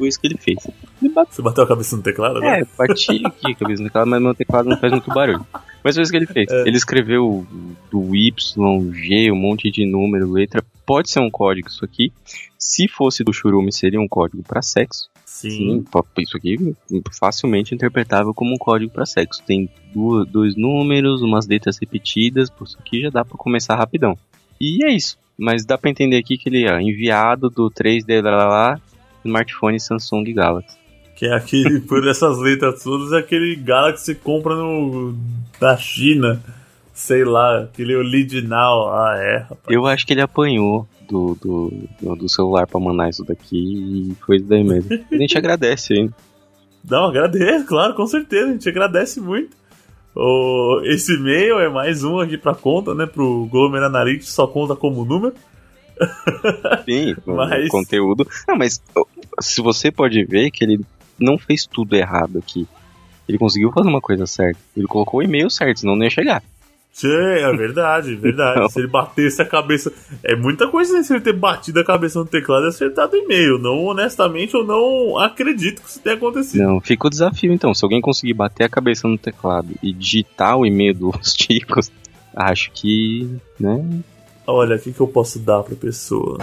Foi 0.00 0.08
isso 0.08 0.18
que 0.18 0.26
ele 0.28 0.38
fez. 0.38 0.66
Ele 1.02 1.12
bateu. 1.12 1.34
Você 1.34 1.42
bateu 1.42 1.62
a 1.64 1.68
cabeça 1.68 1.94
no 1.94 2.02
teclado? 2.02 2.38
agora? 2.38 2.60
É, 2.60 2.64
bati 2.78 3.20
aqui 3.22 3.52
a 3.52 3.54
cabeça 3.54 3.82
no 3.82 3.88
teclado, 3.90 4.08
mas 4.08 4.22
meu 4.22 4.34
teclado 4.34 4.68
não 4.70 4.78
faz 4.78 4.90
muito 4.92 5.10
barulho. 5.12 5.46
Mas 5.84 5.94
foi 5.94 6.02
isso 6.02 6.10
que 6.10 6.16
ele 6.16 6.26
fez. 6.26 6.50
É. 6.50 6.62
Ele 6.62 6.76
escreveu 6.78 7.46
do 7.90 8.16
Y, 8.16 8.92
G, 8.94 9.30
um 9.30 9.36
monte 9.36 9.70
de 9.70 9.84
número, 9.84 10.32
letra. 10.32 10.64
Pode 10.86 11.10
ser 11.10 11.20
um 11.20 11.30
código 11.30 11.68
isso 11.68 11.84
aqui. 11.84 12.10
Se 12.58 12.88
fosse 12.88 13.22
do 13.22 13.30
Churume, 13.32 13.70
seria 13.72 14.00
um 14.00 14.08
código 14.08 14.42
pra 14.42 14.62
sexo. 14.62 15.10
Sim, 15.26 15.50
Sim. 15.50 15.84
isso 16.18 16.36
aqui 16.36 16.74
facilmente 17.18 17.74
interpretável 17.74 18.32
como 18.34 18.54
um 18.54 18.58
código 18.58 18.90
pra 18.90 19.04
sexo. 19.06 19.42
Tem 19.46 19.68
du- 19.94 20.24
dois 20.24 20.56
números, 20.56 21.20
umas 21.22 21.46
letras 21.46 21.76
repetidas, 21.78 22.48
pô, 22.50 22.64
isso 22.64 22.76
aqui 22.80 23.02
já 23.02 23.10
dá 23.10 23.24
pra 23.24 23.36
começar 23.38 23.76
rapidão. 23.76 24.16
E 24.60 24.84
é 24.84 24.92
isso. 24.94 25.18
Mas 25.38 25.64
dá 25.64 25.78
pra 25.78 25.88
entender 25.90 26.18
aqui 26.18 26.36
que 26.36 26.48
ele 26.50 26.66
é 26.68 26.82
enviado 26.82 27.48
do 27.48 27.70
3D 27.70 28.20
lá, 28.22 28.30
lá, 28.36 28.46
lá, 28.48 28.80
smartphone 29.24 29.78
Samsung 29.78 30.32
Galaxy. 30.32 30.76
Que 31.16 31.26
é 31.26 31.34
aquele, 31.34 31.80
por 31.86 32.06
essas 32.06 32.38
letras 32.38 32.82
todas, 32.82 33.12
é 33.12 33.18
aquele 33.18 33.56
Galaxy 33.56 34.14
que 34.14 34.20
compra 34.20 34.54
no, 34.54 35.14
da 35.60 35.76
China. 35.76 36.42
Sei 36.92 37.24
lá, 37.24 37.60
aquele 37.60 37.94
original. 37.94 38.92
Ah, 38.92 39.14
é, 39.16 39.38
rapaz. 39.38 39.60
Eu 39.68 39.86
acho 39.86 40.06
que 40.06 40.12
ele 40.12 40.20
apanhou 40.20 40.86
do, 41.08 41.34
do, 41.34 41.72
do, 42.00 42.16
do 42.16 42.28
celular 42.28 42.66
pra 42.66 42.78
mandar 42.78 43.08
isso 43.08 43.24
daqui 43.24 43.56
e 43.56 44.14
foi 44.24 44.36
isso 44.36 44.46
daí 44.46 44.62
mesmo. 44.62 44.90
A 45.10 45.16
gente 45.16 45.36
agradece 45.36 45.94
ainda. 45.94 46.14
Não, 46.88 47.06
agradeço, 47.06 47.66
claro, 47.66 47.94
com 47.94 48.06
certeza. 48.06 48.48
A 48.48 48.52
gente 48.52 48.68
agradece 48.68 49.20
muito. 49.20 49.56
O, 50.14 50.80
esse 50.84 51.14
e-mail 51.14 51.58
é 51.60 51.68
mais 51.68 52.02
um 52.02 52.18
aqui 52.18 52.36
pra 52.36 52.54
conta, 52.54 52.94
né? 52.94 53.06
Pro 53.06 53.46
Glomer 53.46 53.82
Analytics, 53.82 54.32
só 54.32 54.46
conta 54.46 54.74
como 54.74 55.04
número. 55.04 55.34
Sim, 56.84 57.14
Mas- 57.26 57.66
o 57.66 57.68
conteúdo. 57.68 58.26
Não, 58.48 58.56
mas 58.56 58.80
se 59.40 59.60
você 59.60 59.90
pode 59.90 60.24
ver 60.24 60.50
que 60.50 60.64
ele 60.64 60.80
não 61.18 61.38
fez 61.38 61.66
tudo 61.66 61.94
errado 61.94 62.38
aqui. 62.38 62.66
Ele 63.28 63.38
conseguiu 63.38 63.70
fazer 63.70 63.88
uma 63.88 64.00
coisa 64.00 64.26
certa. 64.26 64.58
Ele 64.76 64.86
colocou 64.86 65.20
o 65.20 65.22
e-mail 65.22 65.48
certo, 65.50 65.80
senão 65.80 65.94
não 65.94 66.02
ia 66.02 66.10
chegar. 66.10 66.42
Tchê, 66.92 67.06
é 67.06 67.52
verdade, 67.56 68.16
verdade. 68.16 68.58
Não. 68.60 68.68
Se 68.68 68.80
ele 68.80 68.88
batesse 68.88 69.40
a 69.40 69.44
cabeça. 69.44 69.92
É 70.24 70.34
muita 70.34 70.66
coisa 70.66 70.92
né, 70.94 71.02
se 71.04 71.12
ele 71.12 71.20
ter 71.20 71.32
batido 71.32 71.78
a 71.78 71.84
cabeça 71.84 72.18
no 72.18 72.26
teclado 72.26 72.64
e 72.64 72.68
acertado 72.68 73.12
o 73.14 73.16
e-mail. 73.16 73.58
Não, 73.58 73.84
honestamente, 73.84 74.54
eu 74.54 74.64
não 74.64 75.16
acredito 75.18 75.80
que 75.80 75.88
isso 75.88 76.00
tenha 76.00 76.16
acontecido. 76.16 76.60
Não, 76.62 76.80
fica 76.80 77.06
o 77.06 77.10
desafio 77.10 77.52
então. 77.52 77.72
Se 77.72 77.84
alguém 77.84 78.00
conseguir 78.00 78.34
bater 78.34 78.64
a 78.64 78.68
cabeça 78.68 79.06
no 79.06 79.16
teclado 79.16 79.68
e 79.80 79.92
digitar 79.92 80.56
o 80.56 80.66
e-mail 80.66 80.94
dos 80.94 81.32
Ticos, 81.36 81.92
acho 82.34 82.72
que, 82.72 83.30
né? 83.60 83.84
Olha, 84.50 84.76
o 84.76 84.78
que, 84.78 84.92
que 84.92 85.00
eu 85.00 85.08
posso 85.08 85.38
dar 85.38 85.62
pra 85.62 85.74
pessoa? 85.76 86.38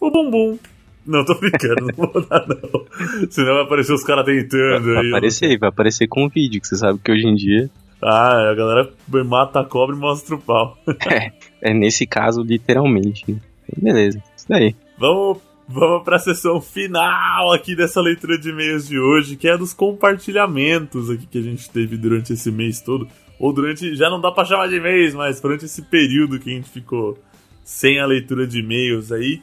O 0.00 0.10
bumbum. 0.10 0.58
Não, 1.06 1.24
tô 1.24 1.34
brincando, 1.36 1.86
não 1.96 2.06
vou 2.12 2.26
dar, 2.26 2.44
não. 2.48 3.28
Senão 3.30 3.54
vai 3.54 3.62
aparecer 3.62 3.92
os 3.92 4.02
caras 4.02 4.24
tentando 4.24 4.92
Vai 4.92 5.04
aí. 5.04 5.08
aparecer, 5.08 5.58
vai 5.58 5.68
aparecer 5.68 6.08
com 6.08 6.28
vídeo, 6.28 6.60
que 6.60 6.66
você 6.66 6.76
sabe 6.76 6.98
que 6.98 7.12
hoje 7.12 7.26
em 7.28 7.34
dia 7.36 7.70
Ah, 8.02 8.50
a 8.50 8.54
galera 8.54 8.90
mata 9.24 9.60
a 9.60 9.64
cobra 9.64 9.94
e 9.94 9.98
mostra 9.98 10.34
o 10.34 10.40
pau. 10.40 10.76
é 11.62 11.72
nesse 11.72 12.06
caso 12.06 12.42
literalmente. 12.42 13.24
né? 13.30 13.38
Beleza, 13.76 14.20
isso 14.36 14.46
daí. 14.48 14.74
Vamos, 14.98 15.38
vamos 15.68 16.02
pra 16.04 16.18
sessão 16.18 16.60
final 16.60 17.52
aqui 17.52 17.76
dessa 17.76 18.00
leitura 18.00 18.36
de 18.36 18.50
e-mails 18.50 18.88
de 18.88 18.98
hoje, 18.98 19.36
que 19.36 19.48
é 19.48 19.56
dos 19.56 19.72
compartilhamentos 19.72 21.08
aqui 21.08 21.26
que 21.26 21.38
a 21.38 21.42
gente 21.42 21.70
teve 21.70 21.96
durante 21.96 22.32
esse 22.32 22.50
mês 22.50 22.80
todo. 22.80 23.06
Ou 23.38 23.52
durante. 23.52 23.94
Já 23.94 24.08
não 24.08 24.20
dá 24.20 24.30
pra 24.30 24.44
chamar 24.44 24.68
de 24.68 24.80
mês, 24.80 25.14
mas 25.14 25.40
durante 25.40 25.64
esse 25.64 25.82
período 25.82 26.38
que 26.38 26.50
a 26.50 26.54
gente 26.54 26.68
ficou 26.68 27.18
sem 27.64 27.98
a 28.00 28.06
leitura 28.06 28.46
de 28.46 28.60
e-mails 28.60 29.12
aí. 29.12 29.42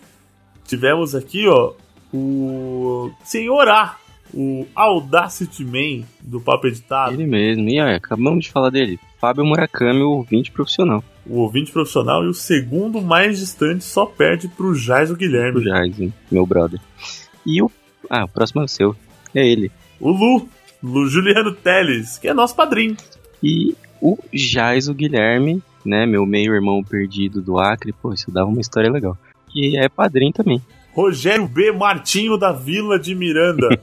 Tivemos 0.65 1.13
aqui, 1.13 1.45
ó, 1.47 1.73
o 2.13 3.11
Senhor 3.25 3.67
A, 3.67 3.97
o 4.33 4.65
Audacity 4.73 5.65
Man 5.65 6.05
do 6.21 6.39
Papo 6.39 6.67
Editado, 6.67 7.13
Ele 7.13 7.25
mesmo. 7.25 7.67
E 7.69 7.79
olha, 7.81 7.97
acabamos 7.97 8.45
de 8.45 8.51
falar 8.51 8.69
dele. 8.69 8.97
Fábio 9.19 9.45
Murakami, 9.45 10.01
o 10.01 10.11
ouvinte 10.11 10.51
profissional. 10.51 11.03
o 11.25 11.39
ouvinte 11.39 11.71
profissional, 11.71 12.23
e 12.23 12.27
o 12.27 12.33
segundo 12.33 13.01
mais 13.01 13.39
distante 13.39 13.83
só 13.83 14.05
perde 14.05 14.47
pro 14.47 14.73
Jais 14.73 15.09
o 15.09 15.13
O 15.13 15.17
Guilherme. 15.17 15.63
Jairzinho, 15.63 16.13
meu 16.31 16.45
brother. 16.45 16.79
E 17.45 17.61
o. 17.61 17.69
Ah, 18.09 18.23
o 18.25 18.27
próximo 18.29 18.61
é 18.61 18.65
o 18.65 18.67
seu. 18.67 18.95
É 19.35 19.45
ele. 19.47 19.71
O 19.99 20.11
Lu, 20.11 20.47
Lu 20.81 21.07
Juliano 21.07 21.53
Teles, 21.53 22.17
que 22.17 22.27
é 22.27 22.33
nosso 22.33 22.55
padrinho. 22.55 22.95
E 23.43 23.75
o 24.01 24.17
Jais, 24.31 24.87
o 24.87 24.93
Guilherme, 24.93 25.61
né? 25.85 26.05
Meu 26.05 26.25
meio-irmão 26.25 26.81
perdido 26.83 27.41
do 27.41 27.59
Acre. 27.59 27.91
Pô, 27.91 28.13
isso 28.13 28.31
dava 28.31 28.49
uma 28.49 28.61
história 28.61 28.89
legal. 28.89 29.17
Que 29.49 29.77
é 29.77 29.89
padrinho 29.89 30.31
também. 30.31 30.61
Rogério 30.93 31.47
B. 31.47 31.71
Martinho 31.71 32.37
da 32.37 32.51
Vila 32.51 32.97
de 32.97 33.13
Miranda. 33.13 33.79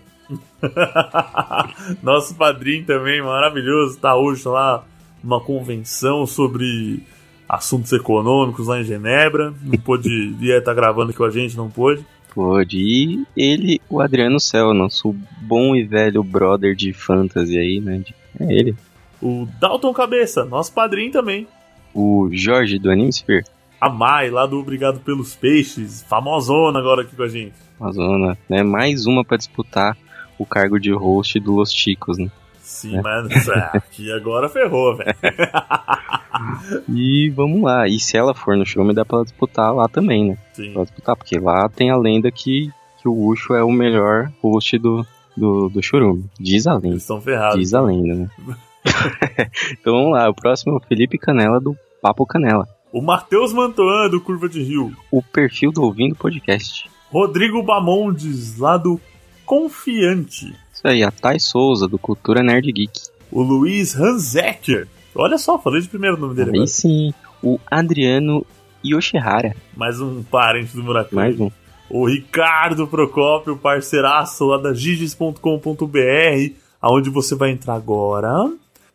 Nosso 2.02 2.34
padrinho 2.34 2.84
também, 2.84 3.22
maravilhoso. 3.22 3.98
Tá 3.98 4.16
hoje 4.16 4.48
lá 4.48 4.84
numa 5.22 5.40
convenção 5.40 6.26
sobre 6.26 7.02
assuntos 7.48 7.92
econômicos 7.92 8.66
lá 8.66 8.80
em 8.80 8.84
Genebra. 8.84 9.52
Não 9.62 9.78
pôde 9.78 10.34
ia 10.40 10.58
estar 10.58 10.72
gravando 10.72 11.10
aqui 11.10 11.18
com 11.18 11.24
a 11.24 11.30
gente, 11.30 11.56
não 11.56 11.68
pôde. 11.68 12.04
Pode. 12.32 12.78
E 12.78 13.26
ele, 13.36 13.80
o 13.90 14.00
Adriano 14.00 14.38
Cel, 14.38 14.72
nosso 14.72 15.14
bom 15.42 15.74
e 15.74 15.82
velho 15.82 16.22
brother 16.22 16.76
de 16.76 16.92
fantasy 16.92 17.58
aí, 17.58 17.80
né? 17.80 18.04
É 18.38 18.52
ele. 18.52 18.76
O 19.22 19.46
Dalton 19.60 19.92
Cabeça, 19.92 20.44
nosso 20.44 20.72
padrinho 20.72 21.12
também. 21.12 21.46
O 21.94 22.28
Jorge 22.32 22.78
do 22.78 22.90
Animesphere. 22.90 23.44
A 23.80 23.88
Mai, 23.88 24.30
lá 24.30 24.46
do 24.46 24.58
Obrigado 24.58 25.00
pelos 25.00 25.34
Peixes, 25.34 26.02
famosona 26.08 26.78
agora 26.78 27.02
aqui 27.02 27.16
com 27.16 27.22
a 27.22 27.28
gente. 27.28 27.54
Amazona, 27.80 28.36
né? 28.48 28.62
Mais 28.62 29.06
uma 29.06 29.24
pra 29.24 29.36
disputar 29.36 29.96
o 30.38 30.44
cargo 30.44 30.78
de 30.78 30.92
host 30.92 31.38
do 31.40 31.54
Los 31.54 31.72
Chicos, 31.72 32.18
né? 32.18 32.30
Sim, 32.60 32.96
É. 32.96 33.02
mas 33.02 33.48
ah, 33.48 33.70
aqui 33.74 34.12
agora 34.12 34.48
ferrou, 34.48 34.96
velho. 34.96 35.14
E 36.88 37.28
vamos 37.30 37.62
lá. 37.62 37.88
E 37.88 37.98
se 37.98 38.16
ela 38.16 38.32
for 38.34 38.56
no 38.56 38.64
filme, 38.64 38.94
dá 38.94 39.04
pra 39.04 39.16
ela 39.18 39.24
disputar 39.24 39.74
lá 39.74 39.88
também, 39.88 40.30
né? 40.30 40.38
Sim. 40.52 40.72
Pra 40.72 40.82
disputar, 40.84 41.16
porque 41.16 41.38
lá 41.38 41.68
tem 41.68 41.90
a 41.90 41.96
lenda 41.96 42.30
que, 42.30 42.70
que 43.00 43.08
o 43.08 43.26
Ucho 43.26 43.54
é 43.54 43.62
o 43.64 43.70
melhor 43.72 44.30
host 44.40 44.78
do, 44.78 45.04
do, 45.36 45.68
do 45.68 45.82
Churume. 45.82 46.24
Diz 46.38 46.66
a 46.66 46.74
lenda. 46.74 46.88
Eles 46.88 47.02
estão 47.02 47.20
ferrados. 47.20 47.58
Diz 47.58 47.74
a 47.74 47.80
lenda, 47.80 48.14
né? 48.14 48.30
então 49.72 49.94
vamos 49.94 50.12
lá. 50.12 50.28
O 50.28 50.34
próximo 50.34 50.74
é 50.74 50.76
o 50.76 50.80
Felipe 50.80 51.18
Canela 51.18 51.60
do 51.60 51.76
Papo 52.00 52.26
Canela. 52.26 52.66
O 52.92 53.00
Matheus 53.00 53.52
Mantoan, 53.52 54.08
do 54.08 54.20
Curva 54.20 54.48
de 54.48 54.62
Rio. 54.62 54.92
O 55.10 55.22
perfil 55.22 55.70
do 55.70 55.82
Ouvindo 55.82 56.16
Podcast. 56.16 56.90
Rodrigo 57.10 57.62
Bamondes, 57.62 58.58
lá 58.58 58.76
do 58.76 59.00
Confiante. 59.44 60.54
Isso 60.72 60.86
aí, 60.86 61.02
a 61.02 61.10
Thay 61.10 61.38
Souza, 61.38 61.86
do 61.86 61.98
Cultura 61.98 62.42
Nerd 62.42 62.70
Geek. 62.72 63.00
O 63.30 63.42
Luiz 63.42 63.94
Hanzecker. 63.94 64.88
Olha 65.14 65.38
só, 65.38 65.58
falei 65.58 65.80
de 65.80 65.88
primeiro 65.88 66.16
nome 66.16 66.34
dele 66.34 66.50
Aí 66.50 66.56
agora. 66.56 66.66
sim, 66.66 67.12
o 67.42 67.58
Adriano 67.70 68.44
Yoshihara. 68.84 69.54
Mais 69.76 70.00
um 70.00 70.22
parente 70.22 70.74
do 70.74 70.82
Murakami. 70.82 71.14
Mais 71.14 71.40
um. 71.40 71.50
O 71.88 72.08
Ricardo 72.08 72.86
Procópio, 72.86 73.56
parceiraço 73.56 74.46
lá 74.46 74.58
da 74.58 74.72
giges.com.br, 74.72 76.54
aonde 76.80 77.10
você 77.10 77.34
vai 77.34 77.50
entrar 77.50 77.74
agora 77.74 78.48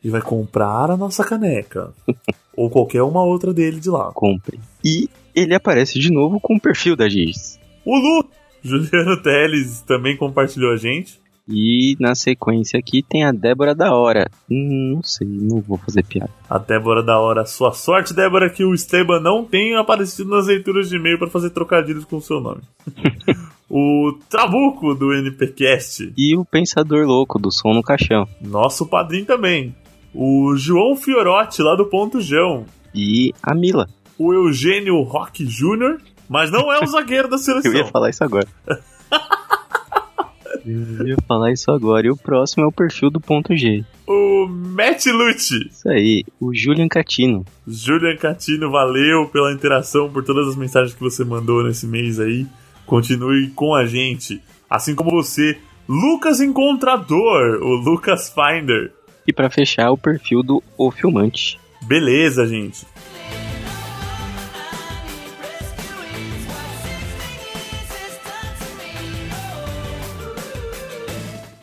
e 0.06 0.10
vai 0.12 0.22
comprar 0.22 0.92
a 0.92 0.96
nossa 0.96 1.24
caneca. 1.24 1.92
Ou 2.56 2.70
qualquer 2.70 3.02
uma 3.02 3.24
outra 3.24 3.52
dele 3.52 3.80
de 3.80 3.90
lá. 3.90 4.12
Compre. 4.14 4.60
E 4.84 5.10
ele 5.34 5.56
aparece 5.56 5.98
de 5.98 6.12
novo 6.12 6.40
com 6.40 6.56
o 6.56 6.62
perfil 6.62 6.96
da 6.96 7.10
Giz. 7.10 7.60
O 7.84 7.98
Lu, 7.98 8.26
Juliano 8.62 9.18
Teles, 9.24 9.82
também 9.82 10.16
compartilhou 10.16 10.72
a 10.72 10.78
gente. 10.78 11.20
E 11.50 11.96
na 12.00 12.14
sequência 12.14 12.80
aqui 12.80 13.02
tem 13.02 13.24
a 13.24 13.32
Débora 13.32 13.74
da 13.74 13.96
Hora. 13.96 14.30
Hum, 14.50 14.94
não 14.96 15.04
sei, 15.04 15.28
não 15.28 15.60
vou 15.60 15.80
fazer 15.80 16.06
piada. 16.06 16.30
A 16.48 16.60
Débora 16.60 17.02
da 17.02 17.20
hora. 17.20 17.44
Sua 17.46 17.72
sorte, 17.72 18.14
Débora, 18.14 18.50
que 18.50 18.64
o 18.64 18.76
Esteban 18.76 19.20
não 19.20 19.44
tenha 19.44 19.80
aparecido 19.80 20.30
nas 20.30 20.46
leituras 20.46 20.88
de 20.88 20.98
e-mail 20.98 21.18
para 21.18 21.30
fazer 21.30 21.50
trocadilhos 21.50 22.06
com 22.06 22.18
o 22.18 22.22
seu 22.22 22.40
nome. 22.40 22.62
o 23.70 24.18
Trabuco 24.30 24.94
do 24.94 25.14
NPcast. 25.14 26.14
E 26.16 26.36
o 26.36 26.46
Pensador 26.46 27.06
Louco, 27.08 27.40
do 27.40 27.52
Som 27.52 27.74
no 27.74 27.84
Caixão. 27.84 28.28
Nosso 28.40 28.86
padrinho 28.88 29.26
também. 29.26 29.76
O 30.16 30.56
João 30.56 30.96
Fiorotti, 30.96 31.62
lá 31.62 31.76
do 31.76 31.86
Ponto 31.88 32.22
Jão. 32.22 32.66
E 32.94 33.34
a 33.44 33.54
Mila. 33.54 33.88
O 34.18 34.34
Eugênio 34.34 35.02
Roque 35.02 35.46
Júnior. 35.46 36.00
Mas 36.30 36.50
não 36.50 36.72
é 36.72 36.82
o 36.82 36.88
zagueiro 36.88 37.28
da 37.28 37.38
seleção. 37.38 37.70
Eu 37.76 37.78
ia 37.78 37.86
falar 37.86 38.10
isso 38.10 38.24
agora. 38.24 38.48
Eu 40.66 41.08
ia 41.08 41.18
falar 41.28 41.52
isso 41.52 41.70
agora. 41.70 42.08
E 42.08 42.10
o 42.10 42.18
próximo 42.18 42.64
é 42.64 42.68
o 42.68 42.72
perfil 42.72 43.10
do 43.10 43.20
ponto 43.20 43.56
G. 43.56 43.84
O 44.08 44.48
Matt 44.48 45.06
Lute. 45.08 45.68
Isso 45.70 45.88
aí, 45.90 46.24
o 46.40 46.54
Julian 46.56 46.88
Catino. 46.88 47.46
Julian 47.68 48.16
Catino, 48.16 48.72
valeu 48.72 49.28
pela 49.28 49.52
interação, 49.52 50.10
por 50.10 50.24
todas 50.24 50.48
as 50.48 50.56
mensagens 50.56 50.94
que 50.96 51.02
você 51.02 51.24
mandou 51.24 51.64
nesse 51.64 51.86
mês 51.86 52.20
aí. 52.20 52.48
Continue 52.86 53.50
com 53.50 53.76
a 53.76 53.86
gente. 53.86 54.42
Assim 54.70 54.96
como 54.96 55.12
você, 55.12 55.58
Lucas 55.88 56.40
Encontrador, 56.40 57.60
o 57.62 57.76
Lucas 57.76 58.34
Finder. 58.34 58.92
E 59.28 59.34
pra 59.34 59.50
fechar, 59.50 59.92
o 59.92 59.98
perfil 59.98 60.44
do 60.44 60.64
O 60.78 60.92
Filmante. 60.92 61.60
Beleza, 61.82 62.48
gente. 62.48 62.86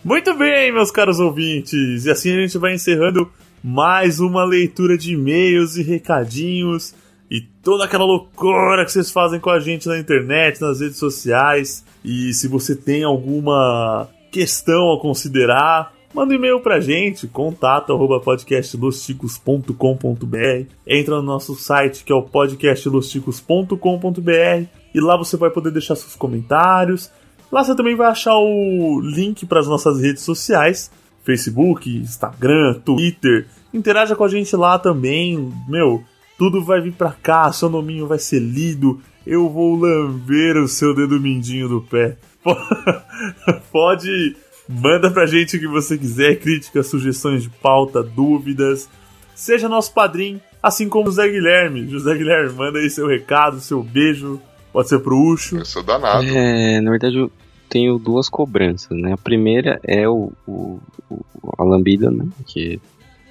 Muito 0.05 0.35
bem, 0.35 0.73
meus 0.73 0.91
caros 0.91 1.21
ouvintes. 1.21 2.05
E 2.05 2.11
assim 2.11 2.37
a 2.37 2.41
gente 2.41 2.59
vai 2.59 2.75
encerrando 2.75 3.31
mais 3.63 4.19
uma 4.19 4.45
leitura 4.45 4.99
de 4.99 5.15
e-mails 5.15 5.77
e 5.77 5.83
recadinhos 5.83 6.93
e 7.31 7.41
toda 7.41 7.85
aquela 7.85 8.05
loucura 8.05 8.85
que 8.85 8.91
vocês 8.91 9.13
fazem 9.13 9.39
com 9.39 9.49
a 9.49 9.61
gente 9.61 9.87
na 9.87 9.99
internet, 9.99 10.61
nas 10.61 10.81
redes 10.81 10.99
sociais. 10.99 11.85
E 12.05 12.35
se 12.35 12.49
você 12.49 12.75
tem 12.75 13.05
alguma 13.05 14.09
questão 14.33 14.93
a 14.93 15.01
considerar, 15.01 15.95
manda 16.15 16.33
um 16.33 16.37
e-mail 16.37 16.61
pra 16.61 16.81
gente, 16.81 17.27
contato 17.27 17.93
arroba 17.93 18.21
podcastlosticos.com.br. 18.21 20.67
Entra 20.87 21.17
no 21.17 21.23
nosso 21.23 21.55
site 21.55 22.05
que 22.05 22.13
é 22.13 22.15
o 22.15 22.23
podcastlosticos.com.br 22.23 24.67
e 24.95 25.01
lá 25.01 25.17
você 25.17 25.37
vai 25.37 25.51
poder 25.51 25.71
deixar 25.71 25.97
seus 25.97 26.15
comentários. 26.15 27.11
Lá 27.51 27.65
você 27.65 27.75
também 27.75 27.95
vai 27.95 28.09
achar 28.09 28.37
o 28.37 29.01
link 29.01 29.47
para 29.47 29.61
as 29.61 29.67
nossas 29.67 30.01
redes 30.01 30.23
sociais: 30.23 30.91
Facebook, 31.25 31.95
Instagram, 31.95 32.75
Twitter. 32.85 33.47
Interaja 33.73 34.15
com 34.15 34.25
a 34.25 34.29
gente 34.29 34.55
lá 34.55 34.79
também. 34.79 35.53
Meu, 35.69 36.05
tudo 36.39 36.63
vai 36.63 36.81
vir 36.81 36.93
pra 36.93 37.13
cá, 37.13 37.51
seu 37.53 37.69
nominho 37.69 38.07
vai 38.07 38.19
ser 38.19 38.41
lido. 38.41 39.01
Eu 39.27 39.49
vou 39.49 39.77
lamber 39.77 40.57
o 40.57 40.67
seu 40.67 40.95
dedo 40.95 41.21
mindinho 41.21 41.69
do 41.69 41.81
pé. 41.81 42.17
Pode. 43.71 44.37
Manda 44.69 45.11
pra 45.11 45.27
gente 45.27 45.57
o 45.57 45.61
que 45.61 45.67
você 45.67 45.99
quiser, 45.99 46.39
críticas, 46.39 46.87
sugestões 46.87 47.43
de 47.43 47.51
pauta, 47.51 48.03
dúvidas. 48.03 48.89
Seja 49.35 49.69
nosso 49.69 49.93
padrinho, 49.93 50.41
assim 50.63 50.89
como 50.89 51.09
o 51.09 51.11
José 51.11 51.29
Guilherme. 51.29 51.89
José 51.89 52.15
Guilherme, 52.17 52.53
manda 52.53 52.79
aí 52.79 52.89
seu 52.89 53.07
recado, 53.07 53.61
seu 53.61 53.83
beijo. 53.83 54.41
Pode 54.73 54.89
ser 54.89 55.01
pro 55.01 55.19
Ucho. 55.19 55.59
Eu 55.59 55.65
sou 55.65 55.83
danado. 55.83 56.25
É, 56.27 56.81
na 56.81 56.91
verdade, 56.91 57.17
eu 57.19 57.31
tenho 57.69 57.99
duas 57.99 58.29
cobranças, 58.29 58.97
né? 58.97 59.13
A 59.13 59.17
primeira 59.19 59.81
é 59.83 60.09
o, 60.09 60.33
o, 60.47 60.79
o- 61.11 61.25
a 61.59 61.65
lambida, 61.65 62.11
né? 62.11 62.25
Que 62.47 62.81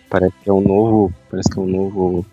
parece 0.10 0.34
que 0.44 0.50
é 0.50 0.54
um 0.54 0.62
novo, 0.62 1.14
parece 1.30 1.50
que 1.50 1.58
é 1.58 1.62
um 1.62 1.68
novo, 1.68 2.26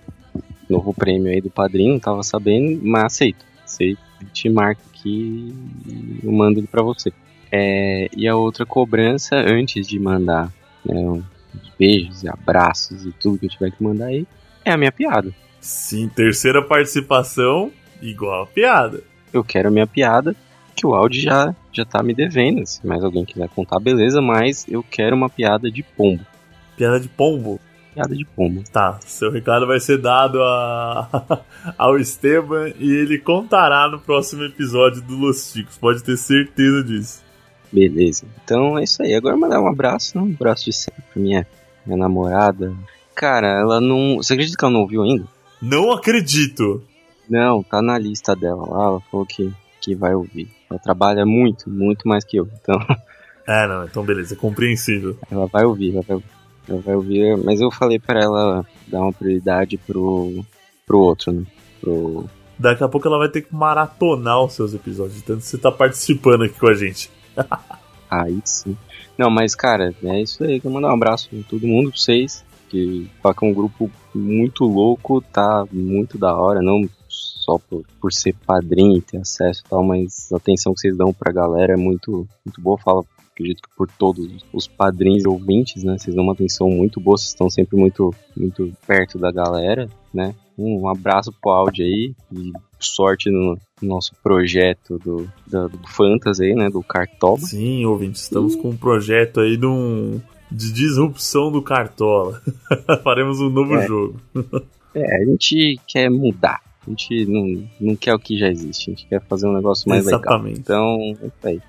novo 0.69 0.93
prêmio 0.93 1.31
aí 1.33 1.41
do 1.41 1.49
padrinho, 1.51 1.93
não 1.95 2.01
tava 2.01 2.23
sabendo, 2.23 2.81
mas 2.83 3.05
aceito. 3.05 3.47
Aceito, 3.65 4.01
te 4.33 4.49
marco 4.51 4.83
aqui 4.93 5.55
e 5.87 6.21
eu 6.27 6.33
mando 6.33 6.59
ele 6.59 6.67
pra 6.67 6.83
você. 6.83 7.13
É, 7.51 8.09
e 8.17 8.29
a 8.29 8.37
outra 8.37 8.67
cobrança, 8.67 9.37
antes 9.37 9.87
de 9.87 9.99
mandar 9.99 10.53
né, 10.85 10.95
uns 10.95 11.73
beijos 11.79 12.23
e 12.23 12.29
abraços 12.29 13.05
e 13.05 13.13
tudo 13.13 13.39
que 13.39 13.47
eu 13.47 13.51
tiver 13.51 13.71
que 13.71 13.83
mandar 13.83 14.07
aí, 14.07 14.27
é 14.65 14.73
a 14.73 14.77
minha 14.77 14.93
piada. 14.93 15.33
Sim, 15.61 16.09
terceira 16.09 16.63
participação, 16.63 17.71
igual 18.01 18.43
a 18.43 18.47
piada. 18.47 19.03
eu 19.33 19.43
quero 19.43 19.69
a 19.69 19.71
minha 19.71 19.87
piada, 19.87 20.35
que 20.75 20.87
o 20.87 20.95
áudio 20.95 21.21
já, 21.21 21.55
já 21.73 21.85
tá 21.85 22.03
me 22.03 22.15
devendo. 22.15 22.65
Se 22.65 22.87
mais 22.87 23.03
alguém 23.03 23.25
quiser 23.25 23.49
contar, 23.49 23.81
beleza, 23.81 24.23
mas 24.23 24.65
eu 24.69 24.83
quero 24.83 25.17
uma 25.17 25.29
piada 25.29 25.71
de 25.71 25.83
pombo. 25.83 26.25
Piada 26.77 27.01
de 27.01 27.09
pombo. 27.09 27.61
Piada 27.93 28.15
de 28.15 28.25
pombo. 28.25 28.63
Tá, 28.71 29.01
seu 29.05 29.33
recado 29.33 29.67
vai 29.67 29.81
ser 29.81 29.99
dado 29.99 30.41
a... 30.41 31.43
ao 31.77 31.99
Esteban 31.99 32.73
e 32.79 32.89
ele 32.89 33.19
contará 33.19 33.89
no 33.89 33.99
próximo 33.99 34.45
episódio 34.45 35.03
do 35.03 35.17
Los 35.17 35.51
Chicos. 35.53 35.77
Pode 35.77 36.05
ter 36.05 36.17
certeza 36.17 36.85
disso. 36.85 37.28
Beleza. 37.73 38.27
Então 38.45 38.79
é 38.79 38.85
isso 38.85 39.03
aí. 39.03 39.15
Agora 39.15 39.37
mandar 39.37 39.61
um 39.61 39.69
abraço, 39.69 40.17
né? 40.17 40.25
um 40.25 40.33
abraço 40.33 40.65
de 40.65 40.73
sempre 40.73 41.03
pra 41.13 41.21
minha, 41.21 41.47
minha 41.85 41.99
namorada. 41.99 42.75
Cara, 43.15 43.49
ela 43.61 43.81
não. 43.81 44.17
Você 44.17 44.33
acredita 44.33 44.57
que 44.57 44.65
ela 44.65 44.73
não 44.73 44.81
ouviu 44.81 45.03
ainda? 45.03 45.25
Não 45.61 45.93
acredito. 45.93 46.83
Não, 47.29 47.63
tá 47.63 47.83
na 47.83 47.99
lista 47.99 48.35
dela 48.35 48.65
lá. 48.67 48.85
Ela 48.85 49.01
falou 49.11 49.27
que, 49.27 49.53
que 49.81 49.95
vai 49.95 50.15
ouvir. 50.15 50.49
Ela 50.71 50.79
trabalha 50.79 51.27
muito, 51.27 51.69
muito 51.69 52.07
mais 52.09 52.25
que 52.25 52.39
eu. 52.39 52.49
Então 52.61 52.79
É, 53.49 53.67
não, 53.67 53.85
então 53.87 54.05
beleza, 54.05 54.35
é 54.35 54.37
compreensível. 54.37 55.17
ela 55.31 55.47
vai 55.47 55.65
ouvir, 55.65 55.95
ela 55.95 56.03
vai 56.03 56.17
ouvir. 56.17 56.29
Ela 56.69 56.81
vai 56.83 56.95
ouvir, 56.95 57.37
mas 57.39 57.63
eu 57.63 57.71
falei 57.71 57.99
pra 57.99 58.21
ela 58.21 58.67
dar 58.87 59.01
uma 59.01 59.13
prioridade 59.13 59.79
pro, 59.79 60.45
pro 60.87 60.99
outro, 60.99 61.33
né? 61.33 61.47
Pro, 61.81 62.29
Daqui 62.59 62.85
a 62.85 62.89
pouco 62.89 63.09
ela 63.09 63.17
vai 63.17 63.31
ter 63.31 63.41
que 63.41 63.55
maratonar 63.55 64.45
os 64.45 64.53
seus 64.53 64.75
episódios, 64.75 65.23
tanto 65.23 65.41
que 65.41 65.47
você 65.47 65.57
tá 65.57 65.73
participando 65.73 66.43
aqui 66.45 66.59
com 66.59 66.67
a 66.67 66.75
gente. 66.75 67.11
Aí 68.11 68.41
sim. 68.45 68.77
Não, 69.17 69.31
mas 69.31 69.55
cara, 69.55 69.95
é 70.03 70.23
isso 70.23 70.43
aí. 70.45 70.61
Quero 70.61 70.73
mandar 70.73 70.89
um 70.89 70.95
abraço 70.95 71.29
pra 71.29 71.39
todo 71.49 71.67
mundo, 71.67 71.91
pra 71.91 71.99
vocês. 71.99 72.45
Que 72.71 73.11
falar 73.23 73.35
que 73.35 73.45
é 73.45 73.49
um 73.49 73.55
grupo 73.55 73.91
muito 74.15 74.65
louco, 74.65 75.21
tá 75.21 75.67
muito 75.73 76.17
da 76.19 76.37
hora, 76.37 76.61
não 76.63 76.89
só 77.09 77.59
por, 77.59 77.83
por 78.01 78.13
ser 78.13 78.35
padrinho 78.47 78.99
e 78.99 79.03
ter 79.03 79.19
acesso 79.19 79.63
e 79.65 79.69
tal, 79.69 79.83
mas 79.83 80.31
a 80.33 80.37
atenção 80.37 80.75
que 80.75 80.81
vocês 80.81 80.97
dão 80.97 81.13
pra 81.13 81.33
galera 81.33 81.73
é 81.73 81.77
muito, 81.77 82.29
muito 82.45 82.61
boa. 82.61 82.79
Fala, 82.79 83.03
acredito 83.33 83.63
que 83.63 83.75
por 83.77 83.89
todos 83.89 84.45
os 84.53 84.67
padrinhos 84.67 85.25
ouvintes, 85.25 85.83
né? 85.83 85.97
Vocês 85.97 86.15
dão 86.15 86.25
uma 86.25 86.35
atenção 86.35 86.69
muito 86.69 87.01
boa, 87.01 87.17
vocês 87.17 87.31
estão 87.31 87.49
sempre 87.49 87.77
muito, 87.77 88.15
muito 88.37 88.73
perto 88.87 89.19
da 89.19 89.33
galera, 89.33 89.89
né? 90.13 90.35
Um 90.59 90.89
abraço 90.89 91.33
pro 91.41 91.51
áudio 91.51 91.85
aí 91.85 92.15
e 92.33 92.53
sorte 92.81 93.31
no 93.31 93.59
nosso 93.83 94.13
projeto 94.23 94.99
do, 94.99 95.29
do, 95.47 95.69
do 95.69 95.89
Fantasy 95.89 96.45
aí, 96.45 96.55
né? 96.55 96.69
Do 96.71 96.83
Cartola. 96.83 97.39
Sim, 97.41 97.85
ouvintes, 97.87 98.23
estamos 98.23 98.57
com 98.57 98.71
um 98.71 98.77
projeto 98.77 99.41
aí 99.41 99.57
de, 99.57 99.67
um, 99.67 100.21
de 100.51 100.73
disrupção 100.73 101.51
do 101.51 101.63
Cartola. 101.63 102.41
Faremos 103.05 103.41
um 103.41 103.49
novo 103.51 103.77
É. 103.77 103.87
jogo. 103.87 104.21
É, 104.95 105.23
a 105.23 105.25
gente 105.25 105.79
quer 105.87 106.11
mudar. 106.11 106.61
A 106.87 106.91
gente 106.91 107.27
não, 107.27 107.69
não 107.81 107.97
quer 107.97 108.15
o 108.15 108.19
que 108.19 108.39
já 108.39 108.49
existe. 108.49 108.91
A 108.91 108.95
gente 108.95 109.07
quer 109.07 109.21
fazer 109.23 109.47
um 109.47 109.53
negócio 109.53 109.89
mais 109.89 110.05
legal. 110.05 110.21
Exatamente. 110.21 110.61
Então, 110.61 110.99
é 111.23 111.27
isso 111.27 111.33
aí. 111.45 111.61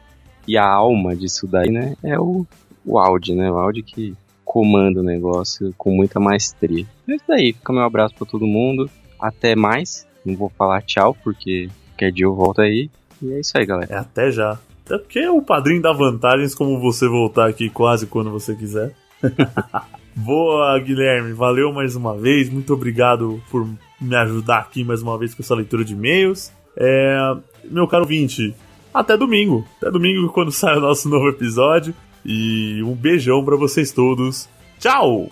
E 0.48 0.57
a 0.57 0.65
alma 0.65 1.15
disso 1.15 1.45
daí, 1.45 1.69
né? 1.69 1.95
É 2.03 2.18
o, 2.19 2.45
o 2.86 2.98
áudio, 2.98 3.36
né? 3.36 3.52
O 3.52 3.57
áudio 3.57 3.84
que 3.84 4.15
comanda 4.45 5.02
o 5.02 5.03
negócio 5.03 5.72
com 5.77 5.91
muita 5.91 6.19
maestria. 6.19 6.86
É 7.07 7.15
isso 7.15 7.26
daí. 7.27 7.53
Fica 7.53 7.72
meu 7.73 7.84
abraço 7.84 8.15
pra 8.15 8.26
todo 8.26 8.48
mundo. 8.48 8.90
Até 9.19 9.56
mais. 9.56 10.07
Não 10.30 10.38
vou 10.38 10.49
falar 10.49 10.81
tchau, 10.81 11.15
porque 11.23 11.69
qualquer 11.89 12.11
dia 12.11 12.26
eu 12.26 12.35
volto 12.35 12.61
aí. 12.61 12.89
E 13.22 13.34
é 13.34 13.39
isso 13.39 13.57
aí, 13.57 13.65
galera. 13.65 13.93
É 13.93 13.97
até 13.97 14.31
já. 14.31 14.57
Até 14.85 14.97
porque 14.97 15.27
o 15.27 15.41
padrinho 15.41 15.81
dá 15.81 15.91
vantagens 15.91 16.56
como 16.56 16.80
você 16.80 17.07
voltar 17.07 17.47
aqui 17.47 17.69
quase 17.69 18.07
quando 18.07 18.31
você 18.31 18.56
quiser. 18.56 18.93
Boa, 20.15 20.77
Guilherme. 20.80 21.34
Valeu 21.34 21.72
mais 21.72 21.95
uma 21.95 22.18
vez. 22.18 22.49
Muito 22.49 22.73
obrigado 22.73 23.41
por 23.51 23.68
me 23.99 24.15
ajudar 24.15 24.60
aqui 24.60 24.84
mais 24.84 25.01
uma 25.01 25.18
vez 25.18 25.34
com 25.34 25.41
essa 25.41 25.56
leitura 25.56 25.84
de 25.85 25.93
e-mails. 25.93 26.51
É, 26.76 27.35
meu 27.65 27.88
caro 27.88 28.03
ouvinte, 28.03 28.56
até 28.93 29.15
domingo. 29.15 29.65
Até 29.77 29.91
domingo 29.91 30.30
quando 30.30 30.51
sai 30.53 30.77
o 30.77 30.81
nosso 30.81 31.07
novo 31.10 31.30
episódio. 31.30 31.93
E 32.26 32.81
um 32.84 32.93
beijão 32.93 33.43
pra 33.45 33.56
vocês 33.56 33.91
todos. 33.91 34.49
Tchau! 34.80 35.30